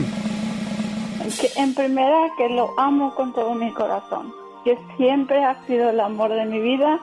Que 1.39 1.47
en 1.61 1.73
primera 1.73 2.27
que 2.37 2.49
lo 2.49 2.77
amo 2.77 3.15
con 3.15 3.31
todo 3.31 3.55
mi 3.55 3.71
corazón, 3.71 4.33
que 4.65 4.77
siempre 4.97 5.45
ha 5.45 5.65
sido 5.65 5.91
el 5.91 6.01
amor 6.01 6.33
de 6.33 6.43
mi 6.43 6.59
vida 6.59 6.99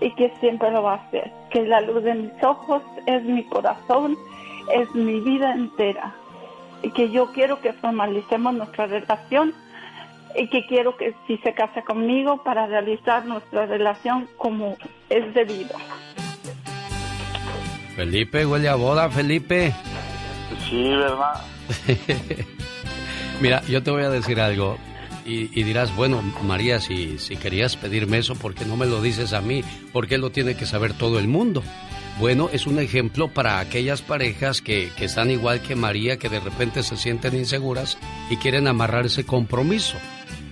y 0.00 0.12
que 0.16 0.32
siempre 0.40 0.72
lo 0.72 0.82
va 0.82 0.94
a 0.94 1.10
ser. 1.12 1.30
Que 1.52 1.62
la 1.62 1.80
luz 1.80 2.02
de 2.02 2.14
mis 2.14 2.42
ojos 2.42 2.82
es 3.06 3.22
mi 3.22 3.44
corazón, 3.44 4.18
es 4.74 4.92
mi 4.96 5.20
vida 5.20 5.54
entera. 5.54 6.12
Y 6.82 6.90
que 6.90 7.12
yo 7.12 7.30
quiero 7.30 7.60
que 7.60 7.72
formalicemos 7.72 8.52
nuestra 8.52 8.86
relación 8.86 9.54
y 10.36 10.48
que 10.48 10.66
quiero 10.66 10.96
que 10.96 11.14
si 11.26 11.38
se 11.38 11.54
casa 11.54 11.82
conmigo 11.82 12.42
para 12.42 12.66
realizar 12.66 13.24
nuestra 13.26 13.66
relación 13.66 14.28
como 14.36 14.76
es 15.08 15.34
debido. 15.34 15.76
Felipe, 17.96 18.46
huele 18.46 18.68
a 18.68 18.76
boda, 18.76 19.10
Felipe. 19.10 19.74
Sí, 20.68 20.82
¿verdad? 20.82 21.42
Mira, 23.40 23.62
yo 23.68 23.82
te 23.82 23.90
voy 23.90 24.04
a 24.04 24.10
decir 24.10 24.40
algo. 24.40 24.78
Y, 25.30 25.62
dirás, 25.62 25.94
bueno, 25.94 26.22
María, 26.42 26.80
si, 26.80 27.18
si 27.18 27.36
querías 27.36 27.76
pedirme 27.76 28.16
eso, 28.16 28.34
¿por 28.34 28.54
qué 28.54 28.64
no 28.64 28.78
me 28.78 28.86
lo 28.86 29.02
dices 29.02 29.34
a 29.34 29.42
mí? 29.42 29.62
¿Por 29.92 30.08
qué 30.08 30.16
lo 30.16 30.30
tiene 30.30 30.56
que 30.56 30.64
saber 30.64 30.94
todo 30.94 31.18
el 31.18 31.28
mundo? 31.28 31.62
Bueno, 32.18 32.48
es 32.50 32.66
un 32.66 32.78
ejemplo 32.78 33.28
para 33.28 33.60
aquellas 33.60 34.00
parejas 34.00 34.62
que, 34.62 34.90
que 34.96 35.04
están 35.04 35.30
igual 35.30 35.60
que 35.60 35.76
María, 35.76 36.18
que 36.18 36.30
de 36.30 36.40
repente 36.40 36.82
se 36.82 36.96
sienten 36.96 37.36
inseguras 37.36 37.98
y 38.30 38.38
quieren 38.38 38.68
amarrar 38.68 39.04
ese 39.04 39.26
compromiso. 39.26 39.98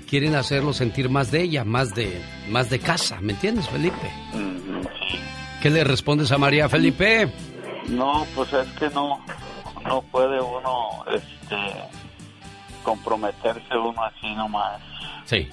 Quieren 0.06 0.36
hacerlo 0.36 0.72
sentir 0.72 1.08
más 1.10 1.30
de 1.30 1.42
ella, 1.42 1.64
más 1.64 1.94
de, 1.94 2.22
más 2.48 2.70
de 2.70 2.78
casa, 2.78 3.20
¿me 3.20 3.32
entiendes, 3.32 3.68
Felipe? 3.68 4.10
¿Qué 5.60 5.68
le 5.68 5.82
respondes 5.82 6.30
a 6.30 6.38
María 6.38 6.68
Felipe? 6.68 7.28
No, 7.88 8.24
pues 8.34 8.52
es 8.52 8.68
que 8.78 8.88
no, 8.90 9.20
no 9.84 10.02
puede 10.02 10.40
uno, 10.40 11.04
este, 11.12 11.56
comprometerse 12.84 13.76
uno 13.76 14.04
así 14.04 14.32
nomás. 14.36 14.80
Sí, 15.24 15.48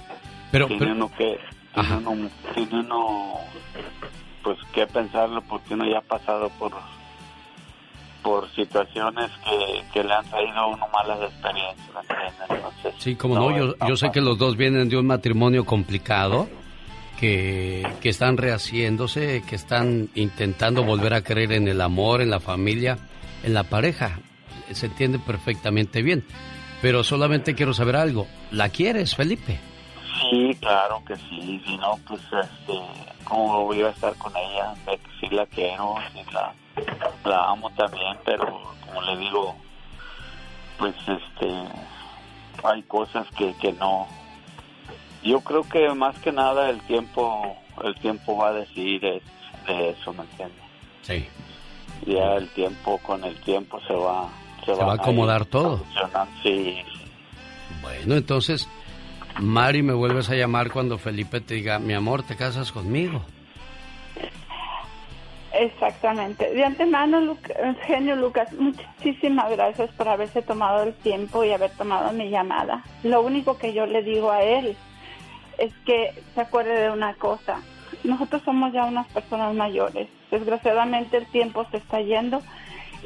pero... 0.52 0.68
Tiene 0.68 0.92
uno 0.92 1.12
que, 1.18 1.40
tiene 2.54 2.80
uno, 2.80 3.40
pues 4.44 4.60
que 4.72 4.86
pensarlo 4.86 5.42
porque 5.42 5.74
uno 5.74 5.86
ya 5.86 5.98
ha 5.98 6.02
pasado 6.02 6.50
por 6.60 6.74
por 8.24 8.50
situaciones 8.56 9.30
que, 9.44 9.84
que 9.94 10.04
le 10.04 10.14
han 10.14 10.26
traído 10.26 10.68
uno 10.70 10.88
malas 10.92 11.20
experiencias, 11.22 12.06
Entonces, 12.50 12.94
sí, 12.98 13.16
como 13.16 13.36
no, 13.36 13.56
yo, 13.56 13.76
yo 13.88 13.96
sé 13.96 14.10
que 14.12 14.22
los 14.22 14.38
dos 14.38 14.56
vienen 14.56 14.90
de 14.90 14.98
un 14.98 15.06
matrimonio 15.06 15.66
complicado, 15.66 16.48
que, 17.20 17.86
que 18.02 18.10
están 18.10 18.38
rehaciéndose, 18.38 19.44
que 19.48 19.56
están 19.56 20.10
intentando 20.16 20.84
volver 20.84 21.14
a 21.14 21.22
creer 21.22 21.52
en 21.54 21.68
el 21.68 21.82
amor, 21.82 22.22
en 22.22 22.30
la 22.30 22.40
familia, 22.40 22.98
en 23.44 23.54
la 23.54 23.64
pareja. 23.64 24.20
Se 24.72 24.88
entiende 24.88 25.20
perfectamente 25.20 26.02
bien. 26.02 26.26
Pero 26.82 27.04
solamente 27.04 27.56
quiero 27.56 27.74
saber 27.74 27.96
algo. 27.96 28.28
¿La 28.52 28.70
quieres, 28.70 29.16
Felipe? 29.16 29.60
Sí, 30.20 30.58
claro 30.60 31.02
que 31.06 31.16
sí. 31.16 31.62
Si 31.66 31.78
no, 31.78 31.98
pues, 32.08 32.22
este, 32.22 32.74
¿cómo 33.24 33.66
voy 33.66 33.82
a 33.82 33.90
estar 33.90 34.14
con 34.16 34.34
ella? 34.36 34.74
Sí 35.20 35.28
la 35.30 35.46
quiero, 35.46 35.96
sí 36.12 36.20
la, 36.34 36.54
la 37.26 37.50
amo 37.50 37.70
también, 37.72 38.18
pero 38.26 38.62
como 38.86 39.02
le 39.02 39.18
digo, 39.18 39.56
pues, 40.78 40.96
este, 40.96 41.52
hay 42.64 42.84
cosas 42.84 43.28
que, 43.38 43.54
que 43.56 43.74
no. 43.74 44.08
Yo 45.24 45.40
creo 45.42 45.64
que 45.64 45.90
más 45.94 46.18
que 46.20 46.32
nada 46.32 46.70
el 46.70 46.82
tiempo, 46.82 47.56
el 47.84 47.96
tiempo 47.96 48.38
va 48.38 48.50
a 48.50 48.54
decir 48.54 49.02
de 49.02 49.90
eso, 49.90 50.14
¿me 50.14 50.24
entiendes? 50.24 50.64
Sí. 51.02 51.28
Ya 52.06 52.34
el 52.36 52.50
tiempo, 52.50 52.98
con 53.00 53.24
el 53.24 53.40
tiempo 53.42 53.80
se 53.88 53.94
va 53.94 54.30
se, 54.66 54.74
va, 54.74 54.92
a 54.92 54.96
acomodar 54.96 55.46
todo. 55.46 55.84
Sí. 56.42 56.78
Bueno, 57.82 58.16
entonces, 58.16 58.68
Mari, 59.40 59.84
me 59.84 59.94
vuelves 59.94 60.30
a 60.30 60.36
llamar 60.36 60.72
cuando 60.72 60.98
Felipe 60.98 61.42
te 61.42 61.56
diga, 61.56 61.80
mi 61.80 61.94
amor, 61.94 62.24
¿te 62.24 62.36
casas 62.36 62.72
conmigo? 62.72 63.26
Exactamente. 65.54 66.52
De 66.52 66.64
antemano, 66.64 67.38
genio 67.86 68.16
Lucas, 68.16 68.52
muchísimas 68.54 69.52
gracias 69.52 69.92
por 69.92 70.08
haberse 70.08 70.42
tomado 70.42 70.84
el 70.84 70.96
tiempo 70.96 71.44
y 71.44 71.52
haber 71.52 71.70
tomado 71.72 72.12
mi 72.12 72.30
llamada. 72.30 72.84
Lo 73.04 73.22
único 73.22 73.58
que 73.60 73.72
yo 73.72 73.86
le 73.86 74.02
digo 74.02 74.32
a 74.32 74.42
él 74.42 74.76
es 75.60 75.72
que 75.86 76.12
se 76.34 76.42
acuerde 76.42 76.82
de 76.82 76.90
una 76.90 77.14
cosa. 77.14 77.62
Nosotros 78.04 78.42
somos 78.44 78.74
ya 78.74 78.86
unas 78.86 79.08
personas 79.10 79.54
mayores. 79.54 80.10
Desgraciadamente 80.32 81.18
el 81.18 81.28
tiempo 81.28 81.66
se 81.70 81.78
está 81.78 82.02
yendo 82.02 82.42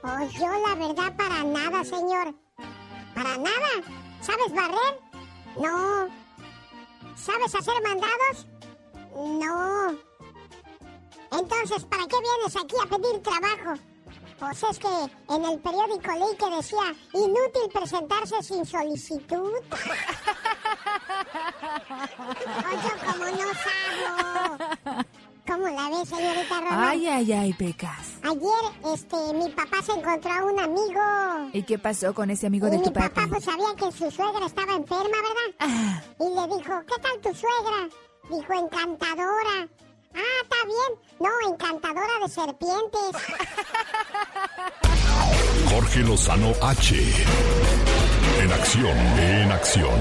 Pues 0.00 0.32
yo, 0.34 0.46
la 0.46 0.74
verdad, 0.76 1.16
para 1.16 1.42
nada, 1.42 1.82
señor. 1.82 2.34
¿Para 3.16 3.36
nada? 3.36 3.68
¿Sabes 4.20 4.52
barrer? 4.54 5.00
No. 5.60 6.06
¿Sabes 7.16 7.52
hacer 7.52 7.74
mandados? 7.82 8.46
No. 9.16 9.90
Entonces, 11.36 11.84
¿para 11.84 12.06
qué 12.06 12.16
vienes 12.20 12.56
aquí 12.62 12.76
a 12.80 12.96
pedir 12.96 13.22
trabajo? 13.22 13.82
Pues 14.38 14.62
es 14.70 14.78
que 14.78 15.34
en 15.34 15.44
el 15.44 15.58
periódico 15.58 16.12
leí 16.12 16.36
que 16.36 16.56
decía, 16.56 16.94
inútil 17.12 17.72
presentarse 17.72 18.40
sin 18.40 18.64
solicitud. 18.64 19.50
Oye, 22.70 22.92
como 23.04 23.24
no 23.24 23.48
sabo. 23.64 25.04
¿Cómo 25.46 25.66
la 25.68 25.88
ves, 25.90 26.08
señorita 26.08 26.60
Román? 26.60 26.88
Ay, 26.88 27.08
ay, 27.08 27.32
ay, 27.32 27.52
Pecas. 27.54 28.18
Ayer, 28.22 28.94
este, 28.94 29.16
mi 29.34 29.48
papá 29.50 29.82
se 29.82 29.92
encontró 29.92 30.30
a 30.32 30.44
un 30.44 30.60
amigo. 30.60 31.00
¿Y 31.52 31.62
qué 31.64 31.78
pasó 31.78 32.14
con 32.14 32.30
ese 32.30 32.46
amigo 32.46 32.68
de 32.70 32.78
tu 32.78 32.92
papá? 32.92 33.02
Mi 33.02 33.08
papá 33.08 33.26
pues 33.28 33.44
sabía 33.44 33.74
que 33.76 33.90
su 33.90 34.10
suegra 34.10 34.46
estaba 34.46 34.74
enferma, 34.74 35.08
¿verdad? 35.10 35.54
Ah. 35.58 36.02
Y 36.20 36.24
le 36.24 36.56
dijo, 36.56 36.72
¿qué 36.86 37.02
tal 37.02 37.20
tu 37.22 37.34
suegra? 37.34 37.88
Dijo, 38.30 38.52
encantadora. 38.52 39.68
Ah, 40.14 40.42
está 40.42 40.56
bien. 40.66 41.00
No, 41.18 41.30
encantadora 41.52 42.18
de 42.22 42.28
serpientes. 42.28 43.10
Jorge 45.68 46.00
Lozano 46.00 46.52
H. 46.62 46.96
En 48.40 48.52
acción, 48.52 48.96
en 49.18 49.52
acción. 49.52 50.00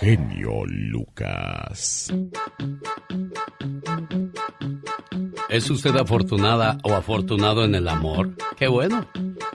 Genio 0.00 0.64
Lucas. 0.64 2.08
¿Es 5.50 5.68
usted 5.68 5.96
afortunada 5.96 6.78
o 6.84 6.94
afortunado 6.94 7.64
en 7.64 7.74
el 7.74 7.88
amor? 7.88 8.30
Qué 8.56 8.68
bueno. 8.68 9.04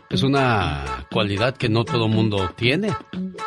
Es 0.09 0.23
una 0.23 1.05
cualidad 1.09 1.55
que 1.55 1.69
no 1.69 1.85
todo 1.85 2.09
mundo 2.09 2.51
tiene. 2.57 2.93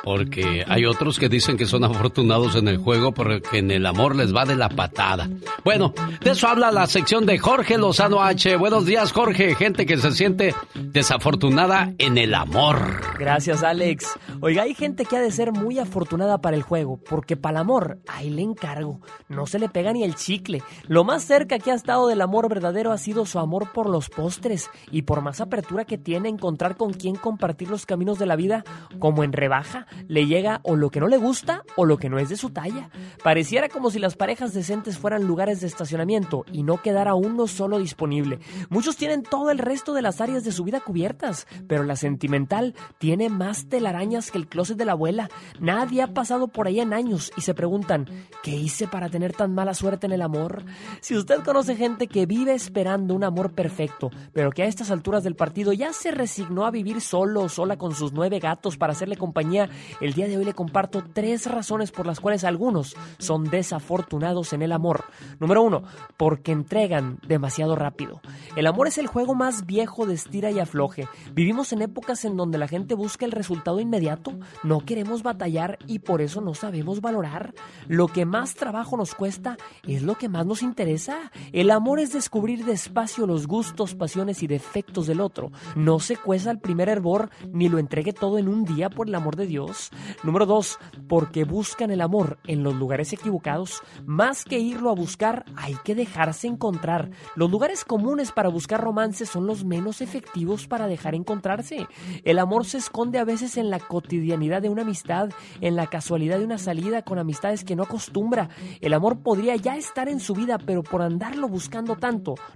Porque 0.02 0.64
hay 0.66 0.86
otros 0.86 1.18
que 1.18 1.28
dicen 1.28 1.58
que 1.58 1.66
son 1.66 1.84
afortunados 1.84 2.54
en 2.56 2.68
el 2.68 2.78
juego 2.78 3.12
porque 3.12 3.58
en 3.58 3.70
el 3.70 3.84
amor 3.84 4.16
les 4.16 4.34
va 4.34 4.46
de 4.46 4.56
la 4.56 4.70
patada. 4.70 5.28
Bueno, 5.64 5.92
de 6.22 6.30
eso 6.30 6.48
habla 6.48 6.70
la 6.70 6.86
sección 6.86 7.26
de 7.26 7.38
Jorge 7.38 7.76
Lozano 7.76 8.22
H. 8.22 8.56
Buenos 8.56 8.86
días, 8.86 9.12
Jorge. 9.12 9.54
Gente 9.54 9.84
que 9.84 9.98
se 9.98 10.12
siente 10.12 10.54
desafortunada 10.74 11.92
en 11.98 12.16
el 12.16 12.34
amor. 12.34 12.78
Gracias, 13.18 13.62
Alex. 13.62 14.06
Oiga, 14.40 14.62
hay 14.62 14.74
gente 14.74 15.04
que 15.04 15.16
ha 15.16 15.20
de 15.20 15.30
ser 15.30 15.52
muy 15.52 15.78
afortunada 15.78 16.40
para 16.40 16.56
el 16.56 16.62
juego, 16.62 16.98
porque 16.98 17.36
para 17.36 17.58
el 17.58 17.62
amor, 17.62 17.98
ahí 18.08 18.30
le 18.30 18.42
encargo. 18.42 19.00
No 19.28 19.46
se 19.46 19.58
le 19.58 19.68
pega 19.68 19.92
ni 19.92 20.04
el 20.04 20.14
chicle. 20.14 20.62
Lo 20.86 21.04
más 21.04 21.24
cerca 21.24 21.58
que 21.58 21.70
ha 21.70 21.74
estado 21.74 22.06
del 22.08 22.22
verdadero 22.46 22.92
ha 22.92 22.98
sido 22.98 23.26
su 23.26 23.40
amor 23.40 23.72
por 23.72 23.88
los 23.88 24.10
postres 24.10 24.70
y 24.92 25.02
por 25.02 25.22
más 25.22 25.40
apertura 25.40 25.84
que 25.84 25.98
tiene 25.98 26.28
encontrar 26.28 26.76
con 26.76 26.92
quién 26.92 27.16
compartir 27.16 27.70
los 27.70 27.86
caminos 27.86 28.18
de 28.18 28.26
la 28.26 28.36
vida, 28.36 28.64
como 29.00 29.24
en 29.24 29.32
rebaja 29.32 29.86
le 30.06 30.26
llega 30.26 30.60
o 30.62 30.76
lo 30.76 30.90
que 30.90 31.00
no 31.00 31.08
le 31.08 31.16
gusta 31.16 31.64
o 31.76 31.84
lo 31.84 31.96
que 31.96 32.08
no 32.08 32.18
es 32.18 32.28
de 32.28 32.36
su 32.36 32.50
talla. 32.50 32.90
Pareciera 33.24 33.68
como 33.68 33.90
si 33.90 33.98
las 33.98 34.14
parejas 34.14 34.54
decentes 34.54 34.98
fueran 34.98 35.26
lugares 35.26 35.60
de 35.60 35.66
estacionamiento 35.66 36.44
y 36.52 36.62
no 36.62 36.82
quedara 36.82 37.14
uno 37.14 37.46
solo 37.46 37.78
disponible. 37.78 38.38
Muchos 38.68 38.96
tienen 38.96 39.22
todo 39.22 39.50
el 39.50 39.58
resto 39.58 39.94
de 39.94 40.02
las 40.02 40.20
áreas 40.20 40.44
de 40.44 40.52
su 40.52 40.64
vida 40.64 40.80
cubiertas, 40.80 41.46
pero 41.66 41.82
la 41.84 41.96
sentimental 41.96 42.74
tiene 42.98 43.28
más 43.28 43.68
telarañas 43.68 44.30
que 44.30 44.38
el 44.38 44.48
closet 44.48 44.76
de 44.76 44.84
la 44.84 44.92
abuela. 44.92 45.30
Nadie 45.58 46.02
ha 46.02 46.14
pasado 46.14 46.48
por 46.48 46.66
ahí 46.66 46.80
en 46.80 46.92
años 46.92 47.32
y 47.36 47.40
se 47.40 47.54
preguntan, 47.54 48.06
¿qué 48.42 48.50
hice 48.50 48.86
para 48.86 49.08
tener 49.08 49.32
tan 49.32 49.54
mala 49.54 49.74
suerte 49.74 50.06
en 50.06 50.12
el 50.12 50.22
amor? 50.22 50.64
Si 51.00 51.16
usted 51.16 51.42
conoce 51.42 51.76
gente 51.76 52.06
que 52.06 52.26
vive 52.28 52.52
esperando 52.52 53.14
un 53.14 53.24
amor 53.24 53.52
perfecto, 53.52 54.10
pero 54.34 54.50
que 54.50 54.62
a 54.62 54.66
estas 54.66 54.90
alturas 54.90 55.24
del 55.24 55.34
partido 55.34 55.72
ya 55.72 55.94
se 55.94 56.10
resignó 56.10 56.66
a 56.66 56.70
vivir 56.70 57.00
solo 57.00 57.40
o 57.40 57.48
sola 57.48 57.78
con 57.78 57.94
sus 57.94 58.12
nueve 58.12 58.38
gatos 58.38 58.76
para 58.76 58.92
hacerle 58.92 59.16
compañía, 59.16 59.70
el 60.02 60.12
día 60.12 60.28
de 60.28 60.36
hoy 60.36 60.44
le 60.44 60.52
comparto 60.52 61.02
tres 61.14 61.46
razones 61.46 61.90
por 61.90 62.06
las 62.06 62.20
cuales 62.20 62.44
algunos 62.44 62.94
son 63.18 63.44
desafortunados 63.44 64.52
en 64.52 64.60
el 64.60 64.72
amor. 64.72 65.04
Número 65.40 65.62
uno, 65.62 65.84
porque 66.18 66.52
entregan 66.52 67.18
demasiado 67.26 67.74
rápido. 67.76 68.20
El 68.56 68.66
amor 68.66 68.88
es 68.88 68.98
el 68.98 69.06
juego 69.06 69.34
más 69.34 69.64
viejo 69.64 70.04
de 70.04 70.12
estira 70.12 70.50
y 70.50 70.58
afloje. 70.58 71.08
Vivimos 71.32 71.72
en 71.72 71.80
épocas 71.80 72.26
en 72.26 72.36
donde 72.36 72.58
la 72.58 72.68
gente 72.68 72.94
busca 72.94 73.24
el 73.24 73.32
resultado 73.32 73.80
inmediato, 73.80 74.34
no 74.62 74.80
queremos 74.80 75.22
batallar 75.22 75.78
y 75.86 76.00
por 76.00 76.20
eso 76.20 76.42
no 76.42 76.52
sabemos 76.52 77.00
valorar. 77.00 77.54
Lo 77.86 78.08
que 78.08 78.26
más 78.26 78.54
trabajo 78.54 78.98
nos 78.98 79.14
cuesta 79.14 79.56
es 79.86 80.02
lo 80.02 80.16
que 80.16 80.28
más 80.28 80.44
nos 80.44 80.62
interesa. 80.62 81.32
El 81.52 81.70
amor 81.70 82.00
es 82.00 82.17
descubrir 82.18 82.64
despacio 82.64 83.28
los 83.28 83.46
gustos, 83.46 83.94
pasiones 83.94 84.42
y 84.42 84.48
defectos 84.48 85.06
del 85.06 85.20
otro. 85.20 85.52
No 85.76 86.00
se 86.00 86.16
cueza 86.16 86.50
el 86.50 86.58
primer 86.58 86.88
hervor 86.88 87.30
ni 87.52 87.68
lo 87.68 87.78
entregue 87.78 88.12
todo 88.12 88.38
en 88.38 88.48
un 88.48 88.64
día 88.64 88.90
por 88.90 89.06
el 89.06 89.14
amor 89.14 89.36
de 89.36 89.46
Dios. 89.46 89.90
Número 90.24 90.44
dos, 90.44 90.80
porque 91.06 91.44
buscan 91.44 91.92
el 91.92 92.00
amor 92.00 92.38
en 92.44 92.64
los 92.64 92.74
lugares 92.74 93.12
equivocados. 93.12 93.82
Más 94.04 94.44
que 94.44 94.58
irlo 94.58 94.90
a 94.90 94.96
buscar, 94.96 95.44
hay 95.54 95.76
que 95.84 95.94
dejarse 95.94 96.48
encontrar. 96.48 97.10
Los 97.36 97.52
lugares 97.52 97.84
comunes 97.84 98.32
para 98.32 98.48
buscar 98.48 98.80
romance 98.80 99.24
son 99.24 99.46
los 99.46 99.64
menos 99.64 100.00
efectivos 100.00 100.66
para 100.66 100.88
dejar 100.88 101.14
encontrarse. 101.14 101.86
El 102.24 102.40
amor 102.40 102.64
se 102.64 102.78
esconde 102.78 103.20
a 103.20 103.24
veces 103.24 103.56
en 103.58 103.70
la 103.70 103.78
cotidianidad 103.78 104.60
de 104.60 104.70
una 104.70 104.82
amistad, 104.82 105.30
en 105.60 105.76
la 105.76 105.86
casualidad 105.86 106.38
de 106.38 106.44
una 106.44 106.58
salida 106.58 107.02
con 107.02 107.20
amistades 107.20 107.62
que 107.62 107.76
no 107.76 107.84
acostumbra. 107.84 108.48
El 108.80 108.92
amor 108.92 109.20
podría 109.20 109.54
ya 109.54 109.76
estar 109.76 110.08
en 110.08 110.18
su 110.18 110.34
vida, 110.34 110.58
pero 110.58 110.82
por 110.82 111.02
andarlo 111.02 111.48
buscando 111.48 111.94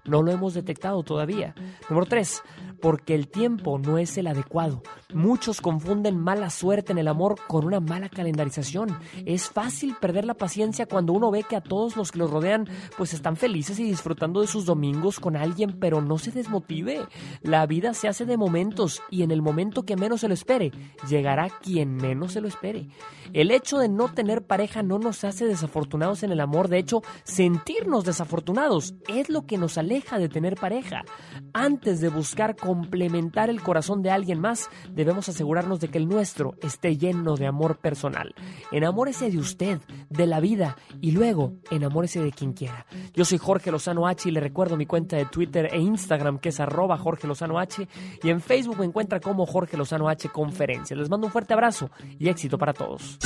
no 0.05 0.23
lo 0.23 0.31
hemos 0.33 0.55
detectado 0.55 1.03
todavía. 1.03 1.55
Número 1.89 2.07
3 2.07 2.43
porque 2.83 3.15
el 3.15 3.29
tiempo 3.29 3.79
no 3.79 3.97
es 3.97 4.19
el 4.19 4.27
adecuado. 4.27 4.83
Muchos 5.15 5.61
confunden 5.61 6.19
mala 6.19 6.51
suerte 6.51 6.93
en 6.93 6.99
el 6.99 7.09
amor 7.09 7.37
con 7.47 7.65
una 7.65 7.81
mala 7.81 8.09
calendarización. 8.09 8.99
Es 9.25 9.49
fácil 9.49 9.95
perder 10.01 10.25
la 10.25 10.35
paciencia 10.35 10.87
cuando 10.87 11.13
uno 11.13 11.31
ve 11.31 11.45
que 11.45 11.57
a 11.57 11.63
todos 11.63 11.97
los 11.97 12.11
que 12.11 12.19
los 12.19 12.31
rodean 12.31 12.69
pues 12.99 13.15
están 13.15 13.37
felices 13.37 13.79
y 13.79 13.85
disfrutando 13.85 14.41
de 14.41 14.49
sus 14.49 14.67
domingos 14.67 15.21
con 15.21 15.37
alguien, 15.37 15.79
pero 15.79 16.03
no 16.03 16.19
se 16.19 16.33
desmotive. 16.33 17.07
La 17.43 17.65
vida 17.67 17.95
se 17.95 18.09
hace 18.09 18.27
de 18.27 18.37
momentos 18.37 19.01
y 19.11 19.23
en 19.23 19.31
el 19.31 19.43
momento 19.43 19.85
que 19.85 19.97
menos 19.97 20.23
se 20.23 20.29
lo 20.29 20.35
espere, 20.35 20.73
llegará 21.09 21.49
quien 21.49 21.95
menos 21.95 22.33
se 22.33 22.41
lo 22.41 22.49
espere. 22.49 22.89
El 23.33 23.53
hecho 23.53 23.79
de 23.79 23.89
no 23.89 24.13
tener 24.13 24.45
pareja 24.45 24.83
no 24.83 24.99
nos 24.99 25.23
hace 25.23 25.47
desafortunados 25.47 26.25
en 26.25 26.33
el 26.33 26.41
amor, 26.41 26.69
de 26.69 26.79
hecho, 26.79 27.03
sentirnos 27.23 28.05
desafortunados 28.05 28.95
es 29.09 29.29
lo 29.29 29.47
que 29.47 29.57
nos 29.57 29.79
aleja 29.79 30.19
de 30.19 30.29
tener 30.29 30.57
pareja. 30.57 31.05
Antes 31.53 32.01
de 32.01 32.09
buscar 32.09 32.57
complementar 32.73 33.51
el 33.51 33.61
corazón 33.61 34.01
de 34.01 34.11
alguien 34.11 34.41
más, 34.41 34.71
debemos 34.91 35.29
asegurarnos 35.29 35.79
de 35.79 35.89
que 35.89 35.99
el 35.99 36.09
nuestro 36.09 36.55
esté 36.63 36.97
lleno 36.97 37.37
de 37.37 37.47
amor 37.47 37.77
personal. 37.77 38.35
Enamórese 38.71 39.31
de 39.31 39.37
usted, 39.37 39.79
de 40.09 40.27
la 40.27 40.41
vida 40.41 40.79
y 41.03 41.11
luego 41.11 41.53
enamórese 41.71 42.23
de 42.23 42.33
quien 42.33 42.55
quiera. 42.55 42.87
Yo 43.13 43.27
soy 43.27 43.37
Jorge 43.37 43.71
Lozano 43.71 44.07
H 44.07 44.27
y 44.27 44.33
le 44.33 44.41
recuerdo 44.41 44.79
mi 44.79 44.87
cuenta 44.87 45.17
de 45.17 45.27
Twitter 45.27 45.69
e 45.71 45.81
Instagram 45.81 46.39
que 46.39 46.49
es 46.49 46.61
arroba 46.61 46.97
Jorge 46.97 47.27
Lozano 47.27 47.59
H 47.59 47.87
y 48.23 48.31
en 48.31 48.41
Facebook 48.41 48.79
me 48.79 48.87
encuentra 48.87 49.21
como 49.21 49.45
Jorge 49.45 49.77
Lozano 49.77 50.09
H 50.09 50.31
Conferencia. 50.31 50.97
Les 50.97 51.11
mando 51.11 51.27
un 51.27 51.33
fuerte 51.33 51.53
abrazo 51.53 51.91
y 52.19 52.31
éxito 52.31 52.57
para 52.57 52.73
todos. 52.73 53.19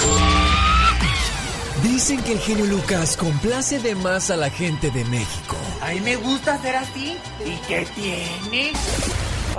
Dicen 1.83 2.21
que 2.25 2.33
el 2.33 2.39
genio 2.41 2.67
Lucas 2.67 3.17
complace 3.17 3.79
de 3.79 3.95
más 3.95 4.31
a 4.31 4.37
la 4.37 4.51
gente 4.51 4.91
de 4.91 5.05
México. 5.05 5.57
A 5.83 5.93
mí 5.93 6.01
me 6.01 6.17
gusta 6.17 6.59
ser 6.59 6.75
así. 6.77 7.17
¿Y 7.45 7.57
qué 7.69 7.87
tiene? 7.95 8.73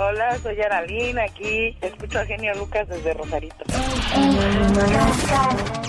Hola, 0.00 0.38
soy 0.40 0.60
Aralín, 0.60 1.18
aquí 1.18 1.76
escucho 1.80 2.20
a 2.20 2.24
Genio 2.24 2.54
Lucas 2.54 2.88
desde 2.88 3.14
Rosarito. 3.14 3.64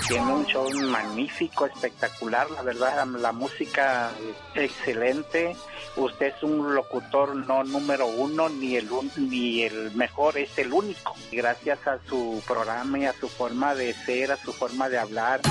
Tiene 0.07 0.33
un 0.33 0.45
show 0.47 0.67
magnífico, 0.89 1.67
espectacular, 1.67 2.49
la 2.49 2.63
verdad, 2.63 3.05
la 3.05 3.31
música 3.31 4.09
excelente. 4.55 5.55
Usted 5.95 6.33
es 6.35 6.41
un 6.41 6.73
locutor 6.73 7.35
no 7.35 7.63
número 7.63 8.07
uno, 8.07 8.49
ni 8.49 8.77
el, 8.77 8.89
ni 9.17 9.61
el 9.61 9.91
mejor, 9.91 10.39
es 10.39 10.57
el 10.57 10.73
único. 10.73 11.13
Gracias 11.31 11.85
a 11.85 11.99
su 12.07 12.41
programa 12.47 12.97
y 12.97 13.05
a 13.05 13.13
su 13.13 13.29
forma 13.29 13.75
de 13.75 13.93
ser, 13.93 14.31
a 14.31 14.37
su 14.37 14.51
forma 14.53 14.89
de 14.89 14.97
hablar. 14.97 15.41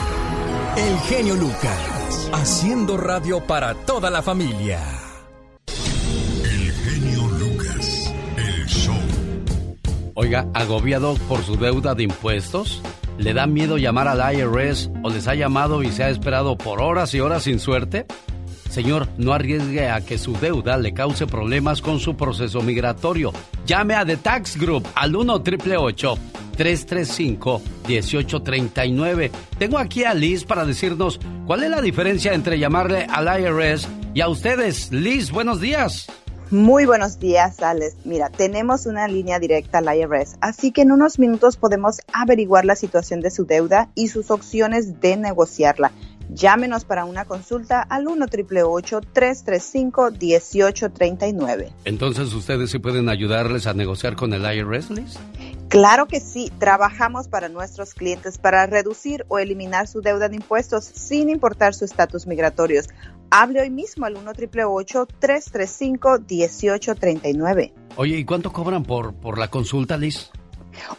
El 0.76 0.98
genio 1.02 1.34
Lucas, 1.34 2.28
haciendo 2.32 2.96
radio 2.96 3.40
para 3.46 3.74
toda 3.74 4.10
la 4.10 4.20
familia. 4.20 4.80
Oiga, 10.20 10.48
agobiado 10.52 11.14
por 11.28 11.44
su 11.44 11.54
deuda 11.54 11.94
de 11.94 12.02
impuestos, 12.02 12.82
¿le 13.18 13.34
da 13.34 13.46
miedo 13.46 13.78
llamar 13.78 14.08
al 14.08 14.34
IRS 14.34 14.90
o 15.04 15.10
les 15.10 15.28
ha 15.28 15.36
llamado 15.36 15.84
y 15.84 15.92
se 15.92 16.02
ha 16.02 16.10
esperado 16.10 16.58
por 16.58 16.82
horas 16.82 17.14
y 17.14 17.20
horas 17.20 17.44
sin 17.44 17.60
suerte? 17.60 18.04
Señor, 18.68 19.06
no 19.16 19.32
arriesgue 19.32 19.88
a 19.88 20.00
que 20.00 20.18
su 20.18 20.32
deuda 20.32 20.76
le 20.76 20.92
cause 20.92 21.28
problemas 21.28 21.80
con 21.82 22.00
su 22.00 22.16
proceso 22.16 22.62
migratorio. 22.62 23.32
Llame 23.64 23.94
a 23.94 24.04
The 24.04 24.16
Tax 24.16 24.56
Group 24.58 24.88
al 24.96 25.14
1 25.14 25.34
888 25.34 26.18
335 26.56 27.62
1839. 27.86 29.30
Tengo 29.56 29.78
aquí 29.78 30.02
a 30.02 30.14
Liz 30.14 30.42
para 30.42 30.64
decirnos 30.64 31.20
cuál 31.46 31.62
es 31.62 31.70
la 31.70 31.80
diferencia 31.80 32.34
entre 32.34 32.58
llamarle 32.58 33.06
al 33.08 33.40
IRS 33.40 33.88
y 34.14 34.20
a 34.20 34.28
ustedes. 34.28 34.90
Liz, 34.90 35.30
buenos 35.30 35.60
días. 35.60 36.08
Muy 36.50 36.86
buenos 36.86 37.18
días, 37.18 37.60
Alex. 37.62 37.96
Mira, 38.06 38.30
tenemos 38.30 38.86
una 38.86 39.06
línea 39.06 39.38
directa 39.38 39.78
al 39.78 39.94
IRS, 39.94 40.38
así 40.40 40.72
que 40.72 40.80
en 40.80 40.92
unos 40.92 41.18
minutos 41.18 41.58
podemos 41.58 41.98
averiguar 42.10 42.64
la 42.64 42.74
situación 42.74 43.20
de 43.20 43.30
su 43.30 43.44
deuda 43.44 43.90
y 43.94 44.08
sus 44.08 44.30
opciones 44.30 44.98
de 44.98 45.18
negociarla. 45.18 45.92
Llámenos 46.30 46.86
para 46.86 47.04
una 47.04 47.26
consulta 47.26 47.82
al 47.82 48.08
1 48.08 48.26
335 48.28 50.10
1839 50.12 51.72
Entonces, 51.84 52.32
¿ustedes 52.32 52.70
sí 52.70 52.78
pueden 52.78 53.10
ayudarles 53.10 53.66
a 53.66 53.74
negociar 53.74 54.16
con 54.16 54.32
el 54.32 54.42
IRS, 54.42 54.90
Liz? 54.90 55.18
Claro 55.68 56.06
que 56.06 56.20
sí, 56.20 56.50
trabajamos 56.58 57.28
para 57.28 57.50
nuestros 57.50 57.92
clientes 57.92 58.38
para 58.38 58.64
reducir 58.64 59.26
o 59.28 59.38
eliminar 59.38 59.86
su 59.86 60.00
deuda 60.00 60.30
de 60.30 60.36
impuestos 60.36 60.84
sin 60.84 61.28
importar 61.28 61.74
su 61.74 61.84
estatus 61.84 62.26
migratorio. 62.26 62.80
Hable 63.30 63.60
hoy 63.60 63.70
mismo 63.70 64.06
al 64.06 64.16
1 64.16 64.32
335 64.34 66.18
1839 66.28 67.72
Oye, 67.96 68.16
¿y 68.16 68.24
cuánto 68.24 68.52
cobran 68.52 68.84
por, 68.84 69.12
por 69.14 69.38
la 69.38 69.48
consulta, 69.48 69.96
Liz? 69.96 70.30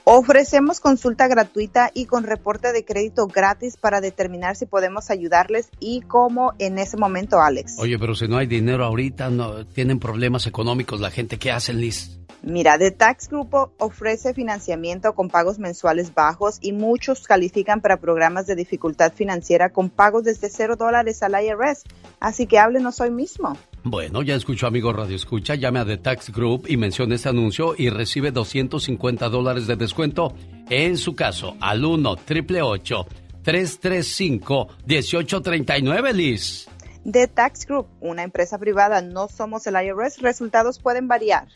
Ofrecemos 0.04 0.82
consulta 0.82 1.30
gratuita 1.30 1.92
y 1.94 2.06
con 2.06 2.26
reporte 2.26 2.74
de 2.74 2.84
crédito 2.84 3.28
gratis 3.28 3.78
para 3.78 4.02
determinar 4.02 4.58
si 4.58 4.66
podemos 4.66 5.10
ayudarles 5.10 5.70
y 5.80 6.02
cómo 6.02 6.54
en 6.60 6.78
ese 6.78 6.98
momento, 6.98 7.40
Alex. 7.40 7.80
Oye, 7.80 7.98
pero 7.98 8.16
si 8.16 8.28
no 8.28 8.38
hay 8.38 8.48
dinero 8.48 8.84
ahorita, 8.84 9.30
no 9.30 9.66
tienen 9.66 10.00
problemas 10.00 10.46
económicos 10.48 11.00
la 11.00 11.12
gente, 11.12 11.40
¿qué 11.40 11.52
hacen, 11.52 11.80
Liz? 11.80 12.20
Mira, 12.42 12.78
The 12.78 12.92
Tax 12.92 13.28
Group 13.30 13.72
ofrece 13.78 14.34
financiamiento 14.34 15.14
con 15.14 15.30
pagos 15.30 15.60
mensuales 15.60 16.14
bajos 16.14 16.58
y 16.62 16.72
muchos 16.72 17.28
califican 17.28 17.82
para 17.82 17.98
programas 17.98 18.48
de 18.48 18.56
dificultad 18.56 19.12
financiera 19.14 19.72
con 19.72 19.90
pagos 19.90 20.24
desde 20.24 20.50
cero 20.50 20.78
dólares 20.78 21.22
al 21.22 21.34
IRS. 21.34 21.84
Así 22.20 22.48
que 22.48 22.58
háblenos 22.58 23.02
hoy 23.02 23.12
mismo. 23.12 23.58
Bueno, 23.84 24.22
ya 24.22 24.36
escuchó, 24.36 24.68
amigo 24.68 24.94
Radio 24.94 25.16
Escucha. 25.16 25.56
Llame 25.56 25.80
a 25.80 25.86
The 25.86 25.98
Tax 25.98 26.32
Group 26.32 26.66
y 26.68 26.78
mencione 26.78 27.16
este 27.16 27.30
anuncio 27.30 27.76
y 27.78 27.90
recibe 27.90 28.32
250 28.32 29.28
dólares 29.30 29.68
de 29.68 29.76
descuento 29.76 30.34
en 30.70 30.98
su 30.98 31.16
caso 31.16 31.58
al 31.60 31.84
1 31.84 32.10
888 32.10 33.06
335 33.44 34.68
1839 34.86 36.14
Liz. 36.14 36.68
The 37.10 37.28
Tax 37.28 37.66
Group, 37.66 37.88
una 38.00 38.24
empresa 38.24 38.58
privada, 38.58 39.02
no 39.02 39.28
somos 39.28 39.66
el 39.68 39.76
IRS. 39.76 40.22
Resultados 40.22 40.80
pueden 40.80 41.08
variar. 41.08 41.48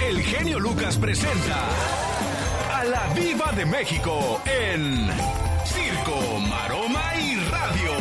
El 0.00 0.22
genio 0.22 0.58
Lucas 0.60 0.96
presenta 0.96 1.68
a 2.72 2.84
la 2.84 3.06
Viva 3.14 3.52
de 3.52 3.64
México 3.66 4.40
en 4.44 5.08
Circo, 5.64 6.38
Maroma 6.40 7.02
y 7.20 7.36
Radio. 7.50 7.92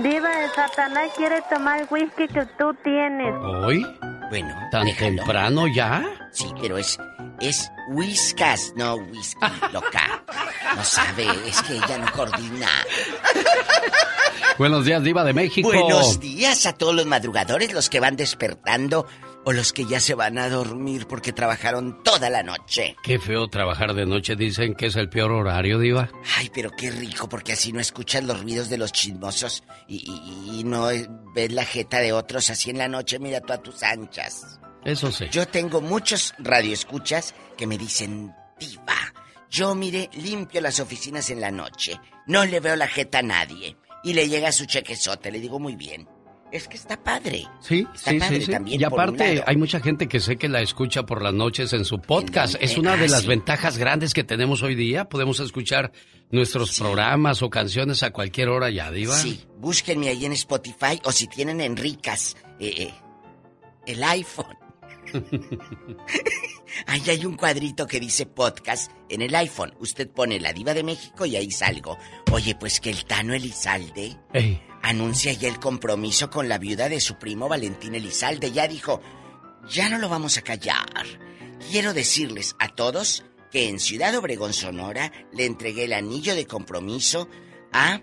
Viva 0.00 0.28
de 0.30 0.48
Satanás 0.54 1.10
quiere 1.16 1.42
tomar 1.50 1.80
el 1.80 1.86
whisky 1.90 2.28
que 2.28 2.46
tú 2.58 2.74
tienes. 2.84 3.34
¿Hoy? 3.64 3.86
Bueno, 4.30 4.54
¿Tan 4.70 4.94
temprano 4.96 5.66
ya? 5.74 6.04
Sí, 6.32 6.46
pero 6.60 6.76
es 6.78 6.98
Es 7.40 7.70
Whiskas, 7.90 8.72
no 8.76 8.96
whisky, 8.96 9.46
loca. 9.72 10.22
No 10.76 10.84
sabe, 10.84 11.26
es 11.46 11.62
que 11.62 11.74
ella 11.76 11.98
no 11.98 12.12
coordina. 12.12 12.68
Buenos 14.58 14.84
días, 14.84 15.02
Diva 15.02 15.24
de 15.24 15.32
México. 15.32 15.68
Buenos 15.68 16.20
días 16.20 16.66
a 16.66 16.72
todos 16.74 16.94
los 16.94 17.06
madrugadores, 17.06 17.72
los 17.72 17.88
que 17.88 18.00
van 18.00 18.16
despertando 18.16 19.06
o 19.48 19.52
los 19.54 19.72
que 19.72 19.86
ya 19.86 19.98
se 19.98 20.14
van 20.14 20.36
a 20.36 20.50
dormir 20.50 21.06
porque 21.06 21.32
trabajaron 21.32 22.02
toda 22.02 22.28
la 22.28 22.42
noche. 22.42 22.96
Qué 23.02 23.18
feo 23.18 23.48
trabajar 23.48 23.94
de 23.94 24.04
noche, 24.04 24.36
dicen 24.36 24.74
que 24.74 24.86
es 24.88 24.96
el 24.96 25.08
peor 25.08 25.32
horario, 25.32 25.78
Diva. 25.78 26.10
Ay, 26.36 26.50
pero 26.52 26.70
qué 26.70 26.90
rico, 26.90 27.30
porque 27.30 27.54
así 27.54 27.72
no 27.72 27.80
escuchas 27.80 28.22
los 28.24 28.42
ruidos 28.42 28.68
de 28.68 28.76
los 28.76 28.92
chismosos 28.92 29.62
y, 29.86 29.96
y- 29.96 30.60
y 30.60 30.64
no 30.64 30.88
ves 31.34 31.50
la 31.52 31.64
jeta 31.64 32.00
de 32.00 32.12
otros 32.12 32.50
así 32.50 32.68
en 32.68 32.76
la 32.76 32.88
noche, 32.88 33.18
mira 33.18 33.40
tú 33.40 33.54
a 33.54 33.62
tus 33.62 33.82
anchas. 33.82 34.60
Eso 34.84 35.10
sí. 35.10 35.26
Yo 35.32 35.48
tengo 35.48 35.80
muchos 35.80 36.34
radioescuchas 36.38 37.34
que 37.56 37.66
me 37.66 37.78
dicen, 37.78 38.34
diva, 38.60 39.14
yo 39.50 39.74
mire, 39.74 40.10
limpio 40.12 40.60
las 40.60 40.78
oficinas 40.78 41.30
en 41.30 41.40
la 41.40 41.50
noche, 41.50 41.98
no 42.26 42.44
le 42.44 42.60
veo 42.60 42.76
la 42.76 42.86
jeta 42.86 43.20
a 43.20 43.22
nadie. 43.22 43.78
Y 44.04 44.12
le 44.12 44.28
llega 44.28 44.52
su 44.52 44.66
chequezote, 44.66 45.30
le 45.32 45.40
digo 45.40 45.58
muy 45.58 45.74
bien. 45.74 46.06
Es 46.50 46.66
que 46.66 46.76
está 46.76 46.96
padre. 47.02 47.46
Sí, 47.60 47.86
Está 47.94 48.10
sí, 48.10 48.18
padre 48.18 48.36
sí, 48.38 48.46
sí. 48.46 48.52
también, 48.52 48.80
Y 48.80 48.84
aparte, 48.84 49.42
hay 49.46 49.56
mucha 49.56 49.80
gente 49.80 50.08
que 50.08 50.18
sé 50.18 50.36
que 50.36 50.48
la 50.48 50.62
escucha 50.62 51.04
por 51.04 51.22
las 51.22 51.34
noches 51.34 51.72
en 51.72 51.84
su 51.84 52.00
podcast. 52.00 52.56
Es 52.60 52.78
una 52.78 52.96
de 52.96 53.04
ah, 53.04 53.08
las 53.08 53.22
sí. 53.22 53.28
ventajas 53.28 53.76
grandes 53.76 54.14
que 54.14 54.24
tenemos 54.24 54.62
hoy 54.62 54.74
día. 54.74 55.08
Podemos 55.08 55.40
escuchar 55.40 55.92
nuestros 56.30 56.78
programas 56.78 57.42
o 57.42 57.50
canciones 57.50 58.02
a 58.02 58.10
cualquier 58.10 58.48
hora 58.48 58.70
ya, 58.70 58.90
Diva. 58.90 59.16
Sí, 59.16 59.44
búsquenme 59.58 60.08
ahí 60.08 60.24
en 60.24 60.32
Spotify 60.32 61.00
o 61.04 61.12
si 61.12 61.26
tienen 61.26 61.60
en 61.60 61.76
Ricas 61.76 62.36
eh, 62.58 62.74
eh, 62.78 62.94
el 63.86 64.02
iPhone. 64.04 64.57
ahí 66.86 67.02
hay 67.08 67.24
un 67.24 67.36
cuadrito 67.36 67.86
que 67.86 68.00
dice 68.00 68.26
podcast 68.26 68.90
en 69.08 69.22
el 69.22 69.34
iPhone. 69.34 69.74
Usted 69.78 70.08
pone 70.08 70.40
la 70.40 70.52
diva 70.52 70.74
de 70.74 70.82
México 70.82 71.26
y 71.26 71.36
ahí 71.36 71.50
salgo. 71.50 71.98
Oye, 72.32 72.54
pues 72.54 72.80
que 72.80 72.90
el 72.90 73.04
Tano 73.04 73.34
Elizalde 73.34 74.16
Ey. 74.32 74.62
anuncia 74.82 75.32
ya 75.32 75.48
el 75.48 75.58
compromiso 75.58 76.30
con 76.30 76.48
la 76.48 76.58
viuda 76.58 76.88
de 76.88 77.00
su 77.00 77.18
primo 77.18 77.48
Valentín 77.48 77.94
Elizalde. 77.94 78.52
Ya 78.52 78.68
dijo, 78.68 79.00
ya 79.68 79.88
no 79.88 79.98
lo 79.98 80.08
vamos 80.08 80.36
a 80.38 80.42
callar. 80.42 81.06
Quiero 81.70 81.92
decirles 81.92 82.54
a 82.58 82.68
todos 82.68 83.24
que 83.50 83.68
en 83.68 83.80
Ciudad 83.80 84.14
Obregón, 84.14 84.52
Sonora, 84.52 85.12
le 85.32 85.46
entregué 85.46 85.84
el 85.84 85.92
anillo 85.92 86.34
de 86.34 86.46
compromiso 86.46 87.28
a 87.72 88.00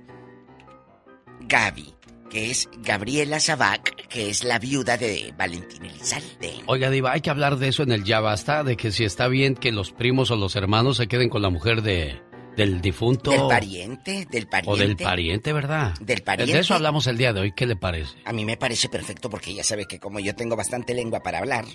Gaby, 1.42 1.95
es 2.36 2.70
Gabriela 2.78 3.40
Sabac, 3.40 4.08
que 4.08 4.30
es 4.30 4.44
la 4.44 4.60
viuda 4.60 4.98
de 4.98 5.34
Valentín 5.38 5.86
Elizalde. 5.86 6.54
Oiga, 6.68 6.90
Diva, 6.90 7.14
hay 7.14 7.22
que 7.22 7.30
hablar 7.30 7.58
de 7.58 7.70
eso 7.70 7.84
en 7.84 7.92
el 7.92 8.04
Ya 8.04 8.20
Basta, 8.20 8.64
de 8.64 8.78
que 8.78 8.92
si 8.92 9.04
está 9.04 9.28
bien 9.28 9.56
que 9.56 9.72
los 9.72 9.92
primos 9.92 10.32
o 10.32 10.36
los 10.36 10.56
hermanos 10.56 10.98
se 10.98 11.08
queden 11.08 11.30
con 11.30 11.42
la 11.42 11.50
mujer 11.50 11.82
de, 11.82 12.22
del 12.56 12.82
difunto. 12.82 13.32
Del 13.32 13.48
pariente, 13.48 14.28
del 14.30 14.48
pariente. 14.48 14.72
O 14.72 14.76
del 14.76 14.96
pariente, 14.96 15.54
¿verdad? 15.54 15.94
Del 16.00 16.22
pariente. 16.24 16.54
De 16.54 16.60
eso 16.60 16.74
hablamos 16.74 17.08
el 17.08 17.18
día 17.18 17.34
de 17.34 17.42
hoy. 17.42 17.52
¿Qué 17.52 17.66
le 17.66 17.76
parece? 17.76 18.16
A 18.26 18.34
mí 18.34 18.46
me 18.46 18.58
parece 18.58 18.90
perfecto 18.90 19.30
porque 19.30 19.52
ella 19.52 19.64
sabe 19.64 19.86
que 19.86 20.00
como 20.00 20.20
yo 20.20 20.36
tengo 20.36 20.56
bastante 20.56 20.94
lengua 20.94 21.22
para 21.22 21.40
hablar. 21.40 21.66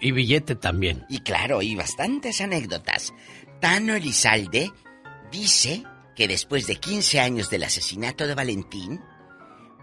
Y 0.00 0.12
billete 0.12 0.54
también. 0.54 1.04
Y 1.08 1.20
claro, 1.20 1.62
y 1.62 1.74
bastantes 1.74 2.40
anécdotas. 2.40 3.12
Tano 3.60 3.94
Elizalde 3.94 4.70
dice 5.32 5.82
que 6.14 6.28
después 6.28 6.66
de 6.66 6.76
15 6.76 7.20
años 7.20 7.50
del 7.50 7.64
asesinato 7.64 8.26
de 8.26 8.34
Valentín, 8.34 9.00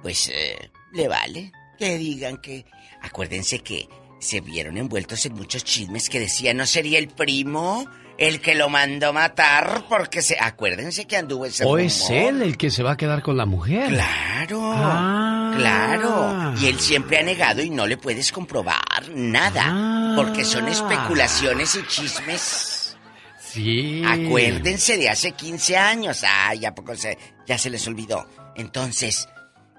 pues 0.06 0.30
eh, 0.32 0.70
le 0.93 1.08
vale 1.08 1.51
que 1.80 1.97
digan 1.97 2.38
que... 2.38 2.64
Acuérdense 3.01 3.58
que 3.64 3.89
se 4.20 4.39
vieron 4.39 4.78
envueltos 4.78 5.26
en 5.26 5.34
muchos 5.34 5.64
chismes 5.64 6.12
que 6.12 6.20
decían, 6.20 6.58
¿no 6.58 6.68
sería 6.68 6.99
el 6.99 7.08
primo 7.08 7.88
el 8.20 8.39
que 8.39 8.53
lo 8.53 8.70
mandó 8.70 9.14
matar? 9.14 9.86
Porque 9.89 10.22
se... 10.22 10.38
Acuérdense 10.39 11.06
que 11.08 11.18
anduvo 11.18 11.47
ese 11.47 11.66
¿O 11.66 11.80
es 11.80 12.08
él 12.12 12.43
el 12.43 12.56
que 12.56 12.70
se 12.70 12.84
va 12.84 12.91
a 12.91 12.97
quedar 12.97 13.24
con 13.24 13.36
la 13.36 13.47
mujer? 13.47 13.88
Claro, 13.89 14.62
Ah. 14.76 15.53
claro. 15.58 16.53
Y 16.62 16.68
él 16.68 16.80
siempre 16.80 17.18
ha 17.18 17.24
negado 17.24 17.64
y 17.64 17.72
no 17.72 17.88
le 17.88 17.97
puedes 17.97 18.32
comprobar 18.32 19.10
nada. 19.12 19.64
Ah. 19.66 20.14
Porque 20.16 20.45
son 20.45 20.68
especulaciones 20.68 21.76
y 21.78 21.88
chismes. 21.88 22.95
Sí. 23.39 24.03
Acuérdense 24.06 24.97
de 24.97 25.10
hace 25.10 25.32
15 25.32 25.78
años. 25.78 26.24
Ay, 26.28 26.64
¿a 26.64 26.76
poco 26.76 26.95
se, 26.95 27.18
ya 27.47 27.58
se 27.58 27.72
les 27.72 27.88
olvidó? 27.88 28.28
Entonces, 28.56 29.28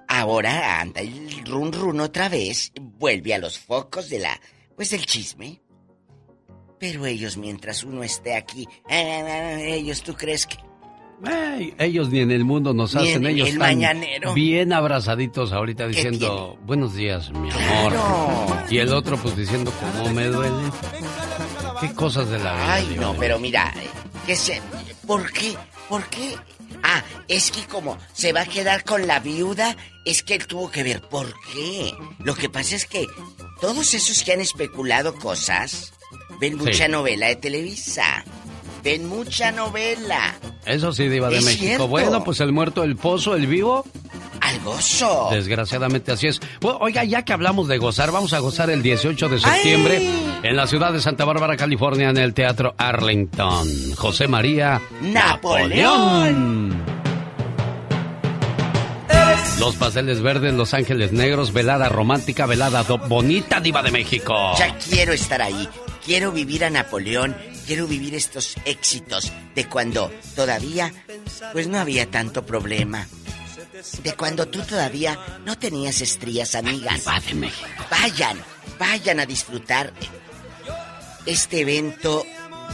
ahora 0.09 0.81
anda 0.81 1.01
el 1.01 1.45
run 1.47 1.73
run 1.73 2.01
otra 2.01 2.29
vez. 2.29 2.73
Vuelve 2.81 3.35
a 3.35 3.39
los 3.39 3.59
focos 3.59 4.09
de 4.09 4.19
la... 4.21 4.41
Pues 4.75 4.91
del 4.91 5.07
chisme. 5.07 5.61
Pero 6.79 7.07
ellos, 7.07 7.37
mientras 7.37 7.85
uno 7.85 8.03
esté 8.03 8.35
aquí... 8.37 8.69
eh, 8.89 9.75
ellos, 9.75 10.03
¿tú 10.03 10.15
crees 10.15 10.47
que...? 10.47 10.57
Ellos 11.79 12.11
ni 12.11 12.21
en 12.21 12.31
el 12.31 12.45
mundo 12.45 12.75
nos 12.75 12.95
Ni 12.95 13.01
hacen, 13.01 13.25
en 13.25 13.33
ellos 13.33 13.49
el 13.49 13.55
están 13.55 13.69
mañanero. 13.77 14.35
bien 14.35 14.75
abrazaditos 14.75 15.51
ahorita 15.51 15.87
diciendo 15.87 16.59
buenos 16.67 16.95
días, 16.95 17.31
mi 17.31 17.49
amor. 17.51 17.95
Y 18.69 18.77
el 18.79 18.93
otro 18.93 19.17
pues 19.17 19.35
diciendo 19.35 19.73
cómo 19.81 20.13
me 20.13 20.27
duele. 20.27 20.71
Qué 21.81 21.95
cosas 21.95 22.29
de 22.29 22.39
la 22.39 22.53
vida. 22.53 22.75
Ay, 22.75 22.97
no, 23.01 23.15
pero 23.19 23.39
mira, 23.39 23.73
eh, 23.77 23.89
que 24.27 24.37
se... 24.37 24.61
¿Por 25.07 25.33
qué? 25.33 25.55
¿Por 25.89 26.05
qué? 26.11 26.35
Ah, 26.89 27.03
es 27.26 27.51
que 27.51 27.66
como 27.66 27.99
se 28.12 28.32
va 28.32 28.43
a 28.43 28.47
quedar 28.47 28.84
con 28.84 29.09
la 29.09 29.18
viuda, 29.18 29.76
es 30.05 30.22
que 30.22 30.34
él 30.37 30.47
tuvo 30.47 30.70
que 30.70 30.84
ver. 30.84 31.01
¿Por 31.01 31.34
qué? 31.53 31.93
Lo 32.20 32.37
que 32.37 32.49
pasa 32.49 32.76
es 32.76 32.87
que 32.87 33.07
todos 33.61 33.93
esos 33.93 34.22
que 34.22 34.32
han 34.32 34.41
especulado 34.41 35.14
cosas 35.16 35.93
ven 36.41 36.57
mucha 36.57 36.87
Sí. 36.87 36.91
novela 36.93 37.26
de 37.26 37.34
Televisa. 37.37 38.24
Ven 38.87 39.09
mucha 39.09 39.51
novela. 39.51 40.37
Eso 40.64 40.93
sí, 40.93 41.09
Diva 41.09 41.28
de 41.28 41.41
México. 41.41 41.59
cierto. 41.59 41.89
Bueno, 41.89 42.22
pues 42.22 42.39
el 42.39 42.53
muerto, 42.53 42.84
el 42.84 42.95
pozo, 42.95 43.34
el 43.34 43.49
vivo. 43.49 43.84
Al 44.41 44.61
gozo. 44.61 45.26
Desgraciadamente 45.32 46.12
así 46.12 46.28
es. 46.28 46.39
Bueno, 46.61 46.78
oiga, 46.80 47.03
ya 47.03 47.24
que 47.24 47.32
hablamos 47.32 47.66
de 47.66 47.78
gozar, 47.78 48.12
vamos 48.12 48.32
a 48.32 48.39
gozar 48.39 48.70
el 48.70 48.84
18 48.84 49.28
de 49.28 49.41
septiembre 49.41 50.09
en 50.45 50.55
la 50.55 50.68
ciudad 50.68 50.93
de 50.93 51.01
Santa 51.01 51.24
Bárbara, 51.24 51.57
California, 51.57 52.11
en 52.11 52.16
el 52.16 52.32
Teatro 52.32 52.76
Arlington. 52.78 53.66
José 53.97 54.28
María 54.28 54.80
Napoleón. 55.01 56.80
Los 59.59 59.74
pasteles 59.74 60.22
verdes, 60.22 60.55
Los 60.55 60.74
Ángeles 60.74 61.11
Negros, 61.11 61.53
velada 61.53 61.89
romántica, 61.89 62.47
velada 62.47 62.82
bonita, 62.82 63.59
Diva 63.59 63.82
de 63.82 63.91
México. 63.91 64.53
Ya 64.57 64.76
quiero 64.78 65.12
estar 65.12 65.43
ahí. 65.43 65.68
Quiero 66.07 66.31
vivir 66.31 66.65
a 66.65 66.71
Napoleón. 66.71 67.37
Quiero 67.67 67.89
vivir 67.89 68.15
estos 68.15 68.55
éxitos 68.65 69.33
de 69.57 69.69
cuando 69.69 70.13
todavía, 70.37 70.93
pues 71.53 71.67
no 71.67 71.81
había 71.81 72.09
tanto 72.09 72.47
problema. 72.47 73.09
De 74.05 74.15
cuando 74.15 74.47
tú 74.47 74.63
todavía 74.63 75.19
no 75.45 75.59
tenías 75.59 76.01
estrías, 76.01 76.55
amigas. 76.55 77.03
Vayan, 77.91 78.39
vayan 78.79 79.19
a 79.19 79.27
disfrutar 79.27 79.93
este 81.27 81.63
evento 81.63 82.25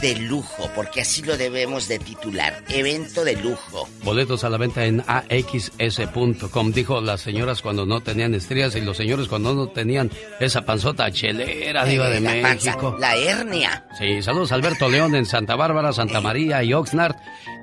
de 0.01 0.15
lujo, 0.15 0.69
porque 0.75 1.01
así 1.01 1.21
lo 1.21 1.37
debemos 1.37 1.87
de 1.87 1.99
titular. 1.99 2.63
Evento 2.69 3.23
de 3.23 3.35
lujo. 3.37 3.87
Boletos 4.03 4.43
a 4.43 4.49
la 4.49 4.57
venta 4.57 4.85
en 4.85 5.03
axs.com. 5.07 6.71
Dijo 6.71 7.01
las 7.01 7.21
señoras 7.21 7.61
cuando 7.61 7.85
no 7.85 8.01
tenían 8.01 8.33
estrías 8.33 8.75
y 8.75 8.81
los 8.81 8.97
señores 8.97 9.27
cuando 9.27 9.53
no 9.53 9.67
tenían 9.67 10.11
esa 10.39 10.63
panzota 10.63 11.09
chelera, 11.11 11.85
Diva 11.85 12.09
de 12.09 12.17
Eh, 12.17 12.21
la 12.21 12.41
panza, 12.49 12.71
México. 12.71 12.97
la 12.99 13.15
hernia. 13.15 13.85
Sí, 13.97 14.21
saludos 14.21 14.51
a 14.51 14.55
Alberto 14.55 14.89
León 14.89 15.15
en 15.15 15.25
Santa 15.25 15.55
Bárbara, 15.55 15.93
Santa 15.93 16.19
María 16.21 16.63
y 16.63 16.73
Oxnard. 16.73 17.15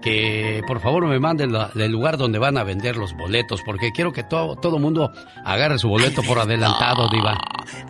Que 0.03 0.62
por 0.66 0.81
favor 0.81 1.07
me 1.07 1.18
manden 1.20 1.53
la- 1.53 1.70
el 1.74 1.93
lugar 1.93 2.16
donde 2.16 2.39
van 2.39 2.57
a 2.57 2.64
vender 2.64 2.97
los 2.97 3.12
boletos, 3.14 3.61
porque 3.66 3.91
quiero 3.93 4.12
que 4.12 4.22
todo 4.22 4.57
todo 4.57 4.78
mundo 4.78 5.12
agarre 5.45 5.78
su 5.78 5.89
boleto 5.89 6.22
por 6.22 6.39
adelantado, 6.39 7.09
Diva. 7.11 7.39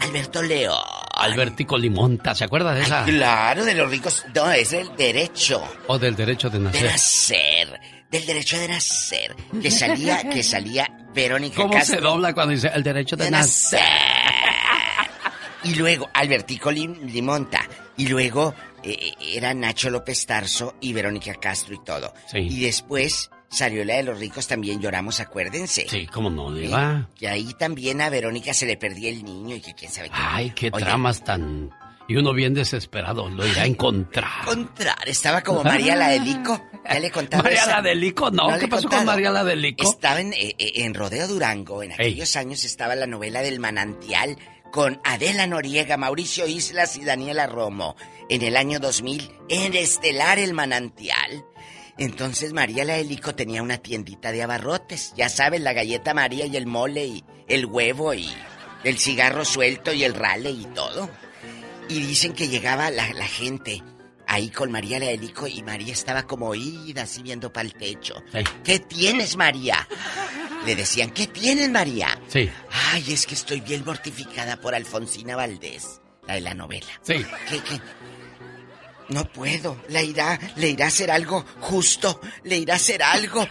Alberto 0.00 0.42
León. 0.42 0.74
Albertico 1.20 1.76
Limonta, 1.78 2.34
¿se 2.34 2.44
acuerda 2.44 2.74
de 2.74 2.82
esa? 2.82 3.04
Claro, 3.04 3.64
de 3.64 3.74
los 3.74 3.90
ricos. 3.90 4.24
No, 4.34 4.50
es 4.52 4.72
el 4.72 4.94
derecho. 4.96 5.62
O 5.86 5.98
del 5.98 6.16
derecho 6.16 6.48
de 6.50 6.58
de 6.58 6.64
nacer. 6.64 6.84
nacer, 6.90 7.80
del 8.10 8.26
derecho 8.26 8.58
de 8.58 8.68
nacer, 8.68 9.36
que 9.62 9.70
salía, 9.70 10.28
que 10.28 10.42
salía 10.42 10.88
Verónica 11.14 11.56
¿Cómo 11.56 11.72
Castro. 11.74 11.96
se 11.96 12.00
dobla 12.02 12.32
cuando 12.34 12.54
dice 12.54 12.70
el 12.74 12.82
derecho 12.82 13.16
de, 13.16 13.24
de 13.24 13.30
nacer? 13.30 13.80
nacer. 13.80 15.10
Y 15.64 15.74
luego 15.74 16.08
Albertico 16.14 16.70
Lim- 16.70 17.00
Limonta. 17.10 17.60
Y 17.96 18.08
luego 18.08 18.54
eh, 18.82 19.12
era 19.34 19.52
Nacho 19.52 19.90
López 19.90 20.24
Tarso 20.24 20.76
y 20.80 20.92
Verónica 20.94 21.34
Castro 21.34 21.74
y 21.74 21.84
todo. 21.84 22.14
Sí. 22.30 22.38
Y 22.38 22.60
después 22.60 23.30
salió 23.50 23.84
la 23.84 23.96
de 23.96 24.04
los 24.04 24.18
ricos, 24.18 24.46
también 24.46 24.80
lloramos, 24.80 25.20
acuérdense. 25.20 25.86
Sí, 25.88 26.06
cómo 26.06 26.30
no, 26.30 26.52
Diva. 26.52 27.08
Y 27.18 27.26
ahí 27.26 27.52
también 27.58 28.00
a 28.00 28.08
Verónica 28.10 28.54
se 28.54 28.66
le 28.66 28.76
perdía 28.76 29.10
el 29.10 29.24
niño 29.24 29.56
y 29.56 29.60
que 29.60 29.74
quién 29.74 29.90
sabe 29.90 30.08
qué. 30.08 30.14
Ay, 30.18 30.50
qué 30.50 30.70
Oye, 30.72 30.84
tramas 30.84 31.22
tan... 31.24 31.70
Y 32.08 32.16
uno 32.16 32.32
bien 32.32 32.54
desesperado 32.54 33.28
lo 33.28 33.46
irá 33.46 33.62
a 33.62 33.66
encontrar. 33.66 34.28
encontrar. 34.42 35.08
Estaba 35.08 35.42
como 35.42 35.62
María 35.62 35.94
la 35.94 36.08
Delico. 36.08 36.60
Ya 36.84 36.98
le 36.98 37.08
contaba 37.10 37.44
María 37.44 37.60
esa- 37.62 37.76
la 37.76 37.82
Delico, 37.82 38.32
no. 38.32 38.58
¿Qué 38.58 38.66
pasó 38.66 38.88
con. 38.88 39.04
María 39.04 39.30
la 39.30 39.44
Delico? 39.44 39.88
Estaba 39.88 40.20
en, 40.20 40.32
eh, 40.32 40.56
eh, 40.58 40.72
en 40.76 40.94
Rodeo 40.94 41.28
Durango. 41.28 41.84
En 41.84 41.92
aquellos 41.92 42.34
años 42.34 42.64
estaba 42.64 42.96
la 42.96 43.06
novela 43.06 43.42
del 43.42 43.60
manantial 43.60 44.36
con 44.72 45.00
Adela 45.04 45.46
Noriega, 45.46 45.96
Mauricio 45.96 46.48
Islas 46.48 46.96
y 46.96 47.04
Daniela 47.04 47.46
Romo. 47.46 47.94
en 48.28 48.42
el 48.42 48.56
año 48.56 48.80
2000 48.80 49.30
en 49.48 49.74
Estelar 49.74 50.38
el 50.40 50.52
Manantial. 50.52 51.44
Entonces 52.00 52.54
María 52.54 52.86
la 52.86 52.96
Helico 52.96 53.34
tenía 53.34 53.62
una 53.62 53.76
tiendita 53.76 54.32
de 54.32 54.42
abarrotes. 54.42 55.12
Ya 55.18 55.28
sabes, 55.28 55.60
la 55.60 55.74
galleta 55.74 56.14
María 56.14 56.46
y 56.46 56.56
el 56.56 56.66
mole 56.66 57.04
y 57.04 57.24
el 57.46 57.66
huevo 57.66 58.14
y 58.14 58.26
el 58.84 58.98
cigarro 58.98 59.44
suelto 59.44 59.92
y 59.92 60.02
el 60.04 60.14
rale 60.14 60.50
y 60.50 60.64
todo. 60.74 61.10
Y 61.90 62.00
dicen 62.00 62.32
que 62.32 62.48
llegaba 62.48 62.90
la, 62.90 63.12
la 63.12 63.26
gente 63.26 63.82
ahí 64.26 64.48
con 64.48 64.72
María 64.72 64.98
la 64.98 65.10
Helico 65.10 65.46
y 65.46 65.62
María 65.62 65.92
estaba 65.92 66.22
como 66.22 66.46
oída, 66.46 67.02
así 67.02 67.22
viendo 67.22 67.52
para 67.52 67.66
el 67.66 67.74
techo. 67.74 68.22
¿Qué 68.64 68.78
tienes, 68.78 69.36
María? 69.36 69.86
Le 70.64 70.76
decían, 70.76 71.10
¿qué 71.10 71.26
tienes, 71.26 71.68
María? 71.68 72.18
Sí. 72.28 72.48
Ay, 72.92 73.12
es 73.12 73.26
que 73.26 73.34
estoy 73.34 73.60
bien 73.60 73.84
mortificada 73.84 74.58
por 74.58 74.74
Alfonsina 74.74 75.36
Valdés, 75.36 76.00
la 76.26 76.34
de 76.34 76.40
la 76.40 76.54
novela. 76.54 76.98
Sí. 77.02 77.26
¿Qué, 77.50 77.58
qué? 77.58 77.78
No 79.10 79.24
puedo. 79.24 79.76
Le 79.88 80.04
irá, 80.04 80.38
le 80.56 80.68
irá 80.68 80.86
a 80.86 80.88
hacer 80.88 81.10
algo 81.10 81.44
justo. 81.60 82.20
Le 82.44 82.56
irá 82.58 82.74
a 82.74 82.76
hacer 82.76 83.02
algo. 83.02 83.46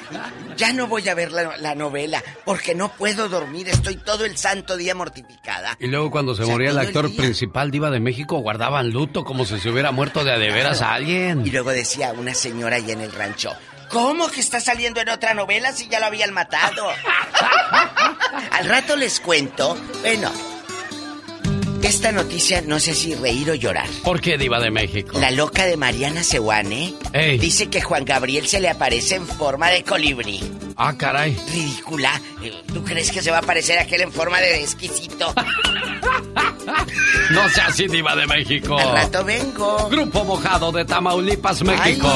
ya 0.56 0.72
no 0.72 0.86
voy 0.86 1.08
a 1.08 1.14
ver 1.14 1.32
la, 1.32 1.56
la, 1.56 1.74
novela 1.74 2.22
porque 2.44 2.74
no 2.74 2.92
puedo 2.92 3.28
dormir. 3.28 3.68
Estoy 3.68 3.96
todo 3.96 4.24
el 4.24 4.36
santo 4.36 4.76
día 4.76 4.94
mortificada. 4.94 5.76
Y 5.80 5.86
luego 5.86 6.10
cuando 6.10 6.34
se 6.34 6.42
O 6.42 6.46
sea, 6.46 6.54
moría 6.54 6.70
el 6.70 6.78
actor 6.78 7.14
principal 7.14 7.70
diva 7.70 7.90
de 7.90 8.00
México 8.00 8.38
guardaban 8.38 8.90
luto 8.90 9.24
como 9.24 9.44
si 9.44 9.58
se 9.58 9.70
hubiera 9.70 9.92
muerto 9.92 10.24
de 10.24 10.32
a 10.32 10.38
de 10.38 10.50
veras 10.50 10.82
a 10.82 10.94
alguien. 10.94 11.46
Y 11.46 11.50
luego 11.50 11.70
decía 11.70 12.12
una 12.12 12.34
señora 12.34 12.76
allá 12.76 12.92
en 12.92 13.00
el 13.00 13.12
rancho. 13.12 13.54
¿Cómo 13.88 14.28
que 14.28 14.40
está 14.40 14.60
saliendo 14.60 15.00
en 15.00 15.08
otra 15.08 15.32
novela 15.32 15.72
si 15.72 15.88
ya 15.88 15.98
lo 15.98 16.06
habían 16.06 16.34
matado? 16.34 16.86
Al 18.52 18.68
rato 18.68 18.96
les 18.96 19.20
cuento. 19.20 19.78
Bueno, 20.02 20.30
esta 21.82 22.12
noticia 22.12 22.62
no 22.62 22.80
sé 22.80 22.94
si 22.94 23.14
reír 23.14 23.50
o 23.50 23.54
llorar. 23.54 23.86
¿Por 24.02 24.20
qué 24.20 24.36
diva 24.36 24.58
de 24.60 24.70
México? 24.70 25.18
La 25.20 25.30
loca 25.30 25.64
de 25.66 25.76
Mariana 25.76 26.22
Sewane 26.22 26.94
Ey. 27.12 27.38
dice 27.38 27.68
que 27.68 27.80
Juan 27.80 28.04
Gabriel 28.04 28.46
se 28.48 28.60
le 28.60 28.68
aparece 28.68 29.14
en 29.16 29.26
forma 29.26 29.68
de 29.68 29.84
colibrí. 29.84 30.40
Ah, 30.76 30.94
caray. 30.96 31.36
Ridícula. 31.52 32.20
Eh, 32.42 32.52
¿Tú 32.72 32.84
crees 32.84 33.10
que 33.10 33.22
se 33.22 33.30
va 33.30 33.38
a 33.38 33.40
aparecer 33.40 33.78
aquel 33.78 34.02
en 34.02 34.12
forma 34.12 34.40
de 34.40 34.62
exquisito? 34.62 35.32
No 37.30 37.48
sea 37.48 37.66
así, 37.66 37.86
diva 37.88 38.14
de 38.14 38.26
México. 38.26 38.78
Al 38.78 38.92
rato 38.92 39.24
vengo. 39.24 39.88
Grupo 39.88 40.24
Mojado 40.24 40.70
de 40.72 40.84
Tamaulipas, 40.84 41.62
México. 41.62 42.08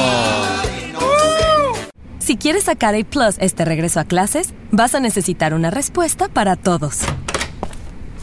Si 2.19 2.37
quieres 2.37 2.63
sacar 2.65 2.95
A 2.95 3.03
Plus 3.03 3.35
este 3.39 3.65
regreso 3.65 3.99
a 3.99 4.05
clases, 4.05 4.53
vas 4.71 4.95
a 4.95 4.99
necesitar 4.99 5.53
una 5.53 5.71
respuesta 5.71 6.29
para 6.29 6.55
todos. 6.55 6.99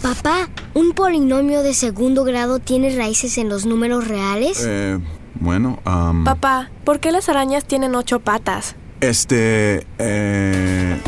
Papá, 0.03 0.48
¿un 0.74 0.92
polinomio 0.92 1.62
de 1.62 1.74
segundo 1.74 2.24
grado 2.24 2.59
tiene 2.59 2.94
raíces 2.96 3.36
en 3.38 3.48
los 3.48 3.66
números 3.66 4.09
reales? 4.09 4.64
Eh, 4.66 4.98
bueno, 5.34 5.78
Papá, 6.24 6.70
¿por 6.84 7.01
qué 7.01 7.12
las 7.12 7.28
arañas 7.28 7.64
tienen 7.64 7.94
ocho 7.94 8.20
patas? 8.20 8.76
este, 9.01 9.86
eh, 9.98 11.01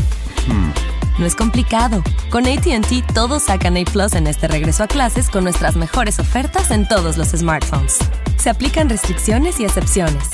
hmm. 0.47 1.19
No 1.19 1.25
es 1.27 1.35
complicado. 1.35 2.03
Con 2.31 2.47
ATT 2.47 3.13
todos 3.13 3.43
sacan 3.43 3.77
A 3.77 3.83
Plus 3.85 4.13
en 4.13 4.25
este 4.25 4.47
regreso 4.47 4.83
a 4.83 4.87
clases 4.87 5.29
con 5.29 5.43
nuestras 5.43 5.75
mejores 5.75 6.19
ofertas 6.19 6.71
en 6.71 6.87
todos 6.87 7.17
los 7.17 7.29
smartphones. 7.29 7.99
Se 8.37 8.49
aplican 8.49 8.89
restricciones 8.89 9.59
y 9.59 9.65
excepciones. 9.65 10.29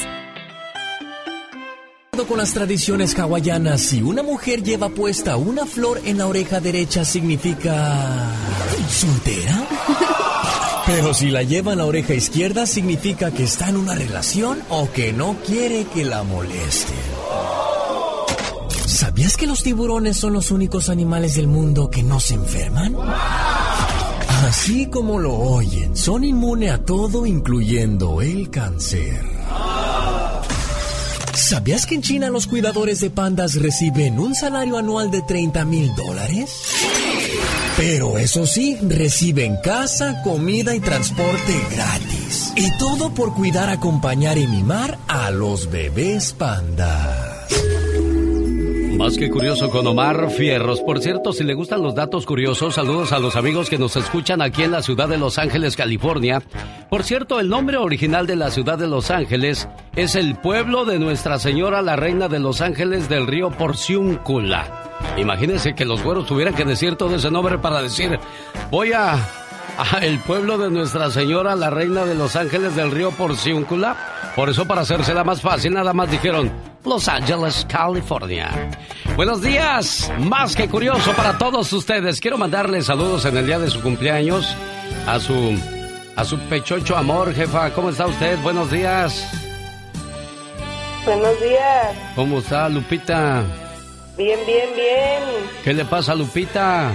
Con 2.28 2.38
las 2.38 2.53
tradiciones 2.53 3.17
hawaianas, 3.17 3.80
si 3.80 4.01
una 4.01 4.24
mujer 4.24 4.61
lleva 4.61 4.89
puesta 4.89 5.38
una 5.38 5.65
flor 5.65 6.01
en 6.03 6.17
la 6.17 6.28
oreja 6.28 6.59
derecha, 6.59 7.05
significa. 7.05 8.28
¿soltera? 8.89 9.67
Pero 10.86 11.13
si 11.13 11.32
la 11.32 11.43
lleva 11.43 11.72
en 11.72 11.78
la 11.78 11.86
oreja 11.86 12.13
izquierda, 12.13 12.67
significa 12.67 13.32
que 13.32 13.43
está 13.43 13.70
en 13.70 13.78
una 13.78 13.95
relación 13.95 14.59
o 14.70 14.91
que 14.91 15.13
no 15.13 15.38
quiere 15.45 15.86
que 15.86 16.03
la 16.03 16.24
moleste. 16.24 16.93
¿Sabías 18.86 19.38
que 19.38 19.47
los 19.47 19.63
tiburones 19.63 20.17
son 20.17 20.34
los 20.34 20.51
únicos 20.51 20.89
animales 20.89 21.36
del 21.36 21.47
mundo 21.47 21.89
que 21.89 22.03
no 22.03 22.20
se 22.20 22.34
enferman? 22.34 22.95
Así 24.45 24.88
como 24.88 25.20
lo 25.20 25.36
oyen, 25.36 25.95
son 25.95 26.26
inmunes 26.26 26.74
a 26.74 26.84
todo, 26.84 27.26
incluyendo 27.26 28.22
el 28.22 28.49
cáncer. 28.49 29.24
¿Sabías 31.39 31.85
que 31.85 31.95
en 31.95 32.01
China 32.01 32.29
los 32.29 32.47
cuidadores 32.47 32.99
de 32.99 33.09
pandas 33.09 33.55
reciben 33.55 34.19
un 34.19 34.35
salario 34.35 34.77
anual 34.77 35.09
de 35.09 35.21
30 35.21 35.63
mil 35.63 35.95
dólares? 35.95 36.51
Pero 37.77 38.17
eso 38.17 38.45
sí, 38.45 38.77
reciben 38.81 39.55
casa, 39.63 40.21
comida 40.21 40.75
y 40.75 40.81
transporte 40.81 41.55
gratis. 41.71 42.51
Y 42.57 42.77
todo 42.77 43.13
por 43.13 43.33
cuidar, 43.33 43.69
acompañar 43.69 44.37
y 44.37 44.47
mimar 44.47 44.99
a 45.07 45.31
los 45.31 45.71
bebés 45.71 46.33
pandas. 46.33 47.28
Más 49.00 49.16
que 49.18 49.30
curioso 49.30 49.70
con 49.70 49.88
Omar 49.88 50.30
Fierros. 50.30 50.82
Por 50.82 51.00
cierto, 51.00 51.32
si 51.32 51.45
le 51.45 51.54
gustan 51.54 51.82
los 51.82 51.95
datos 51.95 52.26
curiosos, 52.26 52.76
saludos 52.76 53.14
a 53.14 53.20
los 53.20 53.38
amigos 53.38 53.70
que 53.70 53.78
nos 53.78 53.95
escuchan 53.95 54.41
aquí 54.41 54.64
en 54.64 54.72
la 54.72 54.84
ciudad 54.84 55.08
de 55.08 55.18
Los 55.18 55.38
Ángeles, 55.38 55.78
California. 55.78 56.43
Por 56.89 57.04
cierto, 57.06 57.39
el 57.39 57.47
nombre 57.47 57.78
original 57.78 58.28
de 58.28 58.36
la 58.36 58.52
ciudad 58.52 58.78
de 58.78 58.88
Los 58.88 59.10
Ángeles 59.10 59.70
es 59.95 60.16
el 60.16 60.36
pueblo 60.36 60.84
de 60.84 61.00
Nuestra 61.00 61.39
Señora 61.39 61.82
la 61.82 61.95
Reina 61.95 62.28
de 62.28 62.39
Los 62.39 62.60
Ángeles 62.60 63.08
del 63.08 63.26
río 63.26 63.52
Porciúncula. 63.52 64.89
Imagínense 65.18 65.76
que 65.76 65.86
los 65.86 66.04
güeros 66.04 66.28
tuvieran 66.28 66.54
que 66.54 66.66
decir 66.66 66.97
todo 66.97 67.16
ese 67.16 67.32
nombre 67.32 67.58
para 67.58 67.82
decir, 67.82 68.20
voy 68.70 68.91
a, 68.91 69.16
a 69.78 69.99
el 69.99 70.20
pueblo 70.20 70.57
de 70.57 70.70
Nuestra 70.70 71.09
Señora 71.11 71.55
la 71.55 71.70
Reina 71.70 72.05
de 72.05 72.15
Los 72.15 72.36
Ángeles 72.36 72.76
del 72.76 72.91
río 72.91 73.11
Porciúncula. 73.11 73.95
Por 74.36 74.49
eso, 74.49 74.65
para 74.65 74.82
hacérsela 74.82 75.24
más 75.24 75.41
fácil, 75.41 75.74
nada 75.74 75.93
más 75.93 76.09
dijeron 76.09 76.51
Los 76.86 77.07
Ángeles, 77.07 77.65
California. 77.70 78.70
Buenos 79.15 79.41
días, 79.41 80.11
más 80.20 80.55
que 80.55 80.67
curioso 80.67 81.13
para 81.13 81.38
todos 81.38 81.72
ustedes. 81.74 82.20
Quiero 82.20 82.38
mandarles 82.38 82.86
saludos 82.86 83.26
en 83.26 83.38
el 83.38 83.45
día 83.45 83.59
de 83.59 83.70
su 83.70 83.82
cumpleaños 83.82 84.55
a 85.07 85.20
su 85.20 85.57
a 86.15 86.26
su 86.26 86.38
pechocho 86.38 86.97
amor, 86.97 87.34
jefa. 87.34 87.72
¿Cómo 87.72 87.89
está 87.89 88.05
usted? 88.05 88.38
Buenos 88.39 88.70
días. 88.72 89.26
Buenos 91.05 91.39
días. 91.41 91.97
¿Cómo 92.15 92.39
está 92.39 92.67
Lupita? 92.70 93.43
Bien, 94.17 94.39
bien, 94.45 94.70
bien. 94.76 95.24
¿Qué 95.63 95.74
le 95.74 95.86
pasa 95.86 96.13
Lupita? 96.13 96.93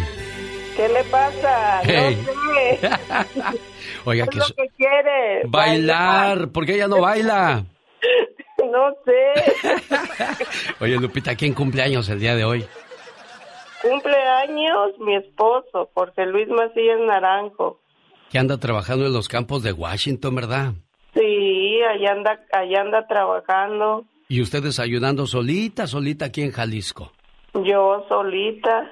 ¿Qué 0.76 0.88
le 0.88 1.04
pasa? 1.04 1.80
Hey. 1.84 2.18
No 2.26 2.32
sé. 2.54 2.80
Oiga, 4.04 4.24
¿Qué 4.26 4.30
que 4.30 4.38
es 4.38 4.44
su- 4.46 4.54
lo 4.56 4.56
que 4.64 4.68
quiere? 4.76 5.42
bailar, 5.46 6.48
¿por 6.48 6.66
qué 6.66 6.74
ella 6.74 6.88
no 6.88 7.00
baila? 7.00 7.64
No 8.64 8.92
sé. 9.04 9.76
Oye, 10.80 10.96
Lupita, 10.98 11.34
¿quién 11.36 11.52
cumpleaños 11.54 12.08
el 12.08 12.18
día 12.18 12.34
de 12.34 12.44
hoy? 12.44 12.64
Cumpleaños 13.82 14.98
mi 15.00 15.16
esposo, 15.16 15.90
Jorge 15.94 16.24
Luis 16.26 16.48
Macías 16.48 16.98
Naranjo. 17.06 17.80
Que 18.30 18.38
anda 18.38 18.58
trabajando 18.58 19.06
en 19.06 19.12
los 19.12 19.28
campos 19.28 19.62
de 19.62 19.72
Washington, 19.72 20.34
¿verdad? 20.34 20.72
Sí, 21.14 21.78
allá 21.82 22.12
anda, 22.12 22.40
allá 22.52 22.80
anda 22.80 23.06
trabajando. 23.06 24.04
Y 24.28 24.40
ustedes 24.40 24.80
ayudando 24.80 25.26
solita, 25.26 25.86
solita 25.86 26.24
aquí 26.26 26.42
en 26.42 26.50
Jalisco. 26.52 27.12
Yo 27.52 28.04
solita. 28.08 28.90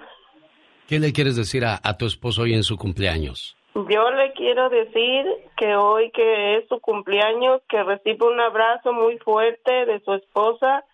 ¿Qué 0.93 1.01
le 1.01 1.15
quieres 1.15 1.37
decir 1.37 1.65
a, 1.65 1.81
a 1.83 1.97
tu 1.97 2.05
esposo 2.05 2.43
hoy 2.43 2.53
en 2.53 2.65
su 2.65 2.77
cumpleaños? 2.77 3.57
Yo 3.75 4.11
le 4.11 4.35
quiero 4.35 4.69
decir 4.69 5.25
que 5.57 5.75
hoy 5.75 6.11
que 6.11 6.59
es 6.59 6.69
su 6.69 6.81
cumpleaños, 6.81 7.63
que 7.71 7.83
recibe 7.83 8.27
un 8.27 8.39
abrazo 8.39 8.93
muy 8.93 9.17
fuerte 9.17 9.87
de 9.87 10.01
su 10.01 10.13
esposa 10.13 10.85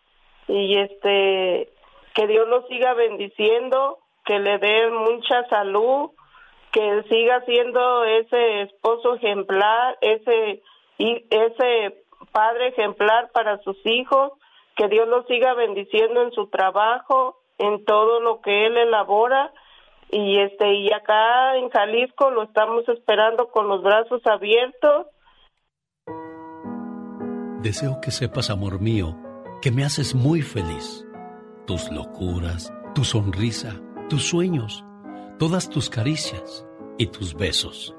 y 0.47 0.79
este 0.79 1.73
que 2.15 2.27
Dios 2.29 2.47
lo 2.47 2.65
siga 2.69 2.95
bendiciendo, 2.95 3.99
que 4.25 4.39
le 4.39 4.59
dé 4.59 4.89
mucha 4.89 5.49
salud, 5.49 6.11
que 6.70 7.03
siga 7.11 7.45
siendo 7.45 8.05
ese 8.05 8.62
esposo 8.62 9.16
ejemplar, 9.16 9.99
ese 10.01 10.62
ese 10.99 12.05
padre 12.31 12.69
ejemplar 12.69 13.33
para 13.33 13.59
sus 13.62 13.85
hijos, 13.85 14.31
que 14.77 14.87
Dios 14.87 15.09
lo 15.09 15.25
siga 15.25 15.55
bendiciendo 15.55 16.23
en 16.23 16.31
su 16.31 16.47
trabajo, 16.47 17.41
en 17.59 17.85
todo 17.85 18.20
lo 18.20 18.41
que 18.43 18.66
él 18.66 18.77
elabora 18.77 19.53
y 20.10 20.39
este 20.40 20.74
y 20.74 20.93
acá 20.93 21.56
en 21.56 21.68
Jalisco 21.70 22.30
lo 22.30 22.44
estamos 22.44 22.89
esperando 22.89 23.48
con 23.48 23.68
los 23.68 23.82
brazos 23.82 24.22
abiertos. 24.26 25.06
Deseo 27.62 28.01
que 28.01 28.10
sepas, 28.10 28.51
amor 28.51 28.80
mío, 28.80 29.18
que 29.60 29.70
me 29.70 29.85
haces 29.85 30.14
muy 30.14 30.43
feliz. 30.43 31.05
Tus 31.66 31.90
locuras, 31.90 32.72
tu 32.94 33.05
sonrisa, 33.05 33.80
tus 34.09 34.22
sueños, 34.24 34.85
todas 35.39 35.68
tus 35.68 35.90
caricias 35.90 36.66
y 36.98 37.09
tus 37.09 37.35
besos. 37.35 37.94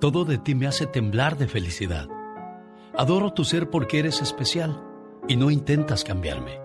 Todo 0.00 0.24
de 0.24 0.38
ti 0.38 0.54
me 0.54 0.66
hace 0.66 0.86
temblar 0.86 1.36
de 1.36 1.46
felicidad. 1.46 2.08
Adoro 2.96 3.32
tu 3.32 3.44
ser 3.44 3.68
porque 3.68 3.98
eres 3.98 4.22
especial 4.22 4.82
y 5.28 5.36
no 5.36 5.50
intentas 5.50 6.04
cambiarme, 6.04 6.58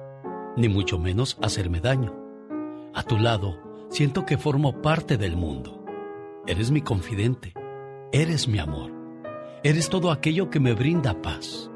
ni 0.55 0.69
mucho 0.69 0.97
menos 0.97 1.37
hacerme 1.41 1.81
daño. 1.81 2.15
A 2.93 3.03
tu 3.03 3.17
lado, 3.17 3.59
siento 3.89 4.25
que 4.25 4.37
formo 4.37 4.81
parte 4.81 5.17
del 5.17 5.35
mundo. 5.35 5.83
Eres 6.47 6.71
mi 6.71 6.81
confidente, 6.81 7.53
eres 8.11 8.47
mi 8.47 8.59
amor. 8.59 8.91
Eres 9.63 9.89
todo 9.89 10.11
aquello 10.11 10.49
que 10.49 10.59
me 10.59 10.73
brinda 10.73 11.21
paz. 11.21 11.71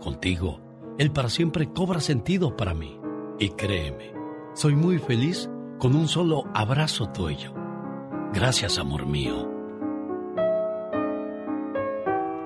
Contigo, 0.00 0.60
el 0.98 1.10
para 1.10 1.28
siempre 1.28 1.72
cobra 1.72 2.00
sentido 2.00 2.56
para 2.56 2.72
mí. 2.72 3.00
Y 3.38 3.50
créeme, 3.50 4.12
soy 4.54 4.74
muy 4.74 4.98
feliz 4.98 5.50
con 5.78 5.94
un 5.94 6.08
solo 6.08 6.44
abrazo 6.54 7.08
tuyo. 7.10 7.52
Gracias, 8.32 8.78
amor 8.78 9.06
mío. 9.06 9.56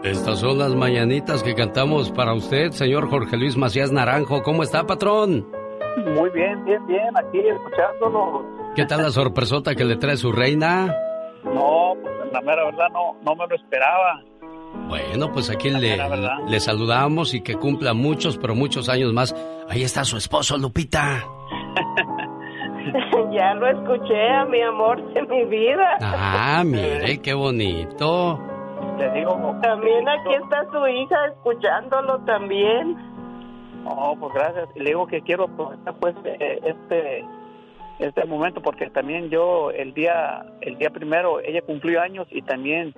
Estas 0.02 0.38
son 0.38 0.58
las 0.58 0.74
mañanitas 0.74 1.42
que 1.42 1.54
cantamos 1.54 2.10
para 2.10 2.32
usted, 2.32 2.70
señor 2.70 3.10
Jorge 3.10 3.36
Luis 3.36 3.56
Macías 3.56 3.92
Naranjo. 3.92 4.42
¿Cómo 4.42 4.62
está, 4.62 4.86
patrón? 4.86 5.46
Muy 6.14 6.30
bien, 6.30 6.64
bien, 6.64 6.86
bien, 6.86 7.16
aquí 7.18 7.38
escuchándolo. 7.40 8.59
¿Qué 8.74 8.86
tal 8.86 9.02
la 9.02 9.10
sorpresota 9.10 9.74
que 9.74 9.84
le 9.84 9.96
trae 9.96 10.16
su 10.16 10.30
reina? 10.32 10.94
No, 11.44 11.94
pues 12.02 12.32
la 12.32 12.40
mera 12.40 12.64
verdad 12.64 12.88
no, 12.92 13.16
no 13.22 13.34
me 13.34 13.46
lo 13.48 13.56
esperaba. 13.56 14.22
Bueno, 14.88 15.32
pues 15.32 15.50
aquí 15.50 15.70
le, 15.70 15.98
le 16.48 16.60
saludamos 16.60 17.34
y 17.34 17.42
que 17.42 17.54
cumpla 17.56 17.94
muchos, 17.94 18.38
pero 18.38 18.54
muchos 18.54 18.88
años 18.88 19.12
más. 19.12 19.34
Ahí 19.68 19.82
está 19.82 20.04
su 20.04 20.16
esposo, 20.16 20.56
Lupita. 20.56 21.24
ya 23.32 23.54
lo 23.54 23.66
escuché, 23.66 24.28
a 24.28 24.44
mi 24.44 24.62
amor 24.62 25.02
de 25.14 25.22
mi 25.22 25.44
vida. 25.46 25.98
Ah, 26.00 26.62
mire, 26.64 27.20
qué 27.20 27.34
bonito. 27.34 28.38
Le 28.98 29.10
digo. 29.12 29.58
También 29.62 30.08
aquí 30.08 30.34
está 30.34 30.64
su 30.70 30.86
hija 30.86 31.26
escuchándolo 31.26 32.20
también. 32.20 32.96
Oh, 33.84 34.14
pues 34.18 34.32
gracias. 34.34 34.68
Le 34.76 34.90
digo 34.90 35.06
que 35.06 35.20
quiero 35.22 35.44
aprovechar 35.44 35.94
pues 35.98 36.14
eh, 36.24 36.60
este 36.62 37.24
este 38.00 38.24
momento 38.24 38.60
porque 38.62 38.88
también 38.90 39.30
yo 39.30 39.70
el 39.70 39.92
día 39.94 40.44
el 40.60 40.78
día 40.78 40.90
primero 40.90 41.40
ella 41.40 41.60
cumplió 41.62 42.00
años 42.00 42.26
y 42.30 42.42
también 42.42 42.94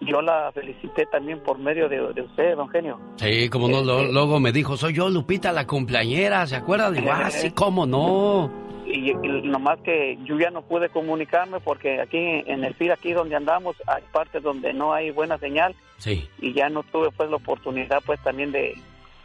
yo 0.00 0.22
la 0.22 0.50
felicité 0.52 1.04
también 1.06 1.40
por 1.40 1.58
medio 1.58 1.86
de, 1.88 2.00
usted, 2.22 2.56
don 2.56 2.68
Genio. 2.70 2.98
Sí, 3.16 3.48
como 3.50 3.68
no, 3.68 3.80
Este- 3.80 4.12
luego 4.12 4.40
me 4.40 4.50
dijo, 4.50 4.76
soy 4.78 4.94
yo, 4.94 5.10
Lupita, 5.10 5.52
la 5.52 5.66
cumpleañera, 5.66 6.46
¿se 6.46 6.56
acuerda? 6.56 6.90
Digo, 6.90 7.10
ah, 7.12 7.30
sí, 7.30 7.50
cómo 7.50 7.84
no. 7.84 8.50
Y, 8.86 9.10
y 9.10 9.42
nomás 9.42 9.78
que 9.82 10.18
yo 10.24 10.38
ya 10.38 10.50
no 10.50 10.62
pude 10.62 10.88
comunicarme 10.88 11.60
porque 11.60 12.00
aquí 12.00 12.16
en 12.18 12.64
el 12.64 12.74
FIR, 12.74 12.92
aquí 12.92 13.12
donde 13.12 13.36
andamos, 13.36 13.76
hay 13.86 14.02
partes 14.10 14.42
donde 14.42 14.72
no 14.72 14.92
hay 14.94 15.10
buena 15.10 15.36
señal 15.38 15.74
Sí. 15.98 16.26
y 16.40 16.54
ya 16.54 16.70
no 16.70 16.82
tuve 16.82 17.10
pues 17.14 17.28
la 17.28 17.36
oportunidad 17.36 18.02
pues 18.06 18.18
también 18.22 18.50
de, 18.52 18.74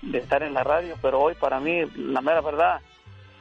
de 0.02 0.18
estar 0.18 0.44
en 0.44 0.54
la 0.54 0.64
radio, 0.66 0.96
pero 1.02 1.22
hoy 1.22 1.36
para 1.40 1.60
mí, 1.62 1.84
la 1.96 2.20
mera 2.22 2.42
verdad, 2.42 2.82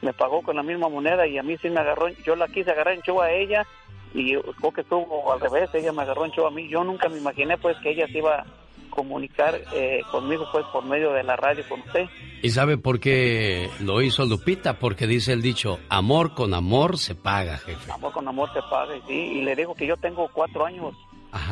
me 0.05 0.13
pagó 0.13 0.43
con 0.43 0.55
la 0.55 0.63
misma 0.63 0.87
moneda 0.87 1.25
y 1.25 1.37
a 1.37 1.43
mí 1.43 1.57
sí 1.57 1.69
me 1.69 1.79
agarró, 1.79 2.07
yo 2.23 2.35
la 2.35 2.47
quise 2.47 2.71
agarrar 2.71 2.93
en 2.93 3.01
show 3.01 3.21
a 3.21 3.31
ella 3.31 3.65
y 4.13 4.35
creo 4.35 4.71
que 4.71 4.81
estuvo 4.81 5.33
al 5.33 5.41
revés, 5.41 5.69
ella 5.73 5.91
me 5.91 6.03
agarró 6.03 6.25
en 6.25 6.31
show 6.31 6.45
a 6.45 6.51
mí, 6.51 6.69
yo 6.69 6.83
nunca 6.83 7.09
me 7.09 7.17
imaginé 7.17 7.57
pues 7.57 7.75
que 7.79 7.89
ella 7.89 8.05
se 8.07 8.19
iba 8.19 8.35
a 8.35 8.45
comunicar 8.91 9.59
eh, 9.73 10.01
conmigo 10.11 10.47
pues 10.51 10.63
por 10.71 10.85
medio 10.85 11.11
de 11.11 11.23
la 11.23 11.35
radio 11.35 11.63
con 11.67 11.81
usted. 11.81 12.05
¿Y 12.41 12.51
sabe 12.51 12.77
por 12.77 12.99
qué 12.99 13.69
lo 13.81 14.01
hizo 14.01 14.25
Lupita? 14.25 14.79
Porque 14.79 15.07
dice 15.07 15.33
el 15.33 15.41
dicho, 15.41 15.79
amor 15.89 16.35
con 16.35 16.53
amor 16.53 16.97
se 16.97 17.15
paga, 17.15 17.57
jefe. 17.57 17.91
Amor 17.91 18.13
con 18.13 18.27
amor 18.27 18.53
se 18.53 18.61
paga, 18.69 18.93
sí, 19.07 19.13
y 19.13 19.41
le 19.41 19.55
digo 19.55 19.73
que 19.73 19.87
yo 19.87 19.97
tengo 19.97 20.29
cuatro 20.31 20.65
años 20.65 20.93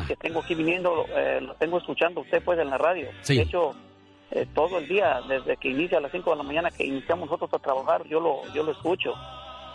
que 0.08 0.16
tengo 0.16 0.40
aquí 0.40 0.56
viniendo, 0.56 1.06
eh, 1.10 1.42
lo 1.42 1.56
tengo 1.56 1.78
escuchando 1.78 2.22
usted 2.22 2.42
pues 2.44 2.58
en 2.60 2.70
la 2.70 2.78
radio. 2.78 3.10
Sí. 3.22 3.36
De 3.36 3.42
hecho, 3.42 3.76
eh, 4.36 4.48
todo 4.56 4.80
el 4.80 4.88
día, 4.88 5.22
desde 5.28 5.58
que 5.58 5.70
inicia 5.70 6.00
a 6.00 6.02
las 6.02 6.12
5 6.12 6.32
de 6.32 6.38
la 6.38 6.44
mañana 6.44 6.72
que 6.72 6.84
iniciamos 6.84 7.30
nosotros 7.30 7.54
a 7.54 7.64
trabajar, 7.64 8.04
yo 8.08 8.20
lo, 8.20 8.42
yo 8.54 8.64
lo 8.64 8.72
escucho. 8.72 9.14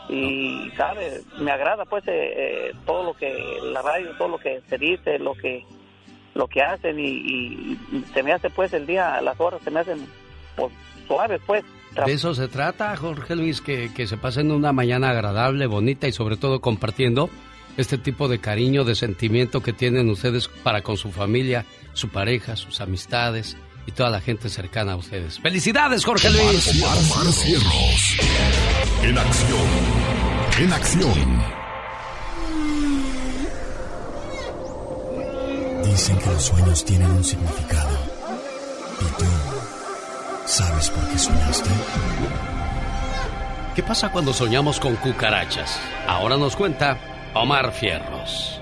Y, 0.08 0.70
sabe, 0.76 1.20
me 1.38 1.52
agrada 1.52 1.84
pues 1.84 2.02
eh, 2.08 2.32
eh, 2.36 2.72
todo 2.84 3.04
lo 3.04 3.14
que 3.14 3.32
la 3.62 3.82
radio, 3.82 4.10
todo 4.18 4.28
lo 4.28 4.38
que 4.38 4.60
se 4.68 4.76
dice, 4.76 5.18
lo 5.18 5.34
que 5.34 5.64
lo 6.34 6.46
que 6.48 6.62
hacen 6.62 6.98
y, 6.98 7.78
se 8.12 8.22
me 8.22 8.32
hace 8.32 8.50
pues 8.50 8.72
el 8.72 8.86
día, 8.86 9.20
las 9.20 9.38
horas 9.40 9.60
se 9.62 9.70
me 9.70 9.80
hacen 9.80 10.06
pues, 10.56 10.72
suaves 11.06 11.40
pues. 11.46 11.64
De 12.04 12.12
eso 12.12 12.34
se 12.34 12.48
trata, 12.48 12.96
Jorge 12.96 13.36
Luis, 13.36 13.60
que, 13.60 13.92
que 13.94 14.06
se 14.06 14.16
pasen 14.16 14.50
una 14.50 14.72
mañana 14.72 15.10
agradable, 15.10 15.66
bonita 15.66 16.08
y 16.08 16.12
sobre 16.12 16.36
todo 16.36 16.60
compartiendo 16.60 17.30
este 17.76 17.96
tipo 17.96 18.28
de 18.28 18.40
cariño, 18.40 18.84
de 18.84 18.94
sentimiento 18.94 19.62
que 19.62 19.72
tienen 19.72 20.10
ustedes 20.10 20.48
para 20.48 20.82
con 20.82 20.96
su 20.96 21.10
familia, 21.12 21.64
su 21.92 22.08
pareja, 22.08 22.56
sus 22.56 22.80
amistades 22.80 23.56
y 23.88 23.90
toda 23.90 24.10
la 24.10 24.20
gente 24.20 24.50
cercana 24.50 24.92
a 24.92 24.96
ustedes. 24.96 25.40
¡Felicidades, 25.40 26.04
Jorge 26.04 26.28
Luis! 26.28 26.82
Omar, 26.82 26.98
Omar 26.98 27.32
Cierros. 27.32 28.16
En 29.02 29.16
acción. 29.16 29.68
En 30.58 30.72
acción. 30.74 31.42
Dicen 35.84 36.18
que 36.18 36.26
los 36.26 36.42
sueños 36.42 36.84
tienen 36.84 37.10
un 37.10 37.24
significado. 37.24 37.98
¿Y 39.00 39.18
tú 39.18 39.24
sabes 40.44 40.90
por 40.90 41.08
qué 41.08 41.18
soñaste? 41.18 41.70
¿Qué 43.74 43.82
pasa 43.82 44.12
cuando 44.12 44.34
soñamos 44.34 44.78
con 44.80 44.96
cucarachas? 44.96 45.80
Ahora 46.06 46.36
nos 46.36 46.54
cuenta 46.56 47.30
Omar 47.32 47.72
Fierros. 47.72 48.57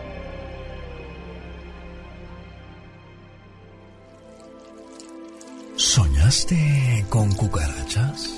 ¿Soñaste 5.77 7.05
con 7.11 7.35
cucarachas? 7.35 8.31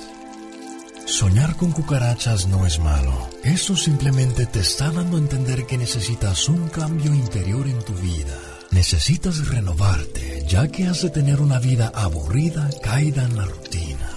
Soñar 1.05 1.55
con 1.55 1.71
cucarachas 1.71 2.47
no 2.47 2.65
es 2.65 2.79
malo. 2.79 3.29
Eso 3.43 3.77
simplemente 3.77 4.45
te 4.45 4.59
está 4.59 4.91
dando 4.91 5.15
a 5.15 5.21
entender 5.21 5.65
que 5.65 5.77
necesitas 5.77 6.49
un 6.49 6.67
cambio 6.67 7.13
interior 7.13 7.65
en 7.65 7.81
tu 7.83 7.93
vida. 7.93 8.37
Necesitas 8.71 9.47
renovarte, 9.47 10.45
ya 10.49 10.67
que 10.67 10.87
has 10.87 11.01
de 11.01 11.11
tener 11.11 11.39
una 11.39 11.59
vida 11.59 11.93
aburrida, 11.95 12.69
caída 12.83 13.23
en 13.23 13.37
la 13.37 13.45
rutina. 13.45 14.09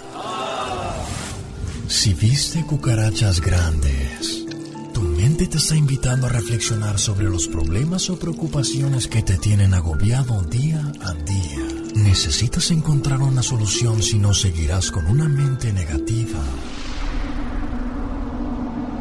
Si 1.86 2.14
viste 2.14 2.66
cucarachas 2.66 3.40
grandes, 3.40 4.46
tu 4.92 5.00
mente 5.00 5.46
te 5.46 5.58
está 5.58 5.76
invitando 5.76 6.26
a 6.26 6.30
reflexionar 6.30 6.98
sobre 6.98 7.30
los 7.30 7.46
problemas 7.46 8.10
o 8.10 8.18
preocupaciones 8.18 9.06
que 9.06 9.22
te 9.22 9.38
tienen 9.38 9.74
agobiado 9.74 10.42
día 10.42 10.80
a 11.02 11.12
día. 11.12 11.71
Necesitas 12.02 12.72
encontrar 12.72 13.20
una 13.20 13.42
solución 13.42 14.02
si 14.02 14.18
no 14.18 14.34
seguirás 14.34 14.90
con 14.90 15.06
una 15.06 15.28
mente 15.28 15.72
negativa. 15.72 16.40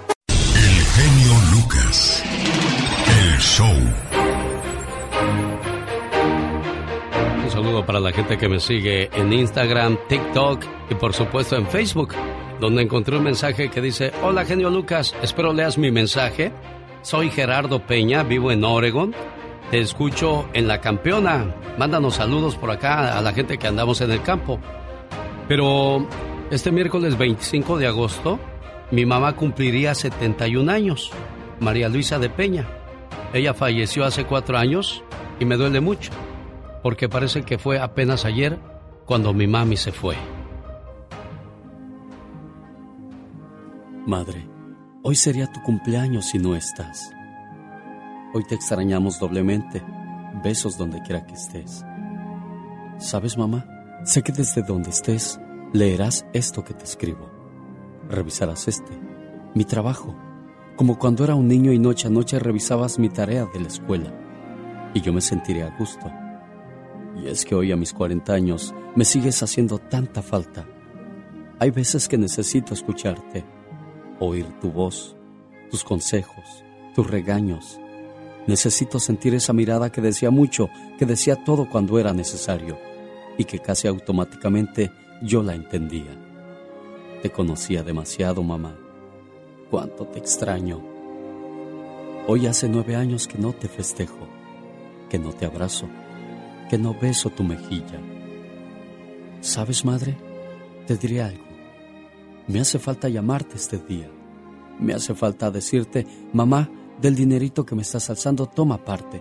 Un 3.65 3.91
saludo 7.51 7.87
para 7.87 8.01
la 8.01 8.13
gente 8.13 8.37
que 8.37 8.51
me 8.51 8.61
sigue 8.61 9.09
en 9.15 9.33
Instagram, 9.33 9.97
TikTok 10.09 10.63
y 10.91 10.95
por 10.95 11.15
supuesto 11.15 11.57
en 11.57 11.67
Facebook, 11.67 12.13
donde 12.61 12.83
encontré 12.83 13.17
un 13.17 13.25
mensaje 13.25 13.71
que 13.71 13.81
dice, 13.81 14.13
hola 14.23 14.45
genio 14.45 14.69
Lucas, 14.69 15.15
espero 15.23 15.55
leas 15.55 15.79
mi 15.79 15.91
mensaje. 15.91 16.53
Soy 17.01 17.31
Gerardo 17.31 17.81
Peña, 17.81 18.25
vivo 18.25 18.53
en 18.53 18.63
Oregon. 18.63 19.15
Te 19.71 19.79
escucho 19.79 20.51
en 20.53 20.69
La 20.69 20.83
Campeona. 20.83 21.55
Mándanos 21.79 22.17
saludos 22.17 22.57
por 22.57 22.71
acá 22.71 23.17
a 23.17 23.23
la 23.23 23.33
gente 23.33 23.57
que 23.57 23.67
andamos 23.67 24.03
en 24.03 24.11
el 24.11 24.21
campo. 24.21 24.61
Pero 25.49 26.07
este 26.51 26.71
miércoles 26.73 27.17
25 27.17 27.79
de 27.79 27.87
agosto, 27.87 28.39
mi 28.91 29.07
mamá 29.07 29.35
cumpliría 29.35 29.95
71 29.95 30.71
años, 30.71 31.11
María 31.59 31.89
Luisa 31.89 32.19
de 32.19 32.29
Peña. 32.29 32.67
Ella 33.33 33.55
falleció 33.55 34.05
hace 34.05 34.25
cuatro 34.25 34.57
años 34.57 35.03
y 35.41 35.45
me 35.45 35.57
duele 35.57 35.81
mucho, 35.81 36.13
porque 36.83 37.09
parece 37.09 37.43
que 37.43 37.59
fue 37.59 37.79
apenas 37.79 38.25
ayer 38.25 38.59
cuando 39.05 39.33
mi 39.33 39.47
mami 39.47 39.77
se 39.77 39.93
fue. 39.93 40.17
Madre, 44.07 44.47
Hoy 45.09 45.15
sería 45.15 45.47
tu 45.47 45.63
cumpleaños 45.63 46.27
si 46.27 46.39
no 46.39 46.57
estás. 46.57 47.13
Hoy 48.35 48.43
te 48.43 48.57
extrañamos 48.57 49.21
doblemente. 49.21 49.81
Besos 50.43 50.77
donde 50.77 51.01
quiera 51.03 51.25
que 51.25 51.35
estés. 51.35 51.85
¿Sabes, 52.99 53.39
mamá? 53.39 53.65
Sé 54.03 54.25
que 54.25 54.33
desde 54.33 54.63
donde 54.63 54.91
estés 54.91 55.39
leerás 55.73 56.27
esto 56.33 56.65
que 56.65 56.75
te 56.75 56.83
escribo. 56.83 57.31
Revisarás 58.09 58.67
este, 58.67 58.99
mi 59.55 59.65
trabajo, 59.65 60.17
como 60.77 60.99
cuando 60.99 61.25
era 61.25 61.35
un 61.35 61.49
niño 61.49 61.73
y 61.73 61.79
noche 61.79 62.07
a 62.07 62.11
noche 62.11 62.39
revisabas 62.39 62.99
mi 62.99 63.09
tarea 63.09 63.47
de 63.47 63.61
la 63.61 63.69
escuela. 63.69 64.13
Y 64.93 65.01
yo 65.01 65.13
me 65.13 65.23
sentiré 65.23 65.63
a 65.63 65.75
gusto. 65.77 66.11
Y 67.17 67.29
es 67.29 67.45
que 67.45 67.55
hoy 67.55 67.73
a 67.73 67.77
mis 67.77 67.95
40 67.95 68.33
años 68.33 68.75
me 68.95 69.07
sigues 69.07 69.43
haciendo 69.43 69.79
tanta 69.79 70.23
falta. 70.23 70.67
Hay 71.59 71.71
veces 71.71 72.09
que 72.09 72.19
necesito 72.19 72.75
escucharte 72.75 73.45
oír 74.21 74.47
tu 74.61 74.71
voz, 74.71 75.17
tus 75.71 75.83
consejos, 75.83 76.65
tus 76.95 77.07
regaños. 77.11 77.81
Necesito 78.47 79.01
sentir 79.01 79.35
esa 79.35 79.53
mirada 79.53 79.91
que 79.91 80.01
decía 80.01 80.31
mucho, 80.31 80.69
que 80.99 81.07
decía 81.07 81.43
todo 81.43 81.69
cuando 81.69 81.99
era 81.99 82.13
necesario 82.13 82.79
y 83.39 83.45
que 83.45 83.59
casi 83.59 83.89
automáticamente 83.89 84.93
yo 85.23 85.43
la 85.43 85.55
entendía. 85.55 86.17
Te 87.23 87.31
conocía 87.31 87.83
demasiado, 87.83 88.43
mamá. 88.43 88.86
Cuánto 89.71 90.07
te 90.07 90.21
extraño. 90.21 90.81
Hoy 92.29 92.47
hace 92.47 92.69
nueve 92.69 92.95
años 92.95 93.27
que 93.27 93.37
no 93.37 93.53
te 93.53 93.67
festejo, 93.67 94.29
que 95.11 95.19
no 95.19 95.33
te 95.33 95.45
abrazo, 95.45 95.89
que 96.71 96.79
no 96.79 96.95
beso 96.95 97.31
tu 97.31 97.43
mejilla. 97.43 98.01
¿Sabes, 99.41 99.85
madre? 99.85 100.17
Te 100.87 100.97
diré 100.97 101.21
algo. 101.21 101.45
Me 102.47 102.61
hace 102.61 102.79
falta 102.79 103.09
llamarte 103.09 103.57
este 103.57 103.79
día. 103.79 104.09
Me 104.79 104.95
hace 104.95 105.17
falta 105.17 105.51
decirte, 105.51 106.07
mamá, 106.33 106.71
del 107.01 107.17
dinerito 107.17 107.67
que 107.67 107.75
me 107.75 107.83
estás 107.83 108.09
alzando, 108.09 108.47
toma 108.47 108.85
parte. 108.85 109.21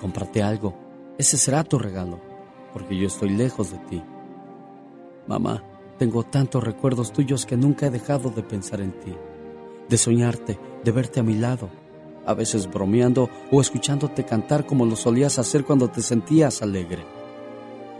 Cómprate 0.00 0.40
algo. 0.40 0.76
Ese 1.18 1.36
será 1.36 1.64
tu 1.64 1.80
regalo, 1.80 2.20
porque 2.72 2.96
yo 2.96 3.08
estoy 3.08 3.30
lejos 3.30 3.72
de 3.72 3.78
ti. 3.78 4.02
Mamá, 5.26 5.64
tengo 5.98 6.22
tantos 6.22 6.62
recuerdos 6.62 7.12
tuyos 7.12 7.44
que 7.44 7.56
nunca 7.56 7.86
he 7.86 7.90
dejado 7.90 8.30
de 8.30 8.44
pensar 8.44 8.80
en 8.80 8.92
ti, 8.92 9.14
de 9.90 9.98
soñarte, 9.98 10.58
de 10.82 10.92
verte 10.92 11.20
a 11.20 11.22
mi 11.22 11.34
lado, 11.34 11.68
a 12.24 12.32
veces 12.32 12.70
bromeando 12.70 13.28
o 13.52 13.60
escuchándote 13.60 14.24
cantar 14.24 14.64
como 14.64 14.86
lo 14.86 14.96
solías 14.96 15.38
hacer 15.38 15.64
cuando 15.64 15.88
te 15.88 16.00
sentías 16.00 16.62
alegre. 16.62 17.04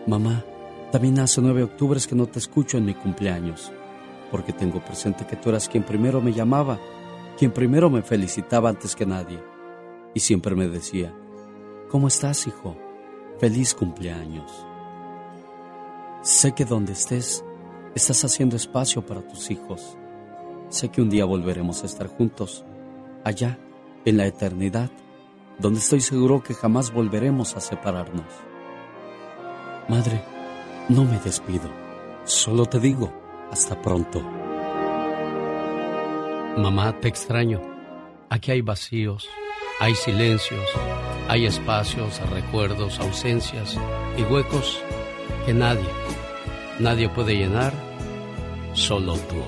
Mamá, 0.07 0.45
también 0.91 1.19
hace 1.19 1.43
nueve 1.43 1.63
octubres 1.63 2.07
que 2.07 2.15
no 2.15 2.27
te 2.27 2.39
escucho 2.39 2.79
en 2.79 2.87
mi 2.87 2.95
cumpleaños 2.95 3.71
porque 4.31 4.53
tengo 4.53 4.81
presente 4.81 5.27
que 5.27 5.37
tú 5.37 5.49
eras 5.49 5.69
quien 5.69 5.83
primero 5.83 6.21
me 6.21 6.33
llamaba, 6.33 6.79
quien 7.37 7.51
primero 7.51 7.91
me 7.91 8.03
felicitaba 8.03 8.69
antes 8.69 8.95
que 8.95 9.07
nadie. 9.07 9.43
Y 10.15 10.21
siempre 10.21 10.55
me 10.55 10.69
decía, 10.69 11.13
¿cómo 11.91 12.09
estás, 12.09 12.47
hijo? 12.47 12.77
Feliz 13.39 13.75
cumpleaños. 13.75 14.51
Sé 16.23 16.53
que 16.53 16.65
donde 16.65 16.93
estés, 16.93 17.45
estás 17.95 18.25
haciendo 18.25 18.57
espacio 18.57 19.05
para 19.05 19.27
tus 19.27 19.51
hijos. 19.51 19.97
Sé 20.71 20.89
que 20.89 21.03
un 21.03 21.11
día 21.11 21.25
volveremos 21.25 21.83
a 21.83 21.87
estar 21.87 22.07
juntos, 22.07 22.65
allá, 23.25 23.59
en 24.05 24.17
la 24.17 24.27
eternidad, 24.27 24.89
donde 25.59 25.81
estoy 25.81 26.01
seguro 26.01 26.45
que 26.45 26.55
jamás 26.55 26.93
volveremos 26.93 27.57
a 27.57 27.61
separarnos. 27.61 28.33
Madre, 29.89 30.23
no 30.89 31.05
me 31.05 31.19
despido, 31.19 31.69
solo 32.25 32.67
te 32.67 32.79
digo, 32.79 33.13
hasta 33.51 33.83
pronto. 33.83 34.23
Mamá, 36.57 36.99
te 37.01 37.09
extraño. 37.09 37.61
Aquí 38.29 38.53
hay 38.53 38.61
vacíos, 38.61 39.29
hay 39.81 39.97
silencios, 39.97 40.65
hay 41.27 41.47
espacios, 41.47 42.21
recuerdos, 42.31 43.01
ausencias 43.01 43.77
y 44.17 44.23
huecos 44.23 44.81
que 45.45 45.53
nadie, 45.53 45.89
nadie 46.79 47.09
puede 47.09 47.35
llenar, 47.35 47.73
solo 48.73 49.15
tú. 49.15 49.43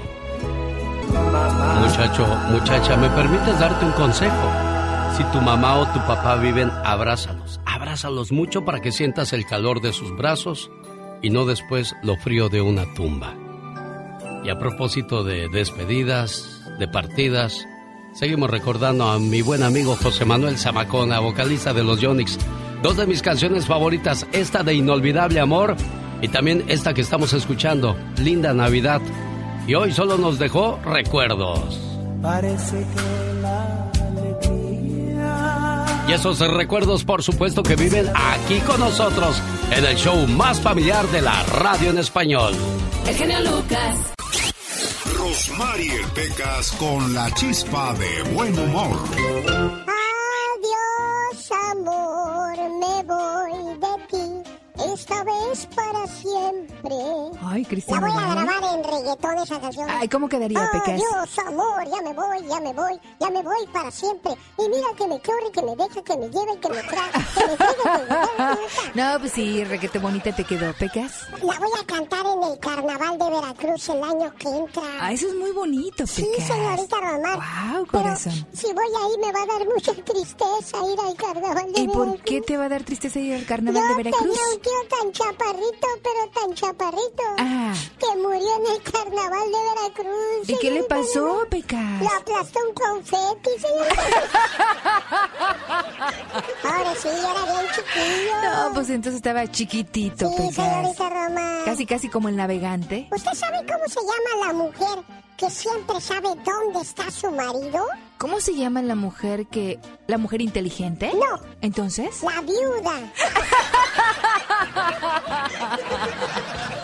Muchacho, 1.12 2.26
muchacha, 2.50 2.96
¿me 2.96 3.10
permites 3.10 3.58
darte 3.58 3.84
un 3.84 3.92
consejo? 3.92 4.50
Si 5.16 5.24
tu 5.24 5.40
mamá 5.40 5.76
o 5.76 5.86
tu 5.88 5.98
papá 6.06 6.36
viven, 6.36 6.70
abrázalos, 6.84 7.60
abrázalos 7.66 8.32
mucho 8.32 8.64
para 8.64 8.80
que 8.80 8.92
sientas 8.92 9.32
el 9.32 9.46
calor 9.46 9.80
de 9.80 9.92
sus 9.92 10.16
brazos 10.16 10.70
y 11.20 11.30
no 11.30 11.44
después 11.44 11.94
lo 12.02 12.16
frío 12.16 12.48
de 12.48 12.62
una 12.62 12.92
tumba. 12.94 13.34
Y 14.42 14.50
a 14.50 14.58
propósito 14.58 15.22
de 15.22 15.48
despedidas, 15.48 16.62
de 16.78 16.88
partidas, 16.88 17.66
seguimos 18.14 18.50
recordando 18.50 19.08
a 19.08 19.18
mi 19.18 19.42
buen 19.42 19.62
amigo 19.62 19.96
José 19.96 20.24
Manuel 20.24 20.58
Zamacona, 20.58 21.20
vocalista 21.20 21.74
de 21.74 21.84
los 21.84 22.00
Yonix. 22.00 22.38
Dos 22.82 22.96
de 22.96 23.06
mis 23.06 23.22
canciones 23.22 23.66
favoritas, 23.66 24.26
esta 24.32 24.62
de 24.62 24.74
Inolvidable 24.74 25.40
Amor 25.40 25.76
y 26.22 26.28
también 26.28 26.64
esta 26.68 26.94
que 26.94 27.02
estamos 27.02 27.32
escuchando, 27.32 27.96
Linda 28.16 28.54
Navidad. 28.54 29.00
Y 29.66 29.74
hoy 29.74 29.92
solo 29.92 30.18
nos 30.18 30.38
dejó 30.38 30.78
recuerdos. 30.84 31.78
Parece 32.20 32.78
que 32.78 33.40
la 33.40 33.90
alegría... 34.08 35.86
Y 36.08 36.12
esos 36.12 36.40
recuerdos, 36.40 37.04
por 37.04 37.22
supuesto, 37.22 37.62
que 37.62 37.76
viven 37.76 38.10
aquí 38.14 38.58
con 38.60 38.80
nosotros 38.80 39.40
en 39.70 39.84
el 39.84 39.96
show 39.96 40.26
más 40.26 40.60
familiar 40.60 41.06
de 41.08 41.22
la 41.22 41.42
radio 41.44 41.90
en 41.90 41.98
español. 41.98 42.54
El 43.06 43.14
genio 43.14 43.40
Lucas. 43.40 43.96
Rosmarie 45.16 46.00
Pecas 46.14 46.72
con 46.72 47.14
la 47.14 47.30
chispa 47.34 47.94
de 47.94 48.22
buen 48.34 48.58
humor. 48.58 48.98
Adiós, 50.58 51.52
amor, 51.70 52.56
me 52.80 53.02
voy 53.04 53.52
de 53.78 53.94
ti. 54.10 54.26
Esta 54.92 55.22
vez 55.22 55.68
para 55.74 55.81
siempre. 56.56 56.94
Ay, 57.42 57.62
La 57.62 57.68
Cristian. 57.68 58.00
voy 58.00 58.10
a 58.10 58.34
grabar 58.34 58.74
en 58.74 58.84
reggaetón 58.84 59.38
esa 59.38 59.60
canción. 59.60 59.88
Ay, 59.90 60.08
¿cómo 60.08 60.28
quedaría, 60.28 60.68
Pecas? 60.72 60.88
Adiós, 61.00 61.38
amor, 61.46 61.84
ya 61.88 62.02
me 62.02 62.12
voy, 62.12 62.46
ya 62.48 62.60
me 62.60 62.72
voy, 62.72 63.00
ya 63.20 63.30
me 63.30 63.42
voy 63.42 63.66
para 63.72 63.90
siempre. 63.90 64.32
Y 64.58 64.68
mira 64.68 64.88
que 64.96 65.06
me 65.06 65.20
corre, 65.20 65.50
que 65.52 65.62
me 65.62 65.76
deja, 65.76 66.02
que 66.02 66.16
me 66.16 66.28
lleva 66.28 66.52
y 66.54 66.58
que 66.58 66.68
me 66.68 66.82
trae. 66.82 67.10
Que 67.34 67.46
me 67.46 67.56
sigue, 67.56 67.82
que 67.82 68.14
me. 68.14 68.92
No, 69.02 69.18
pues 69.20 69.32
sí, 69.32 69.64
requete 69.64 69.98
bonita 69.98 70.32
te 70.34 70.44
quedó, 70.44 70.72
Pecas. 70.74 71.12
La 71.42 71.58
voy 71.58 71.70
a 71.80 71.86
cantar 71.86 72.26
en 72.26 72.42
el 72.52 72.58
carnaval 72.58 73.18
de 73.18 73.30
Veracruz 73.30 73.88
el 73.88 74.02
año 74.02 74.32
que 74.38 74.48
entra. 74.48 74.82
Ah, 75.00 75.12
eso 75.12 75.28
es 75.28 75.34
muy 75.34 75.50
bonito, 75.52 76.06
Sí, 76.06 76.24
Pecas. 76.30 76.46
señorita 76.48 76.96
Román. 77.00 77.34
Wow, 77.36 77.86
Pero 77.90 78.02
corazón. 78.04 78.32
si 78.52 78.66
voy 78.72 78.84
ahí 79.02 79.18
me 79.20 79.32
va 79.32 79.42
a 79.42 79.58
dar 79.58 79.66
mucha 79.66 79.92
tristeza 79.94 80.78
ir 80.92 80.98
al 81.00 81.14
carnaval 81.16 81.72
de 81.72 81.80
¿Y 81.80 81.86
por 81.88 82.06
Veracruz. 82.06 82.22
qué 82.24 82.40
te 82.42 82.56
va 82.56 82.64
a 82.64 82.68
dar 82.68 82.82
tristeza 82.82 83.18
ir 83.18 83.34
al 83.34 83.44
carnaval 83.46 83.82
Yo 83.82 83.88
de 83.88 83.94
Veracruz? 84.02 84.22
tenía 84.22 84.54
un 84.54 84.60
tío 84.60 84.98
tan 84.98 85.12
chaparrito, 85.12 85.86
pero 86.02 86.30
tan 86.34 86.41
chaparrito, 86.54 87.22
Ah. 87.38 87.72
que 87.98 88.16
murió 88.18 88.56
en 88.56 88.66
el 88.74 88.82
carnaval 88.82 89.50
de 89.50 89.58
Veracruz. 89.74 90.48
¿Y 90.48 90.56
qué 90.60 90.70
le 90.70 90.82
pasó. 90.84 91.44
Pecas? 91.50 92.00
Lo 92.02 92.08
aplastó 92.08 92.60
un 92.68 92.74
confeti. 92.74 93.50
Ahora 96.64 96.94
sí, 96.96 97.08
era 97.08 97.44
bien 97.44 97.66
chiquillo. 97.74 98.42
No, 98.42 98.72
pues 98.74 98.90
entonces 98.90 99.16
estaba 99.16 99.46
chiquitito, 99.50 100.28
Sí, 100.28 100.34
Pecas. 100.36 100.54
señorita 100.54 101.08
Román. 101.10 101.62
Casi, 101.64 101.86
casi 101.86 102.08
como 102.08 102.28
el 102.28 102.36
navegante. 102.36 103.08
¿Usted 103.10 103.32
sabe 103.34 103.58
cómo 103.66 103.84
se 103.88 104.00
llama 104.00 104.46
la 104.46 104.52
mujer 104.52 105.04
que 105.36 105.50
siempre 105.50 106.00
sabe 106.00 106.28
dónde 106.44 106.80
está 106.80 107.10
su 107.10 107.30
marido? 107.30 107.86
¿Cómo 108.18 108.40
se 108.40 108.54
llama 108.54 108.80
la 108.82 108.94
mujer 108.94 109.46
que... 109.46 109.80
la 110.06 110.16
mujer 110.18 110.40
inteligente? 110.40 111.10
No. 111.14 111.40
¿Entonces? 111.60 112.22
La 112.22 112.40
viuda. 112.40 113.12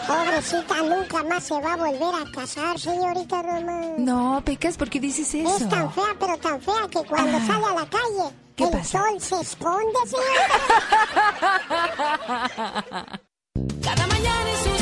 Pobrecita, 0.07 0.83
nunca 0.83 1.23
más 1.25 1.45
se 1.45 1.61
va 1.61 1.75
a 1.75 1.77
volver 1.77 2.15
a 2.15 2.25
casar, 2.33 2.79
señorita 2.79 3.43
Román. 3.43 3.95
No, 4.05 4.43
Pecas, 4.45 4.77
¿por 4.77 4.89
qué 4.91 4.99
dices 5.01 5.33
eso? 5.35 5.57
Es 5.57 5.69
tan 5.69 5.93
fea, 5.93 6.15
pero 6.19 6.37
tan 6.39 6.61
fea 6.61 6.89
que 6.91 7.03
cuando 7.05 7.37
Ah. 7.39 7.47
sale 7.47 7.65
a 7.67 7.75
la 7.75 7.87
calle, 7.89 8.35
¿Qué 8.57 8.65
el 8.65 8.71
pasa? 8.71 8.99
sol 9.03 9.21
se 9.21 9.41
esconde, 9.41 9.99
señorita. 10.07 10.59
Cada 13.83 14.07
mañana 14.07 14.51
en 14.51 14.57
sus 14.65 14.78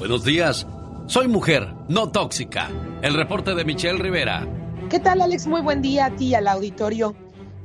Buenos 0.00 0.24
días. 0.24 0.66
Soy 1.08 1.28
mujer, 1.28 1.74
no 1.88 2.10
tóxica. 2.10 2.70
El 3.02 3.12
reporte 3.12 3.54
de 3.54 3.66
Michelle 3.66 3.98
Rivera. 3.98 4.48
¿Qué 4.88 4.98
tal, 4.98 5.20
Alex? 5.20 5.46
Muy 5.46 5.60
buen 5.60 5.82
día 5.82 6.06
a 6.06 6.16
ti 6.16 6.28
y 6.28 6.34
al 6.34 6.48
auditorio. 6.48 7.14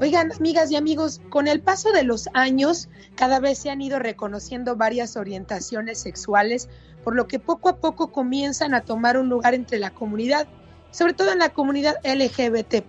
Oigan, 0.02 0.34
amigas 0.34 0.70
y 0.70 0.76
amigos, 0.76 1.22
con 1.30 1.48
el 1.48 1.62
paso 1.62 1.94
de 1.94 2.04
los 2.04 2.28
años, 2.34 2.90
cada 3.16 3.40
vez 3.40 3.60
se 3.60 3.70
han 3.70 3.82
ido 3.82 4.00
reconociendo 4.00 4.76
varias 4.76 5.16
orientaciones 5.16 5.98
sexuales, 5.98 6.68
por 7.06 7.16
lo 7.16 7.26
que 7.26 7.40
poco 7.40 7.70
a 7.70 7.78
poco 7.78 8.12
comienzan 8.12 8.74
a 8.74 8.82
tomar 8.82 9.18
un 9.18 9.30
lugar 9.30 9.54
entre 9.54 9.80
la 9.80 9.92
comunidad, 9.92 10.46
sobre 10.92 11.14
todo 11.14 11.32
en 11.32 11.40
la 11.40 11.54
comunidad 11.54 11.96
LGBT. 12.04 12.84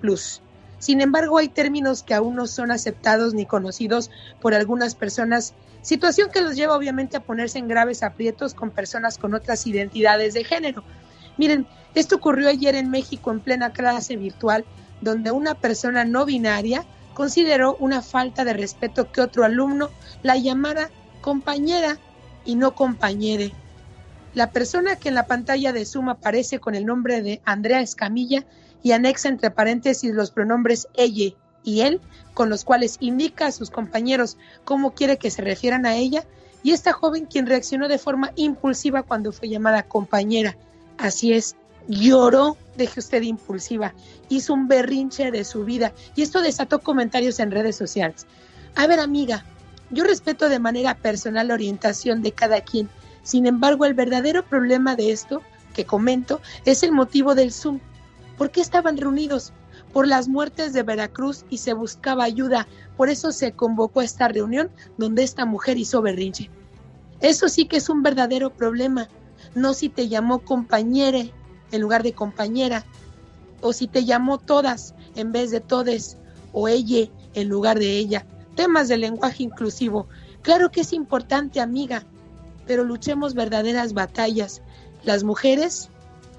Sin 0.86 1.00
embargo, 1.00 1.38
hay 1.38 1.48
términos 1.48 2.04
que 2.04 2.14
aún 2.14 2.36
no 2.36 2.46
son 2.46 2.70
aceptados 2.70 3.34
ni 3.34 3.44
conocidos 3.44 4.08
por 4.40 4.54
algunas 4.54 4.94
personas, 4.94 5.56
situación 5.82 6.28
que 6.32 6.40
los 6.40 6.54
lleva 6.54 6.76
obviamente 6.76 7.16
a 7.16 7.24
ponerse 7.24 7.58
en 7.58 7.66
graves 7.66 8.04
aprietos 8.04 8.54
con 8.54 8.70
personas 8.70 9.18
con 9.18 9.34
otras 9.34 9.66
identidades 9.66 10.32
de 10.34 10.44
género. 10.44 10.84
Miren, 11.38 11.66
esto 11.96 12.14
ocurrió 12.14 12.48
ayer 12.48 12.76
en 12.76 12.88
México 12.88 13.32
en 13.32 13.40
plena 13.40 13.72
clase 13.72 14.16
virtual, 14.16 14.64
donde 15.00 15.32
una 15.32 15.56
persona 15.56 16.04
no 16.04 16.24
binaria 16.24 16.86
consideró 17.14 17.76
una 17.80 18.00
falta 18.00 18.44
de 18.44 18.52
respeto 18.52 19.10
que 19.10 19.22
otro 19.22 19.42
alumno 19.42 19.90
la 20.22 20.36
llamara 20.36 20.92
compañera 21.20 21.98
y 22.44 22.54
no 22.54 22.76
compañere. 22.76 23.56
La 24.34 24.52
persona 24.52 24.94
que 24.94 25.08
en 25.08 25.16
la 25.16 25.26
pantalla 25.26 25.72
de 25.72 25.84
Zoom 25.84 26.10
aparece 26.10 26.60
con 26.60 26.76
el 26.76 26.86
nombre 26.86 27.22
de 27.22 27.42
Andrea 27.44 27.80
Escamilla 27.80 28.46
y 28.86 28.92
anexa 28.92 29.28
entre 29.28 29.50
paréntesis 29.50 30.14
los 30.14 30.30
pronombres 30.30 30.86
ella 30.94 31.34
y 31.64 31.80
él, 31.80 32.00
con 32.34 32.48
los 32.48 32.64
cuales 32.64 32.98
indica 33.00 33.46
a 33.46 33.50
sus 33.50 33.68
compañeros 33.68 34.38
cómo 34.64 34.92
quiere 34.92 35.16
que 35.16 35.32
se 35.32 35.42
refieran 35.42 35.86
a 35.86 35.96
ella, 35.96 36.24
y 36.62 36.70
esta 36.70 36.92
joven 36.92 37.26
quien 37.26 37.48
reaccionó 37.48 37.88
de 37.88 37.98
forma 37.98 38.30
impulsiva 38.36 39.02
cuando 39.02 39.32
fue 39.32 39.48
llamada 39.48 39.82
compañera. 39.82 40.56
Así 40.98 41.32
es, 41.32 41.56
lloró, 41.88 42.56
deje 42.76 43.00
usted 43.00 43.22
impulsiva, 43.22 43.92
hizo 44.28 44.54
un 44.54 44.68
berrinche 44.68 45.32
de 45.32 45.42
su 45.42 45.64
vida 45.64 45.92
y 46.14 46.22
esto 46.22 46.40
desató 46.40 46.78
comentarios 46.78 47.40
en 47.40 47.50
redes 47.50 47.74
sociales. 47.74 48.24
A 48.76 48.86
ver, 48.86 49.00
amiga, 49.00 49.44
yo 49.90 50.04
respeto 50.04 50.48
de 50.48 50.60
manera 50.60 50.94
personal 50.94 51.48
la 51.48 51.54
orientación 51.54 52.22
de 52.22 52.30
cada 52.30 52.60
quien. 52.60 52.88
Sin 53.24 53.46
embargo, 53.46 53.84
el 53.84 53.94
verdadero 53.94 54.44
problema 54.44 54.94
de 54.94 55.10
esto 55.10 55.42
que 55.74 55.86
comento 55.86 56.40
es 56.64 56.84
el 56.84 56.92
motivo 56.92 57.34
del 57.34 57.52
Zoom. 57.52 57.80
¿Por 58.36 58.50
qué 58.50 58.60
estaban 58.60 58.96
reunidos? 58.96 59.52
Por 59.92 60.06
las 60.06 60.28
muertes 60.28 60.72
de 60.72 60.82
Veracruz 60.82 61.44
y 61.48 61.58
se 61.58 61.72
buscaba 61.72 62.24
ayuda. 62.24 62.66
Por 62.96 63.08
eso 63.08 63.32
se 63.32 63.52
convocó 63.52 64.00
a 64.00 64.04
esta 64.04 64.28
reunión 64.28 64.70
donde 64.98 65.22
esta 65.22 65.46
mujer 65.46 65.78
hizo 65.78 66.02
berrinche. 66.02 66.50
Eso 67.20 67.48
sí 67.48 67.66
que 67.66 67.78
es 67.78 67.88
un 67.88 68.02
verdadero 68.02 68.50
problema. 68.50 69.08
No 69.54 69.74
si 69.74 69.88
te 69.88 70.08
llamó 70.08 70.40
compañere 70.40 71.32
en 71.72 71.80
lugar 71.80 72.02
de 72.02 72.12
compañera, 72.12 72.84
o 73.60 73.72
si 73.72 73.86
te 73.86 74.04
llamó 74.04 74.38
todas 74.38 74.94
en 75.14 75.32
vez 75.32 75.50
de 75.50 75.60
todes, 75.60 76.18
o 76.52 76.68
ella 76.68 77.08
en 77.34 77.48
lugar 77.48 77.78
de 77.78 77.98
ella. 77.98 78.26
Temas 78.54 78.88
de 78.88 78.96
lenguaje 78.98 79.42
inclusivo. 79.42 80.08
Claro 80.42 80.70
que 80.70 80.82
es 80.82 80.92
importante, 80.92 81.60
amiga, 81.60 82.04
pero 82.66 82.84
luchemos 82.84 83.34
verdaderas 83.34 83.92
batallas. 83.92 84.62
Las 85.04 85.24
mujeres 85.24 85.90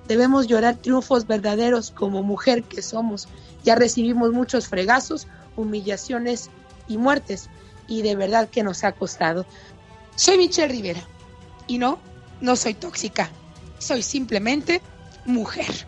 debemos 0.08 0.48
llorar 0.48 0.76
triunfos 0.76 1.28
verdaderos 1.28 1.92
como 1.92 2.24
mujer 2.24 2.64
que 2.64 2.82
somos. 2.82 3.28
Ya 3.64 3.76
recibimos 3.76 4.32
muchos 4.32 4.68
fregazos, 4.68 5.28
humillaciones 5.56 6.50
y 6.88 6.98
muertes, 6.98 7.50
y 7.88 8.02
de 8.02 8.16
verdad 8.16 8.50
que 8.50 8.64
nos 8.64 8.84
ha 8.84 8.94
costado. 8.94 9.46
Soy 10.16 10.38
Michelle 10.38 10.72
Rivera, 10.72 11.02
y 11.68 11.78
no, 11.78 12.00
no 12.42 12.56
soy 12.56 12.74
tóxica, 12.74 13.30
soy 13.80 14.02
simplemente 14.02 14.82
mujer. 15.26 15.88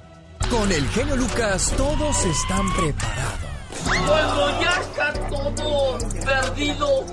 Con 0.49 0.71
el 0.71 0.87
genio 0.89 1.15
Lucas 1.15 1.71
todos 1.77 2.25
están 2.25 2.73
preparados. 2.73 3.49
Cuando 3.85 4.61
ya 4.61 4.81
está 4.81 5.13
todo 5.29 5.97
perdido, 6.25 7.05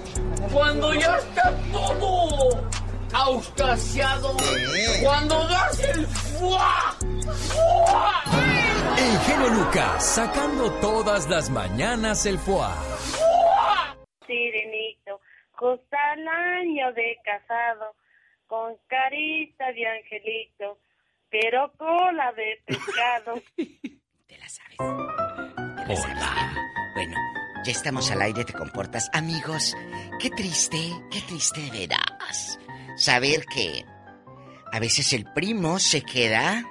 cuando 0.53 0.95
ya 0.95 1.17
está 1.19 1.55
todo 1.73 2.69
auscasiado, 3.13 4.37
cuando 5.03 5.49
das 5.49 5.81
el 5.81 6.07
El 8.99 9.19
genio 9.21 9.49
Lucas 9.49 10.15
sacando 10.15 10.71
todas 10.81 11.29
las 11.29 11.51
mañanas 11.51 12.27
el 12.27 12.39
fuá. 12.39 12.75
Sirenito, 14.27 15.21
justo 15.53 15.97
al 15.97 16.29
año 16.29 16.93
de 16.93 17.17
casado, 17.25 17.95
con 18.47 18.77
carita 18.89 19.73
de 19.73 19.87
angelito 19.87 20.79
pero 21.31 21.73
cola 21.77 22.33
de 22.33 22.63
pescado. 22.65 23.43
Te 24.27 24.39
la 24.39 24.49
sabes. 24.49 24.77
Te 24.79 25.89
la 25.89 25.97
sabes. 25.97 26.57
Bueno, 26.95 27.17
ya 27.65 27.73
estamos 27.73 28.11
al 28.11 28.23
aire, 28.23 28.45
te 28.45 28.53
comportas. 28.53 29.11
Amigos, 29.13 29.77
qué 30.21 30.31
triste, 30.31 30.79
qué 31.11 31.21
triste 31.21 31.61
de 31.61 31.71
veras. 31.71 32.59
Saber 32.97 33.45
que 33.47 33.85
a 34.77 34.79
veces 34.79 35.15
el 35.15 35.25
primo 35.25 35.79
se 35.79 36.03
queda 36.03 36.63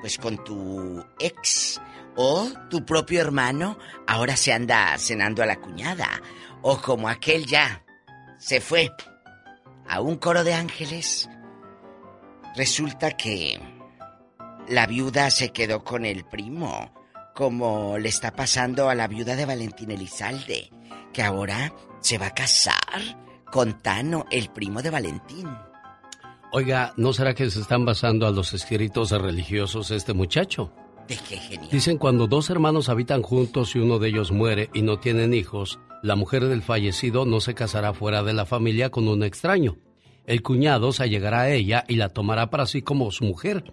pues 0.00 0.16
con 0.16 0.42
tu 0.42 1.04
ex 1.18 1.78
o 2.16 2.48
tu 2.70 2.86
propio 2.86 3.20
hermano 3.20 3.76
ahora 4.06 4.36
se 4.38 4.54
anda 4.54 4.96
cenando 4.96 5.42
a 5.42 5.46
la 5.46 5.60
cuñada 5.60 6.08
o 6.62 6.80
como 6.80 7.10
aquel 7.10 7.44
ya 7.44 7.84
se 8.38 8.62
fue 8.62 8.90
a 9.86 10.00
un 10.00 10.16
coro 10.16 10.44
de 10.44 10.54
ángeles. 10.54 11.28
Resulta 12.56 13.18
que 13.18 13.60
la 14.68 14.86
viuda 14.86 15.30
se 15.30 15.52
quedó 15.52 15.84
con 15.84 16.06
el 16.06 16.24
primo, 16.24 16.94
como 17.34 17.98
le 17.98 18.08
está 18.08 18.30
pasando 18.30 18.88
a 18.88 18.94
la 18.94 19.08
viuda 19.08 19.36
de 19.36 19.44
Valentín 19.44 19.90
Elizalde, 19.90 20.70
que 21.12 21.22
ahora 21.22 21.74
se 22.00 22.16
va 22.16 22.28
a 22.28 22.34
casar 22.34 23.02
con 23.50 23.82
Tano, 23.82 24.24
el 24.30 24.48
primo 24.48 24.80
de 24.80 24.88
Valentín. 24.88 25.54
Oiga, 26.54 26.92
¿no 26.98 27.14
será 27.14 27.32
que 27.32 27.48
se 27.48 27.60
están 27.60 27.86
basando 27.86 28.26
a 28.26 28.30
los 28.30 28.52
escritos 28.52 29.10
religiosos 29.10 29.90
este 29.90 30.12
muchacho? 30.12 30.70
¿De 31.08 31.16
qué 31.16 31.38
genial? 31.38 31.70
Dicen 31.70 31.96
cuando 31.96 32.26
dos 32.26 32.50
hermanos 32.50 32.90
habitan 32.90 33.22
juntos 33.22 33.74
y 33.74 33.78
uno 33.78 33.98
de 33.98 34.08
ellos 34.08 34.32
muere 34.32 34.68
y 34.74 34.82
no 34.82 34.98
tienen 34.98 35.32
hijos, 35.32 35.78
la 36.02 36.14
mujer 36.14 36.44
del 36.44 36.60
fallecido 36.60 37.24
no 37.24 37.40
se 37.40 37.54
casará 37.54 37.94
fuera 37.94 38.22
de 38.22 38.34
la 38.34 38.44
familia 38.44 38.90
con 38.90 39.08
un 39.08 39.22
extraño. 39.22 39.78
El 40.26 40.42
cuñado 40.42 40.92
se 40.92 41.04
allegará 41.04 41.40
a 41.40 41.50
ella 41.50 41.84
y 41.88 41.96
la 41.96 42.10
tomará 42.10 42.50
para 42.50 42.66
sí 42.66 42.82
como 42.82 43.10
su 43.12 43.24
mujer 43.24 43.72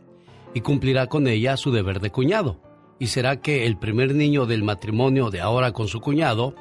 y 0.53 0.61
cumplirá 0.61 1.07
con 1.07 1.27
ella 1.27 1.57
su 1.57 1.73
deber 1.73 1.99
de 1.99 2.11
cuñado. 2.11 2.61
Y 2.97 3.07
será 3.07 3.41
que 3.41 3.65
el 3.65 3.77
primer 3.77 4.15
niño 4.15 4.45
del 4.45 4.63
matrimonio 4.63 5.31
de 5.31 5.41
ahora 5.41 5.73
con 5.73 5.89
su 5.89 5.99
cuñado 5.99 6.55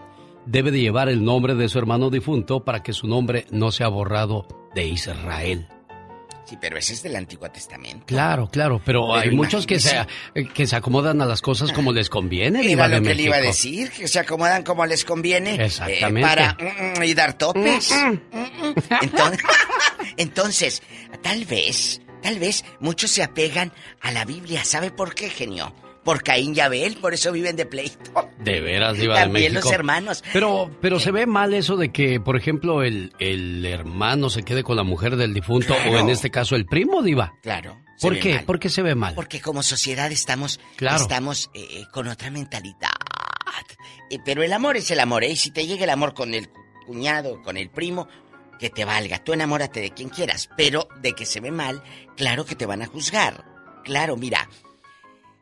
debe 0.47 0.73
de 0.73 0.81
llevar 0.81 1.09
el 1.09 1.23
nombre 1.23 1.55
de 1.55 1.69
su 1.69 1.79
hermano 1.79 2.11
difunto 2.11 2.65
para 2.65 2.83
que 2.83 2.93
su 2.93 3.07
nombre 3.07 3.47
no 3.53 3.71
sea 3.71 3.87
borrado 3.87 4.49
de 4.75 4.89
Israel. 4.89 5.69
Sí, 6.49 6.57
pero 6.59 6.79
ese 6.79 6.95
es 6.95 7.03
del 7.03 7.15
Antiguo 7.17 7.51
Testamento. 7.51 8.07
Claro, 8.07 8.49
claro, 8.49 8.81
pero, 8.83 9.15
hay 9.15 9.31
muchos 9.33 9.67
que 9.67 9.79
se, 9.79 10.07
que 10.55 10.67
se 10.67 10.77
acomodan 10.77 11.21
a 11.21 11.27
las 11.27 11.43
cosas 11.43 11.73
como 11.73 11.93
les 11.93 12.09
conviene. 12.09 12.73
Era 12.73 12.89
lo 12.89 13.03
que 13.03 13.15
le 13.15 13.25
iba 13.25 13.37
a 13.37 13.41
decir, 13.41 13.91
que 13.91 14.09
se 14.09 14.19
acomodan 14.19 14.63
como 14.63 14.87
les 14.87 15.05
conviene. 15.05 15.57
Eh, 15.57 15.67
Exactamente. 15.67 16.27
para 16.27 16.53
mm, 16.55 17.01
mm, 17.01 17.03
y 17.05 17.13
dar 17.13 17.37
topes. 17.37 17.93
Mm, 17.93 18.19
entonces, 19.03 19.45
entonces, 20.17 20.83
tal 21.23 21.45
vez 21.45 22.01
Tal 22.23 22.39
vez 22.39 22.65
muchos 22.81 23.13
se 23.13 23.23
apegan 23.23 23.73
a 24.01 24.11
la 24.11 24.25
Biblia. 24.25 24.65
¿Sabe 24.65 24.91
por 24.91 25.15
qué, 25.15 25.31
genio? 25.31 25.73
Por 26.09 26.23
Caín 26.23 26.55
y 26.57 26.61
Abel, 26.61 26.97
por 26.97 27.13
eso 27.13 27.31
viven 27.33 27.55
de 27.55 27.67
pleito. 27.67 28.31
De 28.39 28.63
veras, 28.63 28.97
Diva 28.97 29.17
También 29.17 29.49
de 29.49 29.51
México. 29.51 29.69
los 29.69 29.73
hermanos. 29.75 30.25
Pero, 30.33 30.71
pero 30.81 30.99
se 31.01 31.11
ve 31.11 31.27
mal 31.27 31.53
eso 31.53 31.77
de 31.77 31.91
que, 31.93 32.19
por 32.19 32.35
ejemplo, 32.35 32.83
el, 32.83 33.13
el 33.19 33.63
hermano 33.67 34.31
se 34.31 34.43
quede 34.43 34.63
con 34.63 34.77
la 34.77 34.85
mujer 34.85 35.17
del 35.17 35.35
difunto 35.35 35.75
o 35.75 35.99
en 35.99 36.09
este 36.09 36.31
caso 36.31 36.57
el 36.57 36.65
primo, 36.65 37.03
Diva. 37.03 37.35
Claro. 37.43 37.79
¿Por 38.01 38.19
qué? 38.19 38.37
mal. 38.37 38.45
¿Por 38.47 38.59
qué 38.59 38.71
se 38.71 38.81
ve 38.81 38.95
mal? 38.95 39.15
Porque 39.15 39.43
como 39.43 39.63
sociedad 39.63 40.11
estamos, 40.11 40.59
Claro. 40.77 40.97
estamos 40.97 41.51
eh, 41.53 41.85
con 41.93 42.09
otra 42.09 42.31
mentalidad. 42.31 42.89
Eh, 44.09 44.19
pero 44.25 44.43
el 44.43 44.55
amor 44.55 44.79
es 44.79 44.91
el 44.91 45.01
amor, 45.01 45.25
¿eh? 45.25 45.31
Y 45.33 45.37
si 45.37 45.51
te 45.51 45.67
llega 45.67 45.85
el 45.85 45.91
amor 45.91 46.15
con 46.15 46.33
el 46.33 46.49
cuñado, 46.87 47.43
con 47.43 47.59
el 47.59 47.69
primo, 47.69 48.09
que 48.59 48.71
te 48.71 48.87
valga. 48.87 49.23
Tú 49.23 49.35
enamórate 49.35 49.81
de 49.83 49.91
quien 49.91 50.09
quieras, 50.09 50.49
pero 50.57 50.89
de 51.03 51.13
que 51.13 51.27
se 51.27 51.41
ve 51.41 51.51
mal, 51.51 51.83
claro 52.17 52.47
que 52.47 52.57
te 52.57 52.65
van 52.65 52.81
a 52.81 52.87
juzgar. 52.87 53.45
Claro, 53.85 54.17
mira, 54.17 54.49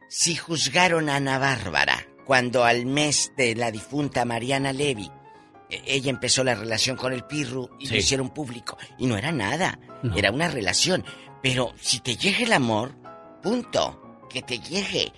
si 0.08 0.34
juzgaron 0.36 1.08
a 1.08 1.16
Ana 1.16 1.38
Bárbara 1.38 2.06
cuando 2.24 2.64
al 2.64 2.86
mes 2.86 3.32
de 3.36 3.54
la 3.54 3.70
difunta 3.70 4.24
Mariana 4.24 4.72
Levy, 4.72 5.10
eh, 5.70 5.82
ella 5.86 6.10
empezó 6.10 6.42
la 6.44 6.54
relación 6.54 6.96
con 6.96 7.12
el 7.12 7.24
Pirru 7.24 7.70
y 7.78 7.86
Sí. 7.86 7.92
lo 7.94 7.98
hicieron 8.00 8.30
público. 8.30 8.76
Y 8.98 9.06
no 9.06 9.16
era 9.16 9.32
nada, 9.32 9.78
No. 10.02 10.16
era 10.16 10.30
una 10.32 10.48
relación. 10.48 11.04
Pero 11.42 11.72
si 11.80 12.00
te 12.00 12.16
llega 12.16 12.38
el 12.44 12.52
amor, 12.52 12.94
punto, 13.42 14.02
que 14.30 14.42
te 14.42 14.58
llegue. 14.58 15.12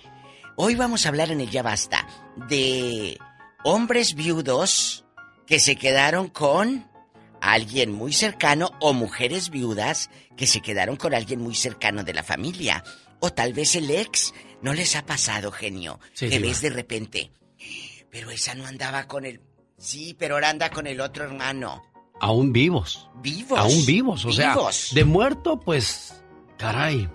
Hoy 0.55 0.75
vamos 0.75 1.05
a 1.05 1.09
hablar 1.09 1.31
en 1.31 1.41
el 1.41 1.49
Ya 1.49 1.63
Basta 1.63 2.05
de 2.49 3.17
hombres 3.63 4.13
viudos 4.13 5.05
que 5.47 5.59
se 5.59 5.75
quedaron 5.75 6.27
con 6.27 6.87
alguien 7.41 7.91
muy 7.91 8.13
cercano 8.13 8.71
o 8.81 8.93
mujeres 8.93 9.49
viudas 9.49 10.09
que 10.35 10.45
se 10.45 10.61
quedaron 10.61 10.97
con 10.97 11.13
alguien 11.15 11.41
muy 11.41 11.55
cercano 11.55 12.03
de 12.03 12.13
la 12.13 12.23
familia. 12.23 12.83
O 13.19 13.31
tal 13.31 13.53
vez 13.53 13.75
el 13.75 13.89
ex. 13.91 14.33
¿No 14.61 14.73
les 14.73 14.95
ha 14.95 15.05
pasado, 15.05 15.51
genio? 15.51 15.99
Sí, 16.13 16.29
que 16.29 16.39
ves 16.39 16.61
de 16.61 16.69
repente. 16.69 17.31
Pero 18.11 18.31
esa 18.31 18.55
no 18.55 18.65
andaba 18.65 19.07
con 19.07 19.25
el... 19.25 19.39
Sí, 19.77 20.15
pero 20.19 20.35
ahora 20.35 20.49
anda 20.49 20.69
con 20.69 20.87
el 20.87 20.99
otro 20.99 21.23
hermano. 21.25 21.81
Aún 22.19 22.51
vivos. 22.51 23.09
Vivos. 23.21 23.57
Aún 23.57 23.85
vivos, 23.85 24.25
o 24.25 24.31
sea, 24.33 24.53
Vivos. 24.53 24.89
de 24.93 25.05
muerto, 25.05 25.57
pues, 25.61 26.21
caray. 26.57 27.09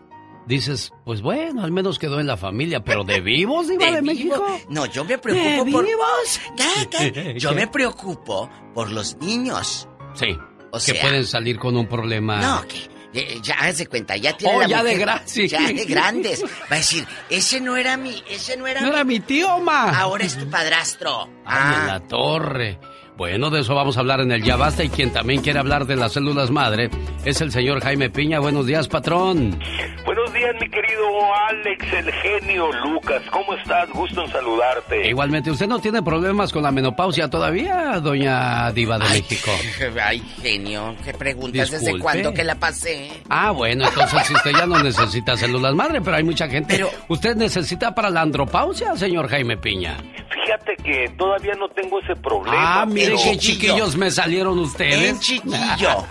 dices, 0.47 0.90
pues 1.05 1.20
bueno, 1.20 1.62
al 1.62 1.72
menos 1.72 1.98
quedó 1.98 2.20
en 2.20 2.26
la 2.26 2.39
familia, 2.39 2.82
pero 2.82 3.05
de 3.05 3.20
vivos, 3.20 3.68
Diva 3.68 3.90
de, 3.90 4.01
México. 4.01 4.43
No, 4.70 4.86
yo 4.86 5.05
me 5.05 5.18
preocupo 5.18 5.64
¿De 5.66 5.72
por. 5.72 5.85
vivos? 5.85 6.40
¿Qué, 6.56 7.12
qué? 7.12 7.35
Yo 7.39 7.51
¿Qué? 7.51 7.56
me 7.56 7.66
preocupo 7.66 8.48
por 8.72 8.90
los 8.90 9.16
niños. 9.18 9.86
Sí. 10.14 10.39
O 10.70 10.76
que 10.78 10.81
sea- 10.81 11.02
pueden 11.02 11.26
salir 11.26 11.59
con 11.59 11.76
un 11.76 11.86
problema. 11.86 12.40
No, 12.40 12.66
que. 12.66 12.89
Eh, 13.15 13.39
Ya, 13.43 13.55
haz 13.61 13.78
de 13.78 13.86
cuenta, 13.86 14.16
ya 14.16 14.36
tiene 14.36 14.55
Oh, 14.57 14.61
la 14.61 14.66
ya 14.69 14.82
de 14.82 14.93
mujer- 14.93 15.09
gra- 15.09 15.23
sí. 15.24 15.49
Ya 15.49 15.61
de 15.69 15.85
grandes. 15.85 16.43
Va 16.43 16.49
a 16.70 16.74
decir, 16.77 17.07
ese 17.31 17.61
no 17.61 17.77
era 17.77 17.97
mi, 17.97 18.23
ese 18.28 18.57
no 18.57 18.66
era 18.66 18.81
No 18.81 18.89
era 18.89 19.05
mi 19.05 19.20
tío, 19.20 19.59
ma. 19.61 19.91
Ahora 19.99 20.24
es 20.24 20.36
tu 20.36 20.49
padrastro. 20.51 21.28
Ay, 21.45 21.74
en 21.81 21.86
la 21.86 22.01
torre. 22.01 22.78
Bueno, 23.16 23.49
de 23.51 23.61
eso 23.61 23.77
vamos 23.77 23.97
a 23.97 24.01
hablar 24.01 24.20
en 24.20 24.32
el 24.32 24.43
Ya 24.43 24.57
Basta 24.57 24.82
y 24.82 24.89
quien 24.89 25.12
también 25.12 25.41
quiere 25.41 25.61
hablar 25.61 25.86
de 25.86 25.95
las 25.95 26.15
células 26.15 26.51
madre 26.51 26.91
es 27.24 27.41
el 27.41 27.53
señor 27.53 27.81
Jaime 27.81 28.11
Piña. 28.11 28.41
Buenos 28.41 28.66
días, 28.66 28.89
patrón. 28.89 29.57
Buenos 30.05 30.32
días, 30.32 30.53
mi 30.61 30.69
querido 30.69 31.05
Alex, 31.49 31.93
el 31.93 32.12
genio 32.12 32.73
Lucas. 32.73 33.23
¿Cómo 33.31 33.55
estás? 33.55 33.89
Gusto 33.91 34.24
en 34.24 34.31
saludarte. 34.32 35.09
Igualmente, 35.09 35.51
¿usted 35.53 35.69
no 35.69 35.78
tiene 35.78 36.03
problemas 36.03 36.53
con 36.53 36.65
la 36.65 36.73
menopausia 36.73 37.31
todavía, 37.31 38.01
doña 38.01 38.73
Diva 38.73 38.99
de 38.99 39.05
México? 39.05 39.53
Ay, 40.03 40.20
genio, 40.43 40.97
¿qué 41.05 41.15
preguntas? 41.15 41.70
¿Desde 41.70 41.97
cuándo 42.01 42.35
que 42.35 42.43
la 42.43 42.57
pasé? 42.57 43.11
Ah, 43.28 43.53
bueno, 43.53 43.86
entonces 43.86 44.28
usted 44.28 44.51
ya 44.51 44.66
no 44.66 44.82
necesita 44.82 45.36
células 45.36 45.74
madre, 45.74 46.01
pero 46.01 46.16
hay 46.16 46.24
mucha 46.24 46.49
gente. 46.49 46.85
¿Usted 47.09 47.36
necesita 47.36 47.95
para 47.95 48.11
la 48.11 48.23
andropausia, 48.23 48.97
señor 48.97 49.28
Jaime 49.28 49.57
Piña? 49.57 49.99
Fíjate 50.45 50.77
que 50.77 51.09
todavía 51.16 51.55
no 51.55 51.69
tengo 51.69 52.01
ese 52.01 52.15
problema. 52.16 52.83
Ah, 52.83 52.87
mire 52.87 53.07
pero- 53.09 53.19
qué 53.25 53.39
chiquillos 53.39 53.97
me 53.97 54.11
salieron 54.11 54.59
ustedes. 54.59 55.21
chiquillo. 55.21 56.05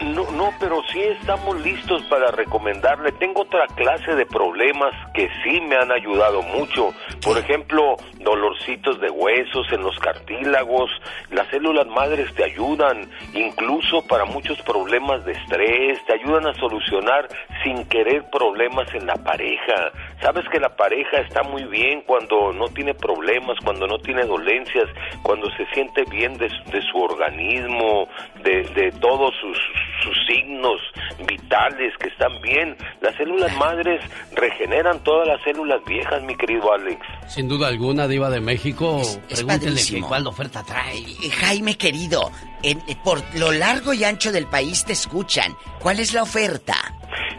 No, 0.00 0.30
no, 0.32 0.50
pero 0.58 0.82
sí 0.92 1.00
estamos 1.20 1.58
listos 1.62 2.02
para 2.10 2.30
recomendarle. 2.32 3.12
Tengo 3.12 3.42
otra 3.42 3.66
clase 3.76 4.14
de 4.14 4.26
problemas 4.26 4.92
que 5.14 5.28
sí 5.42 5.60
me 5.60 5.76
han 5.76 5.90
ayudado 5.92 6.42
mucho. 6.42 6.92
Por 7.22 7.38
ejemplo, 7.38 7.96
dolorcitos 8.24 9.00
de 9.00 9.10
huesos 9.10 9.66
en 9.72 9.82
los 9.82 9.96
cartílagos. 9.98 10.90
Las 11.30 11.46
células 11.48 11.86
madres 11.86 12.32
te 12.34 12.44
ayudan, 12.44 13.08
incluso 13.34 14.02
para 14.08 14.24
muchos 14.24 14.60
problemas 14.62 15.24
de 15.24 15.32
estrés. 15.32 16.04
Te 16.06 16.14
ayudan 16.14 16.46
a 16.46 16.54
solucionar 16.54 17.28
sin 17.62 17.84
querer 17.88 18.24
problemas 18.30 18.92
en 18.94 19.06
la 19.06 19.14
pareja. 19.16 19.92
Sabes 20.20 20.44
que 20.50 20.58
la 20.58 20.74
pareja 20.74 21.18
está 21.18 21.42
muy 21.42 21.64
bien 21.64 22.02
cuando 22.06 22.52
no 22.52 22.66
tiene 22.68 22.94
problemas, 22.94 23.56
cuando 23.62 23.86
no 23.86 23.98
tiene 23.98 24.24
dolencias, 24.24 24.86
cuando 25.22 25.48
se 25.56 25.66
siente 25.74 26.04
bien 26.10 26.36
de, 26.38 26.48
su- 26.48 26.94
organismo, 26.94 28.08
de, 28.42 28.62
de 28.74 28.90
todos 29.00 29.34
sus, 29.40 29.58
sus 30.02 30.16
signos 30.26 30.80
vitales 31.26 31.92
que 31.98 32.08
están 32.08 32.40
bien. 32.40 32.76
Las 33.00 33.14
células 33.16 33.54
madres 33.58 34.00
regeneran 34.34 35.02
todas 35.04 35.26
las 35.28 35.42
células 35.42 35.84
viejas, 35.84 36.22
mi 36.22 36.34
querido 36.36 36.72
Alex. 36.72 37.00
Sin 37.26 37.48
duda 37.48 37.68
alguna, 37.68 38.06
Diva 38.14 38.30
de 38.30 38.40
México. 38.40 39.02
Que 39.28 39.42
padrísimo. 39.44 40.06
cuál 40.06 40.24
oferta 40.28 40.62
trae. 40.62 40.98
Eh, 40.98 41.30
Jaime 41.30 41.76
querido, 41.76 42.30
en- 42.62 42.78
eh, 42.86 42.96
por 43.02 43.20
lo 43.34 43.50
largo 43.50 43.92
y 43.92 44.04
ancho 44.04 44.30
del 44.30 44.46
país 44.46 44.84
te 44.84 44.92
escuchan. 44.92 45.56
¿Cuál 45.80 45.98
es 45.98 46.12
la 46.14 46.22
oferta? 46.22 46.76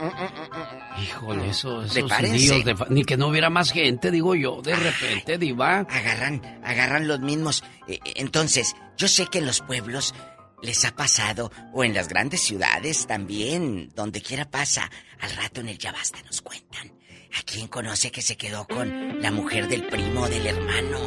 Híjole, 1.01 1.49
eso, 1.49 1.81
esos 1.81 1.93
Prepárense. 1.93 2.37
líos 2.37 2.65
de 2.65 2.75
Ni 2.89 3.03
que 3.03 3.17
no 3.17 3.27
hubiera 3.27 3.49
más 3.49 3.71
gente, 3.71 4.11
digo 4.11 4.35
yo, 4.35 4.61
de 4.61 4.75
repente, 4.75 5.37
Diva. 5.37 5.79
Agarran, 5.89 6.41
agarran 6.63 7.07
los 7.07 7.19
mismos. 7.19 7.63
Eh, 7.87 7.99
eh, 8.03 8.13
Entonces, 8.17 8.75
yo 8.97 9.07
sé 9.07 9.27
que 9.27 9.39
en 9.39 9.45
los 9.45 9.61
pueblos 9.61 10.13
les 10.61 10.83
ha 10.85 10.95
pasado, 10.95 11.51
o 11.73 11.83
en 11.83 11.93
las 11.93 12.07
grandes 12.07 12.41
ciudades 12.41 13.07
también, 13.07 13.91
donde 13.95 14.21
quiera 14.21 14.45
pasa. 14.49 14.89
Al 15.19 15.31
rato 15.35 15.61
en 15.61 15.69
el 15.69 15.77
Ya 15.77 15.91
Basta 15.91 16.19
nos 16.23 16.41
cuentan. 16.41 16.91
¿A 17.37 17.43
quién 17.45 17.67
conoce 17.67 18.11
que 18.11 18.21
se 18.21 18.37
quedó 18.37 18.65
con 18.67 19.21
la 19.21 19.31
mujer 19.31 19.67
del 19.67 19.85
primo 19.87 20.21
o 20.21 20.27
del 20.29 20.47
hermano? 20.47 20.99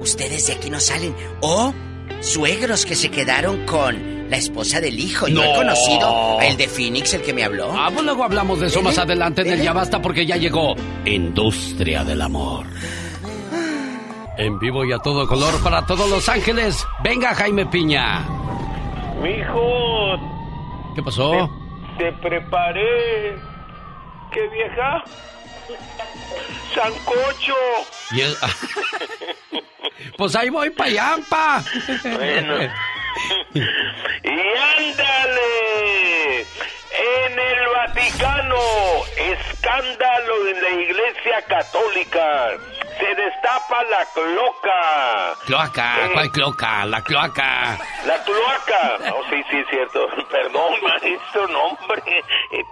Ustedes 0.00 0.46
de 0.48 0.54
aquí 0.54 0.70
no 0.70 0.80
salen. 0.80 1.14
O 1.40 1.72
suegros 2.20 2.84
que 2.86 2.94
se 2.96 3.10
quedaron 3.10 3.64
con 3.66 4.28
la 4.30 4.36
esposa 4.36 4.80
del 4.80 4.98
hijo. 4.98 5.26
Yo 5.28 5.42
he 5.42 5.48
No. 5.48 5.54
conocido 5.54 6.38
el 6.40 6.56
de 6.56 6.68
Phoenix, 6.68 7.14
el 7.14 7.22
que 7.22 7.32
me 7.32 7.44
habló. 7.44 7.72
Ah, 7.76 7.90
pues 7.92 8.04
luego 8.04 8.24
hablamos 8.24 8.60
de 8.60 8.66
eso 8.66 8.82
más 8.82 8.98
adelante 8.98 9.42
en 9.42 9.52
el. 9.52 9.62
Ya 9.62 9.72
Basta 9.72 10.02
porque 10.02 10.26
ya 10.26 10.36
llegó 10.36 10.74
Industria 11.04 12.04
del 12.04 12.22
Amor. 12.22 12.66
En 14.36 14.58
vivo 14.58 14.84
y 14.84 14.92
a 14.92 14.98
todo 14.98 15.26
color 15.26 15.60
para 15.62 15.84
todos 15.84 16.08
los 16.08 16.28
ángeles. 16.28 16.84
Venga, 17.02 17.34
Jaime 17.34 17.66
Piña. 17.66 18.24
Mijo, 19.20 20.16
¿Qué 20.94 21.02
pasó? 21.02 21.50
te 21.98 22.12
preparé. 22.12 23.36
¿Qué 24.32 24.48
vieja? 24.48 25.02
Sancocho. 26.74 27.54
Pues 30.16 30.34
ahí 30.36 30.48
voy 30.48 30.70
pa' 30.70 30.84
allá, 30.84 31.16
pa. 31.28 31.62
Bueno. 32.02 32.54
y 33.54 33.60
ándale. 34.78 36.40
En 36.40 37.38
el 37.38 37.68
Vaticano, 37.74 38.56
escándalo 39.16 40.48
en 40.48 40.62
la 40.62 40.70
Iglesia 40.70 41.42
Católica. 41.48 42.50
Se 42.98 43.14
destapa 43.14 43.84
la 43.84 44.04
cloaca. 44.12 45.34
Cloaca, 45.46 46.06
Eh. 46.06 46.10
¿cuál 46.12 46.30
cloaca? 46.32 46.84
La 46.86 47.00
cloaca. 47.02 47.78
La 48.06 48.22
cloaca. 48.24 48.98
Oh, 49.14 49.22
sí, 49.30 49.42
sí, 49.50 49.64
cierto. 49.70 50.06
Perdón, 50.30 50.74
maestro, 50.82 51.46
no, 51.48 51.62
hombre. 51.64 52.02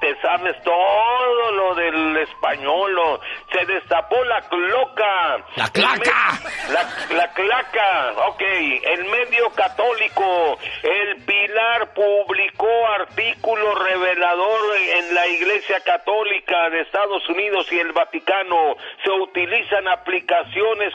Te 0.00 0.20
sabes 0.20 0.56
todo 0.64 1.50
lo 1.52 1.74
del 1.76 2.16
español. 2.18 3.20
Se 3.52 3.64
destapó 3.66 4.22
la 4.24 4.40
cloaca. 4.42 5.36
La 5.56 5.68
claca. 5.68 6.40
La, 6.70 7.16
la 7.16 7.32
claca. 7.32 8.12
Ok. 8.28 8.42
El 8.42 9.04
medio 9.04 9.50
católico. 9.50 10.58
El 10.82 11.24
Pilar 11.24 11.92
publicó 11.94 12.68
artículo 13.00 13.74
revelador 13.76 14.76
en 14.98 15.14
la 15.14 15.26
Iglesia 15.28 15.80
Católica 15.84 16.68
de 16.70 16.80
Estados 16.82 17.28
Unidos 17.28 17.66
y 17.70 17.78
el 17.78 17.92
Vaticano. 17.92 18.76
Se 19.04 19.10
utilizan 19.10 19.86
aplicaciones 19.88 20.15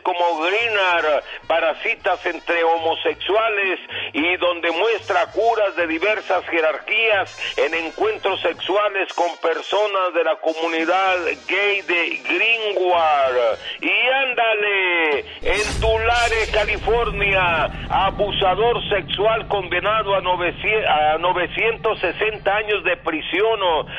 como 0.03 0.39
Greenar 0.39 1.23
para 1.47 1.75
citas 1.81 2.25
entre 2.25 2.63
homosexuales 2.63 3.79
y 4.13 4.37
donde 4.37 4.71
muestra 4.71 5.27
curas 5.27 5.75
de 5.75 5.87
diversas 5.87 6.45
jerarquías 6.47 7.37
en 7.57 7.73
encuentros 7.73 8.41
sexuales 8.41 9.11
con 9.13 9.29
personas 9.37 10.13
de 10.13 10.23
la 10.23 10.35
comunidad 10.37 11.17
gay 11.47 11.81
de 11.81 12.21
Greenwood. 12.27 12.91
Y 13.81 14.07
ándale, 14.07 15.19
en 15.41 15.81
Tulare, 15.81 16.47
California, 16.53 17.69
abusador 17.89 18.77
sexual 18.89 19.47
condenado 19.47 20.15
a, 20.15 20.21
900, 20.21 20.89
a 20.89 21.17
960 21.17 22.55
años 22.55 22.83
de 22.83 22.97
prisión. 22.97 23.41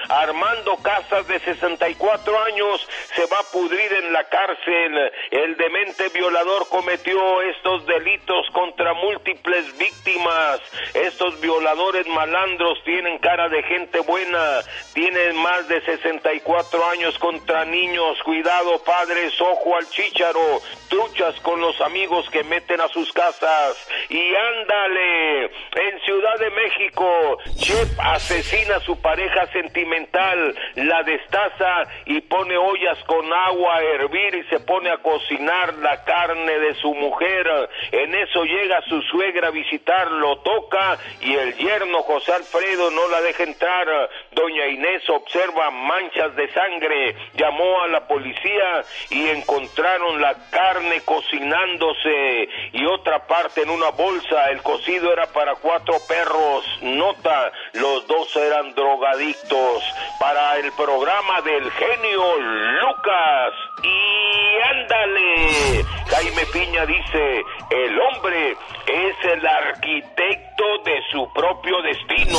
Armando 0.09 0.77
Casas, 0.82 1.27
de 1.28 1.39
64 1.40 2.44
años, 2.44 2.89
se 3.15 3.27
va 3.27 3.39
a 3.39 3.53
pudrir 3.53 3.93
en 3.93 4.12
la 4.12 4.24
cárcel. 4.24 5.11
El 5.30 5.56
demente 5.56 6.09
violador 6.10 6.68
cometió 6.68 7.43
estos 7.43 7.86
delitos 7.86 8.47
contra 8.52 8.93
múltiples 8.94 9.76
víctimas. 9.78 10.60
Estos 10.94 11.40
violadores 11.40 12.06
malandros 12.06 12.82
tienen 12.84 13.18
cara 13.18 13.48
de 13.48 13.62
gente 13.62 14.01
buena, 14.01 14.60
tienen 14.94 15.36
más 15.36 15.68
de 15.68 15.80
64 15.82 16.86
años 16.90 17.18
contra 17.18 17.64
niños. 17.64 18.22
Cuidado, 18.24 18.82
padres, 18.84 19.32
ojo 19.40 19.76
al 19.76 19.89
chícharo, 19.90 20.60
truchas 20.89 21.39
con 21.40 21.60
los 21.60 21.80
amigos 21.80 22.28
que 22.30 22.44
meten 22.44 22.80
a 22.80 22.89
sus 22.89 23.12
casas. 23.12 23.89
Y 24.09 24.34
ándale, 24.34 25.44
en 25.44 26.01
Ciudad 26.05 26.39
de 26.39 26.51
México, 26.51 27.39
Chef 27.56 27.89
asesina 27.98 28.76
a 28.76 28.80
su 28.80 29.01
pareja 29.01 29.47
sentimental, 29.52 30.55
la 30.74 31.02
destaza 31.02 31.84
y 32.06 32.20
pone 32.22 32.56
ollas 32.56 32.98
con 33.06 33.32
agua 33.32 33.76
a 33.76 33.82
hervir 33.82 34.34
y 34.34 34.44
se 34.44 34.60
pone 34.60 34.90
a 34.90 34.98
cocinar 35.02 35.74
la 35.74 36.04
carne 36.04 36.58
de 36.58 36.74
su 36.74 36.94
mujer. 36.94 37.68
En 37.90 38.14
eso 38.14 38.44
llega 38.44 38.82
su 38.82 39.02
suegra 39.02 39.48
a 39.48 39.50
visitarlo, 39.50 40.38
toca 40.38 40.98
y 41.20 41.34
el 41.34 41.56
yerno 41.56 42.02
José 42.02 42.32
Alfredo 42.32 42.90
no 42.90 43.08
la 43.08 43.20
deja 43.20 43.42
entrar. 43.42 43.88
Doña 44.32 44.66
Inés 44.66 45.08
observa 45.10 45.70
manchas 45.70 46.34
de 46.36 46.50
sangre, 46.52 47.16
llamó 47.34 47.82
a 47.82 47.88
la 47.88 48.06
policía 48.06 48.84
y 49.10 49.28
encontraron 49.28 50.20
la 50.20 50.34
carne 50.50 51.00
cocinándose 51.04 52.48
y 52.72 52.84
otra 52.86 53.26
parte 53.26 53.62
en 53.62 53.70
una 53.70 53.90
bolsa. 53.90 54.50
El 54.50 54.62
cocido 54.62 55.12
era 55.12 55.26
para 55.26 55.54
cuatro 55.56 55.94
perros. 56.08 56.64
Nota, 56.82 57.52
los 57.74 58.06
dos 58.06 58.34
eran 58.36 58.74
drogadictos. 58.74 59.82
Para 60.18 60.56
el 60.56 60.72
programa 60.72 61.40
del 61.42 61.70
genio 61.70 62.36
Lucas. 62.38 63.54
Y 63.82 64.56
ándale, 64.93 65.85
Jaime 66.06 66.47
Piña 66.52 66.86
dice, 66.86 67.43
el 67.70 67.98
hombre 68.01 68.52
es 68.52 69.32
el 69.32 69.47
arquitecto 69.47 70.64
de 70.85 71.01
su 71.10 71.28
propio 71.35 71.74
destino. 71.82 72.39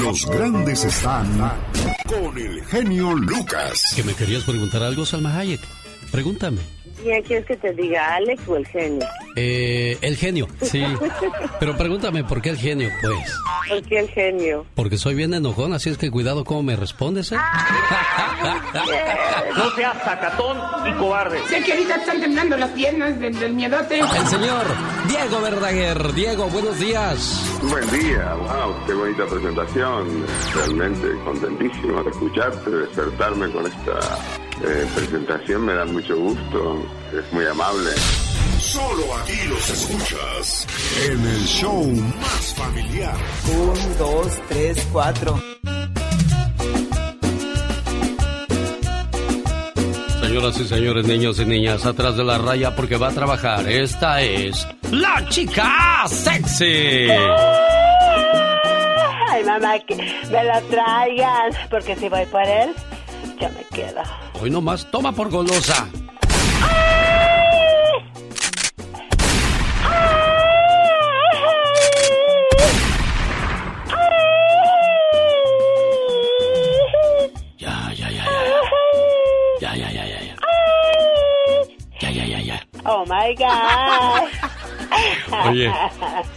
Los 0.00 0.26
grandes 0.26 0.84
están 0.84 1.38
con 2.06 2.38
el 2.38 2.64
genio 2.66 3.14
Lucas. 3.14 3.92
¿Que 3.96 4.02
me 4.02 4.14
querías 4.14 4.44
preguntar 4.44 4.82
algo, 4.82 5.04
Salma 5.04 5.36
Hayek? 5.36 5.60
Pregúntame. 6.10 6.60
¿Quién 7.02 7.22
quieres 7.22 7.46
que 7.46 7.56
te 7.56 7.72
diga, 7.72 8.14
Alex 8.14 8.46
o 8.46 8.56
el 8.56 8.66
genio? 8.66 9.06
Eh, 9.34 9.98
el 10.02 10.16
genio, 10.16 10.46
sí. 10.60 10.84
Pero 11.60 11.76
pregúntame, 11.76 12.22
¿por 12.22 12.40
qué 12.40 12.50
el 12.50 12.58
genio, 12.58 12.90
pues? 13.00 13.34
¿Por 13.68 13.82
qué 13.82 13.98
el 14.00 14.08
genio? 14.10 14.66
Porque 14.74 14.96
soy 14.98 15.14
bien 15.14 15.34
enojón, 15.34 15.72
así 15.72 15.90
es 15.90 15.98
que 15.98 16.10
cuidado 16.10 16.44
cómo 16.44 16.62
me 16.62 16.76
respondes, 16.76 17.32
¿eh? 17.32 17.36
No 19.56 19.70
seas 19.76 19.96
sacatón 20.02 20.58
y 20.86 20.92
cobarde. 20.94 21.38
Sé 21.48 21.62
que 21.62 21.72
ahorita 21.72 21.96
están 21.96 22.20
temblando 22.20 22.56
las 22.56 22.70
piernas 22.70 23.18
del, 23.20 23.38
del 23.38 23.52
miedote. 23.52 24.00
El 24.00 24.26
señor 24.26 24.64
Diego 25.08 25.40
Verdaguer. 25.42 26.12
Diego, 26.14 26.46
buenos 26.46 26.78
días. 26.78 27.58
Buen 27.62 27.90
día, 27.90 28.34
wow, 28.34 28.74
qué 28.86 28.94
bonita 28.94 29.26
presentación. 29.26 30.24
Realmente 30.54 31.08
contentísimo 31.24 32.02
de 32.02 32.10
escucharte, 32.10 32.70
de 32.70 32.78
despertarme 32.78 33.50
con 33.52 33.66
esta 33.66 34.00
eh, 34.64 34.86
presentación, 34.94 35.64
me 35.64 35.74
da 35.74 35.84
mucho 35.84 36.16
gusto, 36.16 36.84
es 37.12 37.32
muy 37.32 37.46
amable. 37.46 37.90
Solo 38.58 39.14
aquí 39.16 39.36
los 39.48 39.70
escuchas 39.70 40.66
en 41.04 41.26
el 41.26 41.44
show 41.44 41.84
más 41.84 42.54
familiar. 42.54 43.16
Un, 43.52 43.98
dos, 43.98 44.40
tres, 44.48 44.88
cuatro. 44.92 45.38
Señoras 50.20 50.58
y 50.60 50.64
señores, 50.64 51.06
niños 51.06 51.40
y 51.40 51.44
niñas, 51.44 51.84
atrás 51.84 52.16
de 52.16 52.24
la 52.24 52.38
raya 52.38 52.74
porque 52.74 52.96
va 52.96 53.08
a 53.08 53.12
trabajar. 53.12 53.68
Esta 53.68 54.22
es 54.22 54.66
la 54.90 55.28
chica 55.28 56.04
sexy. 56.06 57.08
Ay, 59.28 59.44
mamá, 59.44 59.78
que 59.80 59.96
me 59.96 60.44
la 60.44 60.60
traigan, 60.62 61.50
porque 61.68 61.96
si 61.96 62.08
voy 62.08 62.24
por 62.26 62.44
él, 62.44 62.70
ya 63.38 63.48
me 63.50 63.64
quedo. 63.76 64.31
Hoy 64.42 64.50
nomás, 64.50 64.90
toma 64.90 65.12
por 65.12 65.30
golosa. 65.30 65.86
Ya, 77.56 77.92
ya, 77.94 78.10
ya, 78.10 78.10
ya. 78.10 78.26
Ya, 79.60 79.76
ya, 79.76 79.92
ya, 79.92 80.04
ya, 80.06 80.20
ya. 80.26 80.36
Ya, 82.00 82.10
ya, 82.10 82.24
ya, 82.26 82.40
ya. 82.40 82.66
Oh 82.84 83.06
my 83.06 83.32
God. 83.38 84.26
Oye, 85.50 85.70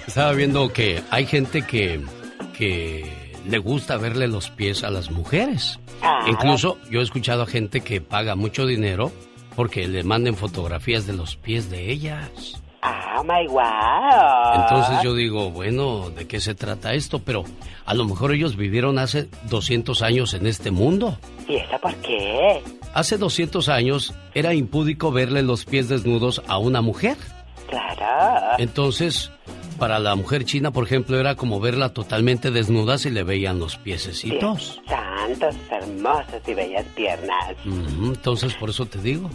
estaba 0.05 0.33
viendo 0.33 0.71
que 0.71 1.01
hay 1.09 1.25
gente 1.25 1.63
que, 1.63 1.99
que 2.55 3.24
le 3.47 3.57
gusta 3.57 3.97
verle 3.97 4.27
los 4.27 4.49
pies 4.49 4.83
a 4.83 4.89
las 4.89 5.11
mujeres. 5.11 5.79
Ah. 6.01 6.25
Incluso 6.27 6.77
yo 6.89 6.99
he 6.99 7.03
escuchado 7.03 7.43
a 7.43 7.47
gente 7.47 7.81
que 7.81 8.01
paga 8.01 8.35
mucho 8.35 8.65
dinero 8.65 9.11
porque 9.55 9.87
le 9.87 10.03
manden 10.03 10.35
fotografías 10.35 11.07
de 11.07 11.13
los 11.13 11.35
pies 11.35 11.69
de 11.69 11.91
ellas. 11.91 12.61
Oh 13.17 13.23
my 13.23 13.47
wow. 13.47 14.61
Entonces 14.61 15.01
yo 15.01 15.15
digo, 15.15 15.49
bueno, 15.49 16.09
¿de 16.09 16.27
qué 16.27 16.39
se 16.39 16.53
trata 16.53 16.93
esto? 16.93 17.19
Pero 17.19 17.45
a 17.85 17.93
lo 17.93 18.05
mejor 18.05 18.33
ellos 18.33 18.57
vivieron 18.57 18.99
hace 18.99 19.29
200 19.49 20.01
años 20.01 20.33
en 20.33 20.45
este 20.45 20.69
mundo. 20.69 21.17
¿Y 21.47 21.55
eso 21.55 21.79
por 21.81 21.95
qué? 21.95 22.61
Hace 22.93 23.17
200 23.17 23.69
años 23.69 24.13
era 24.33 24.53
impúdico 24.53 25.11
verle 25.11 25.41
los 25.41 25.65
pies 25.65 25.89
desnudos 25.89 26.43
a 26.47 26.57
una 26.57 26.81
mujer. 26.81 27.17
Claro. 27.67 28.55
Entonces, 28.59 29.31
para 29.77 29.99
la 29.99 30.15
mujer 30.15 30.45
china, 30.45 30.71
por 30.71 30.85
ejemplo, 30.85 31.19
era 31.19 31.35
como 31.35 31.59
verla 31.59 31.93
totalmente 31.93 32.51
desnuda 32.51 32.97
si 32.97 33.09
le 33.09 33.23
veían 33.23 33.59
los 33.59 33.77
piececitos. 33.77 34.81
Santos, 34.87 35.55
hermosas 35.69 36.41
y 36.47 36.53
bellas 36.53 36.85
piernas. 36.95 37.55
Ujú, 37.65 38.07
Entonces, 38.07 38.53
por 38.55 38.69
eso 38.69 38.85
te 38.85 38.99
digo. 38.99 39.29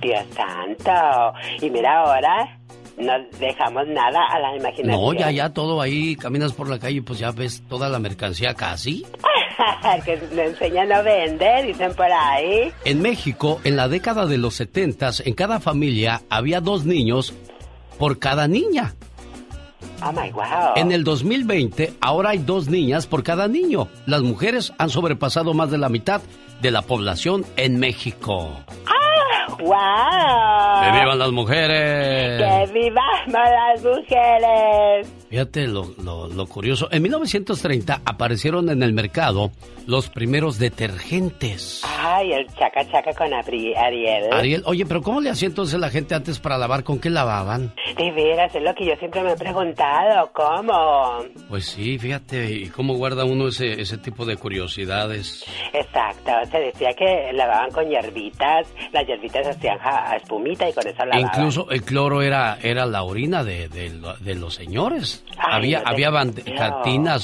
Dios 0.00 0.24
santo. 0.34 1.34
Y 1.60 1.70
mira 1.70 2.00
ahora, 2.00 2.58
no 2.96 3.12
dejamos 3.38 3.86
nada 3.88 4.20
a 4.30 4.38
la 4.38 4.56
imaginación. 4.56 5.00
No, 5.00 5.12
ya, 5.12 5.30
ya, 5.30 5.50
todo 5.50 5.80
ahí, 5.80 6.16
caminas 6.16 6.52
por 6.52 6.68
la 6.68 6.78
calle, 6.78 7.02
pues 7.02 7.18
ya 7.18 7.30
ves 7.30 7.62
toda 7.68 7.88
la 7.88 7.98
mercancía 7.98 8.54
casi. 8.54 9.04
que 10.04 10.16
le 10.34 10.46
enseñan 10.46 10.92
a 10.92 11.02
vender, 11.02 11.66
dicen 11.66 11.94
por 11.94 12.10
ahí. 12.10 12.72
En 12.84 13.02
México, 13.02 13.60
en 13.64 13.76
la 13.76 13.88
década 13.88 14.26
de 14.26 14.38
los 14.38 14.54
70, 14.54 15.10
en 15.24 15.34
cada 15.34 15.60
familia 15.60 16.22
había 16.28 16.60
dos 16.60 16.84
niños 16.84 17.34
por 17.98 18.18
cada 18.18 18.48
niña. 18.48 18.94
Oh 20.02 20.12
my 20.12 20.30
wow. 20.32 20.74
En 20.76 20.92
el 20.92 21.04
2020, 21.04 21.94
ahora 22.00 22.30
hay 22.30 22.38
dos 22.38 22.68
niñas 22.68 23.06
por 23.06 23.22
cada 23.22 23.48
niño. 23.48 23.88
Las 24.06 24.22
mujeres 24.22 24.72
han 24.78 24.90
sobrepasado 24.90 25.54
más 25.54 25.70
de 25.70 25.78
la 25.78 25.88
mitad 25.88 26.20
de 26.60 26.70
la 26.70 26.82
población 26.82 27.44
en 27.56 27.78
México. 27.78 28.50
¡Ah! 28.86 28.92
¡Wow! 29.58 30.92
¡Que 30.92 31.00
vivan 31.00 31.18
las 31.18 31.32
mujeres! 31.32 32.42
¡Que 32.42 32.72
vivan 32.72 33.32
las 33.32 33.82
mujeres! 33.82 35.12
Fíjate 35.30 35.66
lo, 35.66 35.92
lo- 36.02 36.28
lo 36.28 36.46
curioso. 36.46 36.88
En 36.90 37.02
1930 37.02 38.02
aparecieron 38.04 38.68
en 38.70 38.82
el 38.82 38.92
mercado 38.92 39.50
los 39.86 40.08
primeros 40.10 40.58
detergentes. 40.58 41.82
Ay, 41.98 42.32
el 42.32 42.46
chaca 42.54 42.84
chaca 42.90 43.12
con 43.14 43.32
Ariel. 43.32 44.32
Ariel, 44.32 44.62
oye, 44.66 44.84
pero 44.86 45.00
¿cómo 45.02 45.20
le 45.20 45.30
hacía 45.30 45.48
entonces 45.48 45.78
la 45.78 45.90
gente 45.90 46.14
antes 46.14 46.38
para 46.38 46.58
lavar? 46.58 46.84
¿Con 46.84 46.98
qué 46.98 47.10
lavaban? 47.10 47.72
De 47.96 48.10
veras, 48.12 48.54
es 48.54 48.62
lo 48.62 48.74
que 48.74 48.86
yo 48.86 48.94
siempre 48.96 49.22
me 49.22 49.32
he 49.32 49.36
preguntado. 49.36 50.30
¿Cómo? 50.32 51.24
Pues 51.48 51.66
sí, 51.66 51.98
fíjate, 51.98 52.50
¿y 52.52 52.68
cómo 52.68 52.94
guarda 52.94 53.24
uno 53.24 53.48
ese, 53.48 53.80
ese 53.80 53.98
tipo 53.98 54.24
de 54.24 54.36
curiosidades? 54.36 55.44
Exacto, 55.72 56.32
se 56.50 56.58
decía 56.58 56.92
que 56.94 57.32
lavaban 57.32 57.70
con 57.70 57.88
hierbitas, 57.88 58.66
las 58.92 59.06
hierbitas 59.06 59.46
hacían 59.46 59.78
ja- 59.78 60.16
espumita 60.16 60.68
y 60.68 60.72
con 60.72 60.86
eso 60.86 61.04
lavaban. 61.04 61.20
incluso 61.20 61.70
el 61.70 61.82
cloro 61.82 62.22
era, 62.22 62.58
era 62.62 62.86
la 62.86 63.02
orina 63.02 63.44
de, 63.44 63.68
de 63.68 63.90
de 64.20 64.34
los 64.34 64.54
señores. 64.54 65.24
Ay, 65.38 65.54
había 65.74 65.80
no 65.82 65.88
había 65.88 66.10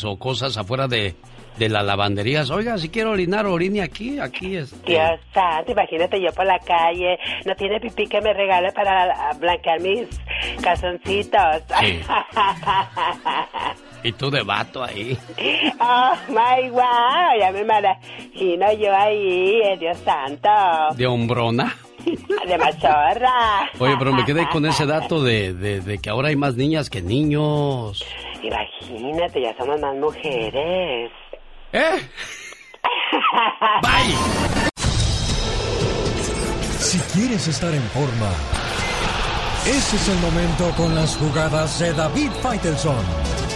o 0.04 0.16
cosas 0.18 0.56
afuera 0.56 0.86
de, 0.88 1.14
de 1.58 1.68
las 1.68 1.84
lavanderías. 1.84 2.50
Oiga, 2.50 2.78
si 2.78 2.88
quiero 2.88 3.10
orinar, 3.10 3.46
orine 3.46 3.82
aquí, 3.82 4.18
aquí 4.18 4.56
es. 4.56 4.82
Dios 4.84 5.20
santo, 5.32 5.72
imagínate 5.72 6.20
yo 6.20 6.32
por 6.32 6.46
la 6.46 6.58
calle, 6.58 7.18
no 7.44 7.54
tiene 7.54 7.80
pipí 7.80 8.06
que 8.06 8.20
me 8.20 8.32
regale 8.32 8.72
para 8.72 9.32
blanquear 9.38 9.80
mis 9.80 10.08
calzoncitos. 10.62 11.62
Sí. 11.80 12.00
Y 14.04 14.12
tú 14.12 14.30
de 14.30 14.42
vato 14.42 14.82
ahí. 14.82 15.16
Oh, 15.80 16.12
my 16.28 16.70
wow, 16.70 17.38
ya 17.38 17.52
me 17.52 17.60
imagino 17.60 18.72
yo 18.72 18.96
ahí, 18.96 19.60
eh, 19.62 19.76
Dios 19.78 19.98
santo. 19.98 20.48
¿De 20.96 21.06
hombrona? 21.06 21.76
De 22.04 22.58
machorra. 22.58 23.70
Oye, 23.78 23.94
pero 23.96 24.12
me 24.12 24.24
quedé 24.24 24.48
con 24.48 24.66
ese 24.66 24.86
dato 24.86 25.22
de, 25.22 25.54
de, 25.54 25.98
que 25.98 26.10
ahora 26.10 26.28
hay 26.28 26.36
más 26.36 26.56
niñas 26.56 26.90
que 26.90 27.00
niños. 27.00 28.04
Imagínate, 28.42 29.40
ya 29.40 29.56
somos 29.56 29.80
más 29.80 29.94
mujeres. 29.94 31.12
¿Eh? 31.72 32.06
Bye. 33.82 34.14
Si 36.78 36.98
quieres 37.14 37.48
estar 37.48 37.72
en 37.72 37.82
forma, 37.84 38.30
ese 39.66 39.96
es 39.96 40.08
el 40.08 40.18
momento 40.18 40.70
con 40.76 40.94
las 40.94 41.16
jugadas 41.16 41.78
de 41.78 41.94
David 41.94 42.30
Faitelson. 42.42 42.96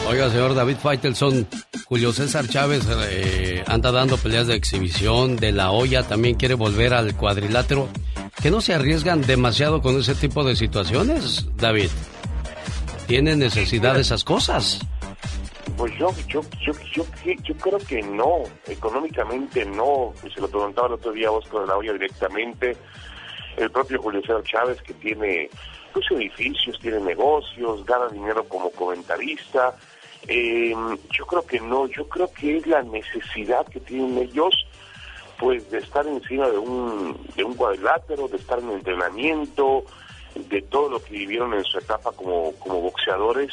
Oiga, 0.09 0.31
señor 0.31 0.55
David 0.55 0.77
Faitelson, 0.83 1.47
Julio 1.87 2.13
César 2.13 2.49
Chávez 2.49 2.87
eh, 3.11 3.63
anda 3.67 3.93
dando 3.93 4.17
peleas 4.17 4.47
de 4.47 4.55
exhibición, 4.55 5.37
de 5.37 5.53
la 5.53 5.71
olla 5.71 6.03
también 6.05 6.37
quiere 6.37 6.55
volver 6.55 6.95
al 6.95 7.15
cuadrilátero. 7.17 7.89
¿Que 8.41 8.51
no 8.51 8.61
se 8.61 8.73
arriesgan 8.73 9.23
demasiado 9.23 9.83
con 9.83 9.99
ese 9.99 10.15
tipo 10.15 10.43
de 10.45 10.57
situaciones, 10.57 11.47
David? 11.57 11.91
¿Tiene 13.07 13.37
necesidad 13.37 13.95
de 13.95 14.01
esas 14.03 14.25
cosas? 14.25 14.81
Pues 15.77 15.93
yo, 15.99 16.11
yo, 16.29 16.41
yo, 16.61 16.73
yo, 16.93 17.05
yo 17.43 17.55
creo 17.57 17.79
que 17.79 18.01
no, 18.01 18.45
económicamente 18.67 19.65
no. 19.67 20.15
Se 20.33 20.41
lo 20.41 20.49
preguntaba 20.49 20.89
el 20.89 20.95
otro 20.95 21.13
día 21.13 21.29
a 21.29 21.33
Oscar 21.33 21.63
de 21.63 21.67
la 21.67 21.77
Hoya 21.77 21.93
directamente. 21.93 22.77
El 23.59 23.71
propio 23.71 24.01
Julio 24.01 24.23
César 24.23 24.43
Chávez, 24.43 24.81
que 24.81 24.95
tiene 24.95 25.51
pues, 25.93 26.07
edificios, 26.11 26.79
tiene 26.81 27.01
negocios, 27.01 27.85
gana 27.85 28.09
dinero 28.09 28.45
como 28.49 28.71
comentarista. 28.71 29.77
Eh, 30.27 30.75
yo 31.11 31.27
creo 31.27 31.47
que 31.47 31.61
no, 31.61 31.87
yo 31.89 32.09
creo 32.09 32.33
que 32.33 32.57
es 32.57 32.67
la 32.67 32.83
necesidad 32.83 33.67
que 33.67 33.81
tienen 33.81 34.17
ellos 34.19 34.55
pues 35.39 35.71
de 35.71 35.79
estar 35.79 36.07
encima 36.07 36.49
de 36.49 36.57
un, 36.57 37.19
de 37.37 37.45
un 37.45 37.55
cuadrilátero, 37.55 38.27
de 38.29 38.39
estar 38.39 38.59
en 38.59 38.71
entrenamiento, 38.71 39.85
de 40.35 40.63
todo 40.63 40.89
lo 40.89 41.05
que 41.05 41.13
vivieron 41.13 41.53
en 41.53 41.63
su 41.65 41.77
etapa 41.79 42.13
como, 42.13 42.53
como 42.53 42.81
boxeadores 42.81 43.53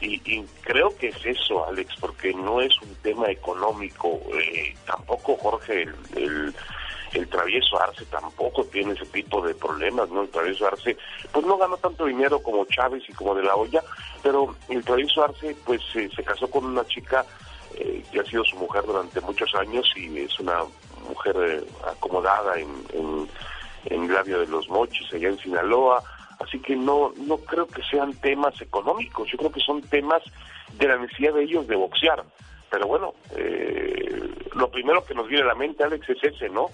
y, 0.00 0.44
creo 0.62 0.94
que 0.96 1.08
es 1.08 1.24
eso, 1.24 1.66
Alex, 1.66 1.94
porque 2.00 2.32
no 2.34 2.60
es 2.60 2.72
un 2.82 2.94
tema 2.96 3.30
económico. 3.30 4.20
Eh, 4.34 4.74
tampoco 4.86 5.36
Jorge, 5.36 5.82
el, 6.16 6.54
el, 7.12 7.28
travieso 7.28 7.80
Arce 7.80 8.04
tampoco 8.06 8.64
tiene 8.64 8.92
ese 8.92 9.06
tipo 9.06 9.40
de 9.46 9.54
problemas, 9.54 10.10
¿no? 10.10 10.22
El 10.22 10.28
travieso 10.30 10.66
Arce, 10.66 10.96
pues 11.32 11.46
no 11.46 11.56
ganó 11.56 11.76
tanto 11.76 12.06
dinero 12.06 12.42
como 12.42 12.64
Chávez 12.66 13.02
y 13.08 13.12
como 13.12 13.34
de 13.34 13.42
la 13.42 13.54
olla, 13.54 13.82
pero 14.22 14.54
el 14.68 14.84
travieso 14.84 15.24
Arce, 15.24 15.56
pues 15.64 15.80
se 15.92 16.24
casó 16.24 16.48
con 16.50 16.64
una 16.64 16.84
chica 16.86 17.24
eh, 17.76 18.04
que 18.12 18.20
ha 18.20 18.24
sido 18.24 18.44
su 18.44 18.56
mujer 18.56 18.84
durante 18.84 19.20
muchos 19.20 19.52
años 19.54 19.90
y 19.96 20.18
es 20.18 20.38
una 20.38 20.60
mujer 21.08 21.36
eh, 21.38 21.64
acomodada 21.86 22.58
en, 22.58 22.70
en, 22.92 23.28
en 23.86 24.06
Glavio 24.06 24.40
de 24.40 24.46
los 24.46 24.68
Mochis, 24.68 25.12
allá 25.12 25.28
en 25.28 25.38
Sinaloa 25.38 26.02
Así 26.40 26.58
que 26.60 26.76
no, 26.76 27.12
no 27.26 27.36
creo 27.38 27.66
que 27.66 27.82
sean 27.82 28.12
temas 28.14 28.60
económicos, 28.60 29.30
yo 29.30 29.38
creo 29.38 29.52
que 29.52 29.60
son 29.60 29.80
temas 29.82 30.22
de 30.78 30.88
la 30.88 30.96
necesidad 30.98 31.34
de 31.34 31.44
ellos 31.44 31.66
de 31.66 31.76
boxear. 31.76 32.22
Pero 32.70 32.86
bueno, 32.86 33.14
eh, 33.36 34.28
lo 34.54 34.68
primero 34.70 35.04
que 35.04 35.14
nos 35.14 35.28
viene 35.28 35.44
a 35.44 35.48
la 35.48 35.54
mente, 35.54 35.84
Alex, 35.84 36.08
es 36.08 36.24
ese, 36.24 36.48
¿no? 36.48 36.66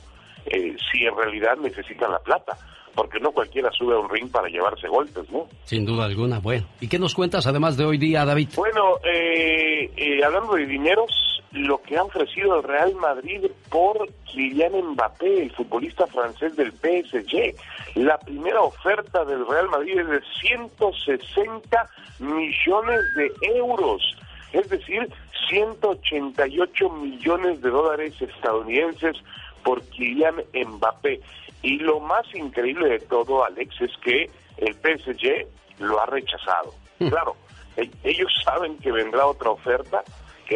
Eh, 0.47 0.75
si 0.91 1.05
en 1.05 1.15
realidad 1.15 1.57
necesitan 1.59 2.11
la 2.11 2.19
plata, 2.21 2.57
porque 2.95 3.21
no 3.21 3.33
cualquiera 3.33 3.71
sube 3.73 3.95
a 3.95 3.99
un 3.99 4.09
ring 4.09 4.31
para 4.31 4.49
llevarse 4.49 4.89
golpes, 4.89 5.31
¿no? 5.31 5.47
Sin 5.65 5.85
duda 5.85 6.07
alguna, 6.07 6.39
bueno. 6.39 6.67
¿Y 6.81 6.89
qué 6.89 6.99
nos 6.99 7.15
cuentas 7.15 7.47
además 7.47 7.77
de 7.77 7.85
hoy 7.85 7.99
día, 7.99 8.25
David? 8.25 8.49
Bueno, 8.57 8.97
eh, 9.05 10.21
hablando 10.25 10.55
de 10.55 10.67
dineros, 10.67 11.40
lo 11.53 11.83
que 11.83 11.97
ha 11.97 12.03
ofrecido 12.05 12.57
el 12.57 12.63
Real 12.63 12.95
Madrid 12.95 13.47
por 13.71 14.09
Kylian 14.27 14.93
Mbappé, 14.93 15.43
el 15.43 15.51
futbolista 15.53 16.07
francés 16.07 16.55
del 16.57 16.73
PSG. 16.73 17.55
La 17.97 18.19
primera 18.19 18.61
oferta 18.61 19.25
del 19.25 19.47
Real 19.47 19.69
Madrid 19.69 19.99
es 19.99 20.09
de 20.09 20.21
160 20.41 21.91
millones 22.21 23.01
de 23.17 23.33
euros, 23.57 24.17
es 24.53 24.69
decir, 24.69 25.09
188 25.49 26.89
millones 26.91 27.61
de 27.61 27.71
dólares 27.71 28.15
estadounidenses 28.21 29.17
por 29.65 29.83
Kylian 29.91 30.37
Mbappé. 30.55 31.21
Y 31.63 31.79
lo 31.79 32.01
más 32.01 32.25
increíble 32.35 32.89
de 32.89 32.99
todo, 33.01 33.45
Alex, 33.45 33.81
es 33.81 33.97
que 33.99 34.31
el 34.59 34.75
PSG 34.75 35.47
lo 35.81 36.01
ha 36.01 36.07
rechazado. 36.07 36.75
Hmm. 36.99 37.09
Claro, 37.09 37.37
e-, 37.77 37.91
ellos 38.05 38.33
saben 38.45 38.79
que 38.79 38.93
vendrá 38.93 39.27
otra 39.27 39.51
oferta, 39.51 40.03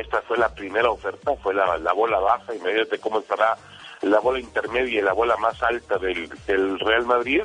esta 0.00 0.22
fue 0.22 0.36
la 0.38 0.54
primera 0.54 0.90
oferta, 0.90 1.34
fue 1.42 1.54
la, 1.54 1.92
bola 1.92 2.18
baja, 2.18 2.54
imagínate 2.54 2.98
cómo 2.98 3.20
estará 3.20 3.56
la 4.02 4.20
bola 4.20 4.40
intermedia 4.40 4.98
y 4.98 5.02
la 5.02 5.12
bola 5.12 5.36
más 5.36 5.62
alta 5.62 5.98
del 5.98 6.78
Real 6.80 7.06
Madrid. 7.06 7.42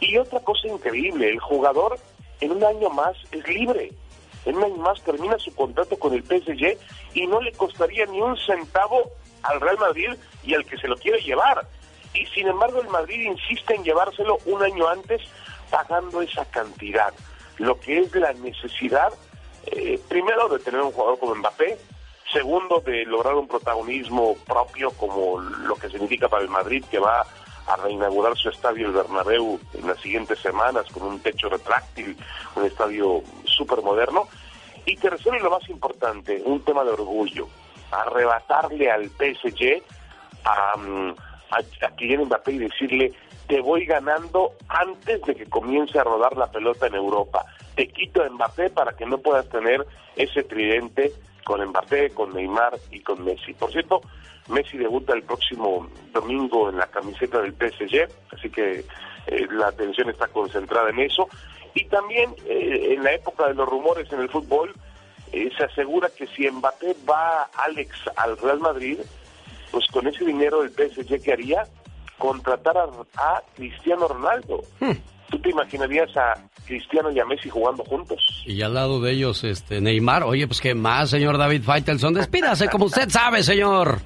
Y 0.00 0.16
otra 0.16 0.40
cosa 0.40 0.66
increíble, 0.68 1.28
el 1.28 1.40
jugador 1.40 1.98
en 2.40 2.52
un 2.52 2.64
año 2.64 2.90
más 2.90 3.16
es 3.32 3.46
libre. 3.48 3.92
En 4.46 4.56
un 4.56 4.64
año 4.64 4.76
más 4.76 5.02
termina 5.02 5.38
su 5.38 5.54
contrato 5.54 5.98
con 5.98 6.14
el 6.14 6.22
PSG 6.22 6.78
y 7.14 7.26
no 7.26 7.40
le 7.40 7.52
costaría 7.52 8.06
ni 8.06 8.20
un 8.20 8.36
centavo 8.38 9.10
al 9.42 9.60
Real 9.60 9.78
Madrid 9.78 10.10
y 10.42 10.54
al 10.54 10.64
que 10.64 10.78
se 10.78 10.88
lo 10.88 10.96
quiere 10.96 11.20
llevar. 11.20 11.66
Y 12.14 12.26
sin 12.26 12.48
embargo 12.48 12.80
el 12.80 12.88
Madrid 12.88 13.20
insiste 13.20 13.74
en 13.74 13.84
llevárselo 13.84 14.38
un 14.46 14.62
año 14.62 14.88
antes 14.88 15.22
pagando 15.70 16.22
esa 16.22 16.44
cantidad. 16.46 17.12
Lo 17.58 17.78
que 17.78 17.98
es 17.98 18.14
la 18.14 18.32
necesidad 18.32 19.12
eh, 19.66 20.00
primero 20.08 20.48
de 20.48 20.58
tener 20.58 20.80
un 20.80 20.92
jugador 20.92 21.18
como 21.18 21.34
Mbappé, 21.34 21.78
segundo 22.32 22.80
de 22.80 23.04
lograr 23.04 23.34
un 23.34 23.48
protagonismo 23.48 24.36
propio 24.46 24.90
como 24.92 25.40
lo 25.40 25.74
que 25.76 25.88
significa 25.90 26.28
para 26.28 26.42
el 26.42 26.48
Madrid 26.48 26.84
que 26.90 26.98
va 26.98 27.26
a 27.66 27.76
reinaugurar 27.76 28.36
su 28.36 28.48
estadio 28.48 28.86
el 28.86 28.92
Bernabéu 28.92 29.60
en 29.74 29.86
las 29.86 30.00
siguientes 30.00 30.38
semanas 30.38 30.86
con 30.92 31.04
un 31.04 31.20
techo 31.20 31.48
retráctil, 31.48 32.16
un 32.56 32.64
estadio 32.64 33.22
súper 33.44 33.82
moderno 33.82 34.28
y 34.86 34.96
tercero 34.96 35.36
y 35.36 35.40
lo 35.40 35.50
más 35.50 35.68
importante, 35.68 36.42
un 36.44 36.64
tema 36.64 36.84
de 36.84 36.90
orgullo, 36.90 37.48
arrebatarle 37.90 38.90
al 38.90 39.10
PSG 39.10 39.82
a, 40.44 40.76
mm, 40.76 41.14
a, 41.50 41.86
a 41.86 41.90
Kylian 41.96 42.24
Mbappé 42.24 42.52
y 42.52 42.58
decirle 42.58 43.12
te 43.50 43.60
voy 43.60 43.84
ganando 43.84 44.52
antes 44.68 45.20
de 45.22 45.34
que 45.34 45.44
comience 45.46 45.98
a 45.98 46.04
rodar 46.04 46.36
la 46.36 46.48
pelota 46.52 46.86
en 46.86 46.94
Europa 46.94 47.44
te 47.74 47.88
quito 47.88 48.22
a 48.22 48.30
Mbappé 48.30 48.70
para 48.70 48.92
que 48.92 49.04
no 49.04 49.18
puedas 49.18 49.48
tener 49.48 49.84
ese 50.14 50.44
tridente 50.44 51.12
con 51.44 51.60
Mbappé, 51.66 52.10
con 52.10 52.32
Neymar 52.32 52.78
y 52.92 53.00
con 53.00 53.24
Messi. 53.24 53.52
Por 53.54 53.72
cierto, 53.72 54.02
Messi 54.48 54.78
debuta 54.78 55.14
el 55.14 55.24
próximo 55.24 55.88
domingo 56.12 56.68
en 56.68 56.76
la 56.76 56.86
camiseta 56.86 57.40
del 57.40 57.54
PSG, 57.54 58.08
así 58.36 58.50
que 58.50 58.84
eh, 59.26 59.46
la 59.50 59.66
atención 59.66 60.10
está 60.10 60.28
concentrada 60.28 60.90
en 60.90 61.00
eso. 61.00 61.28
Y 61.74 61.86
también 61.86 62.32
eh, 62.46 62.94
en 62.94 63.02
la 63.02 63.14
época 63.14 63.48
de 63.48 63.54
los 63.54 63.68
rumores 63.68 64.12
en 64.12 64.20
el 64.20 64.28
fútbol, 64.28 64.72
eh, 65.32 65.50
se 65.56 65.64
asegura 65.64 66.08
que 66.16 66.28
si 66.28 66.48
Mbappé 66.48 66.94
va 67.08 67.50
Alex 67.64 67.96
al 68.14 68.38
Real 68.38 68.60
Madrid, 68.60 69.00
pues 69.72 69.86
con 69.88 70.06
ese 70.06 70.24
dinero 70.24 70.62
del 70.62 70.70
PSG 70.70 71.20
que 71.20 71.32
haría, 71.32 71.66
contratar 72.20 72.76
a, 72.76 73.42
Cristiano 73.56 74.06
Ronaldo. 74.06 74.60
Hmm. 74.78 74.92
¿Tú 75.30 75.38
te 75.40 75.50
imaginarías 75.50 76.16
a 76.16 76.34
Cristiano 76.66 77.10
y 77.10 77.20
a 77.20 77.24
Messi 77.24 77.48
jugando 77.48 77.84
juntos? 77.84 78.18
Y 78.46 78.62
al 78.62 78.74
lado 78.74 79.00
de 79.00 79.12
ellos, 79.12 79.42
este 79.44 79.80
Neymar. 79.80 80.24
Oye, 80.24 80.46
pues 80.46 80.60
qué 80.60 80.74
más, 80.74 81.10
señor 81.10 81.38
David 81.38 81.62
Faitelson. 81.62 82.14
Despídase 82.14 82.68
como 82.68 82.86
usted 82.86 83.08
sabe, 83.08 83.42
señor. 83.42 83.98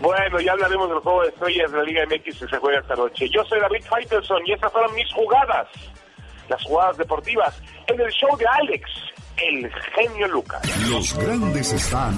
Bueno, 0.00 0.40
ya 0.40 0.52
hablaremos 0.52 0.88
del 0.90 0.98
juego 0.98 1.22
de 1.22 1.28
estrellas 1.28 1.72
de 1.72 1.78
la 1.78 1.84
Liga 1.84 2.04
MX 2.06 2.38
que 2.38 2.48
se 2.48 2.58
juega 2.58 2.80
esta 2.80 2.94
noche. 2.94 3.26
Yo 3.30 3.42
soy 3.44 3.58
David 3.58 3.84
Faitelson 3.88 4.42
y 4.46 4.52
estas 4.52 4.70
fueron 4.70 4.94
mis 4.94 5.10
jugadas. 5.12 5.66
Las 6.48 6.62
jugadas 6.62 6.98
deportivas 6.98 7.60
en 7.86 8.00
el 8.00 8.10
show 8.12 8.36
de 8.36 8.46
Alex 8.46 8.90
el 9.38 9.70
genio 9.94 10.28
Lucas. 10.28 10.88
Los 10.88 11.14
grandes 11.14 11.72
están 11.72 12.14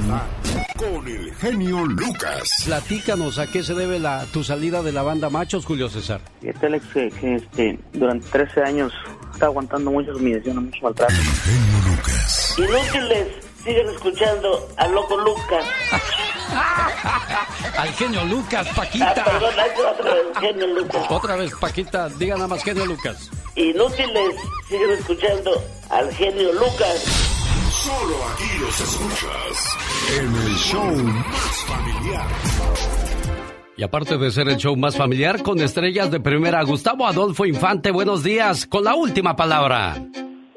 con 0.77 1.07
el 1.07 1.35
genio 1.35 1.85
Lucas. 1.85 2.62
Platícanos 2.65 3.39
a 3.39 3.47
qué 3.47 3.62
se 3.62 3.74
debe 3.74 3.99
la, 3.99 4.24
tu 4.32 4.45
salida 4.45 4.82
de 4.82 4.93
la 4.93 5.03
banda 5.03 5.28
Machos, 5.28 5.66
Julio 5.66 5.89
César. 5.89 6.20
Este 6.43 6.66
Alex, 6.66 6.86
que, 6.93 7.35
este, 7.35 7.78
durante 7.93 8.28
13 8.28 8.62
años 8.62 8.93
está 9.32 9.47
aguantando 9.47 9.90
muchas 9.90 10.16
humillaciones, 10.16 10.65
mucho 10.65 10.78
maltrato. 10.82 11.12
El 11.12 11.19
genio 11.19 11.97
Lucas. 11.97 12.55
Inútiles, 12.59 13.28
siguen 13.65 13.89
escuchando 13.89 14.69
al 14.77 14.93
loco 14.93 15.16
Lucas. 15.16 15.65
al 17.78 17.89
genio 17.95 18.24
Lucas, 18.27 18.69
Paquita. 18.74 19.15
Ah, 19.16 19.24
perdón, 19.24 19.55
otra 19.93 20.15
vez, 20.15 20.24
genio 20.40 20.66
Lucas. 20.69 21.07
Otra 21.11 21.36
vez, 21.36 21.53
Paquita, 21.61 22.09
diga 22.11 22.36
nada 22.36 22.49
más 22.49 22.62
genio 22.62 22.86
Lucas. 22.86 23.31
Inútiles, 23.57 24.36
siguen 24.69 24.90
escuchando 24.93 25.78
al 25.90 26.12
genio 26.12 26.52
Lucas. 26.52 27.05
Solo 27.70 28.16
aquí 28.32 28.59
los 28.60 28.81
escuchas 28.81 29.77
en 30.19 30.35
el 30.35 30.55
show 30.56 30.94
más 30.94 31.65
familiar. 31.65 32.27
Y 33.77 33.82
aparte 33.85 34.19
de 34.19 34.31
ser 34.31 34.48
el 34.48 34.56
show 34.56 34.77
más 34.77 34.97
familiar, 34.97 35.43
con 35.43 35.60
estrellas 35.60 36.10
de 36.10 36.19
primera, 36.20 36.62
Gustavo 36.65 37.06
Adolfo 37.06 37.47
Infante, 37.47 37.93
buenos 37.93 38.24
días, 38.24 38.66
con 38.66 38.85
la 38.85 38.94
última 38.97 39.36
palabra. 39.36 39.94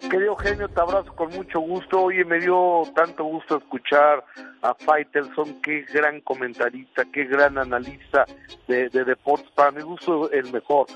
Querido 0.09 0.35
genio, 0.35 0.67
te 0.67 0.81
abrazo 0.81 1.13
con 1.15 1.29
mucho 1.29 1.59
gusto. 1.59 2.01
Oye, 2.01 2.25
me 2.25 2.39
dio 2.39 2.81
tanto 2.95 3.23
gusto 3.23 3.57
escuchar 3.57 4.25
a 4.61 4.73
Faitelson, 4.73 5.61
qué 5.61 5.85
gran 5.93 6.19
comentarista, 6.21 7.05
qué 7.13 7.25
gran 7.25 7.57
analista 7.57 8.25
de, 8.67 8.89
de 8.89 9.05
deportes. 9.05 9.49
Para 9.51 9.71
mi 9.71 9.83
gusto, 9.83 10.29
el 10.31 10.51
mejor. 10.51 10.87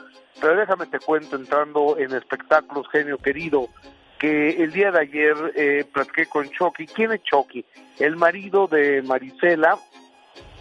Pero 0.42 0.58
déjame 0.58 0.88
te 0.88 1.00
cuento, 1.00 1.36
entrando 1.36 1.98
en 1.98 2.14
espectáculos, 2.14 2.88
genio 2.92 3.18
querido, 3.20 3.70
que 4.20 4.64
el 4.64 4.72
día 4.72 4.92
de 4.92 5.00
ayer 5.00 5.36
eh, 5.56 5.86
platiqué 5.92 6.26
con 6.28 6.50
Chucky. 6.50 6.88
¿Quién 6.88 7.12
es 7.12 7.24
Chucky? 7.24 7.66
El 8.00 8.16
marido 8.16 8.68
de 8.68 9.02
Marisela. 9.02 9.78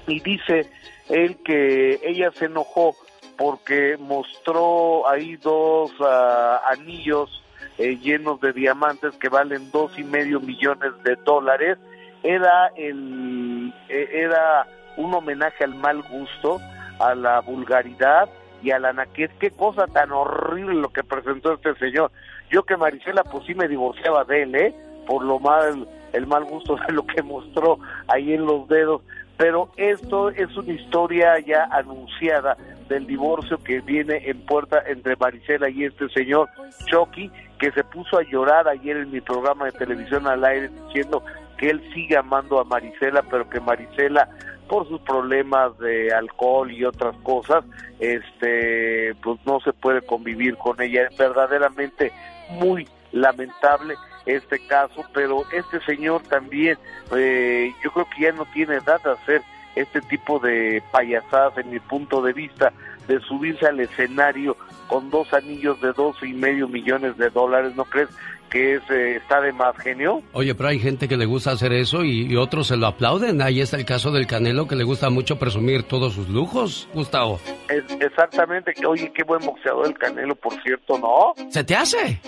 Y 0.07 0.21
dice 0.21 0.71
él 1.09 1.39
que 1.45 2.01
ella 2.03 2.31
se 2.33 2.47
enojó 2.47 2.95
porque 3.37 3.97
mostró 3.99 5.09
ahí 5.09 5.37
dos 5.37 5.93
ah, 6.01 6.61
anillos 6.71 7.43
eh, 7.79 7.97
llenos 7.97 8.41
de 8.41 8.53
diamantes 8.53 9.17
que 9.17 9.29
valen 9.29 9.71
dos 9.73 9.99
y 9.99 10.05
medio 10.05 10.41
millones 10.41 10.93
de 11.05 11.17
dólares. 11.25 11.79
Era 12.23 12.69
el 12.77 13.73
eh, 13.89 14.09
era 14.13 14.67
un 14.97 15.13
homenaje 15.15 15.65
al 15.65 15.75
mal 15.75 16.03
gusto, 16.03 16.61
a 17.01 17.15
la 17.15 17.41
vulgaridad 17.41 18.29
y 18.63 18.71
a 18.71 18.79
la 18.79 18.93
naquez. 18.93 19.31
Qué 19.41 19.51
cosa 19.51 19.87
tan 19.87 20.13
horrible 20.13 20.75
lo 20.75 20.91
que 20.91 21.03
presentó 21.03 21.55
este 21.55 21.75
señor. 21.77 22.11
Yo 22.55 22.63
que 22.63 22.77
Marisela 22.77 23.25
pues 23.25 23.45
sí 23.47 23.55
me 23.57 23.67
divorciaba 23.67 24.23
de 24.23 24.45
él, 24.45 24.55
¿eh? 24.55 24.73
Por 25.09 25.25
lo 25.25 25.41
mal, 25.41 25.89
el 26.13 26.25
mal 26.29 26.45
gusto 26.45 26.77
de 26.87 26.93
lo 26.93 27.05
que 27.05 27.21
mostró 27.21 27.81
ahí 28.07 28.33
en 28.33 28.47
los 28.47 28.69
dedos. 28.69 29.03
Pero 29.37 29.71
esto 29.77 30.29
es 30.29 30.57
una 30.57 30.73
historia 30.73 31.41
ya 31.41 31.65
anunciada 31.73 32.57
del 32.89 33.09
divorcio 33.09 33.59
que 33.59 33.81
viene 33.81 34.23
en 34.31 34.39
puerta 34.47 34.81
entre 34.87 35.17
Marisela 35.17 35.69
y 35.69 35.83
este 35.83 36.09
señor 36.11 36.49
Chucky, 36.87 37.29
que 37.59 37.73
se 37.73 37.83
puso 37.83 38.19
a 38.19 38.23
llorar 38.23 38.69
ayer 38.69 38.99
en 38.99 39.11
mi 39.11 39.21
programa 39.21 39.65
de 39.65 39.73
televisión 39.73 40.29
al 40.29 40.45
aire 40.45 40.71
diciendo 40.87 41.25
que 41.59 41.71
él 41.71 41.83
sigue 41.93 42.17
amando 42.17 42.61
a 42.61 42.65
Marisela, 42.65 43.23
pero 43.29 43.51
que 43.51 43.59
Marisela 43.59 44.29
por 44.69 44.89
sus 44.89 45.01
problemas 45.01 45.77
de 45.79 46.13
alcohol 46.13 46.71
y 46.71 46.85
otras 46.85 47.17
cosas, 47.25 47.65
este, 47.99 49.15
pues 49.23 49.39
no 49.45 49.59
se 49.61 49.73
puede 49.73 50.03
convivir 50.03 50.57
con 50.57 50.81
ella. 50.81 51.09
Verdaderamente 51.19 52.13
muy 52.51 52.89
lamentable 53.13 53.95
este 54.27 54.59
caso, 54.67 55.05
pero 55.13 55.45
este 55.53 55.81
señor 55.85 56.23
también, 56.23 56.79
eh, 57.15 57.73
yo 57.83 57.91
creo 57.91 58.07
que 58.15 58.23
ya 58.23 58.33
no 58.33 58.47
tiene 58.47 58.77
edad 58.77 59.01
de 59.03 59.13
hacer 59.13 59.43
este 59.75 60.01
tipo 60.03 60.39
de 60.39 60.83
payasadas 60.93 61.59
en 61.59 61.71
mi 61.71 61.81
punto 61.81 62.23
de 62.23 62.33
vista, 62.33 62.73
de 63.09 63.21
subirse 63.21 63.67
al 63.67 63.81
escenario 63.81 64.57
con 64.89 65.11
dos 65.11 65.33
anillos 65.35 65.81
de 65.81 65.93
dos 65.93 66.17
y 66.23 66.33
medio 66.33 66.69
millones 66.69 67.17
de 67.17 67.31
dólares, 67.31 67.75
¿no 67.77 67.85
crees 67.85 68.09
que 68.51 68.75
es, 68.77 68.83
eh, 68.91 69.17
está 69.17 69.41
de 69.41 69.53
más 69.53 69.77
genio? 69.79 70.23
Oye, 70.33 70.55
pero 70.55 70.69
hay 70.69 70.79
gente 70.79 71.09
que 71.09 71.17
le 71.17 71.27
gusta 71.27 71.53
hacer 71.53 71.73
eso 71.73 72.05
y, 72.05 72.35
otros 72.37 72.69
se 72.69 72.77
lo 72.77 72.87
aplauden. 72.87 73.43
Ahí 73.43 73.61
está 73.61 73.77
el 73.77 73.85
caso 73.85 74.11
del 74.11 74.27
Canelo 74.27 74.67
que 74.67 74.77
le 74.77 74.85
gusta 74.85 75.11
mucho 75.11 75.39
presumir 75.39 75.85
todos 75.85 76.15
sus 76.15 76.29
lujos, 76.29 76.89
Gustavo. 76.95 77.41
Es, 77.69 77.85
exactamente, 78.01 78.75
oye, 78.87 79.13
qué 79.13 79.23
buen 79.25 79.45
boxeador 79.45 79.87
el 79.87 79.95
Canelo, 79.95 80.35
por 80.35 80.53
cierto, 80.63 80.99
¿no? 80.99 81.35
¿Se 81.51 81.65
te 81.65 81.75
hace? 81.75 82.21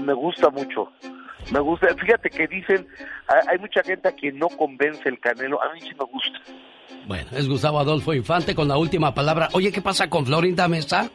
me 0.00 0.12
gusta 0.12 0.50
mucho. 0.50 0.92
Me 1.52 1.60
gusta, 1.60 1.88
fíjate 1.94 2.28
que 2.28 2.46
dicen, 2.46 2.86
hay 3.48 3.58
mucha 3.58 3.82
gente 3.82 4.08
a 4.08 4.12
quien 4.12 4.38
no 4.38 4.48
convence 4.48 5.08
el 5.08 5.18
Canelo, 5.18 5.62
a 5.62 5.72
mí 5.72 5.80
sí 5.80 5.92
me 5.98 6.04
gusta. 6.04 6.38
Bueno, 7.06 7.28
es 7.32 7.48
Gustavo 7.48 7.80
Adolfo 7.80 8.12
Infante 8.12 8.54
con 8.54 8.68
la 8.68 8.76
última 8.76 9.14
palabra. 9.14 9.48
Oye, 9.52 9.72
¿qué 9.72 9.80
pasa 9.80 10.10
con 10.10 10.26
Florinda 10.26 10.68
Mesa? 10.68 11.10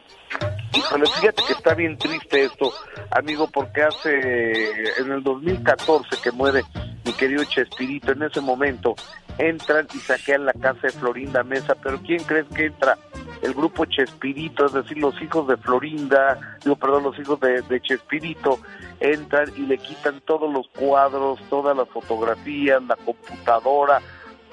Híjole, 0.72 1.06
fíjate 1.06 1.42
que 1.46 1.52
está 1.52 1.74
bien 1.74 1.96
triste 1.96 2.44
esto, 2.44 2.72
amigo, 3.10 3.48
porque 3.52 3.82
hace 3.82 4.70
en 4.98 5.12
el 5.12 5.22
2014 5.22 6.16
que 6.22 6.32
muere 6.32 6.62
mi 7.04 7.12
querido 7.12 7.44
Chespirito, 7.44 8.12
en 8.12 8.22
ese 8.22 8.40
momento 8.40 8.94
entran 9.38 9.86
y 9.94 9.98
saquean 9.98 10.46
la 10.46 10.52
casa 10.52 10.80
de 10.82 10.90
Florinda 10.90 11.44
Mesa, 11.44 11.76
pero 11.80 12.00
¿quién 12.00 12.22
crees 12.24 12.46
que 12.54 12.66
entra? 12.66 12.98
El 13.42 13.54
grupo 13.54 13.84
Chespirito, 13.84 14.66
es 14.66 14.72
decir, 14.72 14.98
los 14.98 15.20
hijos 15.22 15.46
de 15.46 15.56
Florinda, 15.58 16.58
digo, 16.62 16.76
perdón, 16.76 17.04
los 17.04 17.18
hijos 17.18 17.38
de 17.40 17.80
Chespirito, 17.82 18.58
entran 19.00 19.52
y 19.56 19.60
le 19.60 19.78
quitan 19.78 20.20
todos 20.22 20.52
los 20.52 20.66
cuadros, 20.68 21.38
todas 21.50 21.76
las 21.76 21.88
fotografías, 21.88 22.82
la 22.82 22.96
computadora, 22.96 24.00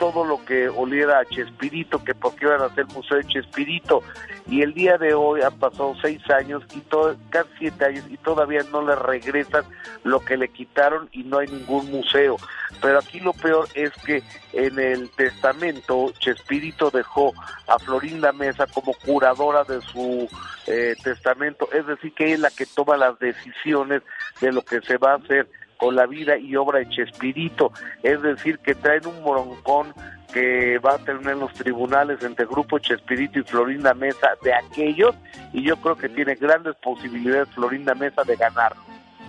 todo 0.02 0.26
lo 0.26 0.44
que 0.44 0.68
oliera 0.68 1.20
a 1.20 1.26
Chespirito, 1.26 2.04
que 2.04 2.16
porque 2.16 2.48
iban 2.48 2.60
a 2.60 2.66
hacer 2.66 2.88
museo 2.88 3.18
de 3.18 3.28
Chespirito. 3.28 4.02
Y 4.48 4.64
el 4.64 4.74
día 4.74 4.98
de 4.98 5.14
hoy 5.14 5.44
han 5.44 5.60
pasado 5.60 5.94
seis 6.02 6.28
años 6.32 6.64
y 6.74 6.80
todo, 6.80 7.16
casi 7.30 7.50
siete 7.60 7.86
años 7.86 8.06
y 8.10 8.18
todavía 8.18 8.64
no 8.72 8.82
le 8.82 8.96
regresan 8.96 9.64
lo 10.04 10.20
que 10.20 10.38
le 10.38 10.48
quitaron 10.48 11.08
y 11.12 11.22
no 11.22 11.38
hay 11.38 11.50
ningún 11.50 11.92
museo. 11.92 12.38
Pero 12.82 12.98
aquí 12.98 13.20
lo 13.20 13.34
peor 13.34 13.68
es 13.76 13.92
que 14.04 14.24
en 14.54 14.80
el 14.80 15.12
testamento 15.12 16.12
Chespirito 16.18 16.90
dejó 16.90 17.32
a 17.68 17.78
Florinda 17.78 18.32
Mesa 18.32 18.66
como 18.66 18.94
curadora 19.06 19.64
de 19.66 19.82
su 19.82 20.28
eh, 20.66 20.96
testamento, 21.04 21.70
es 21.74 21.86
decir, 21.86 22.12
que 22.16 22.34
es 22.34 22.40
la 22.40 22.50
que 22.50 22.66
toma 22.66 22.98
las 22.98 23.20
decisiones 23.20 24.02
de 24.40 24.52
lo 24.52 24.64
que 24.64 24.82
se 24.82 24.98
va 24.98 25.12
a 25.12 25.18
hacer 25.18 25.48
con 25.82 25.96
la 25.96 26.06
vida 26.06 26.38
y 26.38 26.56
obra 26.56 26.78
de 26.78 26.90
Chespirito, 26.90 27.72
es 28.04 28.22
decir, 28.22 28.60
que 28.60 28.76
traen 28.76 29.08
un 29.08 29.20
moroncón 29.24 29.96
que 30.32 30.78
va 30.78 30.94
a 30.94 30.98
tener 31.00 31.36
los 31.38 31.52
tribunales 31.54 32.22
entre 32.22 32.46
Grupo 32.46 32.78
Chespirito 32.78 33.40
y 33.40 33.44
Florinda 33.44 33.96
Mesa 33.96 34.30
de 34.44 34.54
aquellos, 34.54 35.16
y 35.52 35.64
yo 35.64 35.76
creo 35.78 35.96
que 35.96 36.08
tiene 36.08 36.36
grandes 36.36 36.76
posibilidades 36.76 37.50
Florinda 37.56 37.96
Mesa 37.96 38.22
de 38.24 38.36
ganar. 38.36 38.76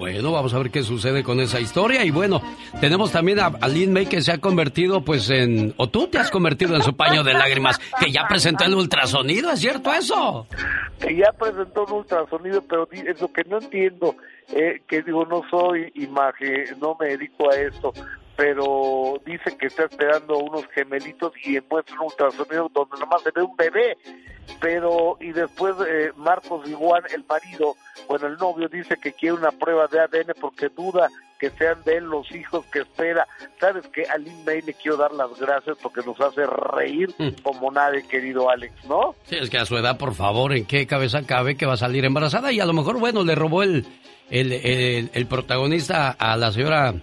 Bueno, 0.03 0.33
vamos 0.33 0.53
a 0.53 0.59
ver 0.59 0.73
qué 0.73 0.83
sucede 0.83 1.23
con 1.23 1.39
esa 1.39 1.61
historia. 1.61 2.05
Y 2.05 2.11
bueno, 2.11 2.43
tenemos 2.81 3.13
también 3.13 3.39
a, 3.39 3.51
Lynn 3.69 3.93
May 3.93 4.07
que 4.07 4.21
se 4.21 4.33
ha 4.33 4.39
convertido 4.39 5.05
pues 5.05 5.31
en... 5.31 5.75
O 5.77 5.91
tú 5.91 6.09
te 6.09 6.19
has 6.19 6.29
convertido 6.29 6.75
en 6.75 6.83
su 6.83 6.97
paño 6.97 7.23
de 7.23 7.35
lágrimas, 7.35 7.79
que 8.01 8.11
ya 8.11 8.27
presentó 8.27 8.65
el 8.65 8.75
ultrasonido, 8.75 9.53
¿es 9.53 9.61
cierto 9.61 9.93
eso? 9.93 10.49
Que 10.99 11.15
ya 11.15 11.31
presentó 11.39 11.85
un 11.85 11.93
ultrasonido, 11.99 12.63
pero 12.63 12.89
es 12.91 13.21
lo 13.21 13.33
que 13.33 13.45
no 13.45 13.59
entiendo 13.59 14.17
eh, 14.49 14.83
que 14.89 15.03
digo, 15.03 15.25
no 15.25 15.43
soy 15.49 15.93
imagen, 15.95 16.65
no 16.81 16.97
me 16.99 17.11
dedico 17.11 17.49
a 17.49 17.55
esto, 17.55 17.93
pero 18.43 19.21
dice 19.25 19.57
que 19.57 19.69
está 19.69 19.85
esperando 19.85 20.37
unos 20.39 20.67
gemelitos 20.75 21.33
y 21.45 21.61
muestra 21.71 21.95
un 22.01 22.07
ultrasonido 22.07 22.69
donde 22.75 22.99
nomás 22.99 23.23
se 23.23 23.31
ve 23.31 23.41
un 23.41 23.55
bebé, 23.57 23.97
pero 24.61 25.17
y 25.21 25.31
después 25.31 25.77
eh, 25.89 26.11
Marcos 26.17 26.69
Igual, 26.69 27.05
el 27.15 27.25
marido, 27.25 27.77
bueno, 28.09 28.27
el 28.27 28.37
novio 28.39 28.69
dice 28.69 28.97
que 29.01 29.13
quiere 29.13 29.37
una 29.37 29.53
prueba 29.53 29.87
de 29.87 30.01
ADN 30.01 30.35
porque 30.41 30.71
duda 30.71 31.09
que 31.39 31.51
sean 31.51 31.85
de 31.85 31.99
él 31.99 32.05
los 32.07 32.33
hijos 32.33 32.67
que 32.73 32.81
espera. 32.81 33.29
¿Sabes 33.61 33.87
que 33.87 34.07
A 34.07 34.19
Lynn 34.19 34.45
May 34.45 34.63
le 34.63 34.75
quiero 34.75 34.97
dar 34.97 35.13
las 35.13 35.39
gracias 35.39 35.79
porque 35.81 36.01
nos 36.05 36.21
hace 36.21 36.45
reír 36.45 37.15
mm. 37.19 37.43
como 37.45 37.71
nadie, 37.71 38.05
querido 38.09 38.51
Alex, 38.51 38.75
¿no? 38.89 39.15
Sí, 39.23 39.37
es 39.37 39.51
que 39.51 39.59
a 39.59 39.67
su 39.67 39.77
edad, 39.77 39.99
por 39.99 40.15
favor, 40.15 40.53
¿en 40.53 40.67
qué 40.67 40.89
cabeza 40.89 41.25
cabe 41.25 41.57
que 41.57 41.67
va 41.67 41.75
a 41.75 41.77
salir 41.77 42.05
embarazada? 42.05 42.51
Y 42.51 42.59
a 42.59 42.67
lo 42.67 42.73
mejor, 42.73 42.99
bueno, 42.99 43.23
le 43.23 43.37
robó 43.37 43.63
el, 43.63 43.87
el, 44.31 45.11
el, 45.13 45.27
protagonista 45.27 46.11
a 46.11 46.37
la 46.37 46.51
señora 46.51 46.95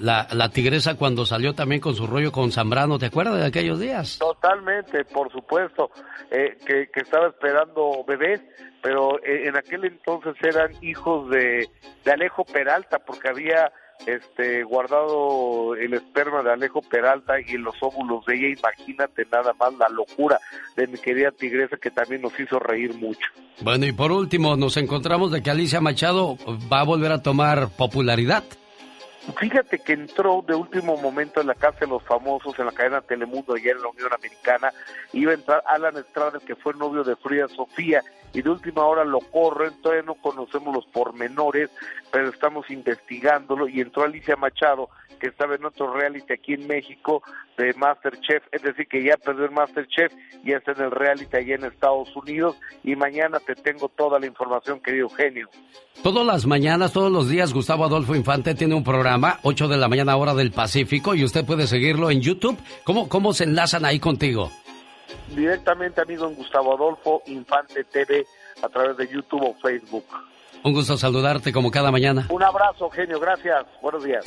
la, 0.00 0.26
la, 0.32 0.48
tigresa 0.50 0.96
cuando 0.96 1.24
salió 1.26 1.54
también 1.54 1.80
con 1.80 1.94
su 1.94 2.06
rollo 2.06 2.32
con 2.32 2.52
Zambrano, 2.52 2.98
¿te 2.98 3.06
acuerdas 3.06 3.38
de 3.38 3.46
aquellos 3.46 3.78
días? 3.78 4.18
Totalmente, 4.18 5.04
por 5.04 5.30
supuesto, 5.32 5.90
eh, 6.30 6.56
que, 6.66 6.88
que, 6.92 7.00
estaba 7.00 7.28
esperando 7.28 8.04
bebés, 8.06 8.40
pero 8.82 9.18
eh, 9.24 9.48
en 9.48 9.56
aquel 9.56 9.84
entonces 9.84 10.34
eran 10.42 10.72
hijos 10.82 11.30
de, 11.30 11.68
de 12.04 12.12
Alejo 12.12 12.44
Peralta, 12.44 12.98
porque 12.98 13.28
había 13.28 13.72
este 14.04 14.62
guardado 14.62 15.74
el 15.74 15.94
esperma 15.94 16.42
de 16.42 16.52
Alejo 16.52 16.82
Peralta 16.82 17.34
y 17.40 17.56
los 17.56 17.74
óvulos 17.80 18.24
de 18.26 18.36
ella, 18.36 18.48
imagínate 18.58 19.26
nada 19.32 19.54
más 19.58 19.72
la 19.74 19.88
locura 19.88 20.38
de 20.76 20.86
mi 20.86 20.98
querida 20.98 21.30
tigresa 21.30 21.76
que 21.76 21.90
también 21.90 22.22
nos 22.22 22.38
hizo 22.38 22.58
reír 22.58 22.94
mucho. 22.94 23.26
Bueno, 23.62 23.86
y 23.86 23.92
por 23.92 24.12
último, 24.12 24.56
nos 24.56 24.76
encontramos 24.76 25.32
de 25.32 25.42
que 25.42 25.50
Alicia 25.50 25.80
Machado 25.80 26.36
va 26.70 26.80
a 26.80 26.84
volver 26.84 27.12
a 27.12 27.22
tomar 27.22 27.68
popularidad. 27.70 28.44
Fíjate 29.34 29.80
que 29.80 29.92
entró 29.92 30.44
de 30.46 30.54
último 30.54 30.96
momento 30.96 31.40
en 31.40 31.48
la 31.48 31.54
Casa 31.54 31.80
de 31.80 31.88
los 31.88 32.02
Famosos, 32.04 32.58
en 32.58 32.66
la 32.66 32.72
cadena 32.72 33.00
Telemundo, 33.00 33.54
allá 33.54 33.72
en 33.72 33.82
la 33.82 33.88
Unión 33.88 34.12
Americana. 34.12 34.72
Iba 35.12 35.32
a 35.32 35.34
entrar 35.34 35.62
Alan 35.66 35.96
Estrada, 35.96 36.38
que 36.38 36.54
fue 36.54 36.74
novio 36.74 37.02
de 37.02 37.16
Frida 37.16 37.48
Sofía, 37.48 38.02
y 38.36 38.42
de 38.42 38.50
última 38.50 38.84
hora 38.84 39.02
lo 39.02 39.20
corren. 39.20 39.72
Todavía 39.80 40.04
no 40.04 40.14
conocemos 40.14 40.74
los 40.74 40.84
pormenores, 40.86 41.70
pero 42.12 42.28
estamos 42.28 42.70
investigándolo. 42.70 43.66
Y 43.66 43.80
entró 43.80 44.04
Alicia 44.04 44.36
Machado, 44.36 44.90
que 45.18 45.28
estaba 45.28 45.54
en 45.54 45.64
otro 45.64 45.94
reality 45.94 46.34
aquí 46.34 46.52
en 46.52 46.66
México 46.66 47.22
de 47.56 47.72
Masterchef, 47.72 48.42
es 48.52 48.60
decir, 48.60 48.86
que 48.88 49.02
ya 49.02 49.16
perdió 49.16 49.46
el 49.46 49.52
Masterchef 49.52 50.12
y 50.44 50.52
está 50.52 50.72
en 50.72 50.82
el 50.82 50.90
reality 50.90 51.34
allá 51.34 51.54
en 51.54 51.64
Estados 51.64 52.14
Unidos. 52.14 52.56
Y 52.84 52.94
mañana 52.94 53.38
te 53.40 53.54
tengo 53.54 53.88
toda 53.88 54.20
la 54.20 54.26
información, 54.26 54.80
querido 54.80 55.08
genio. 55.08 55.48
Todas 56.02 56.26
las 56.26 56.44
mañanas, 56.44 56.92
todos 56.92 57.10
los 57.10 57.30
días, 57.30 57.54
Gustavo 57.54 57.86
Adolfo 57.86 58.14
Infante 58.14 58.54
tiene 58.54 58.74
un 58.74 58.84
programa, 58.84 59.38
8 59.44 59.66
de 59.66 59.78
la 59.78 59.88
mañana 59.88 60.14
hora 60.16 60.34
del 60.34 60.52
Pacífico, 60.52 61.14
y 61.14 61.24
usted 61.24 61.46
puede 61.46 61.66
seguirlo 61.66 62.10
en 62.10 62.20
YouTube. 62.20 62.58
¿Cómo, 62.84 63.08
cómo 63.08 63.32
se 63.32 63.44
enlazan 63.44 63.86
ahí 63.86 63.98
contigo? 63.98 64.52
Directamente, 65.34 66.00
amigo, 66.00 66.26
en 66.26 66.34
Gustavo 66.34 66.74
Adolfo 66.74 67.22
Infante 67.26 67.84
TV 67.84 68.26
a 68.62 68.68
través 68.68 68.96
de 68.96 69.08
YouTube 69.08 69.42
o 69.42 69.54
Facebook. 69.54 70.04
Un 70.62 70.72
gusto 70.72 70.96
saludarte 70.96 71.52
como 71.52 71.70
cada 71.70 71.90
mañana. 71.90 72.26
Un 72.30 72.42
abrazo, 72.42 72.90
genio, 72.90 73.20
gracias. 73.20 73.66
Buenos 73.82 74.04
días. 74.04 74.24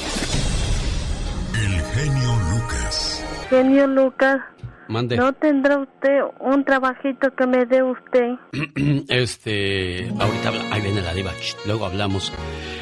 El 1.54 1.82
genio 1.82 2.36
Lucas. 2.52 3.26
Genio 3.50 3.88
Lucas. 3.88 4.42
Mande. 4.90 5.18
¿No 5.18 5.32
tendrá 5.34 5.78
usted 5.78 6.20
un 6.40 6.66
trabajito 6.66 7.30
que 7.38 7.46
me 7.46 7.64
dé 7.68 7.84
usted? 7.84 8.32
este, 9.08 10.12
ahorita 10.20 10.48
habla- 10.50 10.66
ahí 10.72 10.82
viene 10.82 11.02
la 11.02 11.14
diva. 11.14 11.32
Shh, 11.40 11.56
luego 11.68 11.86
hablamos. 11.86 12.34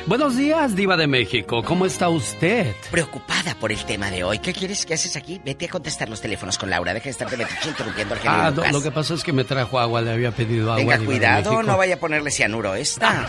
Buenos 0.06 0.38
días, 0.38 0.74
diva 0.74 0.96
de 0.96 1.06
México. 1.06 1.62
¿Cómo 1.64 1.86
está 1.86 2.08
usted? 2.08 2.74
Preocupada 2.92 3.56
por 3.56 3.74
el 3.74 3.84
tema 3.84 4.10
de 4.10 4.24
hoy. 4.24 4.40
¿Qué 4.40 4.54
quieres 4.54 4.86
que 4.86 4.94
haces 4.94 5.18
aquí? 5.18 5.42
Vete 5.44 5.66
a 5.66 5.70
contestar 5.70 6.08
los 6.08 6.22
teléfonos 6.22 6.58
con 6.58 6.70
Laura. 6.70 6.94
Deja 6.94 7.04
de 7.04 7.10
estar 7.10 7.30
de 7.30 7.36
metiche 7.36 7.68
interrumpiendo 7.68 8.14
al 8.16 8.22
Ah, 8.26 8.52
no, 8.56 8.64
lo 8.72 8.82
que 8.82 8.92
pasa 8.92 9.14
es 9.14 9.22
que 9.26 9.34
me 9.34 9.44
trajo 9.44 9.78
agua, 9.78 10.02
le 10.02 10.12
había 10.12 10.32
pedido 10.32 10.72
agua. 10.72 10.78
Tenga 10.96 11.06
cuidado, 11.06 11.62
no 11.62 11.76
vaya 11.78 11.96
a 11.96 12.00
ponerle 12.00 12.32
cianuro. 12.32 12.74
Esta. 12.74 13.28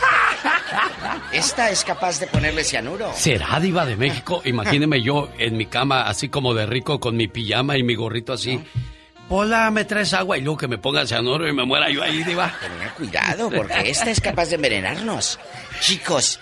Esta 1.32 1.70
es 1.70 1.84
capaz 1.84 2.20
de 2.20 2.26
ponerle 2.28 2.62
cianuro. 2.62 3.10
¿Será 3.14 3.58
diva 3.58 3.84
de 3.84 3.96
México? 3.96 4.40
Imagíneme 4.44 5.02
yo 5.02 5.28
en 5.38 5.56
mi 5.56 5.66
cama, 5.66 6.02
así 6.02 6.28
como 6.28 6.54
de 6.54 6.64
rico, 6.66 7.00
con 7.00 7.16
mi 7.16 7.26
pijama 7.26 7.76
y 7.76 7.82
mi 7.82 7.96
gorrito 7.96 8.32
así. 8.34 8.60
Hola, 9.30 9.70
¿me 9.70 9.84
traes 9.84 10.14
agua? 10.14 10.38
Y 10.38 10.40
luego 10.40 10.56
que 10.56 10.68
me 10.68 10.78
ponga 10.78 11.06
cianuro 11.06 11.46
y 11.46 11.52
me 11.52 11.64
muera 11.64 11.90
yo 11.90 12.02
ahí, 12.02 12.22
diva. 12.24 12.54
Tenga 12.60 12.94
cuidado, 12.94 13.50
porque 13.50 13.90
esta 13.90 14.10
es 14.10 14.20
capaz 14.20 14.46
de 14.46 14.54
envenenarnos. 14.54 15.38
Chicos, 15.80 16.40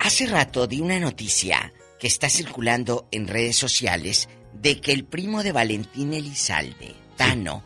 hace 0.00 0.26
rato 0.26 0.66
di 0.66 0.80
una 0.80 0.98
noticia 0.98 1.72
que 2.00 2.08
está 2.08 2.28
circulando 2.28 3.08
en 3.12 3.28
redes 3.28 3.56
sociales 3.56 4.28
de 4.52 4.80
que 4.80 4.92
el 4.92 5.04
primo 5.04 5.44
de 5.44 5.52
Valentín 5.52 6.14
Elizalde, 6.14 6.94
Tano, 7.16 7.62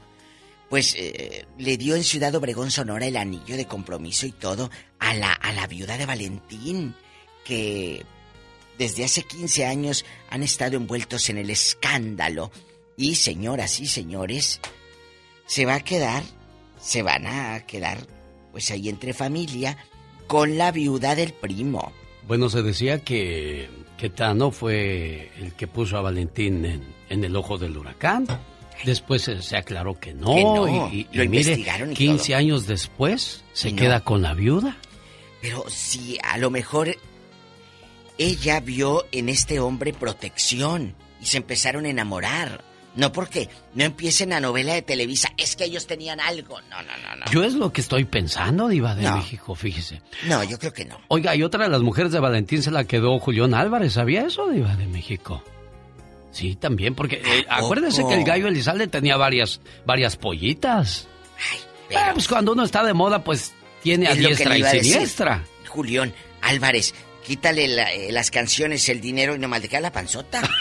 pues 0.68 0.94
eh, 0.98 1.46
le 1.56 1.78
dio 1.78 1.96
en 1.96 2.04
Ciudad 2.04 2.34
Obregón, 2.34 2.70
Sonora, 2.70 3.06
el 3.06 3.16
anillo 3.16 3.56
de 3.56 3.66
compromiso 3.66 4.26
y 4.26 4.32
todo 4.32 4.70
a 4.98 5.14
la, 5.14 5.32
a 5.32 5.52
la 5.52 5.66
viuda 5.66 5.96
de 5.96 6.04
Valentín, 6.04 6.94
que 7.44 8.04
desde 8.76 9.04
hace 9.04 9.22
15 9.22 9.64
años 9.64 10.04
han 10.30 10.42
estado 10.42 10.76
envueltos 10.76 11.30
en 11.30 11.38
el 11.38 11.48
escándalo. 11.50 12.50
Y 12.98 13.14
señoras 13.14 13.80
y 13.80 13.86
señores, 13.86 14.60
se 15.46 15.64
va 15.64 15.76
a 15.76 15.80
quedar, 15.80 16.22
se 16.80 17.02
van 17.02 17.26
a 17.26 17.64
quedar, 17.64 17.98
pues 18.52 18.70
ahí 18.70 18.88
entre 18.90 19.14
familia, 19.14 19.78
con 20.26 20.58
la 20.58 20.70
viuda 20.72 21.14
del 21.14 21.32
primo. 21.32 21.92
Bueno, 22.26 22.50
se 22.50 22.62
decía 22.62 23.02
que, 23.04 23.70
que 23.96 24.10
Tano 24.10 24.50
fue 24.50 25.30
el 25.38 25.54
que 25.54 25.66
puso 25.66 25.96
a 25.96 26.02
Valentín 26.02 26.64
en, 26.66 26.82
en 27.08 27.24
el 27.24 27.34
ojo 27.36 27.56
del 27.56 27.76
huracán. 27.78 28.26
Después 28.84 29.22
se, 29.22 29.40
se 29.42 29.56
aclaró 29.56 29.98
que 29.98 30.12
no. 30.12 30.34
Que 30.34 30.44
no, 30.44 30.88
y, 30.92 31.06
y- 31.12 31.16
lo 31.16 31.22
y 31.24 31.28
mire, 31.28 31.52
investigaron 31.52 31.92
y 31.92 31.94
15 31.94 32.26
todo. 32.26 32.36
años 32.36 32.66
después 32.66 33.42
se 33.54 33.70
no. 33.70 33.76
queda 33.78 34.00
con 34.04 34.20
la 34.22 34.34
viuda. 34.34 34.76
Pero 35.40 35.64
si 35.68 36.18
a 36.22 36.36
lo 36.36 36.50
mejor 36.50 36.94
ella 38.18 38.60
vio 38.60 39.06
en 39.12 39.28
este 39.28 39.60
hombre 39.60 39.92
protección 39.92 40.94
y 41.22 41.26
se 41.26 41.36
empezaron 41.38 41.86
a 41.86 41.90
enamorar. 41.90 42.64
No 42.98 43.12
porque 43.12 43.48
no 43.74 43.84
empiecen 43.84 44.32
a 44.32 44.40
novela 44.40 44.74
de 44.74 44.82
Televisa, 44.82 45.30
es 45.36 45.54
que 45.54 45.64
ellos 45.64 45.86
tenían 45.86 46.18
algo. 46.18 46.60
No, 46.68 46.82
no, 46.82 46.96
no, 46.98 47.16
no. 47.16 47.26
Yo 47.30 47.44
es 47.44 47.54
lo 47.54 47.72
que 47.72 47.80
estoy 47.80 48.04
pensando, 48.04 48.66
Diva 48.66 48.94
de 48.96 49.04
No. 49.04 49.16
México, 49.16 49.54
fíjese. 49.54 50.02
No, 50.26 50.42
yo 50.42 50.58
creo 50.58 50.72
que 50.72 50.84
no. 50.84 51.00
Oiga, 51.06 51.36
y 51.36 51.44
otra 51.44 51.64
de 51.64 51.70
las 51.70 51.80
mujeres 51.82 52.10
de 52.10 52.18
Valentín 52.18 52.60
se 52.60 52.72
la 52.72 52.82
quedó 52.84 53.18
Julián 53.20 53.54
Álvarez, 53.54 53.92
¿sabía 53.92 54.26
eso, 54.26 54.48
Diva 54.48 54.74
de 54.74 54.86
México? 54.86 55.44
Sí, 56.32 56.56
también, 56.56 56.94
porque 56.96 57.22
eh, 57.24 57.46
¿A 57.48 57.58
acuérdese 57.58 58.04
que 58.06 58.14
el 58.14 58.24
gallo 58.24 58.48
Elizalde 58.48 58.88
tenía 58.88 59.16
varias, 59.16 59.60
varias 59.86 60.16
pollitas. 60.16 61.06
Ah, 61.96 62.10
pues 62.12 62.26
cuando 62.28 62.52
uno 62.52 62.64
está 62.64 62.82
de 62.84 62.94
moda, 62.94 63.22
pues 63.24 63.54
tiene 63.82 64.08
a 64.08 64.14
diestra 64.14 64.58
y 64.58 64.62
a 64.62 64.70
siniestra. 64.72 65.44
Julián 65.68 66.12
Álvarez, 66.42 66.94
quítale 67.24 67.68
la- 67.68 67.92
eh, 67.94 68.10
las 68.10 68.30
canciones, 68.32 68.88
el 68.88 69.00
dinero 69.00 69.36
y 69.36 69.38
nomás 69.38 69.62
le 69.62 69.68
queda 69.68 69.80
la 69.82 69.92
panzota. 69.92 70.42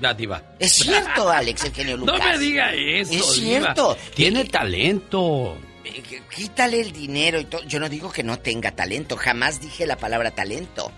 La 0.00 0.14
diva. 0.14 0.42
Es 0.58 0.72
cierto, 0.74 1.28
Alex, 1.28 1.64
el 1.64 1.72
genio 1.72 1.96
No 1.98 2.12
Lucas. 2.12 2.26
me 2.32 2.38
diga 2.38 2.72
eso. 2.72 3.12
Es 3.12 3.16
Diva. 3.16 3.24
cierto. 3.34 3.96
Tiene 4.14 4.44
talento. 4.44 5.56
Eh, 5.84 6.02
Quítale 6.34 6.80
el 6.80 6.92
dinero 6.92 7.40
y 7.40 7.44
todo. 7.44 7.62
Yo 7.64 7.80
no 7.80 7.88
digo 7.88 8.10
que 8.12 8.22
no 8.22 8.38
tenga 8.38 8.72
talento, 8.72 9.16
jamás 9.16 9.60
dije 9.60 9.86
la 9.86 9.96
palabra 9.96 10.30
talento. 10.30 10.92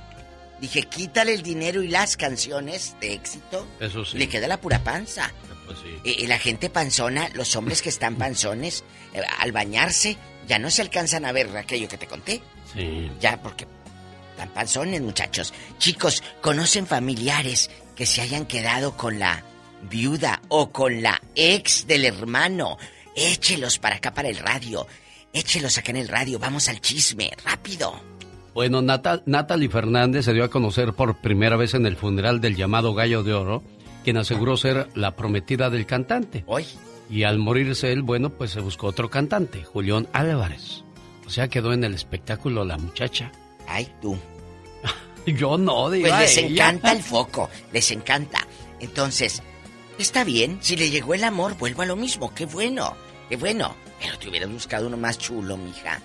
Dije, 0.61 0.83
quítale 0.83 1.33
el 1.33 1.43
dinero 1.43 1.83
y 1.83 1.89
las 1.89 2.19
canciones 2.19 2.95
de 3.01 3.15
éxito. 3.15 3.67
Eso 3.81 4.05
sí. 4.05 4.19
Le 4.19 4.29
queda 4.29 4.47
la 4.47 4.61
pura 4.61 4.85
panza. 4.85 5.33
Pues 5.65 5.79
sí. 5.79 5.89
Eh, 6.23 6.27
la 6.29 6.39
gente 6.39 6.69
panzona, 6.69 7.31
los 7.33 7.57
hombres 7.57 7.81
que 7.81 7.89
están 7.89 8.17
panzones, 8.17 8.85
eh, 9.15 9.23
al 9.39 9.53
bañarse, 9.53 10.19
ya 10.47 10.59
no 10.59 10.69
se 10.71 10.83
alcanzan 10.83 11.25
a 11.25 11.33
ver 11.33 11.57
aquello 11.57 11.89
que 11.89 11.97
te 11.97 12.07
conté. 12.07 12.43
Sí. 12.75 13.11
Ya, 13.21 13.41
porque 13.41 13.67
están 14.33 14.51
panzones, 14.51 15.01
muchachos. 15.01 15.55
Chicos, 15.79 16.23
¿conocen 16.43 16.87
familiares 16.87 17.71
que 18.01 18.07
se 18.07 18.23
hayan 18.23 18.47
quedado 18.47 18.97
con 18.97 19.19
la 19.19 19.45
viuda 19.91 20.41
o 20.49 20.71
con 20.71 21.03
la 21.03 21.21
ex 21.35 21.87
del 21.87 22.07
hermano? 22.07 22.79
Échelos 23.15 23.79
para 23.79 23.97
acá, 23.97 24.15
para 24.15 24.31
el 24.31 24.39
radio. 24.39 24.87
Échelos 25.35 25.77
acá 25.77 25.91
en 25.91 25.99
el 25.99 26.09
radio. 26.09 26.39
Vamos 26.39 26.71
al 26.71 26.81
chisme, 26.81 27.31
rápido. 27.45 27.93
Bueno, 28.55 28.81
Nata- 28.81 29.23
Natalie 29.27 29.69
Fernández 29.69 30.25
se 30.25 30.33
dio 30.33 30.45
a 30.45 30.49
conocer 30.49 30.95
por 30.95 31.21
primera 31.21 31.59
vez 31.59 31.75
en 31.75 31.85
el 31.85 31.97
funeral 31.99 32.41
del 32.41 32.57
llamado 32.57 32.95
Gallo 32.95 33.23
de 33.23 33.35
Oro, 33.35 33.63
quien 34.03 34.17
aseguró 34.17 34.57
ser 34.57 34.89
la 34.95 35.15
prometida 35.15 35.69
del 35.69 35.85
cantante. 35.85 36.43
Hoy. 36.47 36.65
Y 37.11 37.25
al 37.25 37.39
morirse 37.39 37.93
él, 37.93 38.01
bueno, 38.01 38.31
pues 38.31 38.53
se 38.53 38.61
buscó 38.61 38.87
otro 38.87 39.11
cantante, 39.11 39.63
Julián 39.63 40.09
Álvarez. 40.15 40.85
O 41.27 41.29
sea, 41.29 41.49
quedó 41.49 41.75
en 41.75 41.85
el 41.85 41.93
espectáculo 41.93 42.65
la 42.65 42.79
muchacha. 42.79 43.31
Ay, 43.69 43.93
tú. 44.01 44.17
Yo 45.35 45.59
no, 45.59 45.91
digo. 45.91 46.09
Pues 46.09 46.21
les 46.21 46.37
encanta 46.39 46.93
el 46.93 47.03
foco, 47.03 47.51
les 47.73 47.91
encanta. 47.91 48.47
Entonces, 48.81 49.43
está 49.99 50.25
bien, 50.25 50.59
si 50.61 50.77
le 50.77 50.91
llegó 50.91 51.15
el 51.15 51.25
amor, 51.25 51.57
vuelvo 51.59 51.83
a 51.83 51.87
lo 51.87 51.97
mismo, 51.97 52.33
qué 52.35 52.47
bueno, 52.47 52.97
qué 53.29 53.37
bueno. 53.37 53.75
Pero 54.01 54.19
te 54.19 54.29
hubieras 54.29 54.51
buscado 54.51 54.87
uno 54.87 54.97
más 54.97 55.19
chulo, 55.19 55.57
mija. 55.57 56.01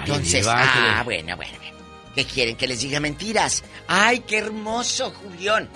Entonces, 0.00 0.42
diva, 0.42 0.98
ah, 0.98 1.02
bueno, 1.04 1.36
bueno, 1.36 1.52
bueno. 1.58 1.76
¿Qué 2.14 2.24
quieren? 2.24 2.56
¿Que 2.56 2.66
les 2.66 2.80
diga 2.80 2.98
mentiras? 2.98 3.62
¡Ay, 3.86 4.20
qué 4.20 4.38
hermoso, 4.38 5.12
Julián! 5.12 5.68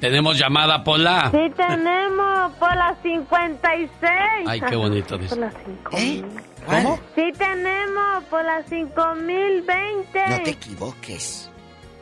Tenemos 0.00 0.38
llamada, 0.38 0.82
Pola. 0.82 1.30
Sí 1.30 1.52
tenemos 1.56 2.52
por 2.58 2.74
las 2.76 2.96
56. 3.02 4.10
Ay, 4.46 4.60
qué 4.60 4.76
bonito 4.76 5.16
dice. 5.16 5.30
Por 5.30 5.38
las 5.38 5.54
5 5.64 5.90
¿Eh? 5.96 6.22
¿Cómo? 6.66 7.00
Sí 7.14 7.32
tenemos 7.38 8.24
por 8.24 8.44
las 8.44 8.66
5020. 8.68 10.28
No 10.28 10.42
te 10.42 10.50
equivoques, 10.50 11.48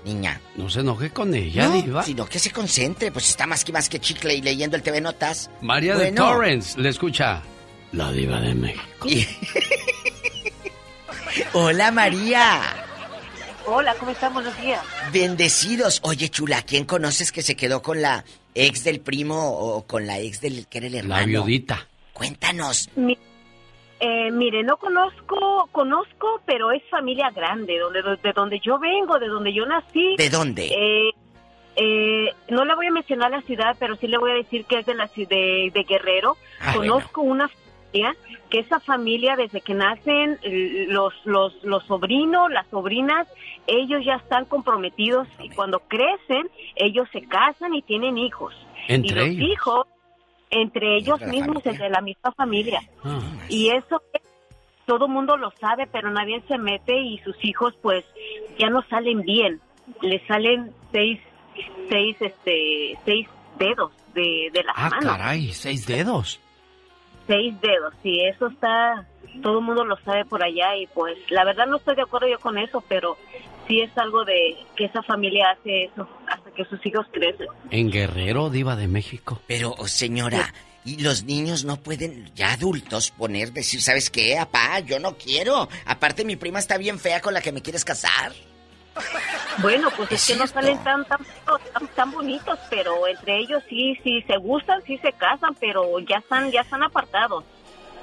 niña. 0.05 0.41
No 0.57 0.69
se 0.71 0.81
enoje 0.81 1.11
con 1.11 1.35
ella, 1.35 1.69
no, 1.69 1.83
diva. 1.83 2.03
sino 2.03 2.27
que 2.27 2.39
se 2.39 2.51
concentre, 2.51 3.13
pues 3.13 3.29
está 3.29 3.47
más 3.47 3.65
que 3.65 3.73
más 3.73 3.89
que 3.89 4.01
chicle 4.01 4.35
y 4.35 4.43
leyendo 4.43 4.77
el 4.77 4.83
TV 4.83 5.01
Notas. 5.01 5.51
María 5.61 5.97
de. 5.97 6.13
Torrance, 6.13 6.81
le 6.81 6.89
escucha. 6.89 7.43
La 7.93 8.11
diva 8.11 8.41
de 8.41 8.55
México. 8.55 9.07
Hola, 11.53 11.91
María. 11.91 12.61
Hola, 13.67 13.95
¿cómo 13.99 14.11
están? 14.11 14.35
Buenos 14.35 14.61
días. 14.61 14.83
Bendecidos. 15.13 16.01
Oye, 16.03 16.29
chula, 16.29 16.63
¿quién 16.63 16.85
conoces 16.85 17.33
que 17.33 17.43
se 17.43 17.55
quedó 17.57 17.83
con 17.83 18.03
la 18.03 18.25
ex 18.55 18.85
del 18.85 19.01
primo 19.01 19.49
o 19.51 19.87
con 19.87 20.07
la 20.07 20.19
ex 20.19 20.41
del 20.41 20.67
que 20.67 20.79
era 20.79 20.87
el 20.89 20.95
hermano? 20.97 21.21
La 21.21 21.27
viudita. 21.27 21.87
Cuéntanos. 22.13 22.89
Mi- 22.97 23.19
eh, 24.01 24.31
mire, 24.31 24.63
no 24.63 24.77
conozco, 24.77 25.69
conozco, 25.73 26.41
pero 26.45 26.73
es 26.73 26.83
familia 26.91 27.31
grande, 27.31 27.79
donde, 27.79 28.03
de 28.03 28.33
donde 28.33 28.61
yo 28.61 28.79
vengo, 28.79 29.19
de 29.19 29.29
donde 29.29 29.53
yo 29.53 29.67
nací. 29.67 30.17
¿De 30.17 30.29
dónde? 30.31 30.67
Eh, 30.67 31.11
eh, 31.77 32.33
no 32.51 32.65
le 32.65 32.75
voy 32.75 32.87
a 32.87 32.93
mencionar 32.93 33.31
la 33.31 33.43
ciudad, 33.43 33.77
pero 33.79 33.97
sí 33.97 34.07
le 34.07 34.19
voy 34.19 34.33
a 34.33 34.35
decir 34.35 34.65
que 34.67 34.79
es 34.79 34.87
de 34.87 34.95
la 34.95 35.09
ciudad 35.09 35.31
de, 35.31 35.71
de 35.73 35.85
Guerrero. 35.85 36.37
Ah, 36.61 36.75
Conozco 36.75 37.23
una 37.23 37.49
familia 37.49 37.65
que 38.51 38.59
esa 38.59 38.81
familia 38.81 39.37
desde 39.37 39.61
que 39.61 39.73
nacen 39.73 40.39
los 40.89 41.15
los 41.25 41.55
los 41.63 41.85
sobrinos, 41.85 42.51
las 42.51 42.67
sobrinas, 42.69 43.29
ellos 43.69 44.05
ya 44.05 44.17
están 44.17 44.47
comprometidos 44.47 45.29
y 45.41 45.49
cuando 45.51 45.79
crecen 45.79 46.51
ellos 46.75 47.09
se 47.13 47.23
casan 47.23 47.73
y 47.73 47.83
tienen 47.83 48.19
hijos. 48.19 48.53
Entre 48.89 49.13
y 49.13 49.15
los 49.15 49.29
ellos. 49.29 49.49
hijos 49.49 49.87
entre 50.55 50.97
ellos 50.97 51.21
la 51.21 51.27
mismos, 51.29 51.63
familia. 51.63 51.71
entre 51.73 51.91
la 51.91 52.01
misma 52.01 52.33
familia. 52.33 52.81
Ah. 53.05 53.21
Y 53.49 53.71
eso 53.71 54.03
todo 54.87 55.09
mundo 55.09 55.37
lo 55.37 55.51
sabe, 55.53 55.87
pero 55.87 56.11
nadie 56.11 56.43
se 56.49 56.59
mete 56.59 56.99
y 57.01 57.19
sus 57.19 57.37
hijos 57.45 57.75
pues 57.83 58.05
ya 58.59 58.69
no 58.71 58.83
salen 58.89 59.23
bien. 59.23 59.61
Les 60.03 60.23
salen 60.27 60.73
seis, 60.93 61.21
seis, 61.89 62.17
este, 62.21 62.99
seis 63.05 63.29
dedos 63.59 63.93
de, 64.15 64.51
de 64.53 64.63
las 64.65 64.75
Ah, 64.77 64.91
manos. 64.91 65.05
caray, 65.17 65.49
seis 65.53 65.87
dedos. 65.87 66.41
Seis 67.27 67.59
dedos, 67.63 67.95
y 68.03 68.21
eso 68.27 68.49
está, 68.49 69.07
todo 69.43 69.61
el 69.61 69.65
mundo 69.65 69.83
lo 69.87 69.97
sabe 70.01 70.27
por 70.27 70.45
allá 70.45 70.77
y 70.77 70.87
pues 70.89 71.17
la 71.31 71.43
verdad 71.45 71.67
no 71.67 71.79
estoy 71.79 71.97
de 71.97 72.03
acuerdo 72.03 72.29
yo 72.29 72.39
con 72.39 72.59
eso, 72.59 72.85
pero 72.87 73.17
sí 73.67 73.81
es 73.81 73.97
algo 73.97 74.25
de 74.25 74.57
que 74.77 74.87
esa 74.87 75.03
familia 75.03 75.51
hace 75.51 75.85
eso 75.85 76.09
hasta 76.29 76.51
que 76.51 76.65
sus 76.65 76.85
hijos 76.87 77.07
crecen. 77.13 77.47
En 77.71 77.91
Guerrero, 77.91 78.51
diva 78.51 78.77
de 78.77 78.89
México. 78.89 79.41
Pero, 79.47 79.75
señora, 79.87 80.53
Y 80.87 81.03
los 81.03 81.25
niños 81.25 81.65
no 81.65 81.79
pueden, 81.79 82.31
ya 82.35 82.53
adultos, 82.53 83.11
poner, 83.11 83.53
decir, 83.53 83.81
¿sabes 83.81 84.11
qué, 84.11 84.39
apá? 84.39 84.81
Yo 84.81 84.99
no 84.99 85.17
quiero. 85.17 85.67
Aparte, 85.87 86.27
mi 86.27 86.37
prima 86.37 86.59
está 86.59 86.77
bien 86.77 86.99
fea 86.99 87.23
con 87.23 87.33
la 87.33 87.41
que 87.41 87.53
me 87.53 87.63
quieres 87.63 87.87
casar. 87.87 88.33
Bueno, 89.63 89.89
pues 89.97 90.13
es, 90.13 90.27
que 90.27 90.37
no 90.37 90.47
salen 90.47 90.79
tan, 90.85 91.05
tan, 91.05 91.19
tan, 91.95 92.11
bonitos, 92.11 92.59
pero 92.71 93.07
entre 93.07 93.39
ellos 93.39 93.63
sí, 93.69 93.99
sí 94.05 94.23
se 94.27 94.37
gustan, 94.37 94.83
sí 94.87 94.99
se 94.99 95.13
casan, 95.13 95.55
pero 95.59 95.99
ya 96.01 96.19
están, 96.19 96.51
ya 96.51 96.61
están 96.61 96.83
apartados. 96.83 97.45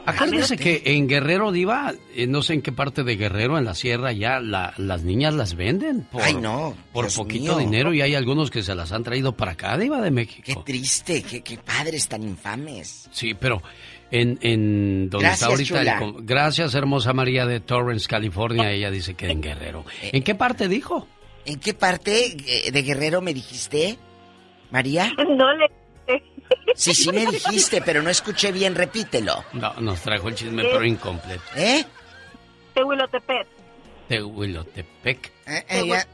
Acuérdese 0.05 0.57
que 0.57 0.81
en 0.85 1.07
Guerrero 1.07 1.51
Diva, 1.51 1.93
eh, 2.15 2.27
no 2.27 2.41
sé 2.41 2.53
en 2.53 2.61
qué 2.61 2.71
parte 2.71 3.03
de 3.03 3.15
Guerrero, 3.15 3.57
en 3.57 3.65
la 3.65 3.75
sierra, 3.75 4.11
ya 4.11 4.39
las 4.39 5.03
niñas 5.03 5.33
las 5.33 5.55
venden. 5.55 6.01
Por, 6.11 6.21
Ay, 6.23 6.35
no. 6.35 6.75
Por 6.91 7.13
poquito 7.13 7.57
dinero 7.57 7.93
y 7.93 8.01
hay 8.01 8.15
algunos 8.15 8.49
que 8.49 8.63
se 8.63 8.75
las 8.75 8.91
han 8.91 9.03
traído 9.03 9.35
para 9.35 9.51
acá, 9.51 9.77
Diva 9.77 10.01
de 10.01 10.11
México. 10.11 10.43
Qué 10.45 10.55
triste, 10.73 11.23
qué, 11.23 11.41
qué 11.41 11.57
padres 11.57 12.07
tan 12.07 12.23
infames. 12.23 13.07
Sí, 13.11 13.33
pero 13.33 13.61
en, 14.11 14.37
en 14.41 15.09
donde 15.09 15.27
gracias, 15.27 15.59
está 15.59 15.77
ahorita. 15.79 16.21
gracias, 16.23 16.75
hermosa 16.75 17.13
María 17.13 17.45
de 17.45 17.59
Torrance, 17.59 18.07
California. 18.07 18.71
Ella 18.71 18.91
dice 18.91 19.13
que 19.13 19.29
en 19.29 19.41
Guerrero. 19.41 19.85
Eh, 20.01 20.11
¿En 20.13 20.23
qué 20.23 20.35
parte 20.35 20.67
dijo? 20.67 21.07
¿En 21.45 21.59
qué 21.59 21.73
parte 21.73 22.35
eh, 22.45 22.71
de 22.71 22.81
Guerrero 22.83 23.21
me 23.21 23.33
dijiste, 23.33 23.97
María? 24.69 25.11
No 25.17 25.53
le 25.53 25.67
Sí, 26.75 26.93
sí 26.93 27.11
me 27.11 27.25
dijiste, 27.25 27.81
pero 27.81 28.01
no 28.01 28.09
escuché 28.09 28.51
bien, 28.51 28.75
repítelo. 28.75 29.43
No, 29.53 29.73
nos 29.79 30.01
trajo 30.01 30.29
el 30.29 30.35
chisme, 30.35 30.63
pero 30.63 30.85
incompleto. 30.85 31.43
¿Eh? 31.55 31.85
Tehuilotepec. 32.73 33.47
Tehuilotepec. 34.07 35.31
¿Eh, 35.47 35.65
ella... 35.69 36.07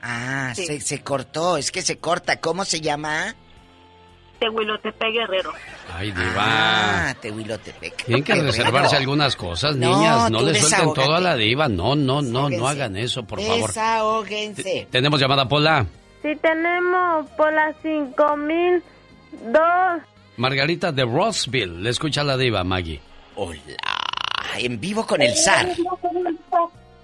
Ah, 0.00 0.52
se, 0.54 0.80
se 0.80 1.02
cortó, 1.02 1.56
es 1.56 1.72
que 1.72 1.82
se 1.82 1.98
corta. 1.98 2.40
¿Cómo 2.40 2.64
se 2.64 2.80
llama? 2.80 3.34
Tehuilotepec 4.38 5.12
Guerrero. 5.12 5.52
Ay, 5.92 6.12
diva. 6.12 6.34
Ah, 6.36 7.14
Tehuilotepec. 7.20 8.04
Tienen 8.04 8.22
que 8.22 8.34
reservarse 8.34 8.96
algunas 8.96 9.34
cosas, 9.34 9.74
niñas. 9.76 10.30
No, 10.30 10.40
le 10.42 10.54
suelten 10.54 10.94
todo 10.94 11.14
a 11.14 11.20
la 11.20 11.34
diva. 11.34 11.68
No, 11.68 11.96
no, 11.96 12.22
no, 12.22 12.48
no 12.48 12.68
hagan 12.68 12.96
eso, 12.96 13.24
por 13.24 13.40
favor. 13.42 13.68
Desahóguense. 13.68 14.86
Tenemos 14.90 15.20
llamada, 15.20 15.48
Pola. 15.48 15.86
Sí, 16.22 16.28
tenemos 16.40 17.28
Pola 17.36 17.74
5000. 17.82 18.82
Dos. 19.32 20.02
Margarita 20.36 20.92
de 20.92 21.04
Rossville. 21.04 21.80
Le 21.80 21.90
escucha 21.90 22.22
la 22.22 22.36
diva, 22.36 22.62
Maggie. 22.64 23.00
Hola. 23.34 23.60
En 24.58 24.80
vivo 24.80 25.06
con 25.06 25.22
el 25.22 25.34
zar. 25.36 25.68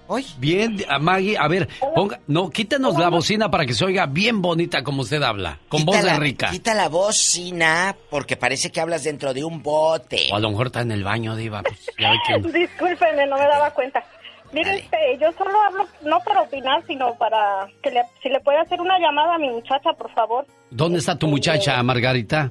Hoy. 0.07 0.25
Bien, 0.37 0.85
Maggie, 1.01 1.35
a 1.35 1.47
ver, 1.47 1.67
ponga, 1.95 2.19
no, 2.27 2.51
quítenos 2.51 2.95
la 2.99 3.09
bocina 3.09 3.49
para 3.49 3.65
que 3.65 3.73
se 3.73 3.83
oiga 3.85 4.05
bien 4.05 4.39
bonita 4.39 4.83
como 4.83 5.01
usted 5.01 5.23
habla, 5.23 5.57
con 5.67 5.83
voz 5.83 6.03
de 6.03 6.15
rica. 6.19 6.51
Quita 6.51 6.75
la 6.75 6.89
bocina 6.89 7.95
porque 8.11 8.37
parece 8.37 8.71
que 8.71 8.79
hablas 8.79 9.03
dentro 9.03 9.33
de 9.33 9.43
un 9.43 9.63
bote. 9.63 10.27
O 10.31 10.35
a 10.35 10.39
lo 10.39 10.51
mejor 10.51 10.67
está 10.67 10.81
en 10.81 10.91
el 10.91 11.03
baño, 11.03 11.35
diva. 11.35 11.63
Pues, 11.63 11.87
Discúlpeme, 12.53 13.25
no 13.25 13.35
me 13.35 13.47
daba 13.47 13.71
cuenta. 13.71 14.03
Mire, 14.55 14.75
este, 14.77 14.97
yo 15.19 15.31
solo 15.33 15.51
hablo 15.67 15.85
no 16.03 16.17
para 16.21 16.43
opinar, 16.43 16.81
sino 16.87 17.13
para 17.15 17.67
que 17.83 17.91
le, 17.91 18.03
si 18.23 18.29
le 18.29 18.39
puede 18.39 18.57
hacer 18.59 18.79
una 18.79 18.97
llamada 18.97 19.35
a 19.35 19.37
mi 19.37 19.49
muchacha, 19.49 19.91
por 19.97 20.09
favor. 20.13 20.45
¿Dónde 20.69 20.99
está 20.99 21.17
tu 21.17 21.27
muchacha, 21.27 21.83
Margarita? 21.83 22.49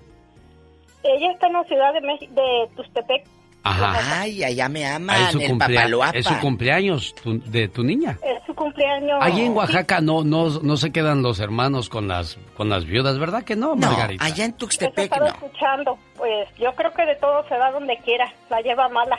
Ella 1.03 1.33
está 1.33 1.47
en 1.47 1.53
la 1.55 1.65
ciudad 1.65 1.95
de, 1.95 2.01
de 2.01 2.69
Tustepec. 2.77 3.27
Ajá. 3.63 4.21
Ay, 4.21 4.45
allá 4.45 4.69
me 4.69 4.87
ama, 4.87 5.17
es 5.17 5.33
su, 5.33 5.41
es 5.41 6.27
su 6.27 6.39
cumpleaños 6.41 7.15
de 7.25 7.69
tu 7.69 7.83
niña. 7.83 8.19
Es 8.23 8.45
su 8.45 8.55
cumpleaños. 8.55 9.19
Allí 9.23 9.41
en 9.47 9.57
Oaxaca 9.57 10.03
no, 10.03 10.23
no, 10.23 10.51
no 10.61 10.77
se 10.77 10.93
quedan 10.93 11.23
los 11.23 11.41
hermanos 11.41 11.89
con 11.89 12.07
las, 12.07 12.37
con 12.59 12.69
las 12.69 12.85
viudas, 12.85 13.19
¿verdad 13.19 13.43
que 13.43 13.57
no, 13.57 13.75
Margarita? 13.75 14.23
allá 14.23 14.45
en 14.45 14.53
Tuxtepec 14.53 15.19
no. 15.19 15.27
escuchando, 15.27 15.99
pues 16.19 16.47
yo 16.59 16.73
creo 16.75 16.93
que 16.93 17.07
de 17.07 17.17
todo 17.17 17.49
se 17.49 17.55
da 17.57 17.71
donde 17.71 17.97
quiera, 18.05 18.31
la 18.51 18.61
lleva 18.61 18.91
mala. 18.91 19.19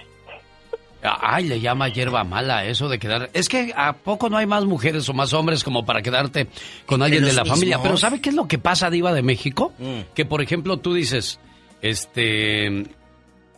Ay, 1.05 1.45
le 1.45 1.59
llama 1.59 1.89
hierba 1.89 2.23
mala 2.23 2.65
eso 2.65 2.89
de 2.89 2.99
quedar. 2.99 3.29
Es 3.33 3.49
que 3.49 3.73
a 3.75 3.93
poco 3.93 4.29
no 4.29 4.37
hay 4.37 4.45
más 4.45 4.65
mujeres 4.65 5.07
o 5.09 5.13
más 5.13 5.33
hombres 5.33 5.63
como 5.63 5.85
para 5.85 6.01
quedarte 6.01 6.47
con 6.85 7.01
alguien 7.01 7.23
de 7.23 7.33
la 7.33 7.45
familia. 7.45 7.81
Pero 7.81 7.97
¿sabe 7.97 8.21
qué 8.21 8.29
es 8.29 8.35
lo 8.35 8.47
que 8.47 8.57
pasa, 8.57 8.89
Diva 8.89 9.13
de 9.13 9.21
México? 9.21 9.73
Mm. 9.79 10.13
Que 10.13 10.25
por 10.25 10.41
ejemplo 10.41 10.77
tú 10.77 10.93
dices, 10.93 11.39
este, 11.81 12.85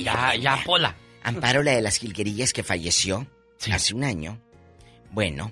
Ya, 0.03 0.35
ya, 0.35 0.57
Pola. 0.65 0.95
Amparo, 1.23 1.63
la 1.63 1.71
de 1.73 1.81
las 1.81 1.97
jilguerillas 1.97 2.53
que 2.53 2.63
falleció 2.63 3.27
hace 3.71 3.93
un 3.93 4.03
año. 4.03 4.39
Bueno, 5.11 5.51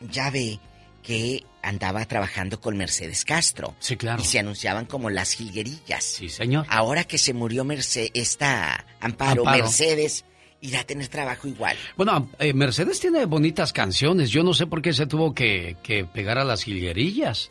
ya 0.00 0.30
ve 0.30 0.60
que 1.02 1.44
andaba 1.62 2.04
trabajando 2.04 2.60
con 2.60 2.76
Mercedes 2.76 3.24
Castro. 3.24 3.74
Sí, 3.78 3.96
claro. 3.96 4.22
Y 4.22 4.24
se 4.24 4.38
anunciaban 4.38 4.86
como 4.86 5.10
las 5.10 5.32
jilguerillas. 5.32 6.04
Sí, 6.04 6.28
señor. 6.28 6.66
Ahora 6.68 7.04
que 7.04 7.18
se 7.18 7.32
murió 7.32 7.64
Mercedes, 7.64 8.10
esta 8.14 8.86
Amparo. 9.00 9.44
Mercedes 9.44 10.24
irá 10.66 10.80
a 10.80 10.84
tener 10.84 11.08
trabajo 11.08 11.48
igual. 11.48 11.76
Bueno, 11.96 12.28
eh, 12.38 12.52
Mercedes 12.52 13.00
tiene 13.00 13.24
bonitas 13.24 13.72
canciones. 13.72 14.30
Yo 14.30 14.42
no 14.42 14.52
sé 14.52 14.66
por 14.66 14.82
qué 14.82 14.92
se 14.92 15.06
tuvo 15.06 15.34
que, 15.34 15.76
pegar 16.12 16.38
a 16.38 16.44
las 16.44 16.64
jilguerillas. 16.64 17.50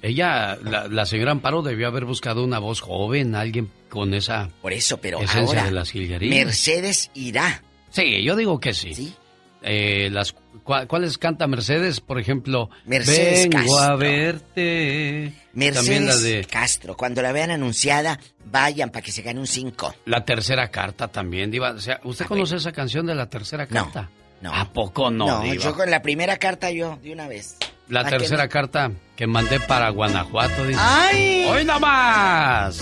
Ella, 0.00 0.56
la, 0.56 1.06
señora 1.06 1.30
Amparo 1.30 1.62
debió 1.62 1.86
haber 1.86 2.04
buscado 2.04 2.42
una 2.42 2.58
voz 2.58 2.80
joven, 2.80 3.36
alguien 3.36 3.70
con 3.88 4.14
esa 4.14 4.50
Por 4.60 4.72
eso, 4.72 4.96
pero 4.96 5.20
ahora, 5.20 5.64
de 5.64 5.70
las 5.70 5.90
jilguerillas. 5.90 6.46
Mercedes 6.46 7.10
irá. 7.14 7.62
Sí, 7.90 8.22
yo 8.24 8.34
digo 8.34 8.58
que 8.58 8.74
sí. 8.74 8.94
¿Sí? 8.94 9.14
Eh, 9.62 10.08
las 10.10 10.34
¿Cuáles 10.62 11.18
canta 11.18 11.46
Mercedes? 11.46 12.00
Por 12.00 12.20
ejemplo, 12.20 12.70
Mercedes 12.84 13.48
Vengo 13.48 13.78
a 13.78 13.96
verte. 13.96 15.34
Mercedes 15.54 16.22
de... 16.22 16.44
Castro. 16.44 16.96
Cuando 16.96 17.20
la 17.20 17.32
vean 17.32 17.50
anunciada, 17.50 18.18
vayan 18.44 18.90
para 18.90 19.02
que 19.02 19.10
se 19.10 19.22
gane 19.22 19.40
un 19.40 19.46
5. 19.46 19.94
La 20.06 20.24
tercera 20.24 20.68
carta 20.70 21.08
también, 21.08 21.50
Diva. 21.50 21.72
O 21.72 21.80
sea, 21.80 22.00
¿usted 22.04 22.26
conoce 22.26 22.56
esa 22.56 22.70
canción 22.70 23.06
de 23.06 23.14
la 23.14 23.28
tercera 23.28 23.66
carta? 23.66 24.08
No. 24.40 24.54
¿A 24.54 24.72
poco 24.72 25.10
no? 25.10 25.26
No, 25.26 25.54
yo 25.54 25.74
con 25.74 25.90
la 25.90 26.02
primera 26.02 26.36
carta 26.36 26.70
yo, 26.70 26.98
de 27.02 27.12
una 27.12 27.28
vez. 27.28 27.56
La 27.88 28.04
tercera 28.04 28.48
carta 28.48 28.92
que 29.16 29.26
mandé 29.26 29.58
para 29.60 29.90
Guanajuato, 29.90 30.64
dice. 30.64 30.80
¡Ay! 30.82 31.46
¡Hoy 31.48 31.64
más! 31.64 32.80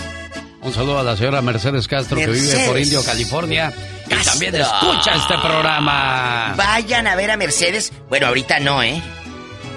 Un 0.62 0.72
saludo 0.74 0.98
a 0.98 1.02
la 1.02 1.16
señora 1.16 1.40
Mercedes 1.40 1.88
Castro 1.88 2.18
que 2.18 2.26
vive 2.26 2.66
por 2.66 2.78
Indio, 2.78 3.02
California. 3.02 3.72
Y 4.10 4.24
también 4.24 4.54
escucha 4.56 5.14
este 5.14 5.38
programa. 5.38 6.54
Vayan 6.56 7.06
a 7.06 7.14
ver 7.14 7.30
a 7.30 7.36
Mercedes. 7.36 7.92
Bueno, 8.08 8.26
ahorita 8.26 8.60
no, 8.60 8.82
¿eh? 8.82 9.00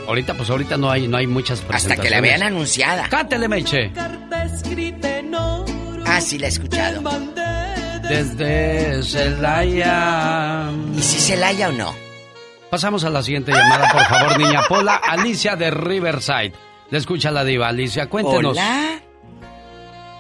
Ahorita, 0.08 0.34
pues 0.34 0.50
ahorita 0.50 0.76
no 0.78 0.92
hay, 0.92 1.08
no 1.08 1.18
hay 1.18 1.28
muchas 1.28 1.62
presentaciones. 1.62 2.00
Hasta 2.00 2.04
que 2.04 2.10
la 2.10 2.22
vean 2.22 2.44
anunciada. 2.44 3.08
Cántele, 3.10 3.48
Meche. 3.48 3.92
Ah, 6.06 6.20
sí, 6.20 6.38
la 6.38 6.48
he 6.48 6.50
escuchado. 6.50 7.02
Desde 8.10 9.02
Celaya. 9.04 10.70
¿Y 10.98 11.02
si 11.02 11.20
Celaya 11.20 11.70
o 11.70 11.72
no? 11.72 11.96
Pasamos 12.70 13.04
a 13.06 13.10
la 13.10 13.24
siguiente 13.24 13.52
llamada, 13.52 13.90
por 13.92 14.04
favor, 14.06 14.38
niña 14.38 14.62
Pola. 14.68 14.96
Alicia 14.96 15.56
de 15.56 15.72
Riverside. 15.72 16.54
Le 16.90 16.98
escucha 16.98 17.32
la 17.32 17.44
diva 17.44 17.70
Alicia, 17.70 18.10
cuéntenos. 18.10 18.58
Hola. 18.58 19.03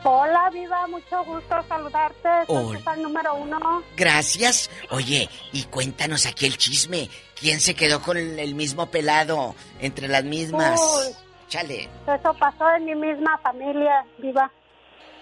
Hola, 0.03 0.49
Viva, 0.51 0.88
mucho 0.88 1.23
gusto 1.23 1.55
saludarte. 1.67 2.30
Hola. 2.47 2.80
Soy 2.84 3.01
número 3.01 3.35
uno. 3.35 3.84
Gracias. 3.95 4.69
Oye, 4.89 5.30
y 5.53 5.63
cuéntanos 5.63 6.25
aquí 6.25 6.45
el 6.45 6.57
chisme. 6.57 7.09
¿Quién 7.39 7.59
se 7.59 7.73
quedó 7.73 8.01
con 8.01 8.17
el 8.17 8.39
el 8.39 8.55
mismo 8.55 8.88
pelado 8.88 9.55
entre 9.80 10.07
las 10.07 10.23
mismas? 10.23 10.80
Uy. 10.80 11.13
Chale. 11.47 11.89
Eso 12.07 12.34
pasó 12.34 12.69
en 12.75 12.85
mi 12.85 12.95
misma 12.95 13.38
familia, 13.38 14.05
Viva. 14.17 14.51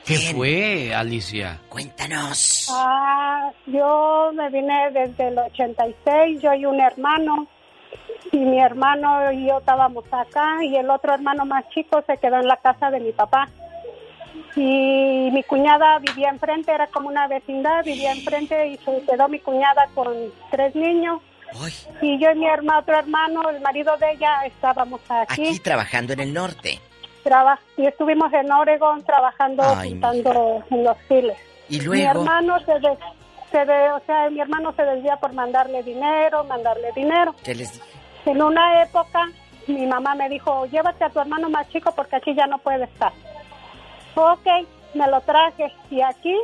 ¿Qué 0.05 0.17
fue, 0.33 0.95
Alicia? 0.95 1.59
Cuéntanos. 1.69 2.67
Ah, 2.71 3.51
yo 3.67 4.31
me 4.33 4.49
vine 4.49 4.91
desde 4.91 5.27
el 5.27 5.37
86, 5.37 6.41
yo 6.41 6.53
y 6.53 6.65
un 6.65 6.79
hermano. 6.79 7.47
Y 8.31 8.37
mi 8.37 8.59
hermano 8.59 9.31
y 9.31 9.47
yo 9.47 9.59
estábamos 9.59 10.05
acá 10.11 10.63
y 10.63 10.75
el 10.75 10.89
otro 10.89 11.13
hermano 11.13 11.45
más 11.45 11.67
chico 11.69 12.01
se 12.07 12.17
quedó 12.17 12.37
en 12.37 12.47
la 12.47 12.57
casa 12.57 12.89
de 12.89 12.99
mi 12.99 13.11
papá. 13.11 13.49
Y 14.55 15.29
mi 15.31 15.43
cuñada 15.43 15.99
vivía 15.99 16.29
enfrente, 16.29 16.71
era 16.71 16.87
como 16.87 17.07
una 17.09 17.27
vecindad, 17.27 17.83
vivía 17.85 18.11
enfrente 18.11 18.67
y 18.67 18.77
se 18.77 19.01
quedó 19.09 19.27
mi 19.29 19.39
cuñada 19.39 19.87
con 19.93 20.13
tres 20.49 20.75
niños. 20.75 21.21
Y 22.01 22.17
yo 22.19 22.31
y 22.31 22.35
mi 22.35 22.47
hermano, 22.47 22.79
otro 22.79 22.97
hermano, 22.97 23.49
el 23.49 23.59
marido 23.61 23.95
de 23.97 24.11
ella, 24.13 24.45
estábamos 24.45 25.01
aquí. 25.09 25.47
Aquí 25.49 25.59
trabajando 25.59 26.13
en 26.13 26.21
el 26.21 26.33
norte. 26.33 26.79
Traba- 27.23 27.59
y 27.77 27.85
estuvimos 27.85 28.31
en 28.33 28.51
Oregon 28.51 29.03
trabajando, 29.03 29.63
Ay, 29.63 29.91
pintando 29.91 30.63
en 30.69 30.83
los 30.83 30.97
files. 31.07 31.37
Y 31.69 31.79
Mi 31.79 31.85
luego. 31.85 32.09
hermano 32.21 32.59
se, 32.61 32.73
de- 32.79 32.97
se 33.51 33.65
de- 33.65 33.91
o 33.91 33.99
sea, 34.05 34.29
mi 34.29 34.39
hermano 34.39 34.73
se 34.73 34.83
desvía 34.83 35.17
por 35.17 35.33
mandarle 35.33 35.83
dinero, 35.83 36.43
mandarle 36.45 36.89
dinero. 36.95 37.35
¿Qué 37.43 37.53
les 37.55 37.81
En 38.25 38.41
una 38.41 38.83
época, 38.83 39.29
mi 39.67 39.85
mamá 39.87 40.15
me 40.15 40.29
dijo, 40.29 40.65
llévate 40.67 41.03
a 41.03 41.09
tu 41.09 41.19
hermano 41.19 41.49
más 41.49 41.67
chico 41.69 41.91
porque 41.95 42.15
aquí 42.15 42.33
ya 42.33 42.47
no 42.47 42.57
puede 42.59 42.83
estar. 42.85 43.11
Ok, 44.15 44.47
me 44.93 45.07
lo 45.07 45.21
traje 45.21 45.73
y 45.89 46.01
aquí 46.01 46.35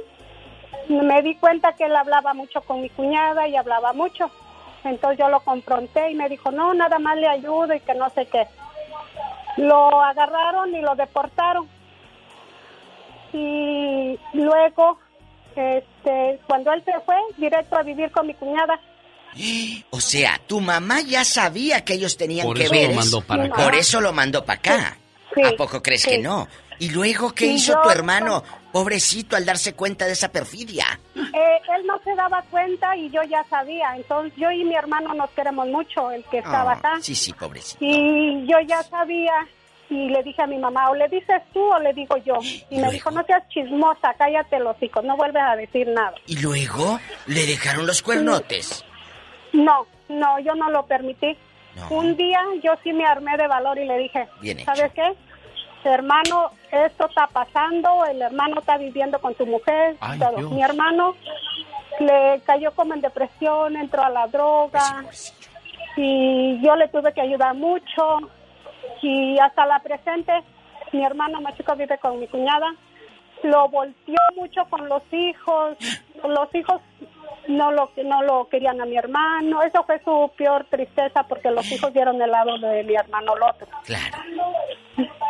me 0.89 1.21
di 1.21 1.35
cuenta 1.35 1.73
que 1.73 1.85
él 1.85 1.95
hablaba 1.95 2.33
mucho 2.33 2.61
con 2.61 2.81
mi 2.81 2.89
cuñada 2.89 3.47
y 3.47 3.55
hablaba 3.55 3.93
mucho. 3.93 4.29
Entonces 4.83 5.19
yo 5.19 5.27
lo 5.27 5.41
confronté 5.41 6.11
y 6.11 6.15
me 6.15 6.29
dijo, 6.29 6.51
no, 6.51 6.73
nada 6.73 6.99
más 6.99 7.17
le 7.17 7.27
ayudo 7.27 7.73
y 7.73 7.79
que 7.81 7.93
no 7.93 8.09
sé 8.11 8.25
qué. 8.27 8.47
Lo 9.57 10.01
agarraron 10.01 10.73
y 10.73 10.81
lo 10.81 10.95
deportaron. 10.95 11.67
Y 13.33 14.17
luego, 14.33 14.97
este, 15.55 16.39
cuando 16.47 16.71
él 16.71 16.83
se 16.85 16.97
fue, 17.01 17.15
directo 17.37 17.75
a 17.75 17.83
vivir 17.83 18.11
con 18.11 18.27
mi 18.27 18.33
cuñada. 18.33 18.79
O 19.89 19.99
sea, 19.99 20.39
tu 20.45 20.59
mamá 20.59 21.01
ya 21.01 21.23
sabía 21.23 21.83
que 21.83 21.93
ellos 21.93 22.17
tenían 22.17 22.45
Por 22.45 22.57
que 22.57 22.63
eso 22.65 22.73
ver. 22.73 22.89
lo 22.89 22.95
mandó 22.95 23.21
para 23.21 23.43
acá. 23.45 23.63
Por 23.63 23.75
eso 23.75 24.01
lo 24.01 24.13
mandó 24.13 24.45
para 24.45 24.59
acá. 24.59 24.97
Sí, 25.33 25.41
¿A 25.43 25.55
poco 25.55 25.81
crees 25.81 26.01
sí. 26.01 26.09
que 26.11 26.17
no? 26.19 26.47
¿Y 26.79 26.89
luego 26.91 27.33
qué 27.33 27.47
Y 27.47 27.55
hizo 27.55 27.73
yo- 27.73 27.81
tu 27.81 27.89
hermano, 27.89 28.43
pobrecito, 28.71 29.35
al 29.35 29.45
darse 29.45 29.73
cuenta 29.73 30.05
de 30.05 30.11
esa 30.13 30.29
perfidia? 30.29 30.85
Eh, 31.15 31.21
él 31.75 31.85
no 31.87 31.99
se 32.03 32.13
daba 32.15 32.41
cuenta 32.49 32.95
y 32.95 33.09
yo 33.09 33.21
ya 33.23 33.43
sabía. 33.49 33.95
Entonces 33.95 34.33
yo 34.37 34.51
y 34.51 34.63
mi 34.63 34.75
hermano 34.75 35.13
nos 35.13 35.29
queremos 35.31 35.67
mucho, 35.67 36.11
el 36.11 36.23
que 36.25 36.39
estaba 36.39 36.71
Ah, 36.73 36.75
acá. 36.75 36.97
sí, 37.01 37.15
sí, 37.15 37.33
pobrecito. 37.33 37.77
Y 37.83 38.45
yo 38.47 38.59
ya 38.67 38.83
sabía 38.83 39.33
y 39.89 40.09
le 40.09 40.21
dije 40.21 40.41
a 40.41 40.47
mi 40.47 40.57
mamá, 40.57 40.89
o 40.89 40.95
le 40.95 41.07
dices 41.07 41.41
tú 41.53 41.61
o 41.61 41.79
le 41.79 41.93
digo 41.93 42.17
yo. 42.17 42.35
Y 42.69 42.77
me 42.79 42.91
dijo, 42.91 43.09
no 43.11 43.23
seas 43.23 43.47
chismosa, 43.49 44.13
cállate 44.17 44.59
los 44.59 44.75
hijos, 44.83 45.03
no 45.03 45.15
vuelves 45.17 45.41
a 45.43 45.55
decir 45.55 45.87
nada. 45.87 46.13
Y 46.27 46.39
luego 46.41 46.99
le 47.25 47.45
dejaron 47.45 47.87
los 47.87 48.01
cuernotes. 48.01 48.83
No, 49.53 49.87
no, 50.09 50.39
yo 50.39 50.53
no 50.55 50.69
lo 50.69 50.85
permití. 50.85 51.35
Un 51.91 52.17
día 52.17 52.39
yo 52.63 52.73
sí 52.83 52.91
me 52.91 53.05
armé 53.05 53.37
de 53.37 53.47
valor 53.47 53.77
y 53.77 53.85
le 53.85 53.97
dije, 53.99 54.27
Bien. 54.41 54.65
¿sabes 54.65 54.91
qué? 54.93 55.13
Hermano, 55.83 56.51
esto 56.71 57.07
está 57.07 57.27
pasando, 57.27 58.05
el 58.05 58.21
hermano 58.21 58.59
está 58.59 58.77
viviendo 58.77 59.19
con 59.19 59.35
tu 59.35 59.45
mujer, 59.45 59.95
Ay, 59.99 60.19
mi 60.51 60.61
hermano 60.61 61.15
le 61.99 62.41
cayó 62.45 62.71
como 62.73 62.93
en 62.93 63.01
depresión, 63.01 63.75
entró 63.75 64.03
a 64.03 64.09
la 64.09 64.27
droga 64.27 65.05
y 65.95 66.61
yo 66.61 66.75
le 66.75 66.87
tuve 66.89 67.13
que 67.13 67.21
ayudar 67.21 67.55
mucho 67.55 68.19
y 69.01 69.39
hasta 69.39 69.65
la 69.65 69.79
presente 69.79 70.31
mi 70.91 71.03
hermano 71.03 71.41
más 71.41 71.55
chico 71.57 71.75
vive 71.75 71.97
con 71.97 72.19
mi 72.19 72.27
cuñada, 72.27 72.73
lo 73.43 73.67
volteó 73.69 74.15
mucho 74.35 74.63
con 74.69 74.87
los 74.87 75.03
hijos, 75.11 75.77
los 76.23 76.55
hijos 76.55 76.81
no 77.47 77.71
lo 77.71 77.91
no 78.03 78.23
lo 78.23 78.47
querían 78.49 78.81
a 78.81 78.85
mi 78.85 78.97
hermano, 78.97 79.61
eso 79.63 79.83
fue 79.83 80.01
su 80.03 80.31
peor 80.37 80.65
tristeza 80.69 81.23
porque 81.23 81.51
los 81.51 81.69
hijos 81.71 81.93
dieron 81.93 82.21
el 82.21 82.31
lado 82.31 82.57
de 82.57 82.83
mi 82.83 82.95
hermano. 82.95 83.33
Claro. 83.85 84.17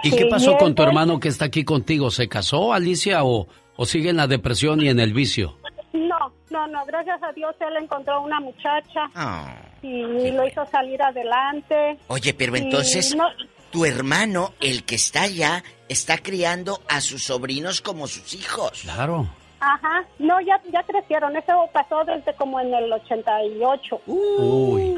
¿Y 0.03 0.11
qué 0.11 0.25
pasó 0.27 0.55
con 0.57 0.73
tu 0.75 0.83
hermano 0.83 1.19
que 1.19 1.27
está 1.29 1.45
aquí 1.45 1.63
contigo? 1.63 2.11
¿Se 2.11 2.27
casó, 2.29 2.73
Alicia, 2.73 3.23
o, 3.23 3.47
o 3.75 3.85
sigue 3.85 4.09
en 4.09 4.17
la 4.17 4.27
depresión 4.27 4.81
y 4.81 4.89
en 4.89 4.99
el 4.99 5.13
vicio? 5.13 5.57
No, 5.93 6.31
no, 6.49 6.67
no, 6.67 6.85
gracias 6.85 7.21
a 7.23 7.31
Dios 7.33 7.55
él 7.59 7.83
encontró 7.83 8.21
una 8.21 8.39
muchacha 8.39 9.09
Ah. 9.15 9.55
y 9.81 10.31
lo 10.31 10.47
hizo 10.47 10.65
salir 10.67 11.01
adelante. 11.01 11.97
Oye, 12.07 12.33
pero 12.33 12.55
entonces, 12.55 13.15
no- 13.15 13.27
tu 13.71 13.85
hermano, 13.85 14.53
el 14.61 14.83
que 14.83 14.95
está 14.95 15.23
allá, 15.23 15.63
está 15.89 16.17
criando 16.19 16.81
a 16.87 17.01
sus 17.01 17.23
sobrinos 17.23 17.81
como 17.81 18.07
sus 18.07 18.33
hijos. 18.35 18.81
Claro. 18.83 19.27
Ajá, 19.59 20.05
no, 20.19 20.39
ya, 20.41 20.61
ya 20.71 20.83
crecieron, 20.83 21.35
eso 21.35 21.51
pasó 21.73 22.03
desde 22.05 22.33
como 22.35 22.59
en 22.59 22.73
el 22.73 22.93
88. 22.93 24.01
Uy. 24.05 24.95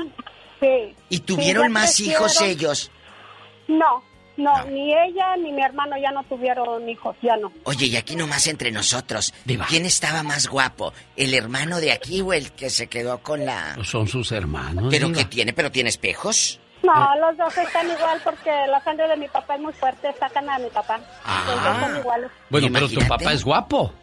Sí. 0.60 0.94
¿Y 1.10 1.20
tuvieron 1.20 1.72
más 1.72 2.00
hijos 2.02 2.42
ellos? 2.42 2.92
No, 3.70 4.04
no, 4.40 4.64
ni 4.66 4.94
ella 4.94 5.36
ni 5.38 5.52
mi 5.52 5.62
hermano 5.62 5.96
ya 6.02 6.12
no 6.12 6.24
tuvieron 6.24 6.88
hijos, 6.90 7.16
ya 7.22 7.38
no. 7.38 7.52
Oye, 7.66 7.86
y 7.88 7.96
aquí 7.98 8.16
nomás 8.16 8.48
entre 8.48 8.72
nosotros, 8.72 9.34
¿quién 9.68 9.86
estaba 9.86 10.24
más 10.24 10.48
guapo? 10.48 10.94
¿El 11.16 11.34
hermano 11.34 11.80
de 11.80 11.92
aquí 11.92 12.22
o 12.22 12.34
el 12.34 12.52
que 12.52 12.70
se 12.70 12.88
quedó 12.88 13.20
con 13.20 13.46
la...? 13.46 13.78
Son 13.84 14.08
sus 14.08 14.32
hermanos. 14.32 14.88
¿Pero 14.90 15.08
diva. 15.08 15.20
qué 15.20 15.26
tiene? 15.26 15.54
¿Pero 15.54 15.72
tiene 15.72 15.90
espejos? 15.90 16.60
No, 16.82 16.94
Ah. 16.94 17.14
los 17.20 17.38
dos 17.38 17.58
están 17.58 17.88
igual 17.90 18.22
porque 18.24 18.50
la 18.70 18.82
sangre 18.84 19.08
de 19.10 19.18
mi 19.18 19.28
papá 19.28 19.56
es 19.56 19.62
muy 19.62 19.74
fuerte, 19.74 20.08
sacan 20.18 20.50
a 20.50 20.58
mi 20.60 20.70
papá. 20.70 20.98
Los 21.46 21.64
dos 21.64 21.78
son 21.82 21.98
iguales. 21.98 22.32
Bueno, 22.50 22.68
pero 22.72 22.88
tu 22.88 23.02
papá 23.08 23.34
es 23.34 23.44
guapo. 23.44 23.94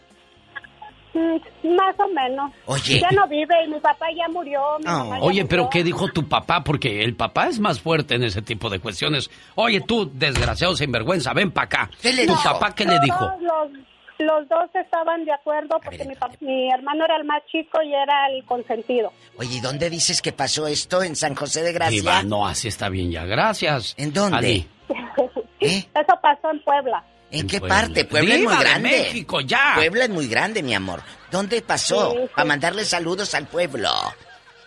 Más 1.62 1.94
o 1.98 2.08
menos. 2.08 2.52
Oye. 2.66 3.00
Ya 3.00 3.10
no 3.10 3.26
vive 3.28 3.54
y 3.64 3.68
mi 3.68 3.80
papá 3.80 4.06
ya 4.16 4.28
murió. 4.28 4.60
mi 4.78 4.84
mamá 4.84 5.18
ya 5.18 5.24
Oye, 5.24 5.44
pero 5.44 5.64
murió. 5.64 5.70
¿qué 5.70 5.84
dijo 5.84 6.08
tu 6.08 6.28
papá? 6.28 6.62
Porque 6.62 7.02
el 7.02 7.14
papá 7.16 7.48
es 7.48 7.58
más 7.58 7.80
fuerte 7.80 8.14
en 8.14 8.24
ese 8.24 8.42
tipo 8.42 8.68
de 8.70 8.78
cuestiones. 8.78 9.30
Oye, 9.54 9.80
tú, 9.80 10.10
desgraciado 10.12 10.76
sinvergüenza, 10.76 11.32
ven 11.32 11.50
para 11.50 11.64
acá. 11.66 11.90
¿Tu 12.02 12.26
No, 12.26 12.36
papá 12.42 12.74
qué 12.74 12.84
le 12.84 12.98
dijo? 13.00 13.24
Los, 13.40 13.70
los 14.18 14.48
dos 14.48 14.70
estaban 14.74 15.24
de 15.24 15.32
acuerdo 15.32 15.78
porque 15.84 16.04
mi, 16.04 16.14
pap- 16.14 16.36
mi 16.40 16.70
hermano 16.72 17.04
era 17.04 17.16
el 17.16 17.24
más 17.24 17.42
chico 17.50 17.82
y 17.82 17.92
era 17.92 18.28
el 18.30 18.44
consentido. 18.44 19.12
Oye, 19.38 19.56
¿y 19.56 19.60
dónde 19.60 19.90
dices 19.90 20.22
que 20.22 20.32
pasó 20.32 20.66
esto? 20.66 21.02
¿En 21.02 21.16
San 21.16 21.34
José 21.34 21.62
de 21.62 21.72
Gracia? 21.72 22.22
No, 22.22 22.46
así 22.46 22.68
está 22.68 22.88
bien 22.88 23.10
ya, 23.10 23.24
gracias. 23.24 23.94
¿En 23.98 24.12
dónde? 24.12 24.36
Ali. 24.38 24.68
Eso 25.60 26.18
pasó 26.22 26.50
en 26.50 26.60
Puebla. 26.62 27.02
¿En 27.30 27.46
qué 27.46 27.58
Puebla. 27.58 27.74
parte? 27.76 28.04
Puebla 28.04 28.34
es 28.34 28.42
muy 28.44 28.54
de 28.56 28.60
grande. 28.60 28.88
México, 28.90 29.40
ya. 29.40 29.72
Puebla 29.74 30.04
es 30.04 30.10
muy 30.10 30.28
grande, 30.28 30.62
mi 30.62 30.74
amor. 30.74 31.02
¿Dónde 31.30 31.60
pasó? 31.62 32.12
Sí, 32.12 32.18
sí. 32.22 32.30
Para 32.34 32.44
mandarle 32.46 32.84
saludos 32.84 33.34
al 33.34 33.46
pueblo. 33.46 33.90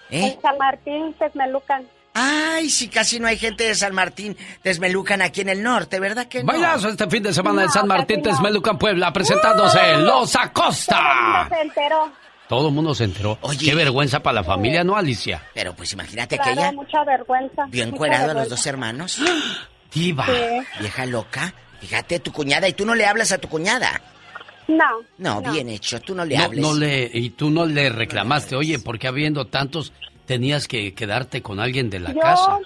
¿Eh? 0.10 0.34
En 0.36 0.42
San 0.42 0.58
Martín, 0.58 1.14
Texmelucan. 1.18 1.88
Ay, 2.14 2.70
si 2.70 2.90
casi 2.90 3.20
no 3.20 3.28
hay 3.28 3.38
gente 3.38 3.64
de 3.64 3.76
San 3.76 3.94
Martín, 3.94 4.36
Desmelucan 4.64 5.22
aquí 5.22 5.42
en 5.42 5.50
el 5.50 5.64
norte, 5.64 6.00
¿verdad 6.00 6.26
que 6.28 6.40
no? 6.44 6.48
Bailazo 6.48 6.90
este 6.90 7.08
fin 7.08 7.24
de 7.24 7.34
semana 7.34 7.62
en 7.62 7.68
No, 7.68 7.74
San 7.74 7.88
Martín. 7.88 8.22
Texmelucan, 8.22 8.78
Puebla, 8.78 9.14
presentándose 9.14 9.98
Los 9.98 10.36
Acosta. 10.36 11.48
Se 11.50 11.62
enteró. 11.62 12.12
Todo 12.50 12.70
el 12.70 12.74
mundo 12.74 12.96
se 12.96 13.04
enteró. 13.04 13.38
Qué 13.64 13.76
vergüenza 13.76 14.22
para 14.22 14.42
la 14.42 14.44
familia, 14.44 14.84
¿no, 14.84 14.98
Alicia? 14.98 15.44
Pero 15.54 15.76
pues 15.76 15.94
imagínate 15.94 16.36
Claro, 16.38 16.56
que 16.56 16.60
ella 16.60 16.72
mucha 16.72 17.04
vergüenza. 17.06 17.66
vio 17.70 17.84
encuerado 17.84 18.32
a 18.32 18.34
los 18.34 18.50
dos 18.50 18.66
hermanos. 18.66 19.20
Diva. 19.94 20.26
Sí. 20.26 20.32
Vieja 20.80 21.06
loca. 21.06 21.54
Fíjate, 21.80 22.20
tu 22.20 22.32
cuñada, 22.32 22.68
y 22.68 22.74
tú 22.74 22.86
no 22.86 22.96
le 22.96 23.06
hablas 23.06 23.32
a 23.32 23.38
tu 23.38 23.48
cuñada. 23.48 24.02
No. 24.68 24.86
No, 25.18 25.42
bien 25.52 25.70
hecho, 25.70 26.00
tú 26.00 26.14
no 26.14 26.24
le 26.26 26.38
No, 26.38 26.44
hables. 26.44 26.62
no 26.62 26.74
le, 26.76 27.10
y 27.12 27.32
tú 27.32 27.50
no 27.50 27.66
le 27.66 27.90
reclamaste, 27.90 28.56
oye, 28.56 28.78
porque 28.80 29.08
habiendo 29.08 29.46
tantos, 29.46 29.94
tenías 30.26 30.68
que 30.68 30.94
quedarte 30.94 31.42
con 31.42 31.60
alguien 31.60 31.90
de 31.90 32.00
la 32.00 32.14
yo, 32.14 32.20
casa. 32.20 32.60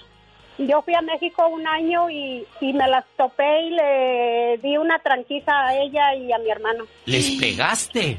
yo 0.58 0.82
fui 0.82 0.94
a 0.94 1.00
México 1.00 1.46
un 1.48 1.66
año 1.66 2.10
y, 2.10 2.44
y 2.60 2.72
me 2.74 2.86
las 2.88 3.04
topé 3.16 3.62
y 3.62 3.70
le 3.70 4.58
di 4.62 4.76
una 4.76 4.98
tranquiza 4.98 5.52
a 5.66 5.76
ella 5.76 6.14
y 6.14 6.30
a 6.30 6.38
mi 6.38 6.50
hermano. 6.50 6.84
Les 7.06 7.30
pegaste. 7.40 8.18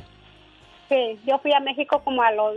Sí, 0.90 1.20
yo 1.28 1.38
fui 1.40 1.54
a 1.54 1.60
México 1.60 2.02
como 2.04 2.24
a 2.24 2.32
los 2.32 2.56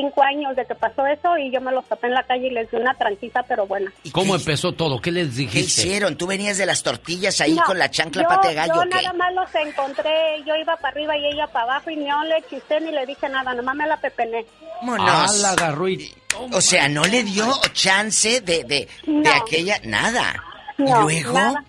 cinco 0.00 0.22
años 0.22 0.56
de 0.56 0.64
que 0.66 0.74
pasó 0.74 1.06
eso 1.06 1.36
y 1.38 1.50
yo 1.52 1.60
me 1.60 1.72
los 1.72 1.84
topé 1.86 2.06
en 2.08 2.14
la 2.14 2.22
calle 2.24 2.46
y 2.46 2.50
les 2.50 2.70
di 2.70 2.76
una 2.76 2.94
tranquiza, 2.94 3.42
pero 3.46 3.66
buena. 3.66 3.92
¿Cómo 4.12 4.34
empezó 4.34 4.72
todo? 4.72 5.00
¿Qué 5.00 5.10
les 5.12 5.28
¿Qué 5.30 5.34
dijiste? 5.42 5.60
hicieron? 5.82 6.16
¿Tú 6.16 6.26
venías 6.26 6.56
de 6.58 6.66
las 6.66 6.82
tortillas 6.82 7.40
ahí 7.40 7.54
No, 7.54 7.64
con 7.64 7.78
la 7.78 7.90
chancla 7.90 8.22
yo, 8.22 8.28
pata 8.28 8.48
de 8.48 8.54
gallo 8.54 8.74
Yo 8.74 8.82
qué? 8.82 8.88
nada 9.02 9.12
más 9.12 9.34
los 9.34 9.54
encontré, 9.54 10.10
yo 10.46 10.54
iba 10.56 10.76
para 10.76 10.88
arriba 10.88 11.16
y 11.16 11.26
ella 11.26 11.46
para 11.48 11.64
abajo 11.64 11.90
y 11.90 11.96
no 11.96 12.24
le 12.24 12.42
chisté 12.48 12.80
ni 12.80 12.90
le 12.92 13.04
dije 13.06 13.28
nada, 13.28 13.54
nomás 13.54 13.76
me 13.76 13.86
la 13.86 13.96
pepené. 13.98 14.44
Vámonos. 14.82 15.08
Ah, 15.10 15.26
la 15.42 15.50
agarró 15.50 15.88
y... 15.88 16.12
O 16.52 16.60
sea, 16.60 16.88
no 16.88 17.04
le 17.04 17.22
dio 17.24 17.44
chance 17.72 18.40
de, 18.40 18.64
de, 18.64 18.88
de 19.06 19.28
aquella... 19.28 19.78
Nada. 19.84 20.42
No, 20.78 21.10
¿Y 21.10 21.20
luego? 21.20 21.34
nada. 21.34 21.64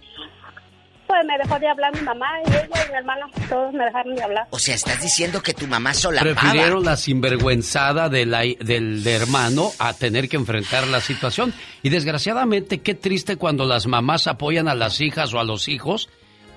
Pues 1.12 1.26
me 1.26 1.38
dejó 1.38 1.60
de 1.60 1.68
hablar 1.68 1.94
mi 1.94 2.02
mamá 2.02 2.28
y 2.46 2.50
ella 2.50 2.86
y 2.88 2.90
mi 2.92 2.98
hermano, 2.98 3.26
todos 3.50 3.74
me 3.74 3.84
dejaron 3.86 4.16
de 4.16 4.24
hablar. 4.24 4.48
O 4.50 4.60
sea, 4.60 4.76
estás 4.76 5.02
diciendo 5.02 5.42
que 5.42 5.54
tu 5.54 5.68
mamá 5.68 5.94
solapaba. 5.94 6.34
Prefirieron 6.34 6.86
la 6.86 6.96
sinvergüenzada 6.98 8.10
de 8.10 8.26
la- 8.26 8.42
del 8.60 9.06
hermano 9.06 9.72
a 9.80 9.94
tener 9.94 10.30
que 10.30 10.38
enfrentar 10.38 10.88
la 10.88 11.02
situación. 11.02 11.54
Y 11.84 11.90
desgraciadamente, 11.90 12.80
qué 12.80 12.94
triste 12.96 13.36
cuando 13.36 13.66
las 13.66 13.88
mamás 13.88 14.28
apoyan 14.28 14.68
a 14.68 14.76
las 14.76 15.02
hijas 15.02 15.34
o 15.34 15.40
a 15.40 15.44
los 15.44 15.68
hijos 15.68 16.10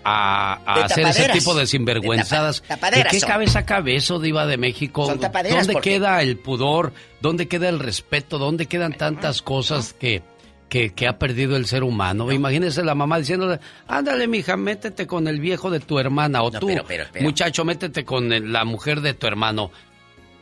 a, 0.05 0.55
hacer 0.85 1.07
ese 1.07 1.29
tipo 1.31 1.55
de 1.55 1.67
sinvergüenzadas. 1.67 2.61
De 2.63 2.69
tapa- 2.69 2.91
¿De 2.91 3.05
qué 3.05 3.21
son. 3.21 3.29
cabeza 3.29 3.65
cabe 3.65 3.97
eso, 3.97 4.19
Diva 4.21 4.47
de 4.47 4.59
México? 4.59 5.07
Son 5.07 5.19
tapaderas 5.19 5.59
¿Dónde 5.61 5.73
porque- 5.73 5.91
queda 5.95 6.21
el 6.23 6.37
pudor? 6.37 6.93
¿Dónde 7.21 7.49
queda 7.49 7.69
el 7.71 7.79
respeto? 7.79 8.39
¿Dónde 8.39 8.67
quedan 8.67 8.93
tantas 8.93 9.41
cosas 9.43 9.95
que, 9.95 10.23
que, 10.75 10.91
que 10.91 11.07
ha 11.07 11.21
perdido 11.21 11.57
el 11.57 11.67
ser 11.67 11.85
humano? 11.85 12.33
Imagínese 12.33 12.83
la 12.83 12.97
mamá 12.97 13.21
diciéndole, 13.21 13.61
ándale, 13.87 14.27
mija, 14.27 14.57
métete 14.57 15.07
con 15.07 15.29
el 15.29 15.39
viejo 15.39 15.71
de 15.71 15.79
tu 15.79 16.01
hermana. 16.01 16.43
O 16.43 16.51
No, 16.51 16.59
tú, 16.59 16.67
pero, 16.67 16.85
pero, 16.85 17.05
pero. 17.13 17.25
muchacho, 17.25 17.65
métete 17.65 18.05
con 18.05 18.53
la 18.53 18.65
mujer 18.65 19.01
de 19.01 19.15
tu 19.15 19.29
hermano. 19.29 19.71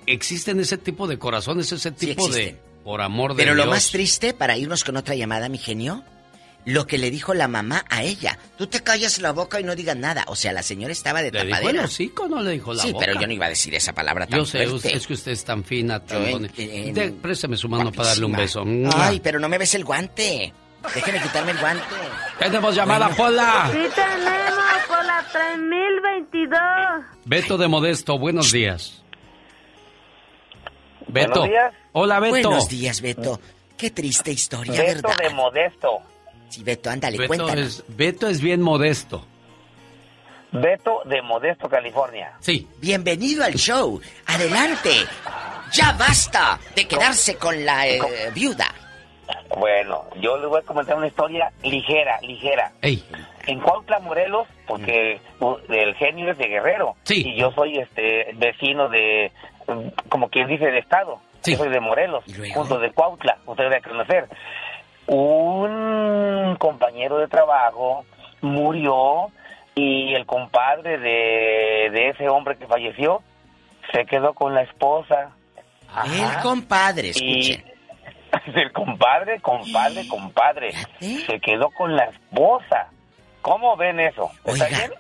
¿Existen 0.07 0.59
ese 0.59 0.79
tipo 0.79 1.07
de 1.07 1.19
corazones, 1.19 1.71
ese 1.71 1.91
tipo 1.91 2.29
de... 2.29 2.57
Por 2.83 3.03
amor 3.03 3.35
de 3.35 3.43
Pero 3.43 3.55
lo 3.55 3.67
más 3.67 3.91
triste, 3.91 4.33
para 4.33 4.57
irnos 4.57 4.85
con 4.85 4.97
otra 4.97 5.15
llamada, 5.15 5.51
mi 5.51 5.59
genio, 5.59 6.03
lo 6.65 6.87
que 6.87 6.97
le 6.99 7.11
dijo 7.11 7.35
la 7.35 7.49
mamá 7.49 7.85
a 7.91 8.03
ella. 8.03 8.39
Tú 8.57 8.67
te 8.69 8.81
callas 8.83 9.19
la 9.21 9.33
boca 9.33 9.59
y 9.61 9.65
no 9.65 9.75
digas 9.75 9.97
nada. 9.97 10.25
O 10.29 10.37
sea, 10.37 10.53
la 10.53 10.63
señora 10.63 10.93
estaba 10.93 11.21
de 11.23 11.31
¿Le 11.33 11.45
dijo 11.45 11.57
tapadera. 11.59 11.81
el 11.81 11.87
hocico 11.87 12.29
no 12.29 12.41
le 12.41 12.53
dijo 12.53 12.73
la 12.73 12.83
sí, 12.83 12.93
boca? 12.93 13.07
pero 13.07 13.21
yo 13.21 13.27
no 13.27 13.33
iba 13.33 13.47
a 13.47 13.49
decir 13.49 13.75
esa 13.75 13.93
palabra 13.93 14.27
tan 14.27 14.39
Yo 14.39 14.47
sé, 14.47 14.67
fuerte. 14.67 14.97
es 14.97 15.07
que 15.07 15.15
usted 15.15 15.33
es 15.33 15.45
tan 15.45 15.65
fina, 15.65 15.99
tan 16.01 16.23
en- 16.25 16.33
bonita. 16.33 16.55
en- 16.63 16.95
De- 16.95 17.11
Préstame 17.13 17.57
su 17.57 17.69
mano 17.69 17.91
para 17.91 18.09
darle 18.11 18.25
un 18.27 18.33
beso. 18.33 18.65
Ay, 18.97 19.19
pero 19.21 19.39
no 19.41 19.49
me 19.49 19.59
ves 19.59 19.75
el 19.75 19.85
guante. 19.85 20.53
Déjeme 20.95 21.21
quitarme 21.21 21.53
el 21.53 21.59
guante. 21.59 21.85
Tenemos 22.39 22.75
llamada, 22.75 23.09
Pola. 23.11 23.69
Sí 23.73 23.79
tenemos 23.95 24.87
por 24.89 25.05
la 25.05 25.25
3022. 25.33 26.51
Beto 27.25 27.57
de 27.59 27.69
Modesto, 27.69 28.19
buenos 28.19 28.51
días. 28.53 29.03
Beto. 31.09 31.31
Buenos 31.41 31.49
días. 31.49 31.75
Hola, 31.93 32.21
Beto. 32.21 32.49
Buenos 32.49 32.69
días, 32.69 33.01
Beto. 33.01 33.41
Qué 33.77 33.91
triste 33.91 34.31
historia, 34.33 34.73
Beto 34.81 35.09
¿verdad? 35.09 35.17
de 35.19 35.31
Modesto. 35.35 35.99
Sí, 36.53 36.63
Beto, 36.63 36.91
ándale, 36.91 37.17
Beto 37.17 37.29
cuéntanos. 37.29 37.65
es, 37.65 37.85
Beto 37.97 38.29
es 38.29 38.43
bien 38.43 38.61
modesto. 38.61 39.25
Beto 40.51 41.01
de 41.07 41.23
Modesto, 41.23 41.67
California. 41.67 42.35
Sí. 42.41 42.69
Bienvenido 42.79 43.43
al 43.43 43.55
show. 43.55 43.99
Adelante. 44.27 44.91
Ya 45.73 45.93
basta 45.93 46.61
de 46.77 46.87
quedarse 46.87 47.39
con 47.39 47.65
la 47.65 47.89
eh, 47.89 47.99
viuda. 48.35 48.67
Bueno, 49.57 50.05
yo 50.21 50.37
les 50.37 50.51
voy 50.51 50.61
a 50.61 50.67
comentar 50.67 50.99
una 50.99 51.07
historia 51.07 51.51
ligera, 51.63 52.21
ligera. 52.21 52.71
Ey. 52.83 53.03
En 53.47 53.61
Cuautla, 53.61 53.99
Morelos, 54.01 54.47
porque 54.67 55.23
uh, 55.41 55.57
el 55.71 55.95
genio 55.95 56.33
es 56.33 56.37
de 56.37 56.49
Guerrero. 56.49 56.97
Sí. 57.05 57.27
Y 57.27 57.41
yo 57.41 57.51
soy 57.53 57.79
este 57.79 58.35
vecino 58.35 58.91
de, 58.91 59.33
mm, 59.69 60.09
como 60.11 60.29
quien 60.29 60.49
dice, 60.49 60.67
de 60.67 60.81
Estado. 60.81 61.19
Yo 61.45 61.57
soy 61.57 61.71
de 61.71 61.81
Morelos, 61.81 62.25
junto 62.55 62.79
de 62.79 62.93
Cuautla, 62.93 63.39
usted 63.47 63.65
debe 63.65 63.81
conocer. 63.81 64.29
Un 65.07 66.57
compañero 66.59 67.19
de 67.19 67.29
trabajo 67.29 68.05
murió 68.41 69.31
y 69.75 70.15
el 70.15 70.27
compadre 70.27 70.99
de, 70.99 71.91
de 71.91 72.09
ese 72.11 72.29
hombre 72.29 72.57
que 72.57 72.67
falleció 72.67 73.23
se 73.93 74.05
quedó 74.07 74.35
con 74.35 74.55
la 74.55 74.63
esposa. 74.63 75.31
El 76.05 76.43
compadre, 76.43 77.13
Y 77.15 77.51
escuchen. 77.53 77.73
el 78.55 78.73
compadre, 78.73 79.41
compadre, 79.41 80.09
compadre. 80.09 80.73
Se 81.01 81.41
quedó 81.41 81.71
con 81.71 81.95
la 81.95 82.05
esposa. 82.05 82.89
¿Cómo 83.43 83.77
ven 83.77 84.01
eso? 84.01 84.31
¿Está 84.45 84.65
Oiga, 84.67 84.79
bien? 84.79 84.93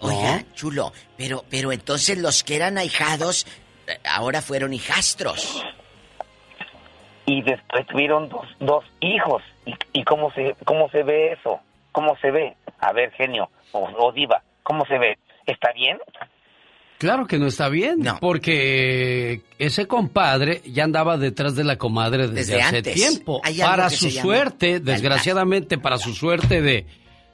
Oiga, 0.00 0.44
chulo, 0.54 0.92
pero, 1.16 1.44
pero 1.48 1.72
entonces 1.72 2.18
los 2.18 2.42
que 2.42 2.56
eran 2.56 2.78
ahijados 2.78 3.46
eh, 3.86 3.98
ahora 4.04 4.42
fueron 4.42 4.72
hijastros. 4.72 5.62
Y 7.26 7.42
después 7.42 7.86
tuvieron 7.86 8.28
dos, 8.28 8.46
dos 8.60 8.84
hijos. 9.00 9.42
¿Y, 9.64 9.74
y 9.92 10.04
cómo, 10.04 10.30
se, 10.32 10.54
cómo 10.64 10.88
se 10.90 11.02
ve 11.02 11.32
eso? 11.32 11.60
¿Cómo 11.92 12.16
se 12.18 12.30
ve? 12.30 12.54
A 12.78 12.92
ver, 12.92 13.10
genio 13.12 13.48
o, 13.72 13.88
o 13.98 14.12
diva, 14.12 14.42
¿cómo 14.62 14.84
se 14.86 14.98
ve? 14.98 15.18
¿Está 15.46 15.72
bien? 15.72 15.98
Claro 16.98 17.26
que 17.26 17.38
no 17.38 17.46
está 17.46 17.68
bien, 17.68 17.98
porque 18.20 19.42
ese 19.58 19.86
compadre 19.86 20.62
ya 20.64 20.84
andaba 20.84 21.18
detrás 21.18 21.54
de 21.54 21.62
la 21.64 21.76
comadre 21.76 22.28
desde, 22.28 22.34
Desde 22.54 22.62
hace 22.62 22.76
antes. 22.78 22.94
tiempo. 22.94 23.42
Para 23.60 23.90
su 23.90 24.10
suerte, 24.10 24.80
desgraciadamente, 24.80 25.76
para 25.76 25.98
su 25.98 26.14
suerte 26.14 26.62
de, 26.62 26.86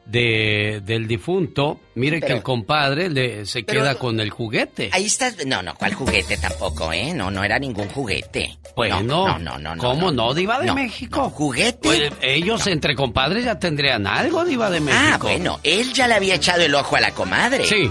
de 0.05 0.83
del 0.85 1.07
difunto, 1.07 1.81
mire 1.95 2.20
que 2.20 2.33
el 2.33 2.43
compadre 2.43 3.09
le, 3.09 3.47
se 3.47 3.65
queda 3.65 3.95
con 3.95 4.20
el 4.20 4.31
juguete. 4.31 4.91
Ahí 4.93 5.07
estás. 5.07 5.45
No, 5.47 5.62
no, 5.62 5.74
¿cuál 5.74 5.95
juguete 5.95 6.37
tampoco, 6.37 6.93
eh? 6.93 7.15
No, 7.15 7.31
no 7.31 7.45
era 7.45 7.59
ningún 7.59 7.89
juguete. 7.89 8.59
Bueno, 8.74 9.03
no, 9.03 9.39
no, 9.39 9.59
no, 9.59 9.74
no. 9.74 9.83
¿cómo 9.83 10.11
no, 10.11 10.35
Diva 10.35 10.59
de 10.61 10.66
No, 10.66 10.74
México? 10.74 11.31
¿Juguete? 11.31 11.79
Pues, 11.83 12.12
ellos 12.20 12.66
entre 12.66 12.95
compadres 12.95 13.45
ya 13.45 13.59
tendrían 13.59 14.07
algo, 14.07 14.45
Diva 14.45 14.70
de 14.70 14.81
México. 14.81 15.03
Ah, 15.12 15.19
bueno, 15.19 15.61
él 15.62 15.93
ya 15.93 16.09
le 16.09 16.15
había 16.15 16.35
echado 16.35 16.62
el 16.62 16.74
ojo 16.74 16.97
a 16.97 17.01
la 17.01 17.12
comadre. 17.12 17.66
Sí. 17.66 17.91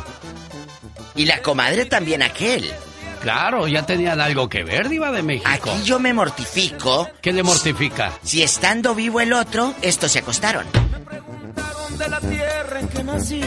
Y 1.16 1.26
la 1.26 1.42
comadre 1.42 1.86
también 1.86 2.22
a 2.22 2.28
aquel. 2.28 2.70
Claro, 3.22 3.68
ya 3.68 3.86
tenían 3.86 4.20
algo 4.20 4.50
que 4.50 4.64
ver, 4.64 4.90
Diva 4.90 5.12
de 5.12 5.22
México. 5.22 5.50
Aquí 5.50 5.84
yo 5.84 6.00
me 6.00 6.12
mortifico. 6.12 7.08
¿Qué 7.22 7.32
le 7.32 7.44
mortifica? 7.44 8.12
Si 8.24 8.42
estando 8.42 8.96
vivo 8.96 9.22
el 9.22 9.34
otro, 9.34 9.76
estos 9.84 10.12
se 10.12 10.20
acostaron. 10.20 10.66
De 12.02 12.10
la 12.10 12.20
tierra 12.20 12.80
en 12.80 12.88
que 12.88 13.04
nací. 13.04 13.42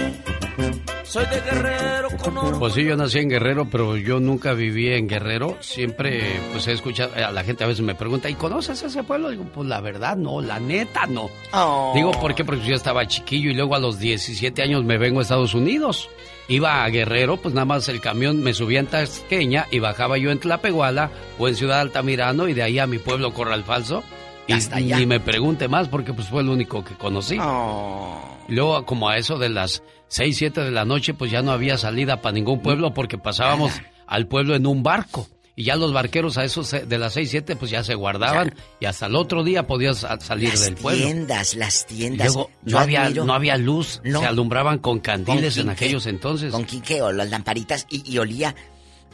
Soy 1.03 1.27
de 1.27 1.41
guerrero 1.41 2.09
con 2.23 2.39
oro. 2.39 2.59
Pues 2.61 2.75
sí, 2.75 2.85
yo 2.85 2.97
nací 2.97 3.19
en 3.19 3.29
Guerrero, 3.29 3.69
pero 3.69 3.97
yo 3.97 4.21
nunca 4.21 4.53
viví 4.53 4.91
en 4.91 5.09
Guerrero. 5.09 5.57
Siempre, 5.59 6.39
pues 6.53 6.69
he 6.69 6.73
escuchado, 6.73 7.11
a 7.17 7.33
la 7.33 7.43
gente 7.43 7.65
a 7.65 7.67
veces 7.67 7.85
me 7.85 7.97
pregunta, 7.97 8.31
¿y 8.31 8.35
conoces 8.35 8.81
ese 8.81 9.03
pueblo? 9.03 9.31
Digo, 9.31 9.43
pues 9.53 9.67
la 9.67 9.81
verdad 9.81 10.17
no, 10.17 10.41
la 10.41 10.61
neta 10.61 11.05
no. 11.07 11.31
Oh. 11.53 11.91
Digo, 11.97 12.13
¿por 12.13 12.37
qué? 12.37 12.45
Porque 12.45 12.65
yo 12.65 12.77
estaba 12.77 13.09
chiquillo 13.09 13.51
y 13.51 13.55
luego 13.55 13.75
a 13.75 13.81
los 13.81 13.99
17 13.99 14.63
años 14.63 14.85
me 14.85 14.99
vengo 14.99 15.19
a 15.19 15.23
Estados 15.23 15.55
Unidos. 15.55 16.09
Iba 16.47 16.85
a 16.85 16.89
Guerrero, 16.91 17.39
pues 17.39 17.55
nada 17.55 17.65
más 17.65 17.89
el 17.89 18.01
camión 18.01 18.41
me 18.41 18.55
subía 18.55 18.79
en 18.79 18.87
Tasqueña 18.87 19.67
y 19.73 19.81
bajaba 19.81 20.17
yo 20.17 20.31
en 20.31 20.39
Tlapehuala 20.39 21.11
o 21.41 21.49
en 21.49 21.57
Ciudad 21.57 21.81
Altamirano 21.81 22.47
y 22.47 22.55
de 22.55 22.63
ahí 22.63 22.79
a 22.79 22.87
mi 22.87 22.99
pueblo 22.99 23.35
Corral 23.35 23.65
Falso. 23.65 24.05
Y 24.47 24.53
allá. 24.53 24.99
ni 24.99 25.07
me 25.07 25.19
pregunte 25.19 25.67
más 25.69 25.89
porque 25.89 26.13
pues 26.13 26.29
fue 26.29 26.43
el 26.43 26.51
único 26.51 26.85
que 26.85 26.95
conocí. 26.95 27.37
Oh. 27.41 28.34
Luego 28.49 28.85
como 28.87 29.09
a 29.09 29.17
eso 29.19 29.39
de 29.39 29.49
las 29.49 29.83
6, 30.09 30.37
7 30.37 30.61
de 30.63 30.71
la 30.71 30.85
noche 30.85 31.15
pues 31.15 31.31
ya 31.31 31.43
no 31.43 31.51
había 31.53 31.79
salida 31.79 32.21
para 32.23 32.33
ningún 32.35 32.61
pueblo 32.61 32.93
porque 32.95 33.19
pasábamos 33.19 33.73
al 34.07 34.27
pueblo 34.27 34.55
en 34.55 34.67
un 34.67 34.83
barco. 34.83 35.29
Y 35.57 35.63
ya 35.65 35.77
los 35.77 35.93
barqueros 35.93 36.37
a 36.37 36.43
esos 36.45 36.73
eh, 36.73 36.85
de 36.85 36.99
las 36.99 37.13
6, 37.13 37.31
7 37.31 37.55
pues 37.57 37.71
ya 37.71 37.85
se 37.85 37.95
guardaban 37.95 38.55
y 38.81 38.87
hasta 38.87 39.07
el 39.07 39.15
otro 39.15 39.45
día 39.45 39.67
podías 39.69 39.99
sa- 39.99 40.19
salir 40.21 40.49
Las 40.51 40.65
del 40.65 40.75
pueblo. 40.75 41.05
tiendas, 41.07 41.55
las 41.55 41.87
tiendas. 41.87 42.27
luego 42.35 42.51
no 42.65 42.79
había, 42.81 43.07
admiro- 43.07 43.25
no 43.25 43.35
había 43.35 43.57
luz, 43.57 44.01
No. 44.05 44.19
se 44.19 44.27
alumbraban 44.27 44.79
con 44.81 44.99
candiles 44.99 45.55
¿Con 45.55 45.63
en 45.67 45.71
aquellos 45.71 46.07
entonces. 46.07 46.51
Con 46.51 46.65
quique 46.65 47.01
o 47.03 47.13
las 47.13 47.31
lamparitas 47.31 47.87
y, 47.89 48.03
y 48.13 48.19
olía 48.19 48.53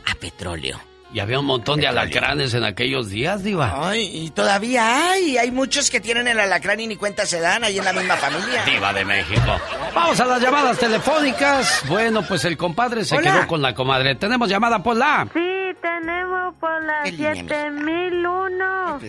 a 0.07 0.15
petróleo. 0.15 0.81
Y 1.13 1.19
había 1.19 1.41
un 1.41 1.47
montón 1.47 1.81
de 1.81 1.89
alacranes 1.89 2.55
en 2.55 2.63
aquellos 2.63 3.11
días, 3.11 3.43
Diva. 3.43 3.89
Ay, 3.91 4.09
y 4.27 4.31
todavía 4.31 5.11
hay. 5.11 5.39
Hay 5.39 5.51
muchos 5.51 5.91
que 5.91 5.99
tienen 6.01 6.29
el 6.29 6.39
alacrán 6.39 6.79
y 6.79 6.87
ni 6.87 6.95
cuenta 6.95 7.27
se 7.27 7.41
dan 7.41 7.65
ahí 7.65 7.79
en 7.79 7.85
la 7.85 7.93
misma 7.93 8.15
familia. 8.17 8.65
Diva 8.65 8.93
de 8.93 9.05
México. 9.05 9.61
Vamos 9.93 10.21
a 10.21 10.25
las 10.25 10.41
llamadas 10.41 10.79
telefónicas. 10.79 11.83
Bueno, 11.89 12.23
pues 12.23 12.45
el 12.45 12.57
compadre 12.57 13.05
se 13.05 13.17
Hola. 13.17 13.33
quedó 13.33 13.47
con 13.49 13.61
la 13.61 13.75
comadre. 13.75 14.15
Tenemos 14.15 14.49
llamada 14.49 14.81
por 14.85 14.95
la 14.97 15.27
Sí, 15.35 15.41
tenemos 15.83 16.55
por 16.61 16.81
la 16.85 17.05
7001. 17.05 19.01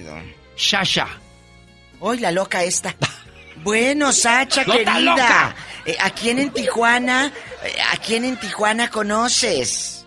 Shasha. 0.58 1.08
Hoy 2.00 2.18
la 2.20 2.32
loca 2.32 2.64
esta. 2.64 2.96
Bueno, 3.64 4.12
Sacha, 4.12 4.64
¡Loca, 4.64 4.74
querida. 4.80 5.00
loca! 5.02 5.56
eh, 5.86 5.96
¿A 6.02 6.10
quién 6.10 6.40
en 6.40 6.50
Tijuana? 6.50 7.32
eh, 7.64 7.76
¿A 7.94 7.98
quién 7.98 8.26
en 8.26 8.38
Tijuana 8.38 8.90
conoces? 8.90 10.01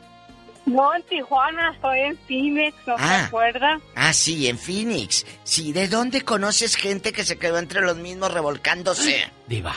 No, 0.67 0.95
en 0.95 1.03
Tijuana, 1.03 1.73
estoy 1.75 2.01
en 2.01 2.17
Phoenix, 2.27 2.75
¿no 2.87 2.95
Ah. 2.99 3.19
se 3.21 3.25
acuerda? 3.27 3.81
Ah, 3.95 4.13
sí, 4.15 4.49
en 4.49 4.59
Phoenix. 4.59 5.27
Sí, 5.45 5.73
¿de 5.73 5.89
dónde 5.89 6.23
conoces 6.23 6.77
gente 6.77 7.13
que 7.13 7.23
se 7.25 7.39
quedó 7.39 7.59
entre 7.59 7.83
los 7.83 7.97
mismos 7.97 8.33
revolcándose? 8.33 9.31
Diva, 9.47 9.75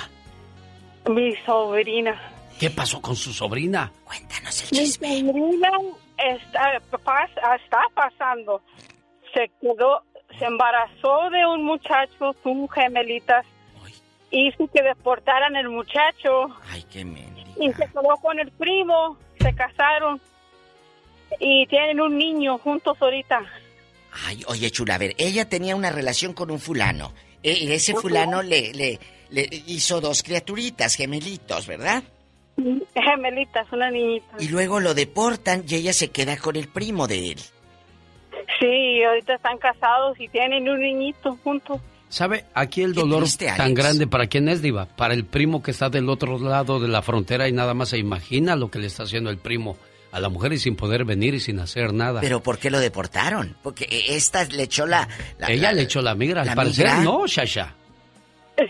Mi 1.10 1.36
sobrina. 1.46 2.20
¿qué 2.60 2.70
pasó 2.70 3.02
con 3.02 3.16
su 3.16 3.34
sobrina? 3.34 3.92
Mi 4.72 4.88
sobrina 4.88 5.70
está, 6.18 6.82
pas- 7.04 7.56
está 7.62 7.82
pasando. 7.94 8.62
Se 9.34 9.52
quedó, 9.62 10.04
se 10.40 10.46
embarazó 10.46 11.30
de 11.32 11.46
un 11.46 11.64
muchacho, 11.66 12.34
tuvo 12.44 12.68
gemelitas. 12.70 13.46
Hizo 14.32 14.68
que 14.74 14.82
deportaran 14.82 15.56
el 15.56 15.70
muchacho. 15.70 16.48
Ay, 16.72 16.84
qué 16.92 17.06
men. 17.06 17.34
Y 17.60 17.72
se 17.74 17.88
quedó 17.88 18.18
con 18.22 18.40
el 18.40 18.52
primo, 18.52 19.18
se 19.40 19.54
casaron. 19.56 20.20
Y 21.40 21.68
tienen 21.68 22.00
un 22.02 22.18
niño 22.18 22.58
juntos 22.58 22.98
ahorita. 23.00 23.42
Ay, 24.26 24.44
oye, 24.48 24.72
chula, 24.72 24.96
a 24.96 24.98
ver, 24.98 25.14
ella 25.18 25.48
tenía 25.48 25.76
una 25.76 25.92
relación 25.92 26.34
con 26.34 26.50
un 26.52 26.60
fulano. 26.60 27.14
E- 27.44 27.74
ese 27.74 27.94
fulano 27.94 28.42
le, 28.42 28.74
le, 28.74 29.00
le 29.30 29.48
hizo 29.68 30.02
dos 30.02 30.24
criaturitas, 30.24 30.96
gemelitos, 30.96 31.68
¿verdad? 31.68 32.04
Gemelitas, 32.96 33.72
una 33.72 33.92
niñita. 33.92 34.38
Y 34.40 34.48
luego 34.48 34.80
lo 34.80 34.94
deportan 34.94 35.64
y 35.68 35.76
ella 35.76 35.94
se 35.94 36.10
queda 36.10 36.38
con 36.38 36.56
el 36.56 36.68
primo 36.68 37.08
de 37.08 37.32
él. 37.34 37.40
Sí, 38.60 39.04
ahorita 39.04 39.36
están 39.36 39.58
casados 39.58 40.20
y 40.20 40.28
tienen 40.30 40.68
un 40.68 40.80
niñito 40.80 41.38
juntos. 41.44 41.80
¿Sabe? 42.10 42.46
Aquí 42.54 42.82
el 42.82 42.94
dolor 42.94 43.26
tan 43.38 43.74
grande, 43.74 44.08
¿para 44.08 44.28
quién 44.28 44.48
es, 44.48 44.62
Diva? 44.62 44.86
Para 44.86 45.14
el 45.14 45.26
primo 45.26 45.62
que 45.62 45.72
está 45.72 45.90
del 45.90 46.10
otro 46.10 46.40
lado 46.40 46.80
de 46.80 46.88
la 46.88 47.02
frontera 47.02 47.50
y 47.50 47.52
nada 47.52 47.74
más 47.74 47.90
se 47.90 47.98
imagina 47.98 48.56
lo 48.56 48.72
que 48.72 48.80
le 48.80 48.88
está 48.88 49.04
haciendo 49.04 49.30
el 49.30 49.38
primo 49.38 49.78
a 50.12 50.20
la 50.20 50.30
mujer 50.30 50.54
y 50.54 50.60
sin 50.60 50.76
poder 50.76 51.06
venir 51.06 51.34
y 51.34 51.40
sin 51.40 51.60
hacer 51.60 51.94
nada. 51.94 52.22
¿Pero 52.22 52.42
por 52.42 52.58
qué 52.58 52.70
lo 52.70 52.80
deportaron? 52.80 53.56
Porque 53.62 53.88
esta 54.10 54.44
le 54.46 54.64
echó 54.64 54.86
la... 54.86 55.08
Ella 55.48 55.72
le 55.72 55.84
echó 55.84 56.02
la 56.02 56.16
migra, 56.16 56.42
al 56.42 56.56
parecer 56.56 56.90
no, 57.04 57.28
Shasha. 57.28 57.74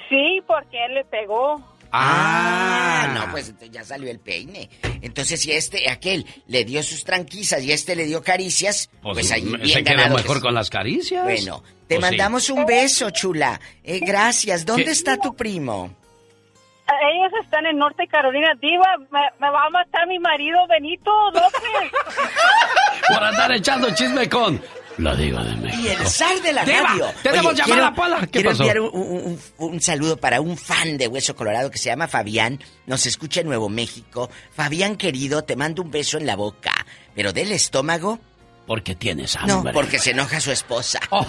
Sí, 0.10 0.42
porque 0.46 0.86
él 0.86 0.96
le 0.96 1.06
pegó. 1.06 1.64
Ah, 1.92 3.14
no, 3.16 3.32
pues 3.32 3.54
ya 3.72 3.84
salió 3.84 4.12
el 4.12 4.20
peine. 4.20 4.70
Entonces, 5.02 5.40
si 5.40 5.52
este, 5.52 5.90
aquel 5.90 6.26
le 6.48 6.66
dio 6.66 6.84
sus 6.84 7.04
tranquisas 7.06 7.64
y 7.64 7.72
este 7.72 7.96
le 7.96 8.06
dio 8.06 8.22
caricias, 8.22 8.90
pues, 9.02 9.16
pues 9.16 9.32
ahí 9.32 9.46
bien 9.46 9.68
se 9.68 9.84
quedó 9.84 10.14
mejor 10.14 10.42
con 10.42 10.54
las 10.54 10.70
caricias. 10.70 11.24
Bueno, 11.24 11.64
te 11.88 11.96
pues 11.96 12.02
mandamos 12.02 12.50
un 12.50 12.66
beso, 12.66 13.10
chula. 13.12 13.60
Eh, 13.84 14.02
gracias. 14.02 14.66
¿Dónde 14.66 14.92
está 14.92 15.18
tu 15.18 15.34
primo? 15.36 15.96
Ellos 16.88 17.32
están 17.44 17.66
en 17.66 17.78
Norte 17.78 18.08
Carolina. 18.08 18.54
Diva, 18.62 18.98
me, 19.12 19.50
va 19.50 19.66
a 19.66 19.70
matar 19.70 20.08
mi 20.08 20.20
marido 20.20 20.60
Benito 20.68 21.12
López. 21.32 21.92
Por 23.08 23.24
andar 23.24 23.52
echando 23.52 23.94
chisme 23.94 24.30
con 24.30 24.62
la 24.98 25.16
diva 25.16 25.44
de 25.44 25.56
México. 25.58 25.84
Y 25.84 25.88
el 25.90 26.08
sal 26.08 26.42
de 26.42 26.54
la 26.54 26.66
radio. 26.66 27.06
Tenemos 27.22 27.54
llamada. 27.56 28.22
¿Qué 28.22 28.28
quiero 28.28 28.52
enviar 28.52 28.80
un, 28.80 29.82
saludo 29.82 30.18
para 30.18 30.42
un 30.42 30.58
fan 30.58 30.98
de 30.98 31.08
Hueso 31.08 31.36
Colorado 31.36 31.70
que 31.70 31.78
se 31.78 31.90
llama 31.90 32.08
Fabián. 32.08 32.60
Nos 32.86 33.06
escucha 33.06 33.42
en 33.42 33.48
Nuevo 33.48 33.70
México. 33.70 34.30
Fabián, 34.52 34.96
querido, 34.96 35.44
te 35.44 35.56
mando 35.56 35.84
un 35.84 35.92
beso 35.92 36.18
en 36.18 36.26
la 36.26 36.36
boca. 36.36 36.74
Pero 37.16 37.34
del 37.34 37.52
estómago... 37.52 38.20
Porque 38.66 38.96
tienes 38.96 39.36
hambre. 39.38 39.72
No, 39.72 39.72
porque 39.72 39.98
se 39.98 40.12
enoja 40.12 40.42
su 40.42 40.52
esposa. 40.52 41.00
Oh. 41.10 41.26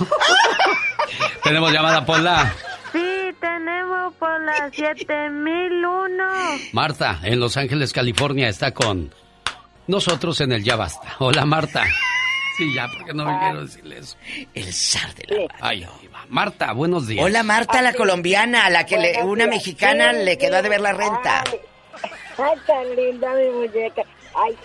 Tenemos 1.45 1.73
llamada, 1.73 2.05
Pola. 2.05 2.53
Tenemos 3.41 4.15
por 4.15 4.41
la 4.41 4.71
7001. 4.71 6.25
Marta, 6.73 7.21
en 7.23 7.41
Los 7.41 7.57
Ángeles, 7.57 7.93
California, 7.93 8.49
está 8.49 8.73
con 8.73 9.13
nosotros 9.87 10.41
en 10.41 10.53
el 10.53 10.65
Ya 10.65 10.77
Basta. 10.77 11.17
Hola, 11.19 11.47
Marta. 11.47 11.85
Sí, 12.57 12.75
ya, 12.75 12.89
porque 12.89 13.15
no 13.15 13.25
me 13.25 13.39
quiero 13.39 13.61
decirle 13.65 13.99
eso. 13.99 14.17
El 14.53 14.73
zar 14.73 15.15
de 15.15 15.47
la 15.47 15.55
Ay, 15.61 15.87
Marta, 16.29 16.73
buenos 16.73 17.07
días. 17.07 17.25
Hola, 17.25 17.45
Marta, 17.45 17.81
la 17.83 17.93
colombiana, 17.93 18.67
a 18.67 18.71
la 18.71 18.85
que 18.85 18.99
le, 18.99 19.23
una 19.23 19.47
mexicana 19.47 20.13
le 20.13 20.37
quedó 20.37 20.57
a 20.57 20.63
deber 20.63 20.81
la 20.81 20.93
renta. 20.93 21.45
Ay, 22.37 22.59
tan 22.67 22.97
linda 22.97 23.33
mi 23.35 23.49
muñeca. 23.51 24.03
Ay, 24.35 24.57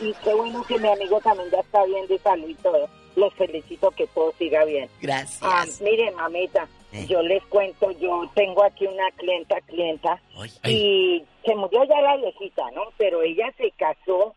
y, 0.00 0.14
qué 0.24 0.34
bueno 0.34 0.64
que 0.64 0.78
mi 0.78 0.88
amigo 0.88 1.20
también 1.20 1.50
ya 1.50 1.60
está 1.60 1.84
bien 1.84 2.06
de 2.06 2.18
salud 2.18 2.48
y 2.48 2.54
todo. 2.54 2.88
Los 3.16 3.34
felicito 3.34 3.90
que 3.90 4.06
todo 4.08 4.32
siga 4.38 4.64
bien. 4.64 4.88
Gracias. 5.02 5.42
Ah, 5.42 5.64
miren, 5.82 6.14
mamita, 6.14 6.66
eh. 6.92 7.06
yo 7.08 7.22
les 7.22 7.42
cuento, 7.44 7.90
yo 7.92 8.28
tengo 8.34 8.62
aquí 8.62 8.86
una 8.86 9.10
clienta, 9.12 9.60
clienta, 9.62 10.22
y 10.64 11.24
se 11.44 11.54
murió 11.54 11.84
ya 11.84 12.00
la 12.00 12.16
viejita, 12.16 12.70
¿no? 12.72 12.82
Pero 12.96 13.22
ella 13.22 13.52
se 13.56 13.70
casó 13.72 14.34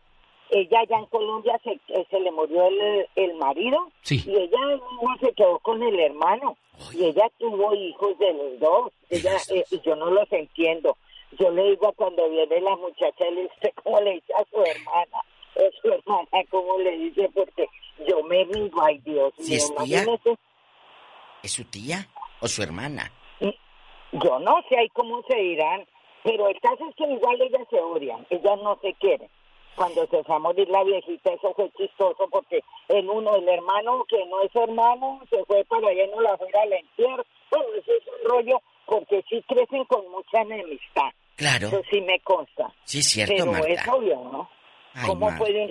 ella 0.50 0.84
ya 0.88 0.96
en 0.96 1.06
Colombia 1.06 1.58
se, 1.64 1.72
eh, 1.88 2.06
se 2.10 2.20
le 2.20 2.30
murió 2.30 2.68
el, 2.68 3.08
el 3.16 3.34
marido 3.34 3.88
y 4.08 4.30
ella 4.30 4.58
no 5.02 5.16
se 5.20 5.32
quedó 5.32 5.58
con 5.58 5.82
el 5.82 5.98
hermano 5.98 6.56
y 6.92 7.04
ella 7.06 7.28
tuvo 7.38 7.74
hijos 7.74 8.18
de 8.18 8.32
los 8.32 8.60
dos 8.60 8.92
ella 9.10 9.36
eh, 9.50 9.64
y 9.70 9.80
yo 9.80 9.96
no 9.96 10.10
los 10.10 10.30
entiendo. 10.32 10.96
Yo 11.38 11.50
le 11.50 11.70
digo 11.70 11.92
cuando 11.96 12.28
viene 12.30 12.60
la 12.60 12.76
muchacha 12.76 13.24
le 13.30 13.42
dice 13.42 13.72
cómo 13.82 14.00
le 14.00 14.12
dice 14.12 14.32
a 14.34 14.44
su 14.44 14.62
hermana 14.62 15.18
a 15.56 15.80
su 15.82 15.88
hermana 15.88 16.44
cómo 16.50 16.78
le 16.78 16.96
dice 16.96 17.28
porque 17.34 17.68
yo 18.06 18.22
me 18.22 18.44
digo 18.44 18.82
ay 18.82 18.98
Dios 18.98 19.32
mío 19.38 19.56
es 19.56 19.72
es 21.42 21.52
su 21.52 21.64
tía 21.64 22.08
o 22.46 22.48
su 22.48 22.62
hermana 22.62 23.10
yo 24.12 24.38
no 24.38 24.62
sé 24.68 24.78
ahí 24.78 24.88
cómo 24.90 25.22
se 25.28 25.36
dirán 25.36 25.84
pero 26.22 26.48
el 26.48 26.58
caso 26.60 26.88
es 26.88 26.94
que 26.96 27.04
igual 27.04 27.40
ellas 27.40 27.66
se 27.70 27.80
odian 27.80 28.26
ellas 28.30 28.58
no 28.62 28.78
se 28.80 28.94
quieren 28.94 29.28
cuando 29.76 30.06
se 30.06 30.24
fue 30.24 30.34
a 30.34 30.38
morir 30.38 30.68
la 30.70 30.82
viejita, 30.82 31.32
eso 31.34 31.52
fue 31.54 31.70
chistoso 31.76 32.26
porque 32.30 32.64
el 32.88 33.08
uno, 33.08 33.36
el 33.36 33.46
hermano 33.46 34.04
que 34.08 34.24
no 34.26 34.40
es 34.40 34.56
hermano, 34.56 35.20
se 35.30 35.44
fue 35.44 35.62
para 35.64 35.88
allá 35.88 36.06
no 36.14 36.22
la 36.22 36.36
fuera 36.38 36.62
al 36.62 36.72
entierro. 36.72 37.24
Bueno, 37.50 37.66
eso 37.78 37.92
es 37.92 38.02
un 38.06 38.30
rollo 38.30 38.62
porque 38.86 39.22
sí 39.28 39.44
crecen 39.46 39.84
con 39.84 40.10
mucha 40.10 40.40
enemistad. 40.40 41.10
Claro. 41.36 41.68
Eso 41.68 41.82
sí 41.90 42.00
me 42.00 42.18
consta. 42.20 42.72
Sí, 42.84 43.02
cierto, 43.02 43.34
Pero 43.36 43.66
es 43.66 43.88
obvio, 43.88 44.16
¿no? 44.16 44.50
¿Cómo, 45.06 45.28
puede, 45.36 45.68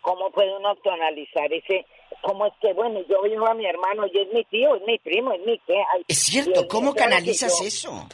¿Cómo 0.00 0.30
puede 0.30 0.56
uno 0.56 0.74
analizar 0.90 1.52
ese...? 1.52 1.84
¿Cómo 2.22 2.46
es 2.46 2.52
que, 2.60 2.72
bueno, 2.72 3.00
yo 3.08 3.22
vivo 3.22 3.46
a 3.46 3.54
mi 3.54 3.66
hermano 3.66 4.06
y 4.12 4.18
es 4.18 4.32
mi 4.32 4.44
tío, 4.44 4.74
es 4.74 4.82
mi 4.86 4.98
primo, 4.98 5.32
es 5.32 5.40
mi 5.46 5.58
qué? 5.60 5.82
es 6.08 6.18
cierto, 6.18 6.66
¿cómo 6.68 6.94
canalizas 6.94 7.60
eso? 7.60 8.08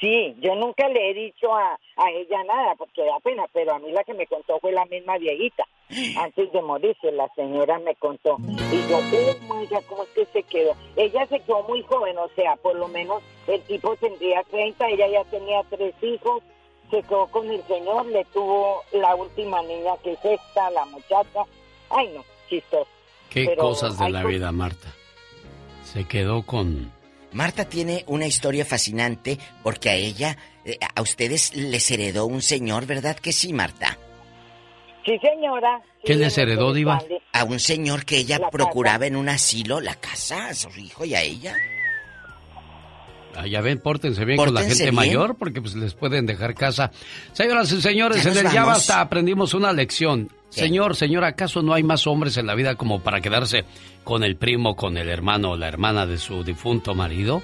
Sí, 0.00 0.34
yo 0.40 0.54
nunca 0.54 0.88
le 0.88 1.10
he 1.10 1.14
dicho 1.14 1.54
a, 1.54 1.78
a 1.96 2.10
ella 2.10 2.42
nada 2.44 2.74
porque 2.76 3.04
da 3.04 3.20
pena, 3.20 3.44
pero 3.52 3.74
a 3.74 3.78
mí 3.78 3.92
la 3.92 4.02
que 4.02 4.14
me 4.14 4.26
contó 4.26 4.58
fue 4.58 4.72
la 4.72 4.86
misma 4.86 5.18
viejita. 5.18 5.66
Antes 6.16 6.50
de 6.52 6.62
morirse, 6.62 7.12
la 7.12 7.28
señora 7.34 7.78
me 7.78 7.94
contó. 7.96 8.38
Y 8.72 8.88
yo, 8.88 8.98
oh, 9.50 9.62
ya, 9.70 9.82
¿cómo 9.82 10.04
es 10.04 10.08
que 10.10 10.24
se 10.26 10.42
quedó? 10.44 10.74
Ella 10.96 11.26
se 11.26 11.40
quedó 11.40 11.62
muy 11.64 11.82
joven, 11.82 12.16
o 12.16 12.28
sea, 12.34 12.56
por 12.56 12.76
lo 12.76 12.88
menos 12.88 13.22
el 13.46 13.60
tipo 13.62 13.94
tendría 13.96 14.42
30, 14.44 14.88
ella 14.88 15.08
ya 15.08 15.24
tenía 15.24 15.62
tres 15.68 15.94
hijos, 16.02 16.42
se 16.90 17.02
quedó 17.02 17.26
con 17.26 17.50
el 17.50 17.62
señor, 17.64 18.06
le 18.06 18.24
tuvo 18.26 18.82
la 18.92 19.14
última 19.14 19.62
niña 19.62 19.98
que 20.02 20.12
es 20.12 20.24
esta, 20.24 20.70
la 20.70 20.86
muchacha. 20.86 21.44
Ay, 21.90 22.08
no, 22.14 22.24
chistoso. 22.50 22.88
Qué 23.30 23.56
cosas 23.56 23.98
de 23.98 24.10
la 24.10 24.24
vida, 24.24 24.52
Marta. 24.52 24.92
Se 25.84 26.04
quedó 26.06 26.42
con 26.42 26.92
Marta 27.32 27.64
tiene 27.64 28.04
una 28.08 28.26
historia 28.26 28.64
fascinante 28.64 29.38
porque 29.62 29.88
a 29.88 29.94
ella, 29.94 30.36
eh, 30.64 30.78
a 30.94 31.00
ustedes 31.00 31.54
les 31.54 31.90
heredó 31.90 32.26
un 32.26 32.42
señor, 32.42 32.86
¿verdad 32.86 33.16
que 33.16 33.32
sí, 33.32 33.52
Marta? 33.52 33.96
Sí, 35.04 35.16
señora. 35.18 35.80
¿Qué 36.04 36.14
les 36.16 36.36
heredó, 36.36 36.72
Diva? 36.72 37.00
A 37.32 37.44
un 37.44 37.60
señor 37.60 38.04
que 38.04 38.18
ella 38.18 38.50
procuraba 38.50 39.06
en 39.06 39.16
un 39.16 39.28
asilo, 39.28 39.80
la 39.80 39.94
casa, 39.94 40.48
a 40.48 40.54
su 40.54 40.68
hijo 40.78 41.04
y 41.04 41.14
a 41.14 41.22
ella. 41.22 41.54
Ya 43.46 43.60
ven, 43.60 43.78
pórtense 43.78 44.24
bien 44.24 44.36
con 44.36 44.52
la 44.54 44.62
gente 44.62 44.92
mayor 44.92 45.36
porque 45.36 45.60
pues 45.60 45.74
les 45.74 45.94
pueden 45.94 46.26
dejar 46.26 46.54
casa. 46.54 46.90
Señoras 47.32 47.72
y 47.72 47.80
señores, 47.80 48.24
en 48.26 48.36
el 48.36 48.50
Ya 48.52 48.64
Basta 48.64 49.00
aprendimos 49.00 49.54
una 49.54 49.72
lección. 49.72 50.30
Señor, 50.50 50.96
señor, 50.96 51.24
¿acaso 51.24 51.62
no 51.62 51.74
hay 51.74 51.82
más 51.82 52.06
hombres 52.06 52.36
en 52.36 52.46
la 52.46 52.54
vida 52.54 52.74
como 52.74 53.00
para 53.00 53.20
quedarse 53.20 53.64
con 54.02 54.24
el 54.24 54.36
primo, 54.36 54.74
con 54.74 54.96
el 54.96 55.08
hermano 55.08 55.52
o 55.52 55.56
la 55.56 55.68
hermana 55.68 56.06
de 56.06 56.18
su 56.18 56.42
difunto 56.42 56.94
marido? 56.94 57.40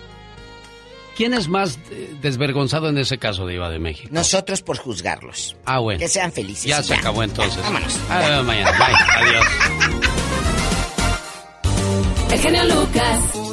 ¿Quién 1.16 1.32
es 1.32 1.48
más 1.48 1.78
eh, 1.90 2.14
desvergonzado 2.20 2.90
en 2.90 2.98
ese 2.98 3.16
caso, 3.16 3.46
Diva 3.46 3.70
de 3.70 3.78
México? 3.78 4.10
Nosotros 4.12 4.60
por 4.60 4.76
juzgarlos. 4.76 5.56
Ah, 5.64 5.78
bueno. 5.78 5.98
Que 5.98 6.08
sean 6.08 6.30
felices. 6.30 6.64
Ya, 6.66 6.82
se 6.82 6.94
acabó 6.94 7.22
entonces. 7.22 7.62
vámonos. 7.62 7.98
Ah, 8.10 8.42
mañana. 8.44 8.72
Bye. 8.72 9.30
Adiós. 9.30 9.46
El 12.32 12.38
genio 12.40 12.64
Lucas. 12.64 13.45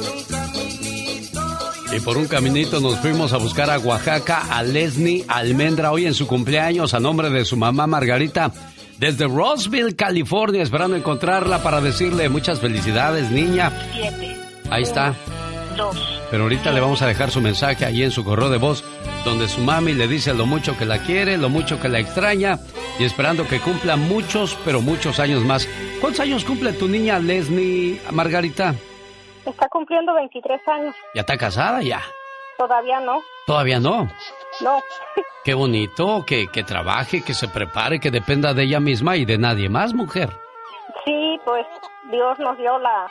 Y 1.94 2.00
por 2.00 2.18
un 2.18 2.26
caminito 2.26 2.80
nos 2.80 2.98
fuimos 2.98 3.32
a 3.32 3.36
buscar 3.36 3.70
a 3.70 3.78
Oaxaca 3.78 4.46
a 4.50 4.64
Leslie 4.64 5.24
Almendra 5.28 5.92
hoy 5.92 6.06
en 6.06 6.14
su 6.14 6.26
cumpleaños 6.26 6.92
a 6.92 6.98
nombre 6.98 7.30
de 7.30 7.44
su 7.44 7.56
mamá 7.56 7.86
Margarita 7.86 8.50
desde 8.98 9.26
Roseville, 9.26 9.94
California, 9.94 10.62
esperando 10.62 10.96
encontrarla 10.96 11.62
para 11.62 11.80
decirle 11.80 12.28
muchas 12.28 12.60
felicidades, 12.60 13.30
niña. 13.30 13.72
Siete. 13.92 14.36
Ahí 14.70 14.82
está. 14.82 15.14
Dos. 15.76 15.96
Pero 16.30 16.44
ahorita 16.44 16.72
le 16.72 16.80
vamos 16.80 17.02
a 17.02 17.06
dejar 17.06 17.30
su 17.30 17.40
mensaje 17.40 17.84
ahí 17.84 18.02
en 18.02 18.10
su 18.10 18.24
correo 18.24 18.50
de 18.50 18.58
voz, 18.58 18.82
donde 19.24 19.48
su 19.48 19.60
mami 19.60 19.92
le 19.92 20.08
dice 20.08 20.34
lo 20.34 20.46
mucho 20.46 20.76
que 20.76 20.86
la 20.86 20.98
quiere, 20.98 21.36
lo 21.36 21.48
mucho 21.48 21.80
que 21.80 21.88
la 21.88 22.00
extraña, 22.00 22.58
y 22.98 23.04
esperando 23.04 23.46
que 23.46 23.60
cumpla 23.60 23.96
muchos, 23.96 24.58
pero 24.64 24.80
muchos 24.80 25.20
años 25.20 25.44
más. 25.44 25.68
¿Cuántos 26.00 26.20
años 26.20 26.44
cumple 26.44 26.72
tu 26.72 26.88
niña 26.88 27.18
Leslie 27.18 28.00
Margarita? 28.10 28.74
Está 29.46 29.68
cumpliendo 29.68 30.14
23 30.14 30.60
años. 30.68 30.94
¿Ya 31.14 31.20
está 31.20 31.36
casada 31.36 31.82
ya? 31.82 32.00
Todavía 32.58 33.00
no. 33.00 33.20
¿Todavía 33.46 33.80
no? 33.80 34.08
No. 34.60 34.80
Qué 35.44 35.54
bonito, 35.54 36.24
que, 36.26 36.46
que 36.46 36.62
trabaje, 36.62 37.22
que 37.22 37.34
se 37.34 37.48
prepare, 37.48 38.00
que 38.00 38.10
dependa 38.10 38.54
de 38.54 38.62
ella 38.62 38.80
misma 38.80 39.16
y 39.16 39.24
de 39.24 39.36
nadie 39.36 39.68
más, 39.68 39.92
mujer. 39.92 40.30
Sí, 41.04 41.38
pues 41.44 41.66
Dios 42.10 42.38
nos 42.38 42.56
dio 42.56 42.78
la, 42.78 43.06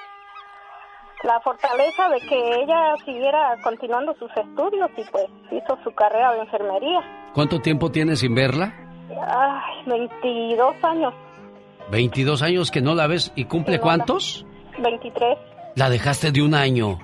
la 1.24 1.40
fortaleza 1.42 2.10
de 2.10 2.20
que 2.22 2.62
ella 2.62 2.96
siguiera 3.06 3.56
continuando 3.64 4.16
sus 4.16 4.32
estudios 4.36 4.90
y 4.98 5.04
pues 5.12 5.26
hizo 5.52 5.78
su 5.84 5.92
carrera 5.94 6.34
de 6.34 6.40
enfermería. 6.40 7.30
¿Cuánto 7.34 7.60
tiempo 7.60 7.92
tiene 7.92 8.16
sin 8.16 8.34
verla? 8.34 8.74
Ay, 9.28 9.84
22 9.86 10.84
años. 10.84 11.14
22 11.92 12.42
años 12.42 12.72
que 12.72 12.82
no 12.82 12.96
la 12.96 13.08
ves 13.08 13.32
y 13.36 13.46
cumple 13.46 13.80
cuántos? 13.80 14.46
23. 14.80 15.38
La 15.76 15.90
dejaste 15.90 16.32
de 16.32 16.42
un 16.42 16.54
año. 16.54 17.00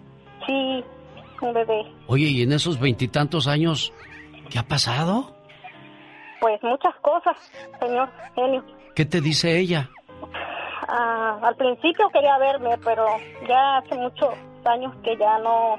Sí. 0.46 0.84
un 1.41 1.54
bebé. 1.54 1.86
Oye, 2.08 2.26
¿y 2.26 2.44
en 2.44 2.52
esos 2.52 2.80
veintitantos 2.80 3.48
años 3.48 3.94
qué 4.50 4.60
ha 4.60 4.64
pasado? 4.64 5.36
Pues 6.40 6.62
muchas 6.64 6.96
cosas, 7.02 7.36
señor 7.80 8.10
genio. 8.36 8.64
¿Qué 8.96 9.06
te 9.06 9.22
dice 9.22 9.58
ella? 9.58 9.90
Ah, 10.88 11.40
al 11.44 11.56
principio 11.56 12.10
quería 12.10 12.38
verme, 12.38 12.78
pero 12.84 13.06
ya 13.48 13.78
hace 13.78 13.96
muchos 13.96 14.30
años 14.66 14.94
que 15.04 15.16
ya 15.18 15.38
no, 15.40 15.78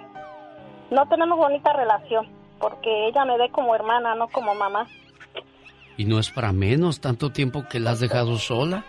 no 0.90 1.06
tenemos 1.08 1.36
bonita 1.38 1.72
relación, 1.72 2.28
porque 2.58 3.08
ella 3.08 3.24
me 3.24 3.36
ve 3.38 3.50
como 3.50 3.74
hermana, 3.74 4.14
no 4.14 4.28
como 4.28 4.54
mamá. 4.54 4.86
Y 5.96 6.04
no 6.04 6.18
es 6.18 6.30
para 6.30 6.52
menos 6.52 7.00
tanto 7.00 7.30
tiempo 7.30 7.64
que 7.68 7.80
la 7.80 7.90
has 7.90 8.00
dejado 8.00 8.36
sola. 8.36 8.84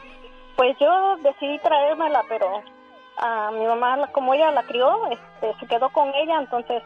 Pues 0.56 0.78
yo 0.80 1.18
decidí 1.24 1.58
traérmela, 1.60 2.22
pero 2.30 2.62
a 3.22 3.52
mi 3.52 3.66
mamá, 3.66 4.08
como 4.12 4.34
ella 4.34 4.52
la 4.52 4.64
crió, 4.64 5.08
este, 5.12 5.60
se 5.60 5.68
quedó 5.68 5.90
con 5.90 6.10
ella, 6.16 6.40
entonces 6.40 6.82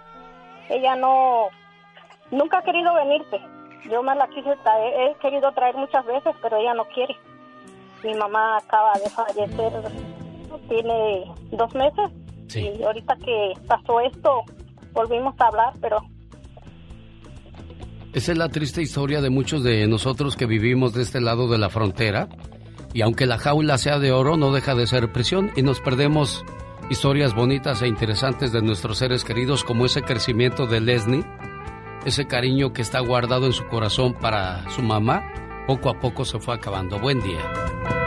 ella 0.69 0.95
no, 0.95 1.47
nunca 2.29 2.59
ha 2.59 2.63
querido 2.63 2.93
venirse. 2.93 3.39
Yo 3.89 4.03
me 4.03 4.15
la 4.15 4.27
quise 4.27 4.55
traer, 4.63 5.11
he 5.11 5.15
querido 5.19 5.51
traer 5.53 5.75
muchas 5.75 6.05
veces, 6.05 6.35
pero 6.41 6.57
ella 6.57 6.73
no 6.73 6.85
quiere. 6.85 7.15
Mi 8.03 8.13
mamá 8.13 8.57
acaba 8.57 8.93
de 8.93 9.09
fallecer, 9.09 9.71
tiene 10.67 11.31
dos 11.51 11.73
meses, 11.73 12.11
y 12.53 12.83
ahorita 12.83 13.15
que 13.17 13.53
pasó 13.67 14.01
esto, 14.01 14.43
volvimos 14.93 15.33
a 15.39 15.47
hablar, 15.47 15.73
pero 15.81 15.99
esa 18.13 18.31
es 18.31 18.37
la 18.37 18.47
triste 18.47 18.81
historia 18.81 19.19
de 19.19 19.29
muchos 19.29 19.61
de 19.61 19.85
nosotros 19.87 20.37
que 20.37 20.45
vivimos 20.45 20.93
de 20.93 21.01
este 21.01 21.19
lado 21.19 21.49
de 21.49 21.57
la 21.57 21.67
frontera. 21.67 22.29
Y 22.95 23.01
aunque 23.01 23.25
la 23.25 23.37
jaula 23.37 23.77
sea 23.77 23.99
de 23.99 24.13
oro, 24.13 24.37
no 24.37 24.53
deja 24.53 24.73
de 24.73 24.87
ser 24.87 25.11
prisión 25.11 25.51
y 25.57 25.63
nos 25.63 25.81
perdemos 25.81 26.45
historias 26.89 27.35
bonitas 27.35 27.81
e 27.81 27.89
interesantes 27.89 28.53
de 28.53 28.61
nuestros 28.61 28.99
seres 28.99 29.25
queridos, 29.25 29.65
como 29.65 29.85
ese 29.85 30.01
crecimiento 30.01 30.65
de 30.65 30.79
Leslie, 30.79 31.25
ese 32.05 32.25
cariño 32.25 32.71
que 32.71 32.81
está 32.81 33.01
guardado 33.01 33.47
en 33.47 33.51
su 33.51 33.67
corazón 33.67 34.13
para 34.13 34.69
su 34.69 34.81
mamá, 34.81 35.25
poco 35.67 35.89
a 35.89 35.99
poco 35.99 36.23
se 36.23 36.39
fue 36.39 36.55
acabando. 36.55 36.97
Buen 36.97 37.19
día. 37.19 38.04